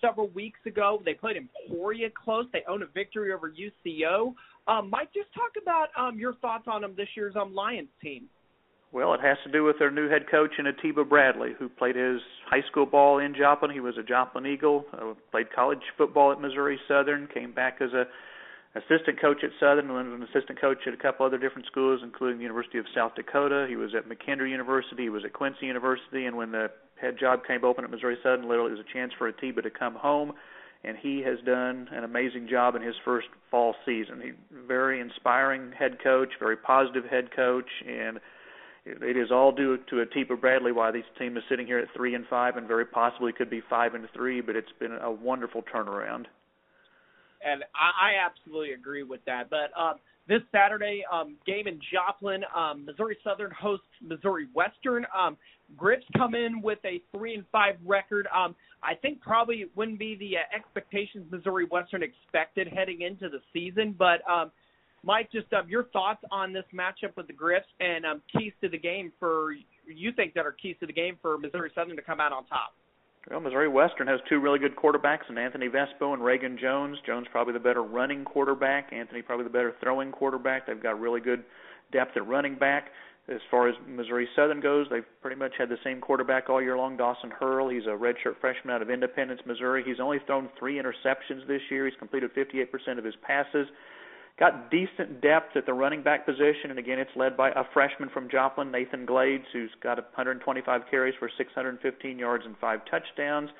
several 0.00 0.28
weeks 0.28 0.60
ago. 0.66 1.00
They 1.04 1.14
played 1.14 1.36
Emporia 1.36 2.08
close. 2.10 2.46
They 2.52 2.62
own 2.68 2.82
a 2.82 2.86
victory 2.86 3.32
over 3.32 3.50
UCO. 3.50 4.34
Um, 4.66 4.90
Mike, 4.90 5.08
just 5.14 5.32
talk 5.32 5.52
about 5.60 5.88
um, 5.96 6.18
your 6.18 6.34
thoughts 6.34 6.64
on 6.66 6.82
them 6.82 6.94
this 6.96 7.08
year's 7.16 7.34
um, 7.36 7.54
Lions 7.54 7.88
team. 8.02 8.24
Well, 8.90 9.12
it 9.12 9.20
has 9.20 9.36
to 9.44 9.52
do 9.52 9.64
with 9.64 9.78
their 9.78 9.90
new 9.90 10.08
head 10.08 10.30
coach 10.30 10.52
Atiba 10.58 11.04
Bradley, 11.04 11.52
who 11.58 11.68
played 11.68 11.96
his 11.96 12.20
high 12.48 12.62
school 12.70 12.86
ball 12.86 13.18
in 13.18 13.34
Joplin. 13.34 13.70
He 13.70 13.80
was 13.80 13.98
a 13.98 14.02
Joplin 14.02 14.46
Eagle, 14.46 14.86
uh, 14.94 15.12
played 15.30 15.52
college 15.54 15.82
football 15.98 16.32
at 16.32 16.40
Missouri 16.40 16.80
Southern, 16.88 17.28
came 17.32 17.52
back 17.52 17.78
as 17.82 17.92
a 17.92 18.06
assistant 18.74 19.20
coach 19.20 19.38
at 19.44 19.50
Southern, 19.60 19.92
was 19.92 20.06
an 20.06 20.22
assistant 20.22 20.60
coach 20.60 20.78
at 20.86 20.94
a 20.94 20.96
couple 20.96 21.26
other 21.26 21.38
different 21.38 21.66
schools, 21.66 22.00
including 22.02 22.38
the 22.38 22.42
University 22.42 22.78
of 22.78 22.86
South 22.94 23.14
Dakota. 23.14 23.66
He 23.68 23.76
was 23.76 23.90
at 23.94 24.08
McKendree 24.08 24.50
University. 24.50 25.04
He 25.04 25.08
was 25.08 25.24
at 25.24 25.32
Quincy 25.32 25.66
University, 25.66 26.24
and 26.26 26.36
when 26.36 26.52
the 26.52 26.70
head 27.00 27.16
job 27.18 27.40
came 27.46 27.64
open 27.64 27.84
at 27.84 27.90
Missouri 27.90 28.16
Southern, 28.22 28.48
literally 28.48 28.72
it 28.72 28.78
was 28.78 28.84
a 28.88 28.92
chance 28.92 29.12
for 29.18 29.28
Atiba 29.28 29.62
to 29.62 29.70
come 29.70 29.94
home. 29.94 30.32
And 30.84 30.96
he 30.96 31.22
has 31.26 31.38
done 31.44 31.88
an 31.90 32.04
amazing 32.04 32.46
job 32.48 32.76
in 32.76 32.82
his 32.82 32.94
first 33.04 33.26
fall 33.50 33.74
season. 33.84 34.20
He 34.22 34.30
very 34.66 35.00
inspiring 35.00 35.72
head 35.76 35.98
coach, 36.02 36.28
very 36.38 36.56
positive 36.56 37.04
head 37.04 37.34
coach, 37.34 37.68
and 37.86 38.20
it 39.02 39.16
is 39.16 39.30
all 39.30 39.52
due 39.52 39.78
to 39.90 40.00
Atiba 40.00 40.36
Bradley 40.36 40.72
why 40.72 40.90
this 40.90 41.04
team 41.18 41.36
is 41.36 41.42
sitting 41.48 41.66
here 41.66 41.78
at 41.78 41.88
three 41.96 42.14
and 42.14 42.26
five, 42.28 42.56
and 42.56 42.66
very 42.66 42.84
possibly 42.84 43.32
could 43.32 43.50
be 43.50 43.62
five 43.68 43.94
and 43.94 44.06
three. 44.14 44.40
But 44.40 44.56
it's 44.56 44.72
been 44.80 44.92
a 44.92 45.10
wonderful 45.10 45.62
turnaround 45.62 46.26
and 47.44 47.64
I, 47.74 48.24
absolutely 48.24 48.72
agree 48.72 49.02
with 49.02 49.24
that. 49.26 49.50
But 49.50 49.70
um, 49.78 49.94
this 50.26 50.42
Saturday, 50.52 51.04
um, 51.10 51.36
game 51.46 51.66
in 51.66 51.80
Joplin, 51.92 52.42
um, 52.54 52.84
Missouri 52.84 53.16
Southern 53.24 53.50
hosts 53.50 53.86
Missouri 54.02 54.48
Western. 54.54 55.06
Um, 55.16 55.36
Griffs 55.76 56.04
come 56.16 56.34
in 56.34 56.62
with 56.62 56.78
a 56.84 57.00
three 57.12 57.34
and 57.34 57.44
five 57.52 57.76
record. 57.84 58.26
Um, 58.34 58.54
I 58.82 58.94
think 58.94 59.20
probably 59.20 59.66
wouldn't 59.74 59.98
be 59.98 60.16
the 60.16 60.38
uh, 60.38 60.56
expectations 60.56 61.26
Missouri 61.30 61.66
Western 61.66 62.02
expected 62.02 62.68
heading 62.68 63.02
into 63.02 63.28
the 63.28 63.40
season. 63.52 63.94
But 63.96 64.28
um, 64.30 64.50
Mike, 65.04 65.30
just 65.32 65.52
um, 65.52 65.68
your 65.68 65.84
thoughts 65.84 66.22
on 66.30 66.52
this 66.52 66.64
matchup 66.74 67.16
with 67.16 67.26
the 67.26 67.32
Griffs 67.32 67.66
and 67.80 68.04
um, 68.04 68.22
keys 68.36 68.52
to 68.60 68.68
the 68.68 68.78
game 68.78 69.12
for 69.18 69.52
you 69.86 70.12
think 70.12 70.34
that 70.34 70.44
are 70.44 70.52
keys 70.52 70.76
to 70.80 70.86
the 70.86 70.92
game 70.92 71.18
for 71.22 71.38
Missouri 71.38 71.70
Southern 71.74 71.96
to 71.96 72.02
come 72.02 72.20
out 72.20 72.32
on 72.32 72.44
top. 72.46 72.74
Well, 73.30 73.40
Missouri 73.40 73.68
Western 73.68 74.06
has 74.06 74.20
two 74.28 74.40
really 74.40 74.58
good 74.58 74.74
quarterbacks, 74.74 75.28
and 75.28 75.38
Anthony 75.38 75.68
Vespo 75.68 76.14
and 76.14 76.24
Reagan 76.24 76.58
Jones. 76.60 76.96
Jones 77.04 77.26
probably 77.30 77.52
the 77.52 77.60
better 77.60 77.82
running 77.82 78.24
quarterback. 78.24 78.92
Anthony 78.92 79.20
probably 79.22 79.44
the 79.44 79.50
better 79.50 79.74
throwing 79.82 80.12
quarterback. 80.12 80.66
They've 80.66 80.82
got 80.82 80.98
really 80.98 81.20
good 81.20 81.44
depth 81.92 82.16
at 82.16 82.26
running 82.26 82.56
back. 82.56 82.88
As 83.28 83.40
far 83.50 83.68
as 83.68 83.74
Missouri 83.86 84.26
Southern 84.34 84.60
goes, 84.60 84.86
they've 84.90 85.04
pretty 85.20 85.36
much 85.36 85.52
had 85.58 85.68
the 85.68 85.76
same 85.84 86.00
quarterback 86.00 86.48
all 86.48 86.62
year 86.62 86.78
long, 86.78 86.96
Dawson 86.96 87.30
Hurl. 87.30 87.68
He's 87.68 87.84
a 87.84 87.90
redshirt 87.90 88.40
freshman 88.40 88.74
out 88.74 88.80
of 88.80 88.88
Independence, 88.88 89.42
Missouri. 89.44 89.82
He's 89.84 90.00
only 90.00 90.18
thrown 90.26 90.48
three 90.58 90.80
interceptions 90.80 91.46
this 91.46 91.60
year. 91.70 91.84
He's 91.84 91.98
completed 91.98 92.30
58% 92.34 92.96
of 92.96 93.04
his 93.04 93.14
passes. 93.20 93.66
Got 94.38 94.70
decent 94.70 95.20
depth 95.20 95.56
at 95.56 95.66
the 95.66 95.72
running 95.72 96.04
back 96.04 96.24
position, 96.24 96.70
and 96.70 96.78
again, 96.78 97.00
it's 97.00 97.10
led 97.16 97.36
by 97.36 97.50
a 97.50 97.64
freshman 97.74 98.08
from 98.08 98.30
Joplin, 98.30 98.70
Nathan 98.70 99.04
Glades, 99.04 99.44
who's 99.52 99.70
got 99.82 99.96
125 99.96 100.82
carries 100.88 101.14
for 101.18 101.28
615 101.36 102.18
yards 102.18 102.44
and 102.46 102.56
five 102.58 102.80
touchdowns. 102.88 103.50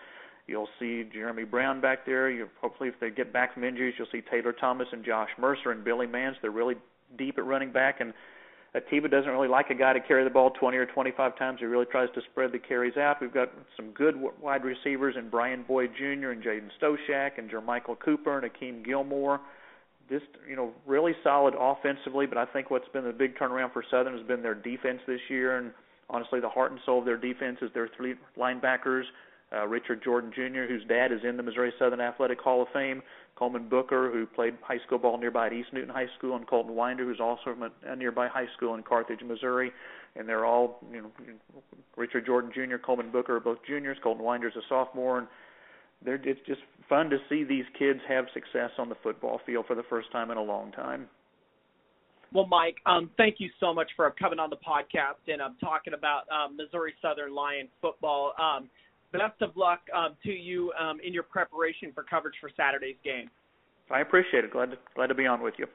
You'll 0.47 0.69
see 0.79 1.05
Jeremy 1.13 1.45
Brown 1.45 1.81
back 1.81 2.07
there. 2.07 2.31
You 2.31 2.49
hopefully, 2.61 2.89
if 2.89 2.95
they 3.01 3.11
get 3.11 3.33
back 3.33 3.55
from 3.55 3.65
injuries, 3.65 3.95
you'll 3.99 4.09
see 4.13 4.23
Taylor 4.31 4.53
Thomas 4.53 4.87
and 4.93 5.05
Josh 5.05 5.31
Mercer 5.37 5.73
and 5.73 5.83
Billy 5.83 6.07
Mance. 6.07 6.37
They're 6.41 6.53
really 6.53 6.77
deep 7.17 7.39
at 7.39 7.45
running 7.45 7.73
back, 7.73 8.01
and 8.01 8.15
Atiba 8.77 9.09
doesn't 9.09 9.31
really 9.31 9.49
like 9.49 9.71
a 9.71 9.75
guy 9.75 9.95
to 9.95 10.01
carry 10.01 10.23
the 10.23 10.31
ball 10.31 10.51
20 10.51 10.77
or 10.77 10.87
25 10.87 11.37
times. 11.37 11.59
He 11.59 11.67
really 11.67 11.87
tries 11.87 12.09
to 12.15 12.21
spread 12.31 12.53
the 12.53 12.59
carries 12.61 12.97
out. 12.97 13.21
We've 13.21 13.35
got 13.35 13.51
some 13.77 13.91
good 13.91 14.15
wide 14.41 14.63
receivers 14.65 15.17
in 15.19 15.29
Brian 15.29 15.65
Boyd 15.67 15.91
Jr. 15.99 16.31
and 16.31 16.41
Jaden 16.41 16.71
Stoshak 16.81 17.33
and 17.37 17.51
Jermichael 17.51 17.99
Cooper 17.99 18.39
and 18.39 18.49
Akeem 18.49 18.85
Gilmore 18.85 19.41
just 20.09 20.27
you 20.49 20.57
know 20.57 20.73
really 20.87 21.13
solid 21.23 21.55
offensively, 21.59 22.27
but 22.27 22.39
I 22.39 22.47
think 22.47 22.71
what's 22.71 22.89
been 22.89 23.05
the 23.05 23.13
big 23.13 23.37
turnaround 23.37 23.73
for 23.73 23.85
Southern 23.91 24.17
has 24.17 24.27
been 24.27 24.43
their 24.43 24.55
defense 24.55 25.01
this 25.07 25.21
year, 25.29 25.59
and 25.59 25.73
honestly, 26.11 26.41
the 26.41 26.49
heart 26.49 26.73
and 26.73 26.81
soul 26.85 27.01
of 27.01 27.05
their 27.05 27.17
defense 27.17 27.59
is 27.63 27.71
their 27.75 27.89
three 27.97 28.15
linebackers. 28.39 29.05
Uh, 29.51 29.67
Richard 29.67 30.05
Jordan 30.05 30.31
Jr., 30.31 30.65
whose 30.69 30.85
dad 30.89 31.11
is 31.11 31.21
in 31.27 31.39
the 31.39 31.43
Missouri 31.43 31.73
Southern 31.79 32.03
Athletic 32.03 32.39
Hall 32.39 32.61
of 32.61 32.69
Fame, 32.75 33.03
Coleman 33.35 33.67
Booker, 33.69 34.11
who 34.13 34.27
played 34.27 34.55
high 34.63 34.79
school 34.87 34.99
ball 34.99 35.17
nearby 35.17 35.47
at 35.47 35.55
East 35.55 35.69
Newton 35.73 35.89
High 35.89 36.09
School, 36.19 36.37
and 36.37 36.47
Colton 36.47 36.75
Winder, 36.75 37.05
who's 37.05 37.21
also 37.21 37.55
from 37.55 37.63
a, 37.63 37.71
a 37.87 37.97
nearby 37.97 38.29
high 38.29 38.49
school 38.57 38.75
in 38.75 38.83
Carthage, 38.83 39.21
Missouri. 39.23 39.73
And 40.17 40.29
they're 40.29 40.45
all, 40.45 40.81
you 40.93 41.01
know, 41.01 41.11
Richard 41.97 42.27
Jordan 42.27 42.51
Jr., 42.53 42.77
Coleman 42.77 43.11
Booker 43.11 43.37
are 43.37 43.41
both 43.41 43.59
juniors. 43.67 43.97
Colton 44.03 44.25
Winder's 44.25 44.55
a 44.57 44.61
sophomore, 44.69 45.19
and 45.19 45.29
they're 46.05 46.21
it's 46.25 46.41
just 46.47 46.61
fun 46.89 47.11
to 47.11 47.19
see 47.29 47.45
these 47.45 47.65
kids 47.79 48.01
have 48.09 48.27
success 48.33 48.71
on 48.79 48.89
the 48.89 48.97
football 49.03 49.41
field 49.45 49.67
for 49.67 49.75
the 49.75 49.83
first 49.91 50.11
time 50.13 50.31
in 50.31 50.37
a 50.37 50.43
long 50.43 50.73
time. 50.73 51.09
Well, 52.33 52.47
Mike, 52.47 52.77
um, 52.85 53.11
thank 53.17 53.37
you 53.39 53.49
so 53.59 53.73
much 53.73 53.91
for 53.97 54.11
coming 54.19 54.39
on 54.39 54.51
the 54.51 54.57
podcast 54.57 55.33
and 55.33 55.41
um, 55.41 55.57
talking 55.61 55.95
about 55.95 56.25
um, 56.31 56.57
Missouri 56.57 56.93
Southern 57.01 57.35
Lion 57.35 57.69
football. 57.81 58.35
Um, 58.39 58.69
best 59.13 59.41
of 59.41 59.57
luck 59.57 59.81
um, 59.97 60.15
to 60.25 60.31
you 60.31 60.73
um, 60.79 60.99
in 61.03 61.15
your 61.15 61.23
preparation 61.23 61.91
for 61.95 62.03
coverage 62.03 62.35
for 62.41 62.51
Saturday's 62.55 62.97
game. 63.03 63.31
I 63.91 64.01
appreciate 64.01 64.45
it. 64.45 64.53
Glad 64.53 64.73
to, 64.73 64.79
glad 64.95 65.07
to 65.07 65.15
be 65.15 65.27
on 65.27 65.43
with 65.43 65.55
you. 65.59 65.67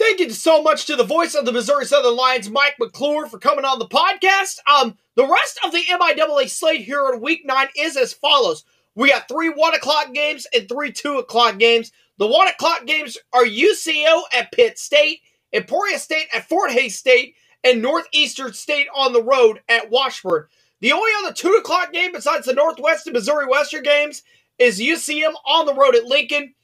Thank 0.00 0.18
you 0.18 0.30
so 0.30 0.62
much 0.62 0.86
to 0.86 0.96
the 0.96 1.04
voice 1.04 1.34
of 1.34 1.44
the 1.44 1.52
Missouri 1.52 1.84
Southern 1.84 2.16
Lions, 2.16 2.48
Mike 2.48 2.76
McClure, 2.80 3.26
for 3.26 3.38
coming 3.38 3.66
on 3.66 3.78
the 3.78 3.86
podcast. 3.86 4.56
Um, 4.66 4.96
the 5.14 5.26
rest 5.26 5.60
of 5.62 5.72
the 5.72 5.82
MIAA 5.82 6.48
slate 6.48 6.80
here 6.86 7.10
in 7.12 7.20
Week 7.20 7.42
Nine 7.44 7.68
is 7.76 7.98
as 7.98 8.14
follows: 8.14 8.64
we 8.94 9.10
got 9.10 9.28
three 9.28 9.50
one 9.50 9.74
o'clock 9.74 10.14
games 10.14 10.46
and 10.54 10.66
three 10.66 10.90
two 10.90 11.18
o'clock 11.18 11.58
games. 11.58 11.92
The 12.16 12.26
one 12.26 12.48
o'clock 12.48 12.86
games 12.86 13.18
are 13.34 13.44
UCO 13.44 14.22
at 14.32 14.50
Pitt 14.52 14.78
State, 14.78 15.20
Emporia 15.52 15.98
State 15.98 16.28
at 16.34 16.48
Fort 16.48 16.70
Hays 16.70 16.96
State, 16.96 17.34
and 17.62 17.82
Northeastern 17.82 18.54
State 18.54 18.86
on 18.96 19.12
the 19.12 19.22
road 19.22 19.60
at 19.68 19.90
Washburn. 19.90 20.46
The 20.80 20.92
only 20.92 21.10
other 21.22 21.34
two 21.34 21.52
o'clock 21.60 21.92
game 21.92 22.12
besides 22.12 22.46
the 22.46 22.54
Northwest 22.54 23.06
and 23.06 23.12
Missouri 23.12 23.44
Western 23.44 23.82
games 23.82 24.22
is 24.58 24.80
UCM 24.80 25.34
on 25.44 25.66
the 25.66 25.74
road 25.74 25.94
at 25.94 26.06
Lincoln. 26.06 26.54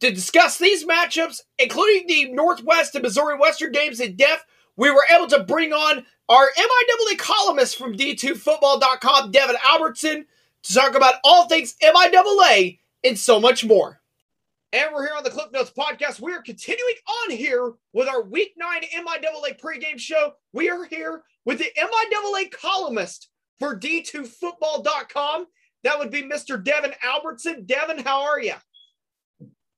To 0.00 0.10
discuss 0.10 0.58
these 0.58 0.84
matchups, 0.84 1.40
including 1.58 2.06
the 2.06 2.32
Northwest 2.32 2.94
and 2.94 3.02
Missouri 3.02 3.38
Western 3.38 3.72
games 3.72 4.00
in 4.00 4.16
depth, 4.16 4.44
we 4.76 4.90
were 4.90 5.04
able 5.14 5.28
to 5.28 5.44
bring 5.44 5.72
on 5.72 6.04
our 6.28 6.48
MIAA 6.58 7.18
columnist 7.18 7.76
from 7.76 7.96
D2Football.com, 7.96 9.30
Devin 9.30 9.56
Albertson, 9.64 10.26
to 10.64 10.74
talk 10.74 10.94
about 10.94 11.16
all 11.22 11.48
things 11.48 11.76
MIAA 11.82 12.78
and 13.04 13.18
so 13.18 13.38
much 13.38 13.64
more. 13.64 14.00
And 14.72 14.90
we're 14.92 15.06
here 15.06 15.16
on 15.16 15.22
the 15.22 15.30
Cliff 15.30 15.52
Notes 15.52 15.70
podcast. 15.70 16.20
We 16.20 16.32
are 16.32 16.42
continuing 16.42 16.94
on 17.24 17.30
here 17.30 17.74
with 17.92 18.08
our 18.08 18.22
Week 18.22 18.54
9 18.56 18.82
MIAA 18.82 19.60
pregame 19.60 20.00
show. 20.00 20.34
We 20.52 20.68
are 20.68 20.84
here 20.84 21.22
with 21.44 21.58
the 21.58 21.70
MIAA 21.78 22.50
columnist 22.50 23.28
for 23.60 23.78
D2Football.com. 23.78 25.46
That 25.84 25.98
would 25.98 26.10
be 26.10 26.22
Mr. 26.22 26.62
Devin 26.62 26.94
Albertson. 27.04 27.66
Devin, 27.66 27.98
how 27.98 28.22
are 28.22 28.40
you? 28.40 28.54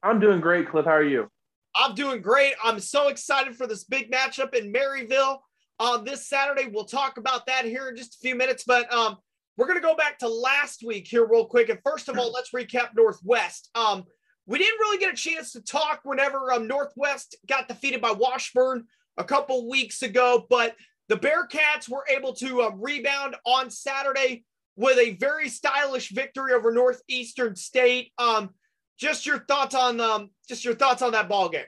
I'm 0.07 0.21
doing 0.21 0.41
great, 0.41 0.69
Cliff. 0.69 0.85
How 0.85 0.93
are 0.93 1.03
you? 1.03 1.29
I'm 1.75 1.97
doing 1.97 2.23
great. 2.23 2.55
I'm 2.63 2.79
so 2.79 3.09
excited 3.09 3.57
for 3.57 3.67
this 3.67 3.83
big 3.83 4.11
matchup 4.11 4.55
in 4.55 4.73
Maryville 4.73 5.39
um, 5.81 6.05
this 6.05 6.29
Saturday. 6.29 6.71
We'll 6.73 6.85
talk 6.85 7.19
about 7.19 7.45
that 7.47 7.65
here 7.65 7.89
in 7.89 7.97
just 7.97 8.15
a 8.15 8.19
few 8.19 8.37
minutes, 8.37 8.63
but 8.65 8.91
um, 8.95 9.17
we're 9.57 9.67
going 9.67 9.81
to 9.81 9.87
go 9.87 9.97
back 9.97 10.21
to 10.21 10.29
last 10.29 10.85
week 10.87 11.09
here 11.09 11.27
real 11.27 11.45
quick. 11.45 11.71
And 11.71 11.81
first 11.85 12.09
of 12.09 12.17
all, 12.19 12.33
let's 12.33 12.53
recap 12.53 12.91
Northwest. 12.97 13.69
Um, 13.75 14.05
we 14.47 14.59
didn't 14.59 14.79
really 14.79 14.99
get 14.99 15.13
a 15.13 15.17
chance 15.17 15.51
to 15.53 15.61
talk 15.61 16.03
whenever 16.05 16.53
um, 16.53 16.69
Northwest 16.69 17.35
got 17.49 17.67
defeated 17.67 18.01
by 18.01 18.13
Washburn 18.13 18.85
a 19.19 19.25
couple 19.25 19.69
weeks 19.69 20.03
ago, 20.03 20.47
but 20.49 20.77
the 21.09 21.17
Bearcats 21.17 21.89
were 21.89 22.05
able 22.09 22.33
to 22.35 22.63
um, 22.63 22.81
rebound 22.81 23.35
on 23.45 23.71
Saturday 23.71 24.45
with 24.77 24.99
a 24.99 25.17
very 25.17 25.49
stylish 25.49 26.11
victory 26.11 26.53
over 26.53 26.71
Northeastern 26.71 27.57
State. 27.57 28.13
Um, 28.19 28.51
just 28.99 29.27
your 29.27 29.41
thoughts 29.41 29.75
on 29.75 30.01
um, 30.01 30.31
just 30.49 30.65
your 30.65 30.75
thoughts 30.75 31.03
on 31.03 31.13
that 31.13 31.29
ball 31.29 31.49
game. 31.49 31.65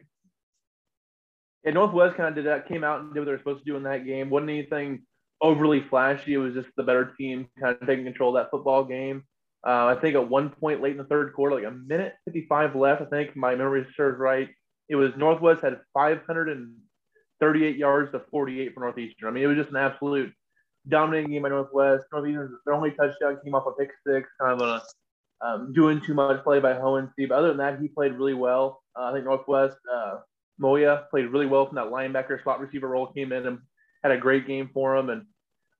Yeah, 1.64 1.72
Northwest 1.72 2.16
kind 2.16 2.28
of 2.28 2.34
did 2.34 2.46
that, 2.46 2.68
came 2.68 2.84
out 2.84 3.00
and 3.00 3.12
did 3.12 3.20
what 3.20 3.26
they 3.26 3.32
were 3.32 3.38
supposed 3.38 3.64
to 3.64 3.70
do 3.70 3.76
in 3.76 3.82
that 3.82 4.06
game. 4.06 4.30
wasn't 4.30 4.50
anything 4.50 5.02
overly 5.40 5.84
flashy. 5.88 6.34
It 6.34 6.38
was 6.38 6.54
just 6.54 6.68
the 6.76 6.82
better 6.82 7.14
team 7.18 7.48
kind 7.60 7.76
of 7.80 7.86
taking 7.86 8.04
control 8.04 8.36
of 8.36 8.42
that 8.42 8.50
football 8.50 8.84
game. 8.84 9.24
Uh, 9.66 9.86
I 9.86 9.96
think 10.00 10.14
at 10.14 10.28
one 10.28 10.50
point 10.50 10.80
late 10.80 10.92
in 10.92 10.98
the 10.98 11.04
third 11.04 11.32
quarter, 11.34 11.56
like 11.56 11.64
a 11.64 11.70
minute 11.70 12.14
55 12.26 12.76
left, 12.76 13.02
I 13.02 13.06
think 13.06 13.36
my 13.36 13.54
memory 13.54 13.86
serves 13.96 14.18
right. 14.18 14.48
It 14.88 14.94
was 14.94 15.10
Northwest 15.16 15.62
had 15.62 15.80
538 15.94 17.76
yards 17.76 18.12
to 18.12 18.22
48 18.30 18.72
for 18.72 18.80
Northeastern. 18.80 19.28
I 19.28 19.32
mean, 19.32 19.42
it 19.42 19.48
was 19.48 19.58
just 19.58 19.70
an 19.70 19.76
absolute 19.76 20.32
dominating 20.88 21.32
game 21.32 21.42
by 21.42 21.48
Northwest. 21.48 22.06
Northeastern, 22.12 22.56
their 22.64 22.74
only 22.74 22.92
touchdown 22.92 23.38
came 23.44 23.54
off 23.54 23.66
a 23.66 23.72
pick 23.72 23.90
six, 24.06 24.28
kind 24.40 24.60
of 24.60 24.66
a 24.66 24.82
um, 25.40 25.72
doing 25.72 26.00
too 26.00 26.14
much 26.14 26.42
play 26.42 26.60
by 26.60 26.74
Hohensee. 26.74 27.28
But 27.28 27.38
other 27.38 27.48
than 27.48 27.58
that, 27.58 27.80
he 27.80 27.88
played 27.88 28.14
really 28.14 28.34
well. 28.34 28.82
Uh, 28.98 29.04
I 29.04 29.12
think 29.12 29.24
Northwest, 29.24 29.76
uh, 29.92 30.18
Moya 30.58 31.04
played 31.10 31.26
really 31.26 31.46
well 31.46 31.66
from 31.66 31.76
that 31.76 31.86
linebacker 31.86 32.42
slot 32.42 32.60
receiver 32.60 32.88
role, 32.88 33.12
came 33.12 33.32
in 33.32 33.46
and 33.46 33.58
had 34.02 34.12
a 34.12 34.18
great 34.18 34.46
game 34.46 34.70
for 34.74 34.96
him. 34.96 35.10
And 35.10 35.26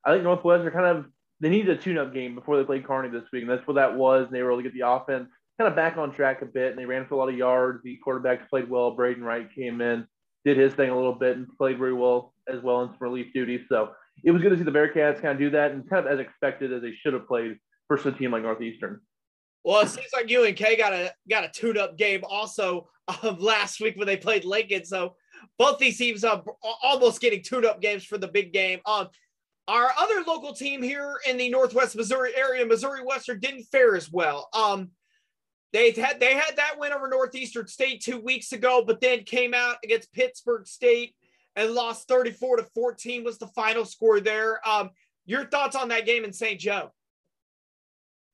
I 0.04 0.12
think 0.12 0.24
Northwest 0.24 0.64
are 0.64 0.70
kind 0.70 0.86
of 0.86 1.06
they 1.40 1.48
needed 1.48 1.78
a 1.78 1.80
tune-up 1.80 2.12
game 2.12 2.34
before 2.34 2.56
they 2.56 2.64
played 2.64 2.84
Kearney 2.84 3.08
this 3.10 3.28
week, 3.32 3.42
and 3.42 3.50
that's 3.50 3.66
what 3.66 3.74
that 3.74 3.94
was. 3.94 4.26
And 4.26 4.34
they 4.34 4.42
were 4.42 4.50
able 4.50 4.62
to 4.62 4.68
get 4.68 4.74
the 4.74 4.88
offense 4.88 5.28
kind 5.58 5.68
of 5.68 5.76
back 5.76 5.96
on 5.96 6.12
track 6.12 6.42
a 6.42 6.46
bit, 6.46 6.70
and 6.70 6.78
they 6.78 6.84
ran 6.86 7.06
for 7.06 7.14
a 7.14 7.18
lot 7.18 7.28
of 7.28 7.36
yards. 7.36 7.80
The 7.82 7.98
quarterbacks 8.06 8.48
played 8.48 8.68
well. 8.68 8.92
Braden 8.92 9.22
Wright 9.22 9.48
came 9.54 9.80
in, 9.80 10.06
did 10.44 10.56
his 10.56 10.74
thing 10.74 10.90
a 10.90 10.96
little 10.96 11.14
bit, 11.14 11.36
and 11.36 11.46
played 11.56 11.78
very 11.78 11.92
well 11.92 12.32
as 12.48 12.62
well 12.62 12.82
in 12.82 12.88
some 12.88 12.98
relief 13.00 13.32
duties. 13.32 13.62
So 13.68 13.92
it 14.24 14.30
was 14.30 14.42
good 14.42 14.50
to 14.50 14.56
see 14.56 14.64
the 14.64 14.72
Bearcats 14.72 15.20
kind 15.20 15.32
of 15.32 15.38
do 15.38 15.50
that, 15.50 15.72
and 15.72 15.88
kind 15.88 16.06
of 16.06 16.12
as 16.12 16.18
expected 16.18 16.72
as 16.72 16.82
they 16.82 16.92
should 16.92 17.12
have 17.12 17.26
played 17.26 17.56
versus 17.88 18.14
a 18.14 18.18
team 18.18 18.32
like 18.32 18.42
Northeastern. 18.42 19.00
Well, 19.68 19.82
it 19.82 19.90
seems 19.90 20.08
like 20.14 20.32
UNK 20.32 20.78
got 20.78 20.94
a 20.94 21.12
got 21.28 21.44
a 21.44 21.50
tune-up 21.50 21.98
game 21.98 22.22
also 22.26 22.88
um, 23.22 23.38
last 23.38 23.82
week 23.82 23.98
when 23.98 24.06
they 24.06 24.16
played 24.16 24.46
Lincoln. 24.46 24.86
So 24.86 25.14
both 25.58 25.78
these 25.78 25.98
teams 25.98 26.24
are 26.24 26.42
almost 26.82 27.20
getting 27.20 27.42
tune-up 27.42 27.82
games 27.82 28.02
for 28.02 28.16
the 28.16 28.28
big 28.28 28.54
game. 28.54 28.80
Um, 28.86 29.08
our 29.68 29.90
other 29.98 30.24
local 30.26 30.54
team 30.54 30.82
here 30.82 31.16
in 31.28 31.36
the 31.36 31.50
Northwest 31.50 31.96
Missouri 31.96 32.34
area, 32.34 32.64
Missouri 32.64 33.04
Western, 33.04 33.40
didn't 33.40 33.64
fare 33.64 33.94
as 33.94 34.10
well. 34.10 34.48
Um, 34.54 34.92
they 35.74 35.90
had 35.90 36.18
they 36.18 36.32
had 36.32 36.56
that 36.56 36.76
win 36.78 36.94
over 36.94 37.06
Northeastern 37.06 37.66
State 37.66 38.00
two 38.00 38.20
weeks 38.20 38.52
ago, 38.52 38.82
but 38.86 39.02
then 39.02 39.22
came 39.24 39.52
out 39.52 39.76
against 39.84 40.14
Pittsburg 40.14 40.66
State 40.66 41.14
and 41.56 41.72
lost 41.72 42.08
34 42.08 42.56
to 42.56 42.62
14 42.62 43.22
was 43.22 43.36
the 43.36 43.48
final 43.48 43.84
score 43.84 44.20
there. 44.20 44.66
Um, 44.66 44.92
your 45.26 45.44
thoughts 45.44 45.76
on 45.76 45.88
that 45.88 46.06
game 46.06 46.24
in 46.24 46.32
St. 46.32 46.58
Joe? 46.58 46.90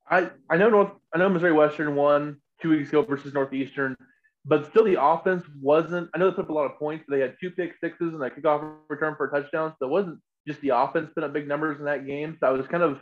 I, 0.09 0.31
I 0.51 0.57
know 0.57 0.69
North 0.69 0.93
I 1.15 1.19
know 1.19 1.29
Missouri 1.29 1.53
Western 1.53 1.95
won 1.95 2.39
two 2.61 2.71
weeks 2.71 2.89
ago 2.89 3.03
versus 3.03 3.33
Northeastern, 3.35 3.97
but 4.45 4.67
still 4.67 4.85
the 4.85 5.03
offense 5.03 5.45
wasn't. 5.61 6.11
I 6.15 6.19
know 6.19 6.31
they 6.31 6.37
put 6.37 6.45
up 6.45 6.51
a 6.51 6.55
lot 6.55 6.67
of 6.67 6.79
points. 6.79 7.05
But 7.09 7.17
they 7.17 7.21
had 7.23 7.37
two 7.41 7.51
pick 7.51 7.75
sixes 7.81 8.15
and 8.15 8.23
a 8.23 8.31
kickoff 8.31 8.77
return 8.89 9.15
for 9.17 9.27
a 9.27 9.31
touchdown, 9.31 9.75
so 9.79 9.87
it 9.87 9.91
wasn't 9.91 10.19
just 10.47 10.61
the 10.61 10.71
offense 10.71 11.11
put 11.15 11.25
up 11.25 11.33
big 11.33 11.49
numbers 11.49 11.79
in 11.79 11.87
that 11.87 12.07
game. 12.07 12.37
So 12.39 12.47
I 12.47 12.51
was 12.51 12.67
kind 12.67 12.83
of 12.83 13.01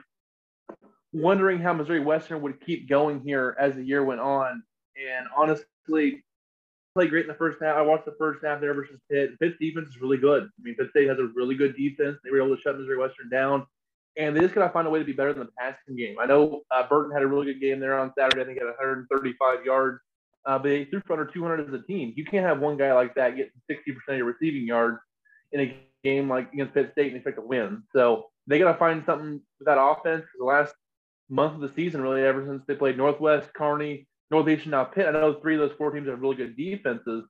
wondering 1.13 1.59
how 1.59 1.73
Missouri 1.73 2.01
Western 2.01 2.41
would 2.43 2.61
keep 2.65 2.89
going 2.89 3.21
here 3.21 3.57
as 3.59 3.75
the 3.75 3.85
year 3.85 4.05
went 4.05 4.21
on. 4.21 4.63
And 4.97 5.27
honestly, 5.37 6.23
played 6.95 7.11
great 7.11 7.25
in 7.25 7.29
the 7.29 7.35
first 7.35 7.59
half. 7.63 7.77
I 7.77 7.83
watched 7.83 8.05
the 8.05 8.15
first 8.19 8.45
half 8.45 8.61
there 8.61 8.75
versus 8.75 9.01
Pitt. 9.11 9.39
Pitt's 9.41 9.57
defense 9.59 9.89
is 9.89 10.01
really 10.01 10.19
good. 10.19 10.45
I 10.45 10.63
mean, 10.63 10.75
Pitt 10.75 10.91
State 10.91 11.09
has 11.09 11.19
a 11.19 11.29
really 11.35 11.55
good 11.55 11.77
defense. 11.77 12.19
They 12.23 12.31
were 12.31 12.43
able 12.43 12.55
to 12.55 12.63
shut 12.63 12.79
Missouri 12.79 12.99
Western 12.99 13.29
down. 13.31 13.67
And 14.17 14.37
they 14.37 14.41
just 14.41 14.55
got 14.55 14.67
to 14.67 14.73
find 14.73 14.87
a 14.87 14.91
way 14.91 14.99
to 14.99 15.05
be 15.05 15.13
better 15.13 15.33
than 15.33 15.47
the 15.47 15.53
passing 15.59 15.97
game. 15.97 16.17
I 16.21 16.27
know 16.27 16.63
uh, 16.71 16.87
Burton 16.87 17.13
had 17.13 17.23
a 17.23 17.27
really 17.27 17.47
good 17.47 17.61
game 17.61 17.81
there 17.81 17.99
on 17.99 18.13
Saturday. 18.19 18.43
I 18.43 18.45
think 18.45 18.59
he 18.59 18.65
had 18.65 18.67
135 18.67 19.65
yards. 19.65 20.01
Uh, 20.45 20.59
but 20.59 20.65
they 20.65 20.85
threw 20.87 21.01
for 21.07 21.15
under 21.15 21.33
200 21.33 21.69
as 21.69 21.73
a 21.73 21.83
team. 21.87 22.13
You 22.17 22.25
can't 22.25 22.45
have 22.45 22.61
one 22.61 22.77
guy 22.77 22.93
like 22.93 23.15
that 23.15 23.37
get 23.37 23.53
60% 23.71 23.77
of 24.09 24.17
your 24.17 24.27
receiving 24.27 24.67
yards 24.67 24.99
in 25.53 25.61
a 25.61 25.77
game 26.03 26.29
like 26.29 26.53
against 26.53 26.75
Pitt 26.75 26.91
State 26.93 27.09
and 27.09 27.17
expect 27.17 27.37
to 27.37 27.43
win. 27.43 27.85
So 27.95 28.27
they 28.47 28.59
got 28.59 28.73
to 28.73 28.79
find 28.79 29.05
something 29.07 29.41
with 29.59 29.67
that 29.67 29.81
offense. 29.81 30.25
The 30.39 30.45
last 30.45 30.75
month 31.31 31.55
of 31.55 31.61
the 31.61 31.73
season, 31.75 32.03
really, 32.03 32.23
ever 32.23 32.45
since 32.45 32.63
they 32.67 32.75
played 32.75 32.97
Northwest, 32.97 33.53
Kearney, 33.55 34.07
Northeastern, 34.31 34.73
now 34.73 34.85
Pitt. 34.85 35.07
I 35.07 35.13
know 35.13 35.35
three 35.35 35.55
of 35.55 35.61
those 35.61 35.77
four 35.77 35.91
teams 35.91 36.09
have 36.09 36.21
really 36.21 36.37
good 36.37 36.57
defenses, 36.57 37.25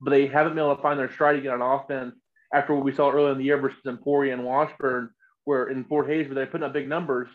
but 0.00 0.10
they 0.10 0.26
haven't 0.26 0.54
been 0.54 0.64
able 0.64 0.76
to 0.76 0.82
find 0.82 0.98
their 0.98 1.12
stride 1.12 1.42
get 1.42 1.52
on 1.52 1.62
offense 1.62 2.14
after 2.52 2.74
what 2.74 2.84
we 2.84 2.94
saw 2.94 3.10
earlier 3.10 3.32
in 3.32 3.38
the 3.38 3.44
year 3.44 3.58
versus 3.58 3.78
Emporia 3.86 4.32
and 4.32 4.44
Washburn, 4.44 5.10
where 5.44 5.68
in 5.68 5.84
Fort 5.84 6.08
Hays, 6.08 6.26
where 6.26 6.34
they're 6.34 6.46
putting 6.46 6.64
up 6.66 6.72
big 6.72 6.88
numbers. 6.88 7.28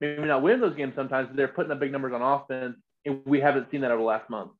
Maybe 0.00 0.24
not 0.24 0.42
win 0.42 0.60
those 0.60 0.74
games 0.74 0.94
sometimes, 0.96 1.28
but 1.28 1.36
they're 1.36 1.48
putting 1.48 1.70
up 1.70 1.78
big 1.78 1.92
numbers 1.92 2.12
on 2.12 2.22
offense, 2.22 2.76
and 3.04 3.20
we 3.24 3.40
haven't 3.40 3.70
seen 3.70 3.82
that 3.82 3.90
over 3.90 4.02
the 4.02 4.06
last 4.06 4.28
month. 4.28 4.50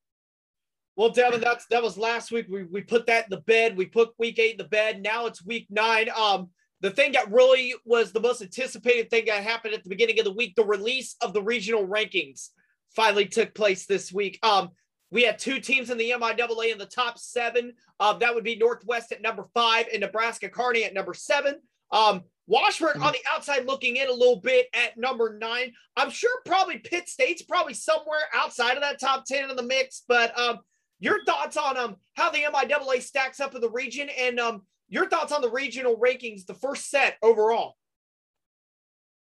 Well, 0.94 1.10
Devin, 1.10 1.40
that's 1.40 1.66
that 1.66 1.82
was 1.82 1.96
last 1.96 2.30
week. 2.30 2.46
We 2.48 2.64
we 2.64 2.82
put 2.82 3.06
that 3.06 3.24
in 3.24 3.30
the 3.30 3.40
bed. 3.40 3.76
We 3.76 3.86
put 3.86 4.10
week 4.18 4.38
eight 4.38 4.52
in 4.52 4.58
the 4.58 4.64
bed. 4.64 5.02
Now 5.02 5.26
it's 5.26 5.44
week 5.44 5.66
nine. 5.70 6.08
Um, 6.16 6.50
the 6.80 6.90
thing 6.90 7.12
that 7.12 7.30
really 7.30 7.74
was 7.84 8.12
the 8.12 8.20
most 8.20 8.42
anticipated 8.42 9.08
thing 9.08 9.24
that 9.26 9.42
happened 9.42 9.74
at 9.74 9.84
the 9.84 9.88
beginning 9.88 10.18
of 10.18 10.24
the 10.24 10.32
week, 10.32 10.54
the 10.54 10.64
release 10.64 11.16
of 11.22 11.32
the 11.32 11.42
regional 11.42 11.86
rankings 11.86 12.48
finally 12.94 13.26
took 13.26 13.54
place 13.54 13.86
this 13.86 14.12
week. 14.12 14.38
Um, 14.42 14.70
we 15.10 15.22
had 15.22 15.38
two 15.38 15.60
teams 15.60 15.90
in 15.90 15.98
the 15.98 16.10
MIAA 16.10 16.72
in 16.72 16.78
the 16.78 16.86
top 16.86 17.18
seven. 17.18 17.74
Um, 18.00 18.18
that 18.18 18.34
would 18.34 18.44
be 18.44 18.56
Northwest 18.56 19.12
at 19.12 19.22
number 19.22 19.44
five 19.54 19.86
and 19.92 20.00
Nebraska 20.00 20.48
Kearney 20.48 20.84
at 20.84 20.94
number 20.94 21.14
seven. 21.14 21.56
Um, 21.90 22.22
Washburn 22.46 23.00
on 23.00 23.12
the 23.12 23.20
outside 23.32 23.66
looking 23.66 23.96
in 23.96 24.08
a 24.08 24.12
little 24.12 24.40
bit 24.40 24.66
at 24.74 24.98
number 24.98 25.38
nine. 25.38 25.72
I'm 25.96 26.10
sure 26.10 26.30
probably 26.44 26.78
Pitt 26.78 27.08
State's 27.08 27.42
probably 27.42 27.74
somewhere 27.74 28.20
outside 28.34 28.74
of 28.74 28.82
that 28.82 29.00
top 29.00 29.24
10 29.24 29.50
in 29.50 29.56
the 29.56 29.62
mix, 29.62 30.02
but 30.08 30.38
um, 30.38 30.58
your 31.02 31.24
thoughts 31.24 31.56
on 31.56 31.76
um 31.76 31.96
how 32.14 32.30
the 32.30 32.38
MIAA 32.38 33.02
stacks 33.02 33.40
up 33.40 33.54
in 33.54 33.60
the 33.60 33.70
region 33.70 34.08
and 34.18 34.38
um 34.38 34.62
your 34.88 35.08
thoughts 35.08 35.32
on 35.32 35.40
the 35.40 35.50
regional 35.50 35.96
rankings, 35.96 36.46
the 36.46 36.54
first 36.54 36.90
set 36.90 37.16
overall. 37.22 37.76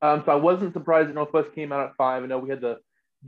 Um, 0.01 0.23
so 0.25 0.31
I 0.31 0.35
wasn't 0.35 0.73
surprised 0.73 1.09
that 1.09 1.13
Northwest 1.13 1.53
came 1.53 1.71
out 1.71 1.87
at 1.87 1.95
five. 1.95 2.23
I 2.23 2.25
know 2.25 2.39
we 2.39 2.49
had 2.49 2.61
the 2.61 2.79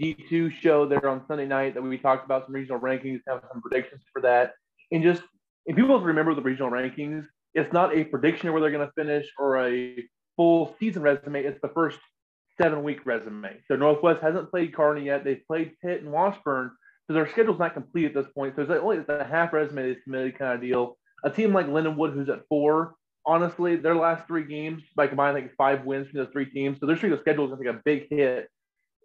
D2 0.02 0.52
show 0.60 0.88
there 0.88 1.08
on 1.08 1.22
Sunday 1.28 1.46
night 1.46 1.76
that 1.76 1.84
we 1.84 1.98
talked 2.00 2.26
about 2.26 2.48
some 2.48 2.56
regional 2.56 2.80
rankings, 2.80 3.20
have 3.28 3.44
some 3.52 3.62
predictions 3.62 4.02
for 4.12 4.22
that. 4.24 4.54
And 4.92 5.04
just 5.04 5.22
if 5.68 5.76
people 5.76 6.00
remember 6.02 6.34
the 6.34 6.42
regional 6.42 6.72
rankings, 6.72 7.24
it's 7.54 7.74
not 7.74 7.96
a 7.96 8.04
prediction 8.04 8.50
of 8.50 8.54
where 8.54 8.62
they're 8.62 8.72
going 8.72 8.88
to 8.88 8.94
finish 8.94 9.28
or 9.38 9.66
a 9.66 10.04
full 10.36 10.76
season 10.80 11.02
resume. 11.02 11.44
It's 11.44 11.62
the 11.62 11.70
first 11.70 12.00
seven 12.62 12.84
week 12.84 13.06
resume. 13.06 13.60
So 13.68 13.76
Northwest 13.76 14.22
hasn't 14.22 14.52
played 14.52 14.76
Kearney 14.76 15.06
yet. 15.06 15.24
They've 15.24 15.46
played 15.48 15.74
Pitt 15.82 16.02
and 16.02 16.12
Washburn, 16.12 16.72
so 17.08 17.14
their 17.14 17.30
schedule's 17.30 17.60
not 17.60 17.74
complete 17.74 18.06
at 18.06 18.14
this 18.14 18.32
point. 18.34 18.56
So 18.56 18.62
it's 18.62 18.72
only 18.72 19.04
a 19.08 19.24
half 19.24 19.54
resume 19.54 19.94
they 19.94 20.00
submitted 20.02 20.38
kind 20.38 20.54
of 20.54 20.62
deal. 20.62 20.98
a 21.24 21.30
team 21.30 21.54
like 21.54 21.68
Lindenwood, 21.68 22.14
who's 22.14 22.30
at 22.30 22.48
four, 22.48 22.96
honestly, 23.26 23.76
their 23.76 23.96
last 23.96 24.28
three 24.28 24.46
games 24.46 24.84
by 24.96 25.08
combined, 25.08 25.38
I 25.38 25.42
think 25.42 25.52
five 25.58 25.86
wins 25.86 26.10
from 26.10 26.20
those 26.20 26.32
three 26.32 26.46
teams. 26.46 26.80
So 26.80 26.86
their 26.86 26.96
of 26.96 27.20
schedule 27.20 27.46
is 27.46 27.52
going 27.52 27.64
to 27.64 27.64
take 27.64 27.76
a 27.76 27.82
big 27.84 28.08
hit. 28.10 28.50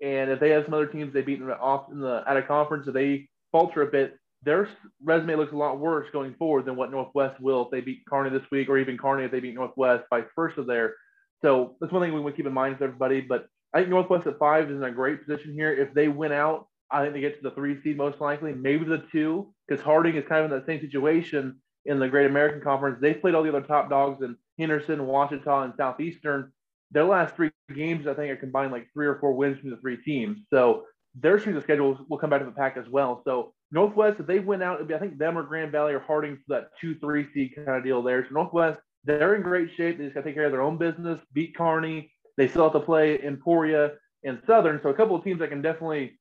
And 0.03 0.31
if 0.31 0.41
they 0.41 0.51
have 0.51 0.65
some 0.65 0.75
other 0.75 0.87
teams 0.87 1.13
they 1.13 1.23
beat 1.23 1.43
off 1.43 1.91
in 1.91 2.01
the 2.01 2.23
at 2.27 2.37
a 2.37 2.43
conference, 2.43 2.89
they 2.93 3.29
falter 3.51 3.83
a 3.83 3.87
bit, 3.87 4.17
their 4.43 4.69
resume 5.03 5.37
looks 5.37 5.53
a 5.53 5.57
lot 5.57 5.81
worse 5.81 6.09
going 6.13 6.35
forward 6.35 6.65
than 6.65 6.77
what 6.77 6.91
Northwest 6.91 7.41
will 7.41 7.65
if 7.65 7.71
they 7.71 7.81
beat 7.81 8.05
Kearney 8.07 8.31
this 8.31 8.49
week, 8.51 8.69
or 8.69 8.79
even 8.79 8.97
Kearney 8.97 9.25
if 9.25 9.33
they 9.33 9.41
beat 9.41 9.55
Northwest, 9.55 10.05
vice 10.11 10.25
versa 10.37 10.63
there. 10.63 10.95
So 11.43 11.77
that's 11.81 11.93
one 11.93 12.03
thing 12.03 12.13
we 12.13 12.21
want 12.21 12.35
to 12.35 12.37
keep 12.37 12.47
in 12.47 12.55
mind 12.55 12.75
with 12.75 12.83
everybody. 12.83 13.21
But 13.21 13.47
I 13.75 13.79
think 13.79 13.91
Northwest 13.91 14.27
at 14.27 14.39
five 14.39 14.71
is 14.71 14.77
in 14.77 14.85
a 14.85 14.91
great 14.91 15.27
position 15.27 15.53
here. 15.53 15.73
If 15.73 15.93
they 15.95 16.09
win 16.09 16.33
out, 16.33 16.69
I 16.91 17.03
think 17.03 17.15
they 17.15 17.21
get 17.21 17.37
to 17.37 17.49
the 17.49 17.55
three 17.55 17.81
seed 17.83 17.97
most 17.97 18.21
likely, 18.21 18.53
maybe 18.53 18.85
the 18.85 19.05
two, 19.13 19.53
because 19.67 19.85
Harding 19.85 20.17
is 20.17 20.25
kind 20.27 20.45
of 20.45 20.51
in 20.51 20.59
that 20.59 20.67
same 20.67 20.81
situation 20.81 21.61
in 21.85 21.99
the 21.99 22.09
Great 22.09 22.27
American 22.27 22.61
Conference. 22.61 22.99
They 23.01 23.15
played 23.15 23.35
all 23.35 23.43
the 23.43 23.51
other 23.51 23.61
top 23.61 23.91
dogs 23.91 24.23
in 24.23 24.37
Henderson, 24.59 25.01
Ouachita, 25.01 25.65
and 25.65 25.75
Southeastern. 25.77 26.53
Their 26.91 27.05
last 27.05 27.37
three 27.37 27.51
games, 27.75 28.07
I 28.07 28.15
think, 28.15 28.33
are 28.33 28.37
combined 28.37 28.73
like 28.73 28.89
three 28.95 29.07
or 29.07 29.19
four 29.19 29.35
wins 29.35 29.59
from 29.59 29.71
the 29.71 29.77
three 29.77 29.99
teams. 29.99 30.41
So 30.49 30.85
their 31.15 31.39
strength 31.39 31.59
of 31.59 31.63
schedule 31.65 31.99
will 32.09 32.19
come 32.19 32.31
back 32.31 32.41
to 32.41 32.47
the 32.47 32.53
pack 32.53 32.77
as 32.77 32.89
well. 32.89 33.21
So 33.25 33.53
Northwest, 33.71 34.21
if 34.21 34.27
they 34.27 34.39
went 34.39 34.63
out, 34.63 34.77
it'd 34.77 34.89
be 34.89 34.95
I 34.95 34.99
think 34.99 35.19
them 35.19 35.37
or 35.37 35.43
Grand 35.43 35.73
Valley 35.73 35.93
or 35.93 36.01
Harding 36.01 36.37
for 36.37 36.55
that 36.55 36.71
two 36.81 36.99
three 36.99 37.27
seed 37.35 37.53
kind 37.55 37.77
of 37.77 37.85
deal 37.85 38.03
there. 38.03 38.25
So 38.25 38.35
Northwest, 38.35 38.81
they're 39.05 39.35
in 39.35 39.43
great 39.43 39.71
shape. 39.77 39.99
They 39.99 40.05
just 40.05 40.15
got 40.15 40.23
to 40.23 40.27
take 40.27 40.35
care 40.35 40.47
of 40.47 40.53
their 40.53 40.63
own 40.63 40.79
business, 40.79 41.21
beat 41.33 41.57
Kearney. 41.57 42.11
They 42.37 42.49
still 42.49 42.65
have 42.65 42.73
to 42.73 42.81
play 42.81 43.21
Emporia 43.23 43.93
and 44.25 44.41
Southern. 44.47 44.81
So 44.83 44.89
a 44.89 44.95
couple 44.95 45.17
of 45.17 45.25
teams 45.25 45.41
that 45.41 45.49
can 45.49 45.61
definitely 45.61 46.19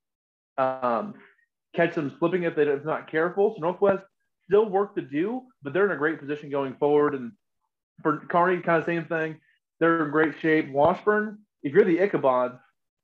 um, 0.58 1.14
catch 1.76 1.96
them 1.96 2.14
slipping 2.20 2.44
if 2.44 2.56
they're 2.56 2.84
not 2.84 3.10
careful. 3.10 3.54
So 3.56 3.62
Northwest 3.62 4.04
still 4.46 4.70
work 4.70 4.96
to 4.96 5.02
do, 5.02 5.44
but 5.62 5.74
they're 5.74 5.86
in 5.86 5.92
a 5.92 5.98
great 5.98 6.20
position 6.20 6.50
going 6.50 6.76
forward. 6.76 7.16
And 7.16 7.32
for 8.02 8.20
Kearney, 8.30 8.62
kind 8.62 8.80
of 8.80 8.86
same 8.86 9.06
thing. 9.06 9.40
They're 9.80 10.06
in 10.06 10.12
great 10.12 10.34
shape. 10.40 10.72
Washburn, 10.72 11.40
if 11.64 11.74
you're 11.74 11.86
the 11.86 11.98
Ichabods, 11.98 12.60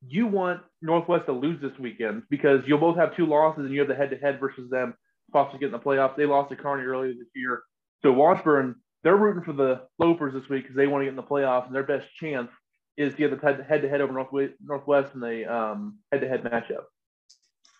you 0.06 0.26
want 0.26 0.60
Northwest 0.82 1.26
to 1.26 1.32
lose 1.32 1.60
this 1.60 1.78
weekend 1.78 2.22
because 2.30 2.60
you'll 2.66 2.78
both 2.78 2.96
have 2.96 3.16
two 3.16 3.26
losses 3.26 3.64
and 3.64 3.72
you 3.72 3.80
have 3.80 3.88
the 3.88 3.94
head 3.94 4.10
to 4.10 4.16
head 4.16 4.40
versus 4.40 4.68
them 4.70 4.94
possibly 5.32 5.58
getting 5.58 5.72
the 5.72 5.78
playoffs. 5.78 6.16
They 6.16 6.26
lost 6.26 6.50
to 6.50 6.56
Kearney 6.56 6.84
earlier 6.84 7.12
this 7.12 7.28
year. 7.34 7.62
So 8.02 8.12
Washburn, 8.12 8.76
they're 9.02 9.16
rooting 9.16 9.42
for 9.42 9.52
the 9.52 9.82
Lopers 10.00 10.32
this 10.32 10.48
week 10.48 10.62
because 10.62 10.76
they 10.76 10.86
want 10.86 11.02
to 11.02 11.06
get 11.06 11.10
in 11.10 11.16
the 11.16 11.22
playoffs, 11.22 11.66
and 11.66 11.74
their 11.74 11.82
best 11.82 12.06
chance 12.20 12.50
is 12.96 13.12
to 13.14 13.18
get 13.18 13.40
the 13.40 13.64
head 13.64 13.82
to 13.82 13.88
head 13.88 14.00
over 14.00 14.12
Northwest, 14.12 15.14
in 15.14 15.20
the 15.20 15.52
um, 15.52 15.98
head 16.12 16.20
to 16.20 16.28
head 16.28 16.44
matchup. 16.44 16.84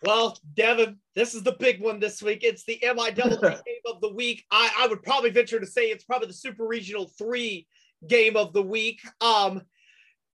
Well, 0.02 0.36
Devin, 0.54 0.98
this 1.14 1.34
is 1.34 1.42
the 1.42 1.56
big 1.58 1.80
one 1.80 1.98
this 1.98 2.22
week. 2.22 2.40
It's 2.42 2.64
the 2.64 2.78
MIAA 2.82 3.14
game 3.64 3.82
of 3.86 4.00
the 4.00 4.12
week. 4.12 4.44
I, 4.50 4.70
I 4.80 4.86
would 4.88 5.02
probably 5.02 5.30
venture 5.30 5.60
to 5.60 5.66
say 5.66 5.84
it's 5.84 6.04
probably 6.04 6.28
the 6.28 6.34
Super 6.34 6.66
Regional 6.66 7.10
3 7.16 7.66
game 8.06 8.36
of 8.36 8.52
the 8.52 8.62
week. 8.62 9.00
Um, 9.20 9.62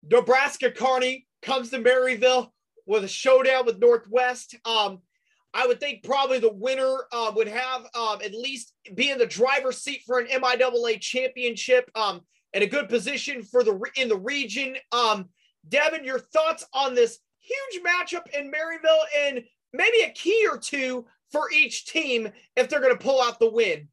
Nebraska 0.10 0.72
Kearney 0.72 1.27
comes 1.42 1.70
to 1.72 1.80
Maryville 1.80 2.50
with 2.86 3.04
a 3.04 3.08
showdown 3.08 3.66
with 3.66 3.80
Northwest. 3.80 4.56
Um, 4.66 5.00
I 5.54 5.66
would 5.66 5.80
think 5.80 6.04
probably 6.04 6.40
the 6.40 6.54
winner 6.54 7.06
uh, 7.12 7.32
would 7.36 7.48
have 7.48 7.88
um, 7.96 8.20
at 8.24 8.34
least 8.34 8.74
be 8.94 9.10
in 9.10 9.18
the 9.18 9.26
driver's 9.26 9.82
seat 9.82 10.02
for 10.06 10.20
an 10.20 10.28
MIAA 10.28 11.00
championship 11.02 11.90
um, 11.96 12.22
and 12.54 12.64
a 12.64 12.68
good 12.68 12.90
position 12.90 13.42
for 13.42 13.64
the 13.64 13.80
in 13.96 14.10
the 14.10 14.18
region. 14.18 14.76
Um, 14.92 15.30
Devin, 15.68 16.04
your 16.04 16.20
thoughts 16.20 16.66
on 16.74 16.96
this 16.96 17.20
huge 17.40 17.84
matchup 17.84 18.28
in 18.38 18.52
Maryville 18.52 19.06
and 19.26 19.44
maybe 19.74 20.02
a 20.02 20.12
key 20.12 20.48
or 20.50 20.58
two 20.58 21.06
for 21.32 21.52
each 21.52 21.86
team 21.86 22.30
if 22.56 22.70
they're 22.70 22.82
going 22.82 22.98
to 22.98 23.04
pull 23.04 23.22
out 23.22 23.40
the 23.40 23.50
win. 23.50 23.88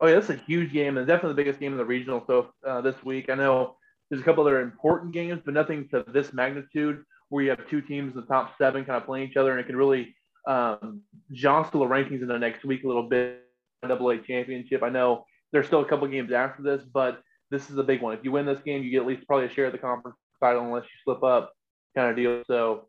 Oh 0.00 0.06
yeah, 0.06 0.14
that's 0.14 0.30
a 0.30 0.36
huge 0.36 0.72
game 0.72 0.96
and 0.96 1.06
definitely 1.06 1.32
the 1.32 1.42
biggest 1.42 1.60
game 1.60 1.72
in 1.72 1.78
the 1.78 1.84
regional 1.84 2.22
so 2.26 2.48
uh, 2.66 2.80
this 2.80 3.02
week. 3.04 3.28
I 3.28 3.34
know 3.34 3.76
there's 4.10 4.20
a 4.20 4.24
couple 4.24 4.44
other 4.44 4.60
important 4.60 5.12
games, 5.12 5.40
but 5.44 5.54
nothing 5.54 5.88
to 5.90 6.04
this 6.08 6.32
magnitude 6.32 7.04
where 7.28 7.44
you 7.44 7.50
have 7.50 7.68
two 7.68 7.80
teams 7.80 8.14
in 8.14 8.20
the 8.20 8.26
top 8.26 8.54
seven 8.58 8.84
kind 8.84 8.96
of 8.96 9.06
playing 9.06 9.30
each 9.30 9.36
other 9.36 9.52
and 9.52 9.60
it 9.60 9.66
can 9.66 9.76
really 9.76 10.14
um, 10.48 11.00
jostle 11.32 11.80
the 11.80 11.86
rankings 11.86 12.22
in 12.22 12.26
the 12.26 12.38
next 12.38 12.64
week 12.64 12.82
a 12.84 12.86
little 12.86 13.08
bit. 13.08 13.44
Double 13.86 14.10
A 14.10 14.18
championship. 14.18 14.82
I 14.82 14.90
know 14.90 15.24
there's 15.52 15.66
still 15.66 15.80
a 15.80 15.88
couple 15.88 16.06
games 16.08 16.32
after 16.32 16.62
this, 16.62 16.82
but 16.92 17.22
this 17.50 17.70
is 17.70 17.78
a 17.78 17.82
big 17.82 18.02
one. 18.02 18.12
If 18.12 18.22
you 18.24 18.32
win 18.32 18.44
this 18.44 18.60
game, 18.60 18.82
you 18.82 18.90
get 18.90 19.00
at 19.00 19.06
least 19.06 19.26
probably 19.26 19.46
a 19.46 19.50
share 19.50 19.66
of 19.66 19.72
the 19.72 19.78
conference 19.78 20.18
title 20.38 20.62
unless 20.62 20.84
you 20.84 20.90
slip 21.04 21.22
up, 21.22 21.52
kind 21.96 22.10
of 22.10 22.16
deal. 22.16 22.42
So 22.46 22.88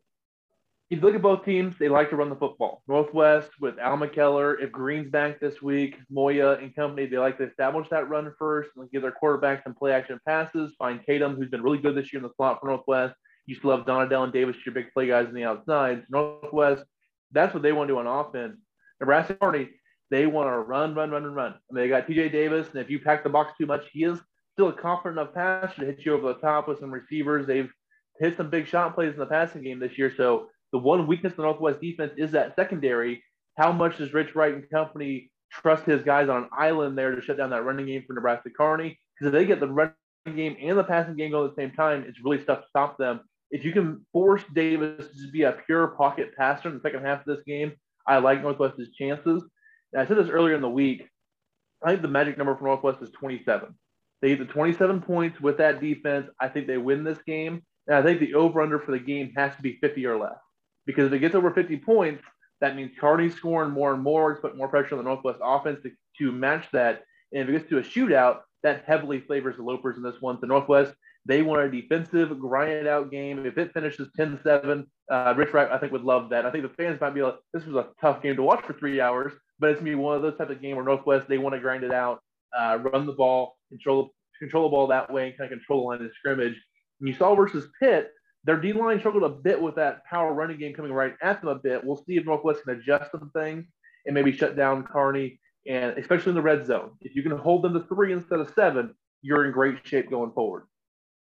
you 0.92 1.00
look 1.00 1.14
at 1.14 1.22
both 1.22 1.42
teams, 1.42 1.74
they 1.78 1.88
like 1.88 2.10
to 2.10 2.16
run 2.16 2.28
the 2.28 2.36
football. 2.36 2.82
Northwest 2.86 3.48
with 3.58 3.78
Al 3.78 3.96
McKeller, 3.96 4.62
if 4.62 4.70
Green's 4.70 5.10
back 5.10 5.40
this 5.40 5.62
week, 5.62 5.96
Moya 6.10 6.58
and 6.58 6.74
company, 6.74 7.06
they 7.06 7.16
like 7.16 7.38
to 7.38 7.48
establish 7.48 7.88
that 7.88 8.10
run 8.10 8.30
first 8.38 8.68
and 8.76 8.90
give 8.90 9.00
their 9.00 9.10
quarterback 9.10 9.64
some 9.64 9.74
play 9.74 9.92
action 9.92 10.20
passes. 10.26 10.74
Find 10.78 11.00
Tatum, 11.06 11.34
who's 11.34 11.48
been 11.48 11.62
really 11.62 11.78
good 11.78 11.94
this 11.94 12.12
year 12.12 12.18
in 12.18 12.28
the 12.28 12.34
slot 12.36 12.60
for 12.60 12.66
Northwest. 12.68 13.14
You 13.46 13.54
still 13.54 13.74
have 13.74 13.86
Donadell 13.86 14.24
and 14.24 14.34
Davis, 14.34 14.54
your 14.66 14.74
big 14.74 14.92
play 14.92 15.06
guys 15.06 15.26
on 15.26 15.32
the 15.32 15.44
outside. 15.44 16.04
Northwest, 16.10 16.84
that's 17.30 17.54
what 17.54 17.62
they 17.62 17.72
want 17.72 17.88
to 17.88 17.94
do 17.94 17.98
on 17.98 18.06
offense. 18.06 18.58
Nebraska 19.00 19.34
Kearney, 19.40 19.70
they 20.10 20.26
want 20.26 20.50
to 20.50 20.58
run, 20.58 20.94
run, 20.94 21.10
run, 21.10 21.24
and 21.24 21.34
run. 21.34 21.52
I 21.52 21.72
mean, 21.72 21.84
they 21.84 21.88
got 21.88 22.06
TJ 22.06 22.32
Davis, 22.32 22.68
and 22.68 22.82
if 22.82 22.90
you 22.90 23.00
pack 23.00 23.24
the 23.24 23.30
box 23.30 23.54
too 23.56 23.64
much, 23.64 23.86
he 23.94 24.04
is 24.04 24.18
still 24.52 24.68
a 24.68 24.74
confident 24.74 25.18
enough 25.18 25.32
passer 25.32 25.80
to 25.80 25.86
hit 25.86 26.04
you 26.04 26.12
over 26.12 26.34
the 26.34 26.40
top 26.40 26.68
with 26.68 26.80
some 26.80 26.90
receivers. 26.90 27.46
They've 27.46 27.72
hit 28.20 28.36
some 28.36 28.50
big 28.50 28.66
shot 28.66 28.94
plays 28.94 29.14
in 29.14 29.20
the 29.20 29.24
passing 29.24 29.62
game 29.62 29.78
this 29.78 29.96
year, 29.96 30.12
so 30.14 30.48
the 30.72 30.78
one 30.78 31.06
weakness 31.06 31.32
of 31.32 31.36
the 31.36 31.42
Northwest 31.42 31.80
defense 31.80 32.12
is 32.16 32.32
that 32.32 32.56
secondary. 32.56 33.22
How 33.56 33.70
much 33.70 33.98
does 33.98 34.14
Rich 34.14 34.34
Wright 34.34 34.54
and 34.54 34.68
company 34.70 35.30
trust 35.50 35.84
his 35.84 36.02
guys 36.02 36.30
on 36.30 36.44
an 36.44 36.48
island 36.56 36.96
there 36.96 37.14
to 37.14 37.20
shut 37.20 37.36
down 37.36 37.50
that 37.50 37.64
running 37.64 37.86
game 37.86 38.04
for 38.06 38.14
Nebraska 38.14 38.50
Kearney? 38.50 38.98
Because 39.14 39.28
if 39.28 39.38
they 39.38 39.44
get 39.44 39.60
the 39.60 39.68
running 39.68 39.94
game 40.34 40.56
and 40.60 40.78
the 40.78 40.84
passing 40.84 41.16
game 41.16 41.30
going 41.30 41.48
at 41.48 41.54
the 41.54 41.62
same 41.62 41.72
time, 41.72 42.04
it's 42.08 42.24
really 42.24 42.38
tough 42.38 42.62
to 42.62 42.68
stop 42.68 42.96
them. 42.96 43.20
If 43.50 43.64
you 43.66 43.72
can 43.72 44.06
force 44.12 44.42
Davis 44.54 45.06
to 45.20 45.30
be 45.30 45.42
a 45.42 45.52
pure 45.66 45.88
pocket 45.88 46.34
passer 46.36 46.68
in 46.68 46.74
the 46.74 46.80
second 46.80 47.04
half 47.04 47.20
of 47.20 47.26
this 47.26 47.44
game, 47.46 47.72
I 48.06 48.18
like 48.18 48.40
Northwest's 48.40 48.94
chances. 48.96 49.44
And 49.92 50.00
I 50.00 50.06
said 50.06 50.16
this 50.16 50.30
earlier 50.30 50.54
in 50.54 50.62
the 50.62 50.70
week. 50.70 51.06
I 51.84 51.90
think 51.90 52.00
the 52.00 52.08
magic 52.08 52.38
number 52.38 52.56
for 52.56 52.64
Northwest 52.64 53.02
is 53.02 53.10
27. 53.10 53.74
They 54.22 54.28
get 54.28 54.38
the 54.38 54.52
27 54.52 55.02
points 55.02 55.38
with 55.40 55.58
that 55.58 55.80
defense. 55.82 56.28
I 56.40 56.48
think 56.48 56.66
they 56.66 56.78
win 56.78 57.04
this 57.04 57.18
game. 57.26 57.62
And 57.88 57.96
I 57.96 58.02
think 58.02 58.20
the 58.20 58.34
over 58.34 58.62
under 58.62 58.78
for 58.78 58.92
the 58.92 59.00
game 59.00 59.32
has 59.36 59.54
to 59.56 59.62
be 59.62 59.78
50 59.82 60.06
or 60.06 60.16
less 60.16 60.38
because 60.86 61.06
if 61.06 61.12
it 61.12 61.18
gets 61.20 61.34
over 61.34 61.50
50 61.50 61.76
points, 61.78 62.22
that 62.60 62.76
means 62.76 62.92
Kearney's 62.98 63.34
scoring 63.34 63.70
more 63.70 63.92
and 63.92 64.02
more. 64.02 64.30
It's 64.32 64.40
putting 64.40 64.58
more 64.58 64.68
pressure 64.68 64.94
on 64.94 64.98
the 64.98 65.08
Northwest 65.08 65.40
offense 65.42 65.80
to, 65.82 65.90
to 66.18 66.32
match 66.32 66.66
that. 66.72 67.02
And 67.32 67.42
if 67.42 67.48
it 67.48 67.52
gets 67.52 67.70
to 67.70 67.78
a 67.78 67.82
shootout, 67.82 68.40
that 68.62 68.84
heavily 68.86 69.20
favors 69.20 69.56
the 69.56 69.62
Lopers 69.62 69.96
in 69.96 70.02
this 70.02 70.20
one. 70.20 70.38
The 70.40 70.46
Northwest, 70.46 70.94
they 71.26 71.42
want 71.42 71.62
a 71.62 71.70
defensive, 71.70 72.38
grinded 72.38 72.86
out 72.86 73.10
game. 73.10 73.44
If 73.44 73.58
it 73.58 73.72
finishes 73.72 74.08
10 74.16 74.40
7, 74.44 74.86
uh, 75.10 75.34
Rich 75.36 75.52
Wright, 75.52 75.70
I 75.70 75.78
think, 75.78 75.92
would 75.92 76.04
love 76.04 76.30
that. 76.30 76.46
I 76.46 76.50
think 76.50 76.62
the 76.62 76.82
fans 76.82 77.00
might 77.00 77.14
be 77.14 77.22
like, 77.22 77.34
this 77.52 77.64
was 77.64 77.76
a 77.76 77.88
tough 78.00 78.22
game 78.22 78.36
to 78.36 78.42
watch 78.42 78.64
for 78.64 78.74
three 78.74 79.00
hours, 79.00 79.32
but 79.58 79.70
it's 79.70 79.80
going 79.80 79.90
to 79.90 79.96
be 79.96 80.02
one 80.02 80.16
of 80.16 80.22
those 80.22 80.36
types 80.38 80.50
of 80.50 80.62
games 80.62 80.76
where 80.76 80.84
Northwest, 80.84 81.28
they 81.28 81.38
want 81.38 81.54
to 81.54 81.60
grind 81.60 81.84
it 81.84 81.92
out, 81.92 82.20
uh, 82.56 82.78
run 82.80 83.06
the 83.06 83.12
ball, 83.12 83.56
control, 83.68 84.10
control 84.38 84.64
the 84.64 84.70
ball 84.70 84.86
that 84.88 85.12
way, 85.12 85.28
and 85.28 85.36
kind 85.36 85.52
of 85.52 85.58
control 85.58 85.80
the 85.80 85.86
line 85.88 86.04
of 86.04 86.12
scrimmage. 86.16 86.56
And 87.00 87.08
you 87.08 87.14
saw 87.14 87.34
versus 87.34 87.68
Pitt, 87.80 88.12
their 88.44 88.60
D 88.60 88.72
line 88.72 88.98
struggled 88.98 89.22
a 89.22 89.28
bit 89.28 89.60
with 89.60 89.76
that 89.76 90.04
power 90.04 90.32
running 90.32 90.58
game 90.58 90.74
coming 90.74 90.92
right 90.92 91.14
at 91.22 91.40
them 91.40 91.50
a 91.50 91.54
bit. 91.54 91.84
We'll 91.84 92.02
see 92.04 92.16
if 92.16 92.24
Northwest 92.24 92.62
can 92.64 92.78
adjust 92.78 93.12
some 93.12 93.30
things 93.30 93.66
and 94.06 94.14
maybe 94.14 94.32
shut 94.32 94.56
down 94.56 94.84
Kearney, 94.84 95.40
and 95.68 95.96
especially 95.96 96.30
in 96.30 96.36
the 96.36 96.42
red 96.42 96.66
zone. 96.66 96.92
If 97.00 97.14
you 97.14 97.22
can 97.22 97.36
hold 97.36 97.62
them 97.62 97.74
to 97.74 97.80
three 97.86 98.12
instead 98.12 98.40
of 98.40 98.52
seven, 98.54 98.94
you're 99.22 99.46
in 99.46 99.52
great 99.52 99.86
shape 99.86 100.10
going 100.10 100.32
forward. 100.32 100.64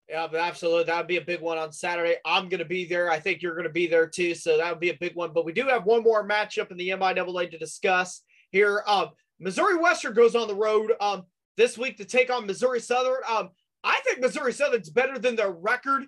Yeah, 0.09 0.27
but 0.31 0.41
absolutely. 0.41 0.85
That 0.85 0.99
would 0.99 1.07
be 1.07 1.17
a 1.17 1.25
big 1.25 1.41
one 1.41 1.57
on 1.57 1.73
Saturday. 1.73 2.17
I'm 2.27 2.49
going 2.49 2.59
to 2.59 2.67
be 2.67 2.85
there. 2.85 3.11
I 3.11 3.19
think 3.19 3.41
you're 3.41 3.55
going 3.55 3.67
to 3.67 3.73
be 3.73 3.87
there 3.87 4.07
too. 4.07 4.35
So 4.35 4.59
that 4.59 4.71
would 4.71 4.81
be 4.81 4.91
a 4.91 4.99
big 4.99 5.15
one. 5.15 5.33
But 5.33 5.47
we 5.47 5.53
do 5.53 5.67
have 5.67 5.85
one 5.85 6.03
more 6.03 6.27
matchup 6.27 6.71
in 6.71 6.77
the 6.77 6.91
MIAA 6.91 7.51
to 7.51 7.59
discuss 7.59 8.23
here. 8.51 8.83
Um, 8.87 9.11
Missouri 9.41 9.77
Western 9.77 10.13
goes 10.13 10.35
on 10.35 10.47
the 10.47 10.55
road 10.55 10.93
um, 11.01 11.25
this 11.57 11.79
week 11.79 11.97
to 11.99 12.05
take 12.05 12.31
on 12.31 12.47
Missouri 12.47 12.81
Southern. 12.81 13.23
Um, 13.29 13.51
I 13.83 14.01
think 14.01 14.21
Missouri 14.21 14.53
Southern's 14.53 14.91
better 14.91 15.19
than 15.19 15.37
their 15.37 15.51
record 15.51 16.05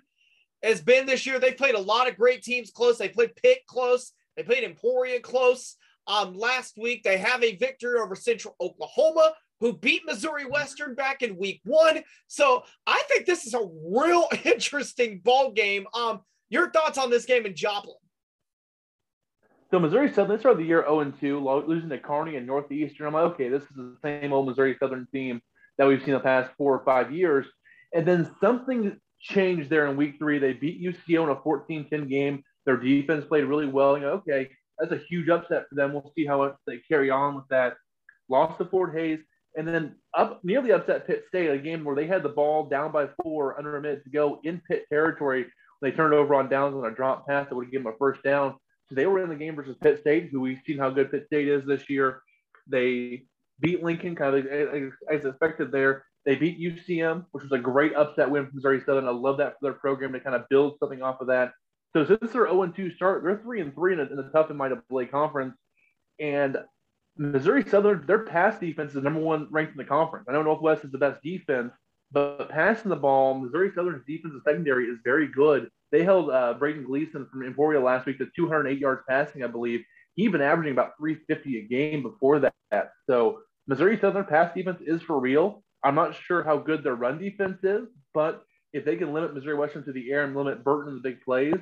has 0.63 0.81
been 0.81 1.05
this 1.05 1.25
year. 1.25 1.39
They 1.39 1.51
played 1.51 1.75
a 1.75 1.79
lot 1.79 2.07
of 2.07 2.17
great 2.17 2.43
teams 2.43 2.71
close. 2.71 2.97
They 2.97 3.09
played 3.09 3.35
Pitt 3.35 3.59
close. 3.67 4.13
They 4.35 4.43
played 4.43 4.63
Emporia 4.63 5.19
close. 5.19 5.75
Um, 6.07 6.35
last 6.35 6.77
week 6.77 7.03
they 7.03 7.17
have 7.17 7.43
a 7.43 7.55
victory 7.57 7.99
over 7.99 8.15
Central 8.15 8.55
Oklahoma, 8.61 9.33
who 9.59 9.73
beat 9.73 10.05
Missouri 10.05 10.45
Western 10.45 10.95
back 10.95 11.21
in 11.21 11.37
week 11.37 11.61
one. 11.65 12.03
So 12.27 12.63
I 12.85 13.01
think 13.07 13.25
this 13.25 13.45
is 13.45 13.53
a 13.53 13.67
real 13.85 14.27
interesting 14.45 15.19
ball 15.23 15.51
game. 15.51 15.85
Um, 15.93 16.21
your 16.49 16.71
thoughts 16.71 16.97
on 16.97 17.09
this 17.09 17.25
game 17.25 17.45
in 17.45 17.55
Joplin? 17.55 17.95
So 19.69 19.79
Missouri 19.79 20.13
Southern, 20.13 20.37
they 20.37 20.39
started 20.39 20.63
the 20.63 20.67
year 20.67 20.85
0 20.87 21.11
2, 21.19 21.63
losing 21.67 21.89
to 21.89 21.97
Kearney 21.97 22.37
and 22.37 22.47
Northeastern. 22.47 23.07
I'm 23.07 23.13
like, 23.13 23.33
okay, 23.33 23.49
this 23.49 23.63
is 23.63 23.75
the 23.75 23.97
same 24.01 24.31
old 24.31 24.47
Missouri 24.47 24.77
Southern 24.79 25.07
team 25.11 25.41
that 25.77 25.85
we've 25.85 26.01
seen 26.03 26.13
the 26.13 26.21
past 26.21 26.51
four 26.57 26.73
or 26.73 26.85
five 26.85 27.11
years. 27.11 27.45
And 27.93 28.07
then 28.07 28.33
something 28.39 28.97
changed 29.27 29.69
there 29.69 29.87
in 29.87 29.97
week 29.97 30.15
three. 30.17 30.39
They 30.39 30.53
beat 30.53 30.81
UCO 30.81 31.23
in 31.23 31.29
a 31.29 31.41
14 31.41 31.87
10 31.89 32.07
game. 32.07 32.43
Their 32.65 32.77
defense 32.77 33.25
played 33.25 33.45
really 33.45 33.67
well. 33.67 33.97
You 33.97 34.03
know, 34.03 34.11
okay, 34.13 34.49
that's 34.79 34.91
a 34.91 35.01
huge 35.09 35.29
upset 35.29 35.65
for 35.69 35.75
them. 35.75 35.93
We'll 35.93 36.11
see 36.15 36.25
how 36.25 36.55
they 36.65 36.79
carry 36.87 37.09
on 37.09 37.35
with 37.35 37.47
that. 37.49 37.75
lost 38.29 38.57
to 38.57 38.65
Fort 38.65 38.93
Hays, 38.95 39.19
and 39.55 39.67
then 39.67 39.95
up 40.13 40.39
nearly 40.43 40.71
upset 40.71 41.07
Pitt 41.07 41.23
State, 41.27 41.49
a 41.49 41.57
game 41.57 41.83
where 41.83 41.95
they 41.95 42.07
had 42.07 42.23
the 42.23 42.29
ball 42.29 42.67
down 42.67 42.91
by 42.91 43.07
four 43.21 43.57
under 43.57 43.77
a 43.77 43.81
minute 43.81 44.03
to 44.03 44.09
go 44.09 44.39
in 44.43 44.61
Pitt 44.67 44.85
territory. 44.89 45.45
They 45.81 45.91
turned 45.91 46.13
over 46.13 46.35
on 46.35 46.49
downs 46.49 46.75
on 46.75 46.85
a 46.85 46.95
drop 46.95 47.27
pass 47.27 47.47
that 47.47 47.55
would 47.55 47.65
have 47.65 47.71
given 47.71 47.85
them 47.85 47.93
a 47.93 47.97
first 47.97 48.23
down. 48.23 48.55
So 48.89 48.95
they 48.95 49.05
were 49.05 49.21
in 49.21 49.29
the 49.29 49.35
game 49.35 49.55
versus 49.55 49.75
Pitt 49.81 49.99
State, 49.99 50.29
who 50.31 50.41
we've 50.41 50.61
seen 50.65 50.77
how 50.77 50.89
good 50.89 51.11
Pitt 51.11 51.25
State 51.27 51.47
is 51.47 51.65
this 51.65 51.89
year. 51.89 52.21
They 52.67 53.23
beat 53.59 53.83
Lincoln 53.83 54.15
kind 54.15 54.35
of 54.35 54.93
as 55.11 55.25
expected 55.25 55.71
there. 55.71 56.05
They 56.27 56.35
beat 56.35 56.59
UCM, 56.59 57.25
which 57.31 57.43
was 57.43 57.53
a 57.53 57.57
great 57.57 57.95
upset 57.95 58.29
win 58.29 58.45
for 58.45 58.51
Missouri 58.53 58.81
Southern. 58.85 59.07
I 59.07 59.11
love 59.11 59.37
that 59.37 59.53
for 59.53 59.59
their 59.61 59.73
program 59.73 60.11
to 60.11 60.19
kind 60.19 60.35
of 60.35 60.43
build 60.49 60.75
something 60.77 61.01
off 61.01 61.21
of 61.21 61.27
that. 61.27 61.53
So 61.93 62.05
since 62.05 62.33
they're 62.33 62.49
0 62.49 62.67
2 62.67 62.91
start, 62.91 63.23
they're 63.23 63.37
3 63.37 63.61
and 63.61 63.73
3 63.73 63.93
in, 63.93 63.99
the 63.99 64.29
tough 64.33 64.49
and 64.49 64.57
might 64.57 64.73
play 64.89 65.05
conference. 65.05 65.55
And 66.19 66.57
Missouri 67.17 67.63
Southern, 67.63 68.05
their 68.07 68.25
pass 68.25 68.59
defense 68.59 68.93
is 68.93 69.03
number 69.03 69.21
one 69.21 69.47
ranked 69.51 69.71
in 69.71 69.77
the 69.77 69.85
conference. 69.85 70.25
I 70.27 70.33
know 70.33 70.43
Northwest 70.43 70.83
is 70.83 70.91
the 70.91 70.97
best 70.97 71.23
defense, 71.23 71.71
but 72.11 72.49
passing 72.49 72.89
the 72.89 72.97
ball, 72.97 73.39
Missouri 73.39 73.71
Southern's 73.73 74.03
defensive 74.05 74.41
secondary 74.45 74.87
is 74.87 74.97
very 75.05 75.29
good. 75.29 75.69
They 75.93 76.03
held 76.03 76.29
uh, 76.29 76.55
Braden 76.55 76.83
Gleason 76.83 77.25
from 77.31 77.45
Emporia 77.45 77.79
last 77.79 78.05
week 78.05 78.17
to 78.17 78.27
208 78.35 78.77
yards 78.77 79.01
passing, 79.07 79.45
I 79.45 79.47
believe. 79.47 79.79
He'd 80.15 80.33
been 80.33 80.41
averaging 80.41 80.73
about 80.73 80.97
350 80.99 81.59
a 81.59 81.61
game 81.69 82.03
before 82.03 82.39
that. 82.39 82.91
So 83.09 83.39
Missouri 83.65 83.97
Southern 83.97 84.25
pass 84.25 84.53
defense 84.53 84.81
is 84.85 85.01
for 85.01 85.21
real. 85.21 85.63
I'm 85.83 85.95
not 85.95 86.15
sure 86.15 86.43
how 86.43 86.57
good 86.57 86.83
their 86.83 86.95
run 86.95 87.19
defense 87.19 87.59
is, 87.63 87.87
but 88.13 88.43
if 88.73 88.85
they 88.85 88.95
can 88.95 89.13
limit 89.13 89.33
Missouri 89.33 89.55
Western 89.55 89.85
to 89.85 89.93
the 89.93 90.11
air 90.11 90.23
and 90.23 90.35
limit 90.35 90.63
Burton 90.63 90.93
to 90.93 90.99
the 90.99 91.09
big 91.09 91.21
plays, 91.21 91.55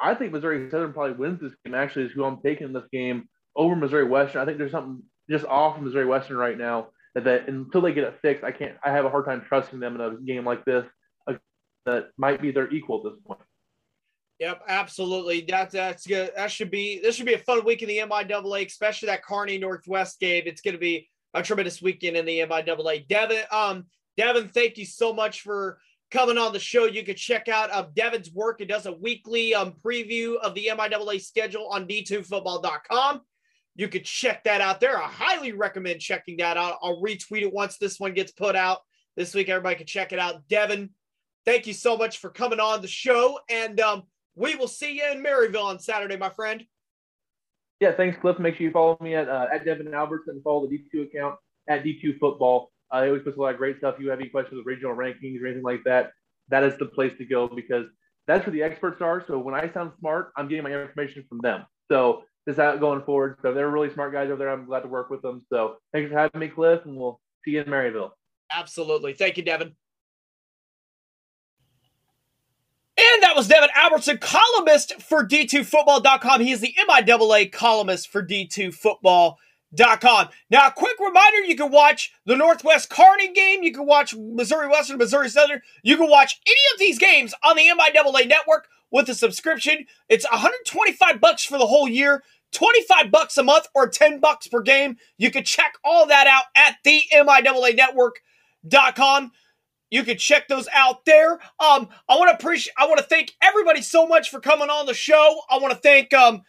I 0.00 0.14
think 0.14 0.32
Missouri 0.32 0.70
Southern 0.70 0.92
probably 0.92 1.16
wins 1.16 1.40
this 1.40 1.52
game. 1.64 1.74
Actually, 1.74 2.06
is 2.06 2.12
who 2.12 2.24
I'm 2.24 2.40
taking 2.42 2.72
this 2.72 2.86
game 2.92 3.28
over 3.54 3.74
Missouri 3.74 4.04
Western. 4.04 4.42
I 4.42 4.44
think 4.44 4.58
there's 4.58 4.72
something 4.72 5.02
just 5.30 5.44
off 5.46 5.80
Missouri 5.80 6.06
Western 6.06 6.36
right 6.36 6.58
now 6.58 6.88
that, 7.14 7.24
that 7.24 7.48
until 7.48 7.80
they 7.80 7.92
get 7.92 8.04
it 8.04 8.18
fixed, 8.22 8.44
I 8.44 8.52
can't. 8.52 8.76
I 8.84 8.90
have 8.90 9.04
a 9.04 9.10
hard 9.10 9.24
time 9.24 9.42
trusting 9.46 9.80
them 9.80 9.94
in 9.94 10.00
a 10.00 10.16
game 10.20 10.44
like 10.44 10.64
this 10.64 10.84
that 11.86 12.08
might 12.18 12.42
be 12.42 12.50
their 12.50 12.70
equal 12.70 12.98
at 12.98 13.12
this 13.12 13.22
point. 13.24 13.40
Yep, 14.38 14.62
absolutely. 14.68 15.46
That, 15.48 15.70
that's 15.70 16.06
good. 16.06 16.30
That 16.36 16.50
should 16.50 16.70
be 16.70 17.00
this 17.00 17.16
should 17.16 17.24
be 17.24 17.34
a 17.34 17.38
fun 17.38 17.64
week 17.64 17.80
in 17.80 17.88
the 17.88 17.98
MIAA, 17.98 18.66
especially 18.66 19.06
that 19.06 19.24
Kearney 19.24 19.56
Northwest 19.56 20.20
game. 20.20 20.42
It's 20.44 20.60
going 20.60 20.74
to 20.74 20.80
be 20.80 21.08
a 21.34 21.42
tremendous 21.42 21.82
weekend 21.82 22.16
in 22.16 22.24
the 22.24 22.40
MIAA. 22.40 23.06
Devin, 23.08 23.42
um, 23.50 23.86
Devin, 24.16 24.48
thank 24.48 24.78
you 24.78 24.86
so 24.86 25.12
much 25.12 25.42
for 25.42 25.78
coming 26.10 26.38
on 26.38 26.52
the 26.52 26.58
show. 26.58 26.84
You 26.84 27.04
can 27.04 27.16
check 27.16 27.48
out 27.48 27.72
um, 27.72 27.88
Devin's 27.94 28.32
work. 28.32 28.60
It 28.60 28.68
does 28.68 28.86
a 28.86 28.92
weekly 28.92 29.54
um, 29.54 29.74
preview 29.84 30.36
of 30.36 30.54
the 30.54 30.70
MIAA 30.72 31.20
schedule 31.20 31.68
on 31.68 31.86
d2football.com. 31.86 33.20
You 33.74 33.88
could 33.88 34.04
check 34.04 34.44
that 34.44 34.60
out 34.60 34.80
there. 34.80 34.98
I 34.98 35.06
highly 35.06 35.52
recommend 35.52 36.00
checking 36.00 36.38
that 36.38 36.56
out. 36.56 36.78
I'll 36.82 37.02
retweet 37.02 37.42
it 37.42 37.52
once 37.52 37.76
this 37.76 38.00
one 38.00 38.14
gets 38.14 38.32
put 38.32 38.56
out 38.56 38.78
this 39.16 39.34
week. 39.34 39.48
Everybody 39.48 39.76
can 39.76 39.86
check 39.86 40.12
it 40.12 40.18
out. 40.18 40.48
Devin, 40.48 40.90
thank 41.44 41.66
you 41.66 41.74
so 41.74 41.96
much 41.96 42.18
for 42.18 42.30
coming 42.30 42.60
on 42.60 42.80
the 42.80 42.88
show. 42.88 43.38
And 43.50 43.78
um, 43.80 44.04
we 44.34 44.56
will 44.56 44.68
see 44.68 44.96
you 44.96 45.12
in 45.12 45.22
Maryville 45.22 45.64
on 45.64 45.78
Saturday, 45.78 46.16
my 46.16 46.30
friend. 46.30 46.64
Yeah, 47.80 47.92
thanks, 47.92 48.18
Cliff. 48.20 48.38
Make 48.38 48.56
sure 48.56 48.66
you 48.66 48.72
follow 48.72 48.96
me 49.00 49.14
at 49.14 49.28
uh, 49.28 49.46
at 49.52 49.64
Devin 49.64 49.92
Albertson 49.92 50.36
and 50.36 50.42
follow 50.42 50.66
the 50.66 50.78
D2 50.78 51.08
account 51.08 51.36
at 51.68 51.84
D2 51.84 52.18
Football. 52.18 52.70
Uh, 52.92 52.96
I 52.96 53.08
always 53.08 53.22
post 53.22 53.36
a 53.36 53.40
lot 53.40 53.52
of 53.52 53.58
great 53.58 53.78
stuff. 53.78 53.96
If 53.96 54.00
you 54.00 54.10
have 54.10 54.20
any 54.20 54.28
questions 54.28 54.56
with 54.56 54.66
regional 54.66 54.96
rankings 54.96 55.40
or 55.40 55.46
anything 55.46 55.62
like 55.62 55.84
that, 55.84 56.12
that 56.48 56.62
is 56.62 56.78
the 56.78 56.86
place 56.86 57.12
to 57.18 57.24
go 57.24 57.48
because 57.48 57.86
that's 58.26 58.46
where 58.46 58.52
the 58.52 58.62
experts 58.62 59.02
are. 59.02 59.24
So 59.26 59.38
when 59.38 59.54
I 59.54 59.70
sound 59.72 59.92
smart, 59.98 60.32
I'm 60.36 60.48
getting 60.48 60.64
my 60.64 60.72
information 60.72 61.24
from 61.28 61.38
them. 61.42 61.66
So 61.90 62.22
this 62.46 62.58
out 62.58 62.80
going 62.80 63.02
forward. 63.02 63.38
So 63.42 63.52
they're 63.52 63.70
really 63.70 63.92
smart 63.92 64.12
guys 64.12 64.28
over 64.28 64.36
there. 64.36 64.50
I'm 64.50 64.66
glad 64.66 64.80
to 64.80 64.88
work 64.88 65.10
with 65.10 65.22
them. 65.22 65.44
So 65.52 65.76
thanks 65.92 66.10
for 66.10 66.18
having 66.18 66.40
me, 66.40 66.48
Cliff, 66.48 66.80
and 66.84 66.96
we'll 66.96 67.20
see 67.44 67.52
you 67.52 67.60
in 67.60 67.66
Maryville. 67.66 68.10
Absolutely. 68.52 69.12
Thank 69.12 69.36
you, 69.36 69.42
Devin. 69.42 69.74
And 72.98 73.22
that 73.22 73.36
was 73.36 73.48
Devin 73.48 73.68
Albertson, 73.74 74.18
columnist 74.18 75.02
for 75.02 75.26
D2Football.com. 75.26 76.40
He 76.40 76.52
is 76.52 76.60
the 76.60 76.74
MIAA 76.88 77.52
columnist 77.52 78.08
for 78.08 78.22
D2Football.com. 78.22 80.28
Now, 80.50 80.68
a 80.68 80.72
quick 80.72 80.98
reminder 80.98 81.40
you 81.40 81.56
can 81.56 81.70
watch 81.70 82.14
the 82.24 82.36
Northwest 82.36 82.88
Kearney 82.88 83.34
game. 83.34 83.62
You 83.62 83.72
can 83.72 83.84
watch 83.84 84.14
Missouri 84.16 84.68
Western, 84.68 84.96
Missouri 84.96 85.28
Southern. 85.28 85.60
You 85.82 85.98
can 85.98 86.08
watch 86.08 86.40
any 86.46 86.60
of 86.72 86.78
these 86.78 86.98
games 86.98 87.34
on 87.44 87.56
the 87.56 87.66
MIAA 87.66 88.28
network 88.28 88.68
with 88.90 89.10
a 89.10 89.14
subscription. 89.14 89.84
It's 90.08 90.24
125 90.30 91.20
bucks 91.20 91.44
for 91.44 91.58
the 91.58 91.66
whole 91.66 91.88
year. 91.88 92.22
25 92.52 93.10
bucks 93.10 93.36
a 93.36 93.42
month 93.42 93.66
or 93.74 93.88
10 93.88 94.20
bucks 94.20 94.48
per 94.48 94.62
game. 94.62 94.96
You 95.18 95.30
can 95.30 95.44
check 95.44 95.74
all 95.84 96.06
that 96.06 96.26
out 96.26 96.44
at 96.54 96.76
the 96.82 97.02
MIAA 97.12 97.76
network.com. 97.76 99.32
You 99.90 100.02
can 100.02 100.18
check 100.18 100.48
those 100.48 100.68
out 100.74 101.04
there. 101.04 101.32
Um, 101.32 101.88
I 102.08 102.16
want 102.16 102.30
to 102.30 102.34
appreciate. 102.34 102.74
I 102.76 102.86
want 102.86 102.98
to 102.98 103.04
thank 103.04 103.32
everybody 103.40 103.82
so 103.82 104.06
much 104.06 104.30
for 104.30 104.40
coming 104.40 104.68
on 104.68 104.86
the 104.86 104.94
show. 104.94 105.40
I 105.50 105.58
want 105.58 105.72
to 105.72 105.78
thank. 105.80 106.12
Um, 106.12 106.42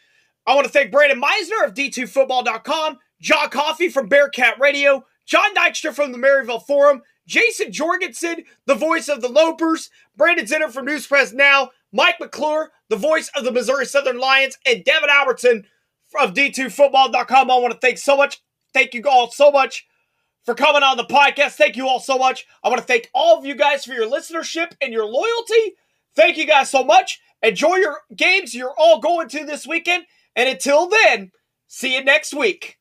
I 0.45 0.55
want 0.55 0.65
to 0.65 0.73
thank 0.73 0.91
Brandon 0.91 1.21
Meisner 1.21 1.65
of 1.65 1.73
D2Football.com, 1.73 2.97
John 3.21 3.49
Coffey 3.49 3.89
from 3.89 4.07
Bearcat 4.07 4.59
Radio, 4.59 5.05
John 5.25 5.53
Dykstra 5.53 5.93
from 5.93 6.13
the 6.13 6.17
Maryville 6.17 6.65
Forum, 6.65 7.01
Jason 7.27 7.71
Jorgensen, 7.71 8.45
the 8.65 8.75
voice 8.75 9.09
of 9.09 9.21
the 9.21 9.27
Lopers, 9.27 9.89
Brandon 10.15 10.45
Zenner 10.45 10.71
from 10.71 10.85
News 10.85 11.05
Press 11.05 11.33
Now, 11.33 11.71
Mike 11.91 12.15
McClure, 12.19 12.71
the 12.89 12.95
voice 12.95 13.29
of 13.35 13.43
the 13.43 13.51
Missouri 13.51 13.85
Southern 13.85 14.19
Lions, 14.19 14.57
and 14.65 14.85
Devin 14.85 15.09
Albertson 15.09 15.65
of 16.19 16.33
D2Football.com. 16.33 17.51
I 17.51 17.57
want 17.57 17.73
to 17.73 17.79
thank 17.79 17.97
so 17.97 18.15
much. 18.15 18.41
Thank 18.73 18.93
you 18.93 19.03
all 19.03 19.29
so 19.29 19.51
much 19.51 19.85
for 20.47 20.55
coming 20.55 20.81
on 20.81 20.95
the 20.95 21.03
podcast. 21.03 21.55
Thank 21.55 21.75
you 21.75 21.89
all 21.89 21.99
so 21.99 22.17
much. 22.17 22.47
I 22.63 22.69
want 22.69 22.79
to 22.79 22.87
thank 22.87 23.09
all 23.13 23.37
of 23.37 23.45
you 23.45 23.53
guys 23.53 23.83
for 23.83 23.91
your 23.91 24.09
listenership 24.09 24.71
and 24.81 24.93
your 24.93 25.05
loyalty. 25.05 25.75
Thank 26.15 26.37
you 26.37 26.47
guys 26.47 26.69
so 26.69 26.85
much. 26.85 27.19
Enjoy 27.43 27.75
your 27.75 27.97
games 28.15 28.55
you're 28.55 28.73
all 28.77 29.01
going 29.01 29.27
to 29.27 29.45
this 29.45 29.67
weekend. 29.67 30.05
And 30.37 30.47
until 30.47 30.87
then, 30.87 31.33
see 31.67 31.95
you 31.95 32.03
next 32.03 32.33
week. 32.33 32.77